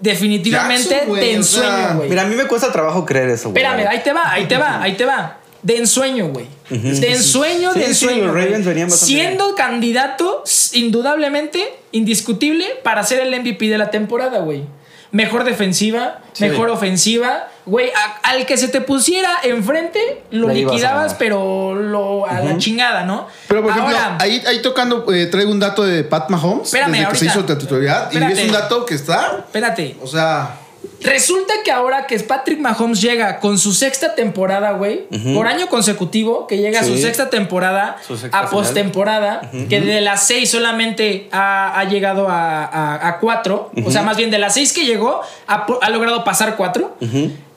definitivamente 0.00 0.88
Jackson, 0.88 1.14
de 1.14 1.20
o 1.20 1.22
sea, 1.22 1.34
ensueño, 1.34 1.96
güey. 1.96 2.08
Mira, 2.10 2.22
a 2.22 2.24
mí 2.26 2.34
me 2.34 2.44
cuesta 2.46 2.72
trabajo 2.72 3.04
creer 3.06 3.30
eso, 3.30 3.50
güey. 3.50 3.62
Espérame, 3.62 3.86
ahí 3.88 4.00
te 4.02 4.12
va, 4.12 4.32
ahí 4.32 4.46
te 4.46 4.56
va, 4.56 4.82
ahí 4.82 4.92
te 4.96 5.04
va. 5.04 5.36
De 5.62 5.76
ensueño, 5.76 6.28
güey. 6.28 6.46
De 6.70 7.12
ensueño, 7.12 7.72
Sí, 7.74 7.78
de 7.80 7.84
sí, 7.84 7.90
ensueño. 7.90 8.24
los. 8.26 8.34
Ravens 8.34 8.64
venían 8.64 8.88
bastante 8.88 9.12
Siendo 9.14 9.54
candidato, 9.54 10.42
indudablemente, 10.72 11.68
indiscutible, 11.92 12.66
para 12.82 13.02
ser 13.04 13.20
el 13.20 13.38
MVP 13.40 13.68
de 13.68 13.76
la 13.78 13.90
temporada, 13.90 14.38
güey. 14.40 14.64
Mejor 15.12 15.42
defensiva, 15.44 16.20
Sí. 16.32 16.44
mejor 16.44 16.70
ofensiva. 16.70 17.48
Güey, 17.66 17.90
a- 17.90 18.30
al 18.30 18.46
que 18.46 18.56
se 18.56 18.68
te 18.68 18.80
pusiera 18.80 19.30
enfrente, 19.42 20.22
lo 20.30 20.48
Le 20.48 20.58
ibas 20.60 20.70
a 20.72 20.74
liquidabas, 20.76 21.14
pero 21.14 21.74
lo, 21.74 22.26
a 22.28 22.40
la 22.40 22.56
chingada, 22.58 23.04
¿no? 23.04 23.26
Pero 23.48 23.62
por 23.62 23.70
ejemplo, 23.72 23.96
Ahora, 23.96 24.16
ahí, 24.20 24.42
ahí 24.46 24.62
tocando, 24.62 25.04
eh, 25.12 25.26
traigo 25.26 25.50
un 25.50 25.58
dato 25.60 25.82
de 25.84 26.04
Pat 26.04 26.30
Mahomes. 26.30 26.66
Espérame, 26.66 26.92
desde 26.92 27.08
que 27.08 27.16
se 27.16 27.28
ahorita. 27.28 27.40
hizo 27.44 27.52
la 27.54 27.58
titularidad. 27.58 28.12
Y 28.12 28.32
es 28.32 28.44
un 28.46 28.52
dato 28.52 28.86
que 28.86 28.94
está. 28.94 29.38
espérate. 29.38 29.96
O 30.02 30.06
sea. 30.06 30.56
Resulta 31.02 31.54
que 31.64 31.70
ahora 31.72 32.06
que 32.06 32.18
Patrick 32.20 32.58
Mahomes 32.60 33.00
llega 33.00 33.40
con 33.40 33.58
su 33.58 33.72
sexta 33.72 34.14
temporada, 34.14 34.72
güey, 34.72 35.06
por 35.34 35.46
año 35.46 35.68
consecutivo, 35.68 36.46
que 36.46 36.58
llega 36.58 36.80
a 36.80 36.84
su 36.84 36.96
sexta 36.98 37.30
temporada, 37.30 37.96
Su 38.06 38.16
sexta 38.18 38.38
a 38.38 38.50
postemporada, 38.50 39.50
que 39.68 39.80
de 39.80 40.00
las 40.02 40.26
seis 40.26 40.50
solamente 40.50 41.28
ha, 41.32 41.78
ha 41.78 41.84
llegado 41.84 42.28
a, 42.28 42.64
a- 42.64 43.08
a 43.08 43.18
cuatro, 43.18 43.70
o 43.84 43.90
sea, 43.90 44.02
más 44.02 44.16
bien 44.18 44.30
de 44.30 44.38
las 44.38 44.54
seis 44.54 44.72
que 44.72 44.84
llegó, 44.84 45.20
ha, 45.46 45.88
logrado 45.90 46.22
pasar 46.24 46.56
cuatro. 46.56 46.96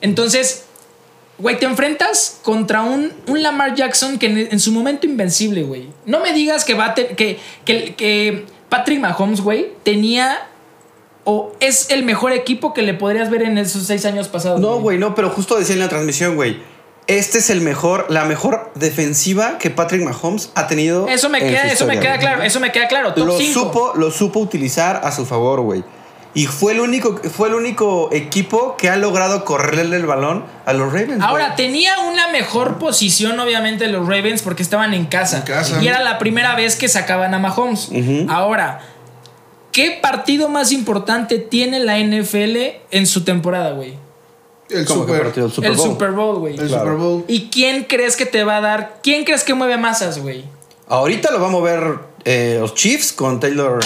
Entonces, 0.00 0.64
güey, 1.38 1.58
te 1.58 1.66
enfrentas 1.66 2.38
contra 2.42 2.82
un, 2.82 3.12
un 3.26 3.42
Lamar 3.42 3.74
Jackson 3.74 4.18
que 4.18 4.26
en, 4.26 4.38
en 4.52 4.60
su 4.60 4.72
momento 4.72 5.06
invencible, 5.06 5.62
güey. 5.64 5.88
No 6.06 6.20
me 6.20 6.32
digas 6.32 6.64
que 6.64 6.74
va 6.74 6.86
a 6.86 6.94
te- 6.94 7.08
que, 7.08 7.38
que, 7.64 7.94
que 7.94 8.46
Patrick 8.68 9.00
Mahomes, 9.00 9.40
güey, 9.40 9.68
tenía 9.82 10.46
o 11.24 11.52
es 11.60 11.90
el 11.90 12.04
mejor 12.04 12.32
equipo 12.32 12.74
que 12.74 12.82
le 12.82 12.94
podrías 12.94 13.30
ver 13.30 13.42
en 13.42 13.58
esos 13.58 13.86
seis 13.86 14.04
años 14.04 14.28
pasados. 14.28 14.60
No, 14.60 14.80
güey, 14.80 14.98
no, 14.98 15.14
pero 15.14 15.30
justo 15.30 15.56
decía 15.56 15.74
en 15.74 15.80
la 15.80 15.88
transmisión, 15.88 16.36
güey. 16.36 16.60
Este 17.06 17.38
es 17.38 17.50
el 17.50 17.60
mejor, 17.60 18.06
la 18.08 18.24
mejor 18.24 18.72
defensiva 18.76 19.58
que 19.58 19.68
Patrick 19.68 20.02
Mahomes 20.02 20.50
ha 20.54 20.66
tenido. 20.66 21.06
Eso 21.08 21.28
me 21.28 21.38
en 21.38 21.48
queda, 21.48 21.68
su 21.68 21.74
eso 21.74 21.86
me 21.86 22.00
queda 22.00 22.18
claro, 22.18 22.42
eso 22.42 22.60
me 22.60 22.72
queda 22.72 22.88
claro. 22.88 23.12
Top 23.12 23.26
Lo 23.26 23.38
cinco. 23.38 23.60
supo, 23.60 23.92
lo 23.96 24.10
supo 24.10 24.40
utilizar 24.40 25.02
a 25.04 25.12
su 25.12 25.26
favor, 25.26 25.60
güey. 25.60 25.84
Y 26.32 26.46
fue 26.46 26.72
el 26.72 26.80
único, 26.80 27.20
fue 27.30 27.48
el 27.48 27.54
único 27.54 28.08
equipo 28.12 28.76
que 28.76 28.90
ha 28.90 28.96
logrado 28.96 29.44
correrle 29.44 29.96
el 29.96 30.06
balón 30.06 30.44
a 30.66 30.72
los 30.72 30.92
Ravens. 30.92 31.22
Ahora, 31.22 31.54
tenía 31.54 31.92
una 32.00 32.28
mejor 32.28 32.78
posición, 32.78 33.38
obviamente, 33.38 33.86
los 33.86 34.08
Ravens 34.08 34.42
porque 34.42 34.64
estaban 34.64 34.94
en 34.94 35.06
casa. 35.06 35.38
En 35.38 35.42
casa. 35.44 35.80
Y 35.80 35.86
era 35.86 36.02
la 36.02 36.18
primera 36.18 36.56
vez 36.56 36.74
que 36.74 36.88
sacaban 36.88 37.34
a 37.34 37.38
Mahomes. 37.38 37.90
Ahora, 38.28 38.80
¿qué 39.74 39.98
partido 40.00 40.48
más 40.48 40.72
importante 40.72 41.38
tiene 41.38 41.80
la 41.80 41.98
NFL 41.98 42.56
en 42.92 43.06
su 43.06 43.24
temporada, 43.24 43.72
güey? 43.72 43.94
El 44.70 44.86
¿Cómo 44.86 45.04
que 45.04 45.12
Super, 45.12 45.24
partido? 45.24 45.46
El 45.46 45.52
Super 45.52 45.70
el 45.70 45.76
Bowl. 45.76 45.88
Super 45.88 46.10
Bowl, 46.12 46.38
güey. 46.38 46.56
el 46.56 46.68
Claro. 46.68 46.84
Super 46.84 46.96
Bowl. 46.98 47.24
¿Y 47.28 47.50
quién 47.50 47.84
crees 47.84 48.16
que 48.16 48.24
te 48.24 48.44
va 48.44 48.58
a 48.58 48.60
dar? 48.60 49.00
¿Quién 49.02 49.24
crees 49.24 49.44
que 49.44 49.52
mueve 49.52 49.76
masas, 49.76 50.20
güey? 50.20 50.44
Ahorita 50.86 51.30
lo 51.32 51.40
vamos 51.40 51.60
a 51.60 51.64
ver 51.64 51.98
eh, 52.24 52.58
los 52.60 52.74
Chiefs 52.74 53.12
con 53.12 53.40
Taylor 53.40 53.80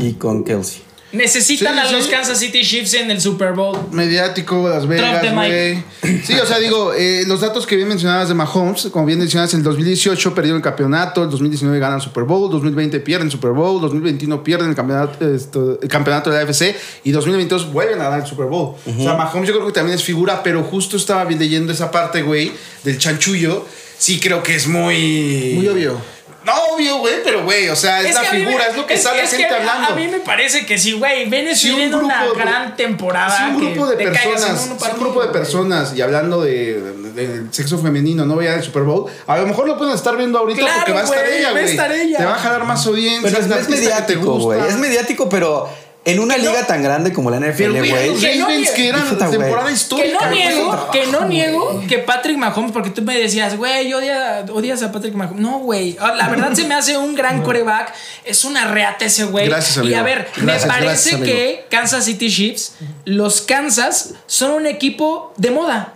y 0.00 0.14
con 0.14 0.42
Kelsey. 0.42 0.82
Necesitan 1.12 1.74
Sí, 1.74 1.80
a 1.80 1.92
los 1.92 2.04
sí. 2.04 2.10
Kansas 2.10 2.38
City 2.38 2.62
Chiefs 2.62 2.94
en 2.94 3.10
el 3.10 3.20
Super 3.20 3.52
Bowl. 3.52 3.78
Mediático, 3.92 4.68
Las 4.68 4.86
Vegas, 4.86 5.32
güey. 5.32 5.84
Sí, 6.24 6.34
o 6.34 6.44
sea, 6.46 6.58
digo, 6.58 6.92
eh, 6.94 7.24
los 7.26 7.40
datos 7.40 7.64
que 7.64 7.76
bien 7.76 7.88
mencionabas 7.88 8.28
de 8.28 8.34
Mahomes, 8.34 8.88
como 8.90 9.06
bien 9.06 9.18
mencionabas, 9.18 9.54
en 9.54 9.60
el 9.60 9.64
2018 9.64 10.34
perdieron 10.34 10.58
el 10.58 10.64
campeonato, 10.64 11.22
el 11.22 11.30
2019 11.30 11.78
ganan 11.78 12.00
Super 12.00 12.24
Bowl, 12.24 12.50
2020 12.50 13.00
pierden 13.00 13.30
Super 13.30 13.52
Bowl, 13.52 13.80
2021 13.80 14.42
pierden 14.42 14.70
el 14.70 14.74
campeonato, 14.74 15.32
esto, 15.32 15.78
el 15.80 15.88
campeonato 15.88 16.30
de 16.30 16.36
la 16.36 16.42
AFC 16.42 16.74
y 17.04 17.12
2022 17.12 17.72
vuelven 17.72 18.00
a 18.00 18.04
ganar 18.04 18.20
el 18.20 18.26
Super 18.26 18.46
Bowl. 18.46 18.74
O 18.84 19.02
sea, 19.02 19.14
Mahomes 19.14 19.48
yo 19.48 19.54
creo 19.54 19.66
que 19.66 19.72
también 19.72 19.96
es 19.96 20.04
figura, 20.04 20.42
pero 20.42 20.64
justo 20.64 20.96
estaba 20.96 21.24
bien 21.24 21.38
leyendo 21.38 21.72
esa 21.72 21.90
parte, 21.90 22.22
güey, 22.22 22.52
del 22.82 22.98
chanchullo. 22.98 23.64
Sí 23.98 24.20
creo 24.20 24.42
que 24.42 24.56
es 24.56 24.66
muy... 24.66 25.52
Muy 25.54 25.68
obvio. 25.68 26.15
No, 26.46 26.52
obvio, 26.74 26.98
güey, 26.98 27.14
pero 27.24 27.42
güey, 27.44 27.68
o 27.68 27.76
sea, 27.76 28.00
es, 28.02 28.14
la 28.14 28.20
a 28.20 28.24
figura, 28.24 28.64
me- 28.64 28.70
es 28.70 28.76
lo 28.76 28.86
que 28.86 28.96
sale 28.96 29.22
es 29.24 29.30
gente 29.30 29.48
que 29.48 29.54
a- 29.54 29.56
hablando. 29.58 29.88
A 29.88 29.96
mí 29.96 30.06
me 30.06 30.20
parece 30.20 30.64
que 30.64 30.78
sí, 30.78 30.92
güey. 30.92 31.28
Vienes 31.28 31.58
Sí, 31.60 31.70
un 31.72 31.92
una 31.94 31.98
grupo 32.22 32.34
de- 32.34 32.40
gran 32.44 32.76
temporada. 32.76 33.36
Sí, 33.36 33.42
un 33.54 33.60
que 33.60 33.66
grupo 33.72 33.86
de 33.88 33.96
personas, 33.96 34.66
un 34.70 34.78
sí, 34.78 34.86
un 34.94 35.00
grupo 35.00 35.22
de 35.22 35.28
personas 35.28 35.92
y 35.96 36.02
hablando 36.02 36.40
de, 36.42 36.80
de- 36.80 37.26
del 37.26 37.52
sexo 37.52 37.78
femenino, 37.78 38.24
no 38.24 38.36
veía 38.36 38.54
el 38.54 38.62
Super 38.62 38.82
Bowl, 38.84 39.10
a 39.26 39.36
lo 39.38 39.46
mejor 39.46 39.66
lo 39.66 39.76
pueden 39.76 39.94
estar 39.94 40.16
viendo 40.16 40.38
ahorita 40.38 40.60
Claro, 40.60 40.76
porque 40.78 40.92
va 40.92 41.00
a 41.00 41.04
estar 41.04 41.24
güey, 41.26 41.38
ella, 41.38 41.48
a 41.48 41.52
güey. 41.52 42.16
Te 42.16 42.24
va 42.24 42.34
a 42.34 42.38
jalar 42.38 42.64
más 42.64 42.86
audiencia, 42.86 43.22
Pero 43.40 43.56
es, 43.56 43.68
mediático, 43.68 44.38
güey. 44.38 44.60
Es 44.68 44.76
mediático, 44.76 45.28
pero 45.28 45.68
En 46.06 46.20
una 46.20 46.36
Que 46.36 46.42
no- 46.42 46.50
liga 46.52 46.66
tan 46.66 46.82
grande 46.82 47.12
como 47.12 47.30
la 47.30 47.38
NFL, 47.38 47.70
güey, 47.78 48.08
los 48.10 48.20
Que 48.20 48.36
no 48.36 48.46
Ravens 48.46 48.70
que 48.70 48.88
eran 48.88 49.08
Puta, 49.08 49.26
güey. 49.26 49.38
temporada 49.40 49.68
Que 49.68 49.74
histórica. 49.74 50.12
no 50.20 50.26
güey, 50.28 50.38
niego, 50.38 50.70
trabajo, 50.70 50.90
que 50.92 51.06
no 51.08 51.24
niego 51.26 51.82
que 51.88 51.98
Patrick 51.98 52.36
Mahomes, 52.38 52.70
porque 52.72 52.90
tú 52.90 53.02
me 53.02 53.18
decías, 53.18 53.56
güey, 53.56 53.92
odia, 53.92 54.44
odias 54.52 54.82
a 54.84 54.92
Patrick 54.92 55.14
Mahomes. 55.14 55.40
No, 55.40 55.58
güey. 55.58 55.96
Ah, 56.00 56.14
La 56.16 56.28
verdad 56.28 56.52
se 56.54 56.64
me 56.64 56.74
hace 56.74 56.96
un 56.96 57.14
gran 57.16 57.42
coreback. 57.44 57.92
Es 58.24 58.44
una 58.44 58.66
reata 58.70 59.04
ese 59.04 59.24
güey. 59.24 59.48
Gracias, 59.48 59.76
Y 59.76 59.80
amigo. 59.80 59.98
a 59.98 60.02
ver, 60.02 60.28
Gracias, 60.36 60.66
me 60.66 60.68
parece 60.72 61.10
gracias, 61.10 61.20
que 61.22 61.66
Kansas 61.70 62.04
City 62.04 62.30
Chiefs, 62.30 62.74
los 63.04 63.40
Kansas, 63.42 64.14
son 64.26 64.52
un 64.52 64.66
equipo 64.66 65.34
de 65.36 65.50
moda. 65.50 65.92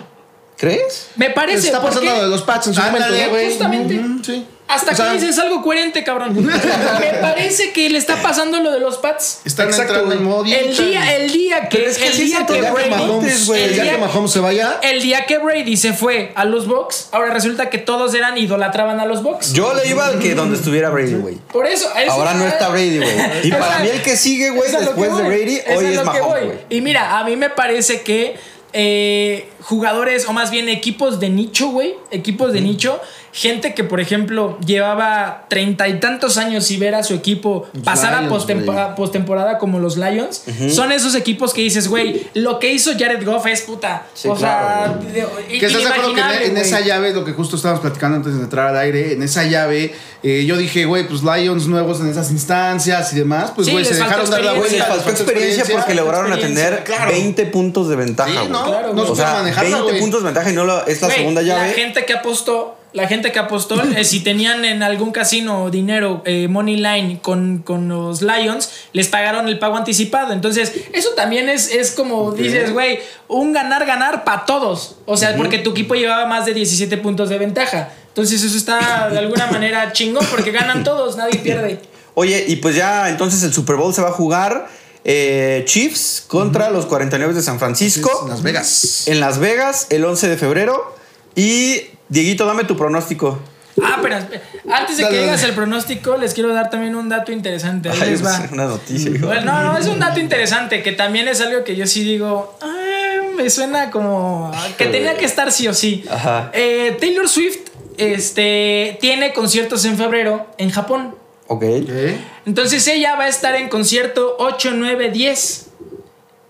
¿Crees? 0.57 1.07
Me 1.17 1.31
parece. 1.31 1.69
Está 1.69 1.81
pasando 1.81 2.21
de 2.23 2.29
los 2.29 2.43
Pats 2.43 2.67
en 2.67 2.75
su 2.75 2.81
momento, 2.83 3.09
¿no? 3.09 3.29
güey. 3.31 3.47
Justamente. 3.47 4.01
Sí. 4.23 4.45
Hasta 4.71 4.93
O 4.93 4.95
sea- 4.97 5.07
que 5.09 5.19
dices 5.19 5.39
algo 5.39 5.63
coherente, 5.63 6.05
cabrón. 6.05 6.35
Me 7.01 7.13
parece 7.21 7.73
que 7.73 7.89
le 7.91 7.99
está 7.99 8.17
pasando 8.23 8.61
lo 8.61 8.71
de 8.73 8.81
los 8.81 8.99
Pats. 8.99 9.41
Están 9.45 9.69
Exacto, 9.69 9.93
entrando 9.95 10.15
en 10.15 10.25
modo 10.25 10.45
El 10.45 10.77
día, 10.77 11.17
el 11.17 11.33
día 11.33 11.69
que, 11.69 11.79
Pero 11.79 11.91
es 11.91 11.99
que 11.99 12.07
el 12.07 12.13
sí 12.15 12.25
día 12.27 12.47
que 12.47 12.61
Brady, 12.61 12.91
Mahomes, 12.91 13.49
el 13.49 13.57
el 13.57 13.73
día 13.75 13.83
día- 13.83 13.93
que 13.93 13.99
Mahomes 13.99 14.31
se 14.31 14.41
vaya, 14.41 14.79
el 14.83 15.03
día 15.03 15.27
que 15.27 15.39
Brady 15.39 15.77
se 15.77 15.93
fue 15.93 16.33
a 16.35 16.45
los 16.45 16.67
Bucks, 16.67 17.09
ahora 17.13 17.33
resulta 17.33 17.69
que 17.71 17.79
todos 17.79 18.15
eran 18.15 18.39
idolatraban 18.39 19.01
a 19.01 19.07
los 19.07 19.23
Bucks. 19.23 19.53
Yo 19.53 19.75
le 19.75 19.89
iba 19.89 20.07
al 20.07 20.19
que 20.19 20.35
donde 20.35 20.57
estuviera 20.57 20.91
Brady, 20.91 21.15
güey. 21.15 21.35
Por 21.53 21.67
eso. 21.67 21.89
Ahora 22.11 22.35
no 22.35 22.47
está 22.47 22.69
Brady, 22.69 22.99
güey. 22.99 23.11
Y 23.45 23.51
para 23.53 23.81
mí 23.81 23.89
el 23.89 24.03
que 24.03 24.17
sigue, 24.17 24.51
güey, 24.51 24.69
es 24.69 24.75
a 24.75 24.81
lo 24.81 24.87
después 24.87 25.17
de. 25.17 25.23
Brady, 25.25 25.57
Es 25.67 25.77
hoy 25.79 25.87
es 25.87 25.95
lo 25.97 26.03
que 26.03 26.19
Mahomes, 26.21 26.27
voy. 26.41 26.45
güey. 26.47 26.59
Y 26.71 26.81
mira, 26.81 27.19
a 27.19 27.25
mí 27.25 27.37
me 27.37 27.51
parece 27.51 28.03
que 28.03 28.37
eh, 28.73 29.49
jugadores, 29.63 30.27
o 30.29 30.33
más 30.33 30.51
bien 30.51 30.69
equipos 30.69 31.19
de 31.21 31.29
nicho, 31.29 31.69
güey, 31.71 31.95
equipos 32.11 32.53
de 32.53 32.61
nicho, 32.61 33.01
gente 33.33 33.75
que, 33.75 33.85
por 33.85 34.01
ejemplo, 34.01 34.59
llevaba 34.67 35.47
treinta 35.49 35.87
y 35.89 36.01
tantos 36.01 36.37
años 36.37 36.71
y 36.71 36.77
ver 36.79 36.95
a 36.95 37.03
su 37.05 37.15
equipo 37.15 37.69
pasar 37.85 38.13
a 38.15 38.21
Lions, 38.23 38.33
postemporada, 38.33 38.95
postemporada 38.95 39.59
como 39.59 39.79
los 39.79 39.97
Lions, 39.97 40.43
son 40.75 40.91
esos 40.93 41.15
equipos 41.15 41.55
que 41.55 41.61
dices, 41.63 41.89
güey, 41.89 42.27
lo 42.35 42.59
que 42.59 42.73
hizo 42.73 42.93
Jared 42.99 43.25
Goff 43.25 43.47
es 43.47 43.63
puta. 43.63 44.07
Sí, 44.15 44.29
o 44.29 44.35
claro, 44.35 44.99
sea, 45.03 45.13
de- 45.13 45.59
Que 45.59 45.67
estás 45.67 45.83
de 45.83 45.89
acuerdo 45.89 46.15
que 46.15 46.21
en, 46.21 46.51
güey. 46.53 46.63
esa 46.63 46.81
llave, 46.81 47.13
lo 47.13 47.25
que 47.25 47.33
justo 47.33 47.57
estábamos 47.57 47.81
platicando 47.83 48.17
antes 48.17 48.35
de 48.37 48.41
entrar 48.43 48.67
al 48.69 48.77
aire, 48.77 49.13
en 49.13 49.23
esa 49.23 49.45
llave, 49.45 49.95
eh, 50.23 50.45
yo 50.47 50.57
dije, 50.57 50.85
güey, 50.85 51.07
pues 51.07 51.23
Lions 51.23 51.67
nuevos 51.67 52.01
en 52.01 52.09
esas 52.09 52.31
instancias 52.31 53.13
y 53.13 53.17
demás, 53.17 53.53
pues 53.55 53.69
güey, 53.71 53.85
se 53.85 53.95
dejaron 53.95 54.29
dar 54.29 54.43
la 54.45 54.53
vuelta. 54.55 54.77
les 54.77 54.87
faltó 54.87 55.11
experiencia 55.11 55.65
porque 55.71 55.95
lograron 55.95 56.33
atender 56.33 56.83
claro. 56.85 57.11
20 57.13 57.47
puntos 57.47 57.89
de 57.89 57.97
ventaja, 57.97 58.31
Sí, 58.31 58.37
güey. 58.37 58.49
no, 58.49 58.65
Claro, 58.65 58.89
no 58.89 58.93
güey. 58.95 59.07
se 59.07 59.13
O 59.13 59.15
puede 59.15 59.29
sea, 59.29 59.39
manejarla, 59.39 59.71
20 59.77 59.89
güey. 59.91 60.01
puntos 60.01 60.21
de 60.21 60.25
ventaja 60.27 60.51
y 60.51 60.55
no 60.55 60.65
lo- 60.65 60.87
es 60.87 61.01
la 61.01 61.11
segunda 61.11 61.43
llave. 61.43 61.69
La 61.69 61.73
gente 61.75 62.05
que 62.05 62.13
apostó, 62.13 62.77
la 62.93 63.07
gente 63.07 63.31
que 63.33 63.39
apostó, 63.39 63.83
eh, 63.83 64.05
si 64.05 64.21
tenían 64.21 64.65
en 64.65 64.83
algún 64.83 65.13
casino 65.13 65.71
dinero, 65.71 66.23
eh, 66.25 66.49
money 66.49 66.77
line 66.77 67.21
con, 67.23 67.59
con 67.59 67.89
los 67.89 68.23
Lions, 68.23 68.71
les 68.93 69.09
pagaron 69.09 69.49
el 69.49 69.59
pago 69.59 69.77
anticipado. 69.77 70.33
Entonces, 70.33 70.73
eso 70.93 71.11
también 71.11 71.49
es, 71.49 71.73
es 71.73 71.93
como 71.93 72.33
dices, 72.33 72.73
güey, 72.73 73.01
un 73.29 73.53
ganar-ganar 73.53 74.25
para 74.25 74.45
todos. 74.45 74.97
O 75.07 75.17
sea, 75.17 75.37
porque 75.37 75.59
tu 75.59 75.71
equipo 75.71 75.95
llevaba 75.95 76.27
más 76.27 76.47
de 76.47 76.55
17 76.55 76.97
puntos 76.99 77.29
de 77.29 77.39
ventaja. 77.39 77.91
Entonces, 78.09 78.43
eso 78.43 78.57
está 78.57 79.09
de 79.11 79.19
alguna 79.19 79.47
manera 79.47 79.93
chingón 79.93 80.27
porque 80.31 80.51
ganan 80.51 80.83
todos, 80.83 81.17
nadie 81.17 81.39
pierde. 81.39 81.79
Oye, 82.15 82.45
y 82.49 82.57
pues 82.57 82.75
ya 82.75 83.09
entonces 83.09 83.43
el 83.45 83.53
Super 83.53 83.77
Bowl 83.77 83.95
se 83.95 84.03
va 84.03 84.09
a 84.09 84.13
jugar 84.13 84.69
eh, 85.05 85.63
Chiefs 85.65 86.25
contra 86.27 86.71
los 86.71 86.87
49 86.87 87.35
de 87.35 87.41
San 87.41 87.59
Francisco 87.59 88.11
en 88.25 88.31
Las 88.31 88.43
Vegas. 88.43 89.07
en 89.07 89.21
Las 89.21 89.39
Vegas 89.39 89.87
el 89.91 90.05
11 90.05 90.29
de 90.29 90.37
febrero. 90.37 90.97
Y 91.37 91.90
Dieguito, 92.11 92.45
dame 92.45 92.65
tu 92.65 92.77
pronóstico. 92.77 93.39
Ah, 93.83 93.99
pero 94.03 94.17
antes 94.17 94.97
de 94.99 95.05
Dale, 95.05 95.15
que 95.15 95.21
dale. 95.21 95.23
digas 95.23 95.43
el 95.45 95.53
pronóstico, 95.55 96.17
les 96.19 96.35
quiero 96.35 96.53
dar 96.53 96.69
también 96.69 96.95
un 96.97 97.09
dato 97.09 97.33
interesante. 97.33 97.89
Ahí 97.89 97.99
Ay, 98.03 98.11
les 98.11 98.25
va. 98.25 98.49
una 98.53 98.67
noticia. 98.67 99.11
hijo. 99.11 99.27
Bueno, 99.27 99.43
no, 99.53 99.63
no, 99.73 99.79
es 99.79 99.87
un 99.87 99.99
dato 100.01 100.21
interesante 100.21 100.83
que 100.83 100.93
también 100.93 101.29
es 101.29 101.41
algo 101.41 101.65
que 101.65 101.77
yo 101.77 101.87
sí 101.87 102.05
digo, 102.05 102.59
"Ah, 102.61 103.23
me 103.37 103.49
suena 103.49 103.91
como 103.91 104.51
que 104.77 104.87
tenía 104.87 105.17
que 105.17 105.25
estar 105.25 105.51
sí 105.53 105.67
o 105.69 105.73
sí. 105.73 106.05
Ajá. 106.11 106.51
Eh, 106.53 106.97
Taylor 107.01 107.27
Swift 107.29 107.59
este, 107.97 108.99
tiene 109.01 109.33
conciertos 109.33 109.85
en 109.85 109.97
febrero 109.97 110.47
en 110.59 110.71
Japón. 110.71 111.15
Ok. 111.47 111.63
¿Eh? 111.65 112.17
Entonces 112.47 112.87
ella 112.89 113.15
va 113.17 113.25
a 113.25 113.29
estar 113.29 113.55
en 113.55 113.69
concierto 113.69 114.37
8, 114.41 114.73
9, 114.75 115.11
10. 115.11 115.67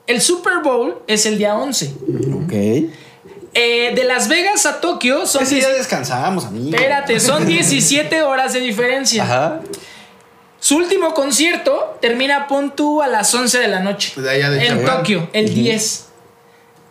El 0.07 0.21
Super 0.21 0.55
Bowl 0.65 0.99
es 1.07 1.27
el 1.27 1.39
día 1.39 1.55
11. 1.57 1.93
Ok. 2.45 2.91
Eh, 3.53 3.93
de 3.95 4.05
Las 4.05 4.29
Vegas 4.29 4.65
a 4.67 4.81
Tokio 4.81 5.27
son... 5.27 5.43
Ese 5.43 5.57
10 5.57 5.67
ya 5.67 5.75
descansamos, 5.75 6.45
amigo. 6.45 6.77
Espérate, 6.77 7.19
son 7.19 7.47
17 7.47 8.23
horas 8.23 8.53
de 8.53 8.61
diferencia. 8.61 9.25
Ajá. 9.25 9.61
Su 10.61 10.77
último 10.77 11.15
concierto 11.15 11.99
termina 12.01 12.47
pon 12.47 12.77
tú 12.77 13.03
a 13.03 13.09
las 13.09 13.35
11 13.35 13.59
de 13.59 13.69
la 13.69 13.81
noche. 13.81 14.13
Pues 14.15 14.29
allá 14.29 14.51
de 14.51 14.61
en 14.61 14.77
Champán. 14.79 14.99
Tokio, 14.99 15.29
el 15.33 15.55
10. 15.55 16.07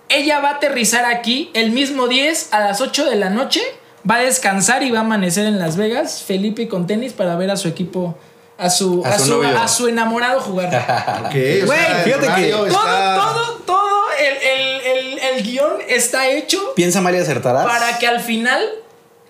Ella 0.10 0.40
va 0.40 0.50
a 0.50 0.54
aterrizar 0.56 1.06
aquí 1.06 1.52
el 1.54 1.72
mismo 1.72 2.08
10 2.08 2.50
a 2.52 2.60
las 2.62 2.82
8 2.82 3.06
de 3.06 3.16
la 3.16 3.30
noche. 3.30 3.62
Va 4.10 4.16
a 4.16 4.20
descansar 4.20 4.82
y 4.82 4.90
va 4.90 5.00
a 5.00 5.02
amanecer 5.02 5.46
en 5.46 5.60
Las 5.60 5.78
Vegas, 5.78 6.24
Felipe 6.24 6.68
con 6.68 6.88
tenis 6.88 7.14
para 7.14 7.36
ver 7.36 7.52
a 7.52 7.58
su 7.58 7.68
equipo, 7.68 8.18
a 8.58 8.70
su, 8.72 9.06
A 9.06 9.10
a 9.10 9.20
su 9.20 9.44
a 9.44 9.68
su 9.68 9.88
enamorado 9.88 10.40
jugar. 10.40 10.70
Ok, 11.26 11.36
o 11.36 11.66
Güey, 11.68 11.80
fíjate 12.06 12.28
que 12.42 12.50
todo, 12.50 12.68
todo, 12.70 13.62
todo 13.66 13.89
el, 14.20 14.38
el, 14.38 14.82
el, 14.82 15.20
el 15.20 15.44
guion 15.44 15.74
está 15.88 16.28
hecho 16.30 16.74
Piensa 16.76 17.02
mal 17.02 17.16
y 17.16 17.20
acertarás. 17.20 17.66
para 17.66 17.98
que 17.98 18.08
al 18.08 18.20
final 18.20 18.62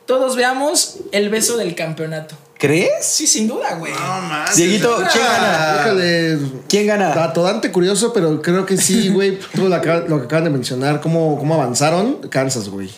todos 0.06 0.36
veamos 0.36 0.98
el 1.12 1.30
beso 1.30 1.58
del 1.58 1.76
campeonato. 1.76 2.36
¿Crees? 2.58 3.06
Sí, 3.06 3.26
sin 3.26 3.48
duda, 3.48 3.76
güey. 3.76 3.94
No 3.94 4.22
manches. 4.22 4.58
Dieguito, 4.58 4.98
¿quién 5.12 5.24
gana? 5.24 5.82
Híjole. 5.86 6.40
¿Quién 6.68 6.88
gana? 6.88 7.16
Dato 7.16 7.42
Dante 7.44 7.72
curioso, 7.72 8.12
pero 8.12 8.42
creo 8.42 8.66
que 8.66 8.76
sí, 8.76 9.10
güey. 9.10 9.40
todo 9.56 9.70
lo 9.70 9.82
que 9.82 10.26
acaban 10.26 10.44
de 10.44 10.50
mencionar, 10.50 11.00
cómo, 11.00 11.38
cómo 11.40 11.54
avanzaron, 11.54 12.16
Kansas, 12.30 12.68
güey. 12.68 12.90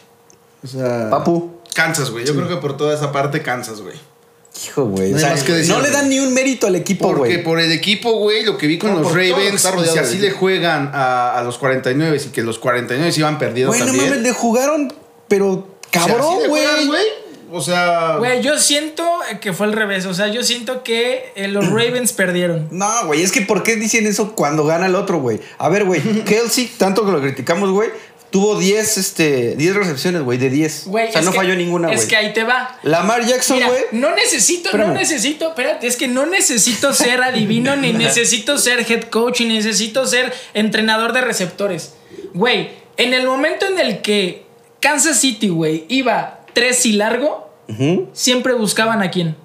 O 0.64 0.68
sea. 0.68 1.10
Papu. 1.12 1.62
Kansas, 1.76 2.10
güey. 2.10 2.26
Yo 2.26 2.34
creo 2.34 2.48
que 2.48 2.58
por 2.58 2.76
toda 2.76 2.96
esa 2.96 3.12
parte, 3.12 3.44
Kansas, 3.44 3.82
güey. 3.82 3.96
Hijo, 4.66 4.86
güey. 4.86 5.12
No 5.12 5.18
O 5.18 5.20
sea, 5.20 5.30
más 5.32 5.44
que 5.44 5.54
decir, 5.54 5.74
no 5.74 5.82
le 5.82 5.90
dan 5.90 6.10
ni 6.10 6.20
un 6.20 6.34
mérito 6.34 6.68
al 6.68 6.76
equipo, 6.76 7.08
Porque 7.08 7.34
güey. 7.36 7.44
por 7.44 7.60
el 7.60 7.72
equipo, 7.72 8.12
güey, 8.20 8.44
lo 8.44 8.58
que 8.58 8.68
vi 8.68 8.78
con 8.78 8.92
No, 8.92 9.00
los 9.00 9.12
lo 9.12 9.18
Ravens, 9.18 9.62
si 9.92 10.00
así 10.00 10.18
le 10.18 10.32
juegan 10.32 10.92
a, 10.94 11.38
a 11.38 11.44
los 11.44 11.58
49 11.58 12.18
y 12.26 12.30
que 12.30 12.44
los 12.44 12.60
49 12.60 13.14
iban 13.18 13.40
perdiendo 13.40 13.70
Güey, 13.72 13.80
no 13.82 13.86
también. 13.88 14.10
mames, 14.10 14.22
le 14.24 14.32
jugaron, 14.34 14.94
pero 15.28 15.68
cabrón, 15.90 16.44
le 16.44 16.50
juegan, 16.50 16.88
güey. 16.88 17.04
O 17.54 17.62
sea, 17.62 18.16
Güey, 18.18 18.42
yo 18.42 18.58
siento 18.58 19.04
que 19.42 19.52
fue 19.52 19.66
al 19.66 19.74
revés. 19.74 20.06
O 20.06 20.14
sea, 20.14 20.30
yo 20.30 20.42
siento 20.42 20.84
que 20.84 21.34
eh, 21.36 21.50
los 21.50 21.68
Ravens 21.70 22.14
perdieron. 22.14 22.70
No, 22.72 22.90
güey, 23.08 23.24
es 23.24 23.32
que 23.34 23.42
¿por 23.42 23.64
qué 23.64 23.76
dicen 23.76 24.08
eso 24.08 24.34
cuando 24.36 24.64
gana 24.66 24.86
el 24.86 24.96
otro, 24.96 25.20
güey? 25.20 25.42
A 25.58 25.68
ver, 25.68 25.84
güey, 25.84 26.02
Kelsey, 26.26 26.72
tanto 26.78 27.06
que 27.06 27.12
lo 27.12 27.20
criticamos, 27.20 27.70
güey, 27.72 27.90
tuvo 28.32 28.58
10, 28.58 28.98
este, 28.98 29.56
10 29.56 29.76
recepciones, 29.76 30.24
güey, 30.24 30.38
de 30.40 30.50
10. 30.50 30.84
Güey, 30.88 31.10
o 31.10 31.12
sea, 31.12 31.22
no 31.22 31.32
que- 31.32 31.38
falló 31.38 31.56
ninguna, 31.56 31.88
güey. 31.90 32.00
Es 32.00 32.06
que 32.06 32.16
ahí 32.16 32.34
te 32.34 32.44
va. 32.44 32.80
Lamar 32.84 33.26
Jackson, 33.26 33.60
güey. 33.64 33.84
no 33.92 34.16
necesito, 34.16 34.76
no 34.78 34.94
necesito, 34.94 35.50
espérate, 35.50 35.86
es 35.86 35.96
que 35.98 36.08
no 36.08 36.26
necesito 36.26 36.94
ser 36.94 37.22
adivino, 37.22 37.76
ni 37.76 37.94
necesito 37.94 38.58
ser 38.58 38.80
head 38.92 39.04
coach, 39.10 39.42
ni 39.42 39.50
necesito 39.58 40.08
ser 40.08 40.34
entrenador 40.54 41.14
de 41.14 41.22
receptores. 41.22 41.94
Güey, 42.34 42.72
en 42.98 43.14
el 43.14 43.28
momento 43.28 43.66
en 43.68 43.78
el 43.80 44.02
que 44.02 44.46
Kansas 44.80 45.20
City, 45.20 45.50
güey, 45.50 45.86
iba 45.90 46.40
tres 46.54 46.86
y 46.86 46.94
largo, 46.94 47.50
siempre 48.14 48.54
buscaban 48.54 49.02
a 49.02 49.12
quién. 49.12 49.36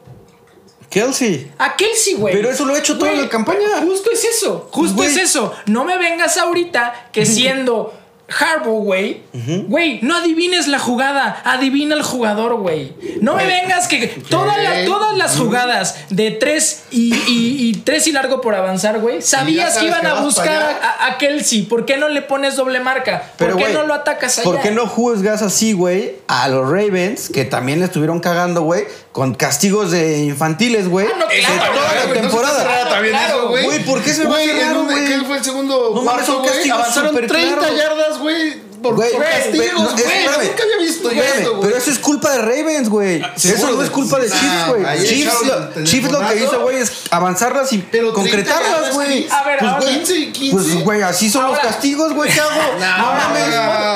Kelsey. 0.90 1.50
A 1.58 1.76
Kelsey, 1.76 2.14
güey. 2.14 2.34
Pero 2.34 2.50
eso 2.50 2.64
lo 2.64 2.74
ha 2.74 2.78
hecho 2.78 2.96
toda 2.96 3.12
la 3.12 3.28
campaña. 3.28 3.82
Justo 3.82 4.10
es 4.10 4.24
eso. 4.24 4.68
Justo 4.72 5.02
es 5.02 5.16
eso. 5.16 5.52
No 5.66 5.84
me 5.84 5.98
vengas 5.98 6.36
ahorita 6.38 7.08
que 7.12 7.26
siendo 7.26 7.92
Harbaugh, 8.28 8.82
güey, 8.82 9.22
güey, 9.68 10.00
no 10.02 10.16
adivines 10.16 10.66
la 10.66 10.78
jugada, 10.80 11.40
adivina 11.44 11.94
el 11.94 12.02
jugador, 12.02 12.56
güey. 12.56 12.92
No 13.20 13.34
me 13.36 13.46
vengas 13.46 13.86
que 13.86 14.08
todas 14.28 15.16
las 15.16 15.36
jugadas 15.36 15.96
de 16.10 16.32
tres 16.32 16.84
y, 16.90 17.14
y- 17.14 17.68
y 17.68 17.72
tres 17.84 18.06
y 18.08 18.12
largo 18.12 18.40
por 18.40 18.54
avanzar, 18.54 18.98
güey, 18.98 19.22
sabías 19.22 19.78
que 19.78 19.86
iban 19.86 20.00
que 20.00 20.06
a 20.08 20.14
buscar 20.22 20.78
a, 20.82 21.06
a 21.06 21.18
Kelsey. 21.18 21.62
¿Por 21.62 21.84
qué 21.84 21.96
no 21.98 22.08
le 22.08 22.22
pones 22.22 22.56
doble 22.56 22.80
marca? 22.80 23.22
¿Por 23.38 23.48
Pero, 23.48 23.56
qué 23.58 23.72
no 23.72 23.84
lo 23.86 23.94
atacas 23.94 24.38
allá? 24.38 24.44
¿Por 24.44 24.60
qué 24.60 24.70
no 24.72 24.86
juzgas 24.86 25.42
así, 25.42 25.72
güey, 25.72 26.16
a 26.26 26.48
los 26.48 26.68
Ravens, 26.68 27.28
que 27.28 27.44
también 27.44 27.78
le 27.78 27.84
estuvieron 27.86 28.18
cagando, 28.20 28.62
güey, 28.62 28.84
con 29.16 29.34
castigos 29.34 29.92
de 29.92 30.18
infantiles, 30.24 30.88
güey? 30.88 31.06
Ah, 31.06 31.16
no, 31.18 31.26
de 31.26 31.38
claro, 31.38 31.54
toda 31.56 31.72
claro, 31.72 31.86
la 31.86 32.04
güey, 32.04 32.08
no 32.08 32.14
se 32.14 32.20
temporada. 32.20 32.88
también 32.90 33.14
Claro, 33.14 33.38
eso, 33.38 33.48
güey. 33.48 33.64
güey, 33.64 33.84
¿por 33.86 34.02
qué 34.02 34.12
se 34.12 34.24
me 34.24 34.26
va 34.26 34.36
Güey? 34.36 35.06
¿Qué 35.06 35.20
fue 35.26 35.36
el 35.38 35.44
segundo 35.44 35.92
No 35.94 36.24
son 36.26 36.38
güey? 36.40 36.50
castigos 36.52 36.78
Avanzaron 36.80 37.10
súper 37.10 37.26
30 37.26 37.56
claros. 37.58 37.76
yardas, 37.78 38.18
güey. 38.18 38.66
Por, 38.82 38.94
Güey, 38.94 39.10
por 39.10 39.24
castigos, 39.24 39.72
no, 39.72 39.82
güey. 39.90 39.94
espérame, 40.04 40.44
Nunca 40.46 40.62
había 40.62 40.76
visto 40.86 41.10
espérame, 41.10 41.38
esto, 41.38 41.50
güey. 41.56 41.62
Pero 41.66 41.78
eso 41.78 41.90
es 41.90 41.98
culpa 41.98 42.30
de 42.30 42.38
Ravens, 42.42 42.88
güey. 42.90 43.16
Eso 43.22 43.48
seguro 43.48 43.72
no 43.72 43.82
es 43.82 43.88
de- 43.88 43.92
culpa 43.94 44.18
de 44.20 44.28
Chiefs, 44.30 44.66
güey. 44.68 45.06
Chiefs, 45.06 45.34
lo- 45.46 45.84
Chiefs 45.84 46.12
lo 46.12 46.28
que 46.28 46.36
hizo, 46.36 46.60
güey, 46.60 46.76
es 46.76 46.92
avanzarlas 47.10 47.72
y 47.72 47.78
Pero 47.78 48.12
30 48.12 48.14
concretarlas, 48.14 48.92
güey. 48.94 49.26
A 49.30 49.42
ver, 49.44 49.58
Pues 49.58 49.70
ahora- 49.72 49.86
15 49.86 50.16
y 50.16 50.30
15. 50.30 50.52
Pues, 50.54 50.84
güey, 50.84 51.02
así 51.02 51.30
son 51.30 51.46
Ahora- 51.46 51.62
los 51.64 51.66
castigos, 51.72 52.12
güey. 52.12 52.30
¿Qué 52.30 52.38
hago? 52.38 52.50
No, 52.78 53.12
mames. 53.14 53.44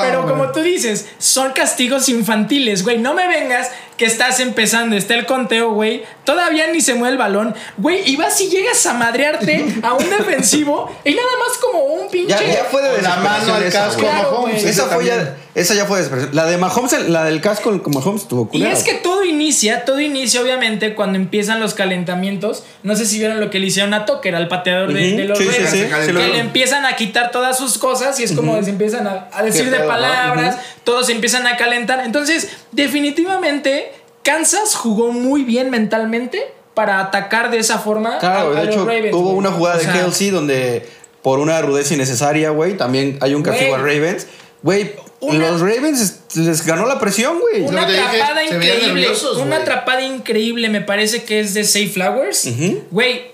pero 0.02 0.26
como 0.26 0.50
tú 0.50 0.60
dices, 0.60 1.04
son 1.18 1.52
castigos 1.52 2.08
infantiles, 2.08 2.82
güey. 2.82 2.98
No 2.98 3.12
me 3.14 3.28
vengas 3.28 3.68
que 4.00 4.06
estás 4.06 4.40
empezando, 4.40 4.96
está 4.96 5.12
el 5.14 5.26
conteo, 5.26 5.72
güey. 5.74 6.04
Todavía 6.24 6.68
ni 6.68 6.80
se 6.80 6.94
mueve 6.94 7.12
el 7.12 7.18
balón. 7.18 7.54
Güey, 7.76 8.00
y 8.10 8.16
vas 8.16 8.40
y 8.40 8.48
llegas 8.48 8.86
a 8.86 8.94
madrearte 8.94 9.62
a 9.82 9.92
un 9.92 10.08
defensivo 10.18 10.90
y 11.04 11.10
nada 11.10 11.28
más 11.46 11.58
como 11.58 11.84
un 11.84 12.08
pinche. 12.10 12.28
Ya, 12.34 12.42
ya 12.42 12.64
fue 12.64 12.80
de 12.82 13.02
La 13.02 13.16
mano 13.16 13.54
al 13.54 13.70
casco. 13.70 14.00
Claro, 14.00 14.30
Mahomes. 14.32 14.64
Esa 14.64 14.86
fue 14.86 15.04
ya, 15.04 15.36
esa 15.54 15.74
ya 15.74 15.84
fue 15.84 15.98
desesperación. 15.98 16.34
La 16.34 16.46
de 16.46 16.56
Mahomes, 16.56 17.08
la 17.10 17.24
del 17.24 17.42
casco 17.42 17.82
con 17.82 17.92
Mahomes 17.92 18.22
estuvo 18.22 18.44
Y 18.44 18.46
culera. 18.48 18.72
es 18.72 18.84
que 18.84 18.94
todo 18.94 19.22
inicia, 19.24 19.84
todo 19.84 20.00
inicia 20.00 20.40
obviamente 20.40 20.94
cuando 20.94 21.16
empiezan 21.18 21.60
los 21.60 21.74
calentamientos. 21.74 22.64
No 22.82 22.96
sé 22.96 23.04
si 23.04 23.18
vieron 23.18 23.38
lo 23.38 23.50
que 23.50 23.58
le 23.58 23.66
hicieron 23.66 23.92
a 23.92 24.06
Tucker, 24.06 24.34
al 24.34 24.48
pateador 24.48 24.94
de, 24.94 25.12
de 25.12 25.24
los 25.26 25.36
sí, 25.36 25.44
sí, 25.44 25.52
sí, 25.70 25.82
que 25.84 26.06
sí, 26.06 26.12
lo- 26.12 26.20
le 26.26 26.38
empiezan 26.38 26.86
a 26.86 26.96
quitar 26.96 27.30
todas 27.32 27.58
sus 27.58 27.76
cosas 27.76 28.18
y 28.18 28.24
es 28.24 28.32
como 28.32 28.62
se 28.62 28.70
empiezan 28.70 29.06
a, 29.06 29.28
a 29.30 29.42
decir 29.42 29.64
Qué 29.66 29.70
de 29.72 29.80
palabras. 29.80 30.56
Todos 30.84 31.06
se 31.06 31.12
empiezan 31.12 31.46
a 31.46 31.56
calentar. 31.56 32.00
Entonces, 32.04 32.48
definitivamente, 32.72 33.92
Kansas 34.22 34.74
jugó 34.74 35.12
muy 35.12 35.44
bien 35.44 35.70
mentalmente 35.70 36.52
para 36.74 37.00
atacar 37.00 37.50
de 37.50 37.58
esa 37.58 37.78
forma 37.78 38.18
Claro, 38.18 38.54
a, 38.54 38.58
a 38.58 38.60
de 38.60 38.66
los 38.66 38.74
hecho, 38.74 38.86
Ravens, 38.86 39.14
hubo 39.14 39.22
güey. 39.24 39.36
una 39.38 39.50
jugada 39.52 39.76
O 39.76 39.78
de 39.78 39.84
sea, 39.84 39.92
Kelsey 39.94 40.30
donde 40.30 40.88
por 41.22 41.38
una 41.38 41.60
rudeza 41.60 41.94
innecesaria, 41.94 42.50
güey, 42.50 42.76
también 42.76 43.18
hay 43.20 43.34
un 43.34 43.42
castigo 43.42 43.70
Güey. 43.76 43.80
a 43.80 43.84
Ravens. 43.84 44.26
Güey, 44.62 44.92
Una- 45.20 45.50
los 45.50 45.60
Ravens 45.60 46.20
les 46.34 46.64
ganó 46.64 46.86
la 46.86 46.98
presión, 46.98 47.38
güey. 47.40 47.62
Una 47.62 47.84
dije, 47.84 48.00
atrapada 48.00 48.44
increíble. 48.44 49.08
Una 49.42 49.56
atrapada 49.56 50.02
increíble, 50.02 50.68
me 50.70 50.80
parece 50.80 51.24
que 51.24 51.40
es 51.40 51.52
de 51.54 51.64
Safe 51.64 51.88
Flowers. 51.88 52.48
Güey, 52.90 53.32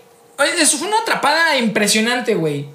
eso 0.60 0.78
fue 0.78 0.88
una 0.88 0.98
atrapada 1.00 1.56
impresionante, 1.58 2.34
güey. 2.34 2.66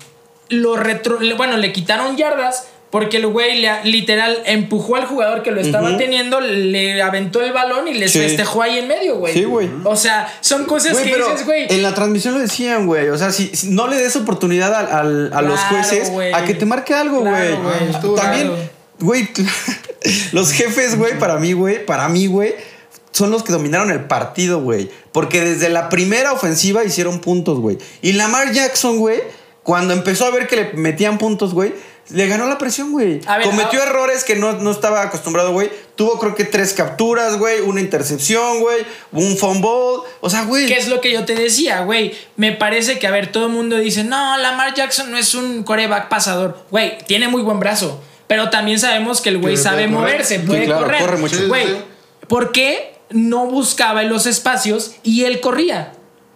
Lo 0.50 0.76
retro, 0.78 1.20
bueno, 1.38 1.58
le 1.58 1.72
quitaron 1.74 2.16
yardas 2.18 2.68
porque 2.92 3.18
el 3.18 3.28
güey 3.28 3.60
le- 3.62 3.84
literal 3.86 4.38
empujó 4.46 4.98
al 4.98 5.06
jugador 5.06 5.42
que 5.44 5.50
lo 5.52 5.60
estaba 5.62 5.98
teniendo, 5.98 6.39
le 6.42 7.02
aventó 7.02 7.42
el 7.42 7.54
balón 7.54 7.88
y 7.88 7.94
les 7.96 8.12
Sí. 8.12 8.20
festejó 8.20 8.62
ahí 8.62 8.78
en 8.80 8.88
medio, 8.88 9.16
güey. 9.16 9.34
Sí, 9.34 9.46
güey. 9.46 9.70
O 9.86 9.96
sea, 9.96 10.32
son 10.42 10.66
cosas 10.66 10.98
que 10.98 11.10
pero 11.12 11.30
dices, 11.30 11.46
güey. 11.46 11.66
en 11.70 11.82
la 11.82 11.94
transmisión 11.96 12.34
lo 12.36 12.42
decían, 12.42 12.86
güey. 12.86 13.08
O 13.10 13.18
sea, 13.18 13.32
si, 13.32 13.48
si 13.56 13.70
no 13.70 13.88
le 13.88 13.96
des 13.96 14.16
oportunidad 14.18 14.74
al- 14.76 14.92
al- 14.92 15.32
a 15.34 15.42
los 15.42 15.60
jueces 15.62 16.12
a 16.34 16.44
que 16.44 16.54
te 16.54 16.66
marque 16.66 16.94
algo, 16.94 17.22
güey. 17.22 17.56
También, 18.18 18.52
güey, 19.00 19.28
los 20.34 20.52
jefes, 20.52 20.98
güey, 20.98 21.18
para 21.18 21.38
mí, 21.38 21.54
güey, 21.54 21.86
para 21.86 22.10
mí, 22.10 22.28
güey, 22.28 22.54
son 23.12 23.32
los 23.32 23.44
que 23.44 23.52
dominaron 23.52 23.92
el 23.92 24.02
partido, 24.06 24.62
güey. 24.62 24.89
Porque 25.12 25.42
desde 25.42 25.70
la 25.70 25.89
primera 25.89 26.32
ofensiva 26.34 26.84
hicieron 26.84 27.20
puntos, 27.20 27.60
güey. 27.60 27.78
Y 28.02 28.14
Lamar 28.14 28.52
Jackson, 28.52 28.98
güey, 28.98 29.20
cuando 29.64 29.94
empezó 29.94 30.26
a 30.26 30.32
ver 30.32 30.48
que 30.48 30.56
le 30.56 30.74
metían 30.74 31.18
puntos, 31.18 31.54
güey, 31.54 31.74
le 32.14 32.28
ganó 32.28 32.47
la 32.47 32.57
presión, 32.57 32.91
güey. 32.91 33.20
Ver, 33.20 33.41
Cometió 33.43 33.82
errores 33.82 34.24
que 34.24 34.36
no, 34.36 34.53
no 34.53 34.72
estaba 34.72 35.01
acostumbrado, 35.01 35.51
güey. 35.51 35.72
Tuvo, 35.95 36.20
creo 36.20 36.36
que, 36.36 36.43
tres 36.43 36.74
capturas, 36.74 37.38
güey. 37.38 37.62
Una 37.62 37.80
intercepción, 37.82 38.59
güey. 38.59 38.86
Un 39.12 39.38
fumble. 39.38 40.07
O 40.20 40.30
sea, 40.30 40.43
güey. 40.43 40.66
¿Qué 40.68 40.78
es 40.78 40.88
lo 40.88 41.01
que 41.01 41.12
yo 41.12 41.26
te 41.26 41.36
decía, 41.36 41.82
güey? 41.82 42.14
Me 42.36 42.51
parece 42.51 42.99
que, 42.99 43.07
a 43.07 43.12
ver, 43.12 43.32
todo 43.32 43.47
el 43.47 43.51
mundo 43.51 43.78
dice, 43.78 44.03
no, 44.03 44.38
Lamar 44.38 44.74
Jackson 44.74 45.12
no 45.12 45.18
es 45.18 45.36
un 45.36 45.64
coreback 45.64 46.09
pasador. 46.09 46.66
Güey, 46.72 46.97
tiene 47.07 47.28
muy 47.28 47.41
buen 47.41 47.59
brazo. 47.59 48.01
Pero 48.28 48.49
también 48.49 48.80
sabemos 48.80 49.20
que 49.22 49.30
el 49.30 49.39
güey 49.39 49.57
sabe 49.57 49.84
correr. 49.84 49.89
moverse, 49.89 50.39
Sí, 50.39 50.45
puede 50.47 50.66
claro, 50.66 50.84
correr. 50.86 51.01
corre 51.01 51.18
mucho. 51.18 51.47
Güey. 51.47 51.91
¿por 52.28 52.53
qué 52.53 52.93
no 53.09 53.45
buscaba 53.47 54.03
en 54.03 54.09
los 54.09 54.26
espacios 54.26 54.93
y 55.03 55.26
él 55.26 55.41
corría? 55.41 55.91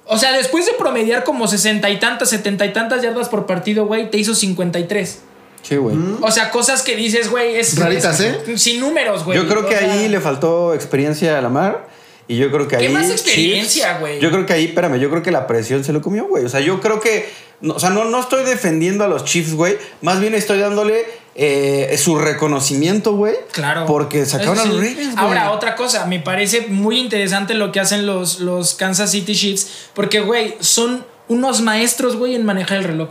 O 0.05 0.17
sea, 0.17 0.33
después 0.33 0.65
de 0.65 0.73
promediar 0.73 1.23
como 1.23 1.47
sesenta 1.47 1.89
y 1.89 1.97
tantas, 1.99 2.29
setenta 2.29 2.65
y 2.65 2.73
tantas 2.73 3.01
yardas 3.01 3.29
por 3.29 3.45
partido, 3.45 3.85
güey, 3.87 4.11
te 4.11 4.17
hizo 4.17 4.35
53. 4.35 5.21
Sí, 5.67 5.77
güey. 5.77 5.97
O 6.21 6.29
sea, 6.31 6.51
cosas 6.51 6.81
que 6.83 6.95
dices, 6.95 7.29
güey, 7.29 7.55
es. 7.55 7.77
Raritas, 7.79 8.19
es- 8.19 8.47
¿eh? 8.47 8.57
Sin 8.57 8.79
números, 8.79 9.23
güey. 9.25 9.37
Yo 9.37 9.47
creo 9.47 9.61
O 9.65 9.65
que 9.67 9.77
sea, 9.77 9.91
ahí 9.93 10.07
le 10.07 10.19
faltó 10.19 10.73
experiencia 10.73 11.37
a 11.37 11.41
Lamar. 11.41 11.87
Y 12.27 12.37
yo 12.37 12.49
creo 12.51 12.67
que 12.67 12.77
¿Qué 12.77 12.87
ahí. 12.87 12.91
más 12.93 13.09
experiencia, 13.11 13.85
Chiefs, 13.89 13.99
güey? 13.99 14.19
Yo 14.19 14.31
creo 14.31 14.45
que 14.47 14.53
ahí, 14.53 14.65
espérame, 14.65 14.97
yo 14.99 15.11
creo 15.11 15.21
que 15.21 15.29
la 15.29 15.45
presión 15.45 15.83
se 15.83 15.93
lo 15.93 16.01
comió, 16.01 16.25
güey. 16.27 16.43
O 16.43 16.49
sea, 16.49 16.59
yo 16.59 16.81
creo 16.81 16.99
que. 16.99 17.29
no, 17.61 17.75
o 17.75 17.79
sea, 17.79 17.91
no, 17.91 18.05
no 18.05 18.19
estoy 18.19 18.43
defendiendo 18.43 19.03
a 19.03 19.07
los 19.07 19.25
Chiefs, 19.25 19.53
güey. 19.53 19.77
Más 20.01 20.19
bien 20.19 20.33
estoy 20.33 20.57
dándole 20.59 21.05
eh, 21.35 21.95
su 21.99 22.17
reconocimiento, 22.17 23.15
güey. 23.15 23.35
Claro. 23.51 23.85
Porque 23.85 24.25
sacaron 24.25 24.57
a 24.59 24.65
los. 24.65 24.77
Ravens, 24.77 24.97
güey. 25.13 25.17
Ahora, 25.17 25.51
otra 25.51 25.75
cosa, 25.75 26.05
me 26.07 26.19
parece 26.19 26.61
muy 26.67 26.99
interesante 26.99 27.53
lo 27.53 27.71
que 27.71 27.79
hacen 27.79 28.05
los, 28.07 28.39
los 28.39 28.73
Kansas 28.75 29.11
City 29.11 29.35
Chiefs. 29.35 29.67
Porque, 29.93 30.19
güey, 30.21 30.55
son 30.59 31.05
unos 31.27 31.61
maestros, 31.61 32.15
güey, 32.15 32.33
en 32.35 32.43
manejar 32.45 32.77
el 32.79 32.83
reloj. 32.85 33.09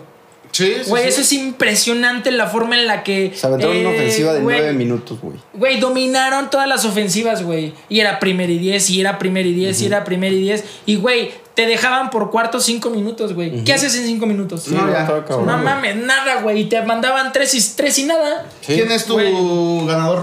Sí, 0.55 0.73
sí, 0.85 0.89
Güey, 0.91 1.03
sí. 1.03 1.09
eso 1.09 1.21
es 1.23 1.33
impresionante 1.33 2.31
la 2.31 2.47
forma 2.47 2.79
en 2.79 2.87
la 2.87 3.03
que. 3.03 3.33
Se 3.35 3.45
aventaron 3.45 3.77
una 3.77 3.91
eh, 3.91 3.95
ofensiva 3.97 4.33
de 4.35 4.41
nueve 4.41 4.73
minutos, 4.73 5.19
güey. 5.21 5.37
Güey, 5.53 5.81
dominaron 5.81 6.49
todas 6.49 6.69
las 6.69 6.85
ofensivas, 6.85 7.43
güey. 7.43 7.75
Y 7.89 7.99
era 7.99 8.21
primer 8.21 8.49
y 8.51 8.59
diez, 8.59 8.89
y 8.89 9.01
era 9.01 9.19
primer 9.19 9.47
y 9.47 9.53
diez, 9.53 9.81
y 9.83 9.87
era 9.87 10.05
primer 10.05 10.33
y 10.33 10.39
diez. 10.41 10.65
Y, 10.87 10.95
güey, 10.95 11.33
te 11.55 11.67
dejaban 11.67 12.11
por 12.11 12.31
cuarto 12.31 12.61
cinco 12.61 12.91
minutos, 12.91 13.33
güey. 13.33 13.65
¿Qué 13.65 13.73
haces 13.73 13.97
en 13.97 14.07
cinco 14.07 14.27
minutos? 14.27 14.63
Sí, 14.63 14.75
No, 14.77 14.87
ya. 14.93 15.05
cabrón, 15.07 15.45
No 15.47 15.53
güey. 15.55 15.65
mames, 15.65 15.97
nada, 15.97 16.41
güey. 16.43 16.61
Y 16.61 16.65
te 16.67 16.81
mandaban 16.83 17.33
tres 17.33 17.53
y, 17.57 17.77
tres 17.77 17.99
y 17.99 18.05
nada. 18.05 18.47
Sí. 18.61 18.75
¿Quién 18.75 18.93
es 18.93 19.07
tu 19.07 19.15
Güey. 19.15 19.87
ganador? 19.89 20.23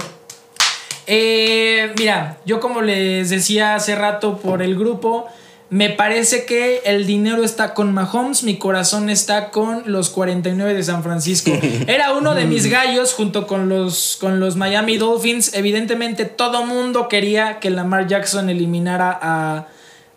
Eh, 1.07 1.91
mira, 1.97 2.37
yo 2.45 2.59
como 2.59 2.81
les 2.81 3.29
decía 3.29 3.75
hace 3.75 3.95
rato 3.95 4.37
por 4.37 4.61
el 4.61 4.77
grupo, 4.77 5.27
me 5.71 5.89
parece 5.89 6.45
que 6.45 6.81
el 6.85 7.07
dinero 7.07 7.43
está 7.43 7.73
con 7.73 7.93
Mahomes, 7.93 8.43
mi 8.43 8.57
corazón 8.57 9.09
está 9.09 9.49
con 9.51 9.83
los 9.85 10.09
49 10.09 10.73
de 10.73 10.83
San 10.83 11.01
Francisco. 11.01 11.49
Era 11.87 12.13
uno 12.13 12.35
de 12.35 12.45
mis 12.45 12.67
gallos 12.69 13.13
junto 13.13 13.47
con 13.47 13.69
los, 13.69 14.17
con 14.21 14.39
los 14.39 14.57
Miami 14.57 14.97
Dolphins. 14.97 15.53
Evidentemente 15.53 16.25
todo 16.25 16.65
mundo 16.65 17.07
quería 17.07 17.59
que 17.59 17.69
Lamar 17.69 18.05
Jackson 18.07 18.49
eliminara 18.49 19.17
a, 19.19 19.67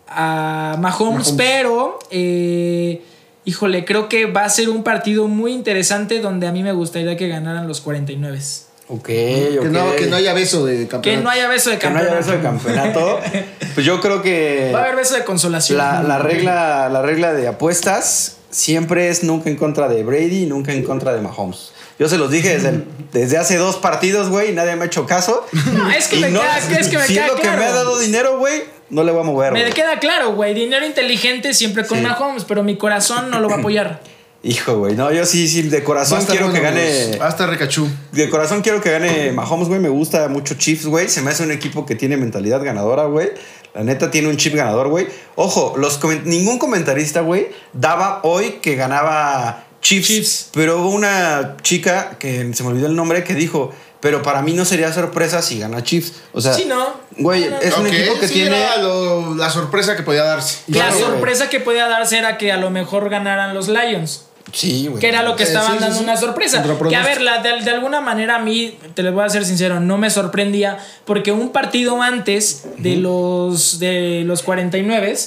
a 0.09 0.77
Mahomes, 0.77 1.31
pero... 1.31 1.97
eh, 2.11 3.01
Híjole, 3.47 3.85
creo 3.85 4.09
que 4.09 4.25
va 4.25 4.43
a 4.43 4.49
ser 4.49 4.69
un 4.69 4.81
partido 4.81 5.27
muy 5.27 5.53
interesante 5.53 6.19
donde 6.19 6.47
a 6.47 6.51
mí 6.51 6.63
me 6.63 6.71
gustaría 6.73 7.15
que 7.15 7.27
ganaran 7.27 7.67
los 7.67 7.79
49. 7.79 8.39
Ok, 8.87 9.05
Que, 9.07 9.57
ok. 9.59 9.65
no, 9.65 9.95
que 9.95 10.05
no 10.05 10.15
haya 10.15 10.33
beso 10.33 10.63
de 10.65 10.81
Que 10.81 10.87
campeonato. 10.87 11.23
no 11.23 11.29
haya 11.31 11.47
beso 11.47 11.69
de 11.71 11.79
Que 11.79 11.89
no 11.89 11.97
haya 11.99 12.09
campeonato. 12.19 12.27
beso 12.27 12.37
de 12.37 12.43
campeonato. 12.43 13.19
pues 13.73 13.85
yo 13.85 13.99
creo 13.99 14.21
que. 14.21 14.71
Va 14.73 14.79
a 14.79 14.83
haber 14.83 14.95
beso 14.97 15.15
de 15.15 15.23
consolación. 15.23 15.77
La, 15.79 16.03
la 16.03 16.19
regla, 16.19 16.87
la 16.89 17.01
regla 17.01 17.33
de 17.33 17.47
apuestas 17.47 18.37
siempre 18.51 19.09
es 19.09 19.23
nunca 19.23 19.49
en 19.49 19.55
contra 19.55 19.87
de 19.87 20.03
Brady 20.03 20.43
y 20.43 20.45
nunca 20.45 20.71
en 20.71 20.83
contra 20.83 21.13
de 21.13 21.21
Mahomes. 21.21 21.71
Yo 21.97 22.09
se 22.09 22.17
los 22.17 22.29
dije 22.29 22.49
desde, 22.49 22.69
el- 22.69 22.85
desde 23.13 23.37
hace 23.37 23.57
dos 23.57 23.77
partidos, 23.77 24.29
güey, 24.29 24.51
y 24.51 24.53
nadie 24.53 24.75
me 24.75 24.83
ha 24.83 24.87
hecho 24.87 25.05
caso. 25.05 25.47
No, 25.73 25.89
es 25.89 26.07
que 26.07 26.17
Y 26.17 26.21
me 26.21 26.29
no- 26.29 26.41
queda, 26.41 26.57
es 26.59 26.65
que 26.87 26.97
me 26.97 27.07
si 27.07 27.13
queda 27.15 27.25
es 27.27 27.31
lo 27.31 27.37
claro. 27.39 27.57
que 27.57 27.57
me 27.57 27.65
ha 27.65 27.71
dado 27.73 27.97
dinero, 27.99 28.37
güey, 28.37 28.63
no 28.89 29.03
le 29.03 29.11
voy 29.13 29.21
a 29.21 29.23
mover. 29.23 29.53
Me 29.53 29.69
queda 29.71 29.97
claro, 29.99 30.33
güey. 30.35 30.53
Dinero 30.53 30.85
inteligente 30.85 31.53
siempre 31.53 31.85
con 31.87 31.97
Sí. 31.99 32.03
Mahomes, 32.03 32.43
pero 32.43 32.63
mi 32.63 32.77
corazón 32.77 33.29
no 33.31 33.39
lo 33.39 33.47
va 33.49 33.55
a 33.55 33.59
apoyar. 33.59 34.01
Hijo, 34.47 34.77
güey, 34.77 34.95
no, 34.95 35.11
yo 35.11 35.25
sí, 35.25 35.47
sí, 35.47 35.63
de 35.63 35.83
corazón 35.83 36.23
quiero 36.25 36.53
que 36.53 36.59
gane. 36.59 37.17
Hasta 37.19 37.47
Recachú. 37.47 37.89
De 38.11 38.29
corazón 38.29 38.61
quiero 38.61 38.79
que 38.79 38.91
gane 38.91 39.31
Mahomes, 39.31 39.67
güey. 39.67 39.79
Me 39.79 39.89
gusta 39.89 40.27
mucho 40.27 40.53
Chiefs, 40.53 40.85
güey. 40.85 41.09
Se 41.09 41.23
me 41.23 41.31
hace 41.31 41.41
un 41.41 41.51
equipo 41.51 41.83
que 41.87 41.95
tiene 41.95 42.15
mentalidad 42.15 42.63
ganadora, 42.63 43.05
güey. 43.05 43.29
La 43.73 43.83
neta 43.83 44.11
tiene 44.11 44.27
un 44.27 44.37
chip 44.37 44.53
ganador, 44.53 44.89
güey. 44.89 45.07
Ojo, 45.33 45.73
los 45.77 45.99
ningún 46.25 46.59
comentarista, 46.59 47.21
güey, 47.21 47.47
daba 47.73 48.19
hoy 48.21 48.59
que 48.61 48.75
ganaba 48.75 49.65
Chiefs, 49.81 50.07
Chiefs. 50.07 50.49
Pero 50.53 50.79
hubo 50.79 50.89
una 50.89 51.57
chica 51.63 52.17
que 52.19 52.53
se 52.53 52.61
me 52.63 52.69
olvidó 52.69 52.85
el 52.85 52.95
nombre 52.95 53.23
que 53.23 53.33
dijo, 53.33 53.73
pero 53.99 54.21
para 54.21 54.43
mí 54.43 54.53
no 54.53 54.63
sería 54.63 54.93
sorpresa 54.93 55.41
si 55.41 55.57
gana 55.59 55.83
Chiefs. 55.83 56.13
O 56.33 56.39
sea, 56.39 56.53
Sí, 56.53 56.65
¿no? 56.67 56.93
güey, 57.17 57.45
No, 57.45 57.49
no, 57.49 57.61
es 57.61 57.75
un 57.77 57.87
equipo 57.87 58.19
que 58.19 58.27
sí, 58.27 58.35
tiene. 58.35 58.61
era 58.61 58.77
lo- 58.77 59.33
la 59.33 59.49
sorpresa 59.49 59.95
que 59.95 60.03
podía 60.03 60.23
darse. 60.23 60.59
La 60.67 60.89
Claro, 60.89 60.99
sorpresa 60.99 61.49
que 61.49 61.59
podía 61.59 61.87
darse 61.87 62.19
era 62.19 62.37
que 62.37 62.51
a 62.51 62.57
lo 62.57 62.69
mejor 62.69 63.09
ganaran 63.09 63.55
los 63.55 63.67
Lions. 63.69 64.25
Sí, 64.51 64.87
güey. 64.87 64.99
Que 64.99 65.09
era 65.09 65.23
lo 65.23 65.35
que 65.35 65.43
estaban 65.43 65.71
sí, 65.71 65.77
sí, 65.77 65.83
dando 65.83 65.97
sí. 65.97 66.03
una 66.03 66.17
sorpresa. 66.17 66.63
Que 66.87 66.95
a 66.95 67.03
ver, 67.03 67.21
la, 67.21 67.41
de, 67.41 67.61
de 67.63 67.71
alguna 67.71 68.01
manera 68.01 68.35
a 68.35 68.39
mí, 68.39 68.77
te 68.93 69.03
les 69.03 69.13
voy 69.13 69.23
a 69.23 69.29
ser 69.29 69.45
sincero, 69.45 69.79
no 69.79 69.97
me 69.97 70.09
sorprendía 70.09 70.77
porque 71.05 71.31
un 71.31 71.49
partido 71.49 72.01
antes 72.01 72.65
de 72.77 72.95
los 72.95 73.79
de 73.79 74.23
los 74.25 74.43
49, 74.43 75.17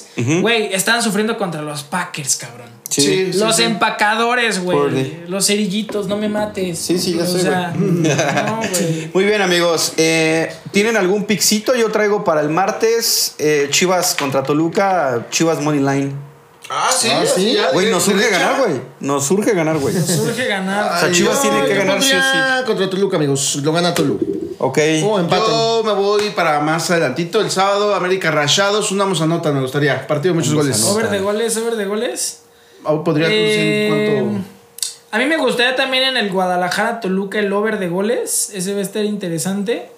güey, 0.41 0.73
estaban 0.73 1.03
sufriendo 1.03 1.37
contra 1.37 1.63
los 1.63 1.83
Packers, 1.83 2.37
cabrón. 2.37 2.69
Sí. 2.89 3.03
Sí, 3.03 3.33
sí. 3.33 3.39
los 3.39 3.59
empacadores, 3.59 4.63
güey. 4.63 5.27
Los 5.29 5.47
cerillitos, 5.47 6.07
no 6.07 6.17
me 6.17 6.29
mates. 6.29 6.79
Sí, 6.79 6.99
sí, 6.99 7.15
ya 7.15 7.25
o 7.25 7.27
sea, 7.27 7.75
no. 7.77 8.61
Muy 9.15 9.25
bien, 9.25 9.43
amigos. 9.43 9.93
Eh, 9.99 10.51
¿Tienen 10.73 10.97
algún 10.97 11.25
pixito? 11.25 11.75
Yo 11.75 11.91
traigo 11.91 12.25
para 12.25 12.41
el 12.41 12.49
martes 12.49 13.35
eh, 13.39 13.69
Chivas 13.71 14.15
contra 14.15 14.43
Toluca, 14.43 15.27
Chivas 15.31 15.61
Money 15.61 15.81
Line. 15.81 16.28
Ah, 16.71 16.91
sí. 16.97 17.09
Ah, 17.11 17.25
sí. 17.25 17.57
Güey, 17.73 17.91
nos 17.91 18.03
surge 18.03 18.29
ganar, 18.31 18.61
güey. 18.61 18.81
Nos 19.01 19.25
surge 19.27 19.53
ganar, 19.55 19.79
güey. 19.79 19.95
Surge 19.95 20.47
ganar. 20.47 20.97
O 20.97 21.01
sea, 21.01 21.11
Chivas 21.13 21.43
yo- 21.43 21.51
tiene 21.51 21.67
que 21.67 21.75
yo 21.75 21.79
ganar 21.81 22.03
sí 22.03 22.13
o 22.13 22.21
sí. 22.21 22.65
contra 22.67 22.91
Toluca, 22.91 23.17
amigos. 23.17 23.57
Lo 23.63 23.73
gana 23.73 23.95
Tolu. 23.95 24.19
Ok. 24.59 24.79
Yo 25.01 25.83
me 25.85 25.93
voy 25.95 26.31
para 26.31 26.61
más 26.61 26.91
adelantito. 26.91 27.41
El 27.41 27.51
sábado, 27.51 27.95
América 27.95 28.31
Rayados. 28.31 28.91
Una 28.93 29.05
a 29.05 29.27
nota, 29.27 29.51
me 29.53 29.61
gustaría. 29.61 30.07
Partido 30.07 30.35
de 30.35 30.41
muchos 30.41 30.55
Vamos 30.55 30.67
goles. 30.67 30.85
Over 30.85 31.09
de 31.11 31.21
goles, 31.21 31.57
over 31.57 31.77
de 31.77 31.85
goles. 31.87 32.43
O 32.85 33.03
podría 33.03 33.29
Eh, 33.31 33.89
decir 33.91 34.29
cuánto. 34.29 34.49
A 35.11 35.19
mí 35.19 35.25
me 35.25 35.39
gustaría 35.39 35.75
también 35.75 36.03
en 36.05 36.17
el 36.19 36.31
Guadalajara 36.31 37.01
Toluca 37.01 37.39
el 37.39 37.51
over 37.53 37.79
de 37.79 37.89
goles. 37.89 38.51
Ese 38.53 38.75
va 38.75 38.81
a 38.81 38.83
estar 38.83 39.05
interesante. 39.05 39.91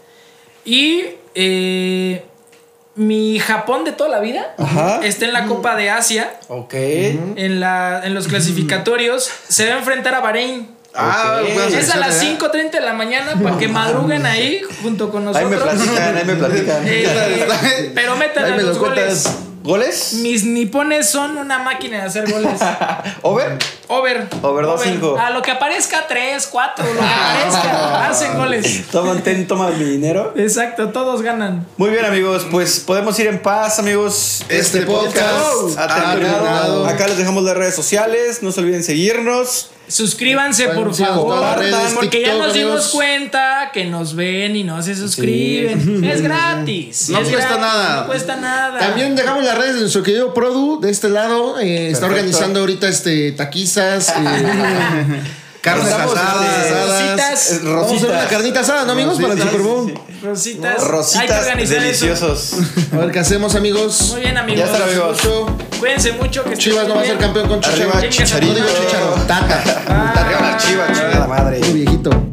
Y 0.65 1.05
eh, 1.35 2.24
mi 3.01 3.39
Japón 3.39 3.85
de 3.85 3.93
toda 3.93 4.10
la 4.10 4.20
vida 4.20 4.52
Ajá. 4.59 5.01
está 5.02 5.24
en 5.24 5.32
la 5.32 5.47
Copa 5.47 5.74
de 5.74 5.89
Asia, 5.89 6.31
Ok. 6.48 6.74
en, 6.74 7.59
la, 7.59 8.02
en 8.05 8.12
los 8.12 8.28
clasificatorios. 8.28 9.31
Se 9.48 9.66
va 9.68 9.77
a 9.77 9.78
enfrentar 9.78 10.14
a 10.14 10.20
Bahrein. 10.20 10.68
Ah, 10.94 11.39
Ok. 11.43 11.55
bueno, 11.55 11.77
Es 11.78 11.89
a 11.90 11.97
las 11.97 12.20
¿verdad? 12.22 12.39
5.30 12.52 12.70
de 12.72 12.81
la 12.81 12.93
mañana 12.93 13.40
para 13.43 13.56
que 13.56 13.68
madruguen 13.68 14.27
ahí 14.27 14.60
junto 14.82 15.10
con 15.10 15.27
Ahí 15.35 15.44
me 15.47 15.51
nosotros. 15.52 15.77
platican, 15.78 16.16
ahí 16.16 16.24
me 16.27 16.35
platican. 16.36 16.82
Eh, 16.86 17.93
pero 17.94 18.16
metan 18.16 18.44
Ahí 18.44 18.52
a 18.52 18.56
me 18.56 18.62
los 18.64 18.77
lo 18.77 18.82
goles. 18.82 19.22
cuentas. 19.22 19.49
¿Goles? 19.62 20.15
Mis 20.15 20.45
nipones 20.45 21.11
son 21.11 21.37
una 21.37 21.59
máquina 21.59 21.99
de 21.99 22.03
hacer 22.05 22.31
goles. 22.31 22.59
¿Over? 23.23 23.59
Over. 23.89 24.27
Over 24.41 24.65
dos, 24.65 24.81
cinco. 24.82 25.19
A 25.19 25.31
lo 25.31 25.43
que 25.43 25.51
aparezca 25.51 26.07
3, 26.09 26.47
4, 26.47 26.85
lo 26.85 27.01
que 27.01 27.07
aparezca. 27.07 28.09
Hacen 28.09 28.39
goles. 28.39 28.87
Toman, 28.91 29.23
ten, 29.23 29.47
toma 29.47 29.69
mi 29.70 29.85
dinero. 29.85 30.32
Exacto, 30.37 30.89
todos 30.89 31.20
ganan. 31.20 31.66
Muy 31.77 31.91
bien, 31.91 32.07
amigos. 32.07 32.47
Pues 32.51 32.81
podemos 32.81 33.19
ir 33.19 33.27
en 33.27 33.41
paz, 33.43 33.78
amigos. 33.78 34.45
Este 34.49 34.82
podcast 34.82 35.77
ha 35.78 35.85
ha 35.85 36.11
terminado. 36.11 36.39
terminado. 36.39 36.87
Acá 36.87 37.07
les 37.09 37.19
dejamos 37.19 37.45
las 37.45 37.57
redes 37.57 37.74
sociales. 37.74 38.43
No 38.43 38.53
se 38.53 38.61
olviden 38.61 38.82
seguirnos. 38.82 39.70
Suscríbanse, 39.91 40.69
por 40.69 40.95
favor. 40.95 41.59
redes, 41.59 41.93
porque 41.95 42.23
ya 42.23 42.37
nos 42.37 42.55
dimos 42.55 42.70
amigos. 42.70 42.91
cuenta 42.93 43.70
que 43.73 43.87
nos 43.87 44.15
ven 44.15 44.55
y 44.55 44.62
no 44.62 44.81
se 44.82 44.95
suscriben. 44.95 46.05
Es 46.11 46.23
gratis. 46.23 47.09
No 47.11 47.19
es 47.19 47.28
cuesta 47.28 47.57
gratis, 47.57 47.61
nada. 47.61 48.01
No 48.01 48.07
cuesta 48.07 48.37
nada. 48.37 48.78
También 48.78 49.16
dejamos 49.16 49.45
las 49.51 49.59
redes 49.59 49.74
de 49.74 49.81
nuestro 49.81 50.02
querido 50.02 50.32
Produ 50.35 50.81
de 50.81 50.90
este 50.90 51.09
lado. 51.09 51.59
eh, 51.60 51.90
está 51.90 52.06
organizando 52.06 52.60
ahorita 52.60 52.89
este 52.89 53.32
taquizas. 53.32 54.09
eh, 54.10 54.12
Carnes 55.60 55.93
asadas. 55.93 56.56
este, 56.64 56.74
Rositas. 56.86 57.52
Eh, 57.52 57.60
Vamos 57.64 57.93
a 57.93 57.97
hacer 57.97 58.10
una 58.10 58.27
carnita 58.28 58.60
asada, 58.60 58.85
¿no, 58.86 58.93
amigos? 58.93 59.20
Para 59.20 59.35
el. 59.35 59.40
Super 59.43 59.60
Bowl. 59.60 59.94
Rositas. 60.22 60.77
Hay 60.78 60.86
que 60.86 60.93
Rositas 60.93 61.59
eso. 61.59 61.74
deliciosos. 61.74 62.52
A 62.94 62.97
ver 62.97 63.10
qué 63.10 63.18
hacemos, 63.18 63.55
amigos. 63.55 64.09
Muy 64.12 64.20
bien, 64.22 64.39
amigos. 64.39 64.64
Ya 64.66 64.72
está, 64.72 64.85
amigos. 64.85 65.16
Mucho. 65.22 65.56
Cuídense 65.78 66.12
mucho. 66.12 66.44
Que 66.44 66.56
Chivas 66.56 66.89
no 66.89 66.94
va 66.94 67.02
a 67.02 67.05
ser 67.05 67.18
campeón 67.18 67.47
con 67.48 67.60
Chicharo. 67.60 67.90
Arriba, 67.93 68.09
Chicharito. 68.09 68.52
No 68.55 68.59
digo 68.59 68.68
Chicharo, 68.82 69.14
Tata. 69.27 70.12
Arriba 70.16 70.40
la 70.40 70.56
chiva, 70.56 70.86
chingada 70.93 71.27
madre. 71.27 71.59
Muy 71.60 71.72
viejito. 71.72 72.30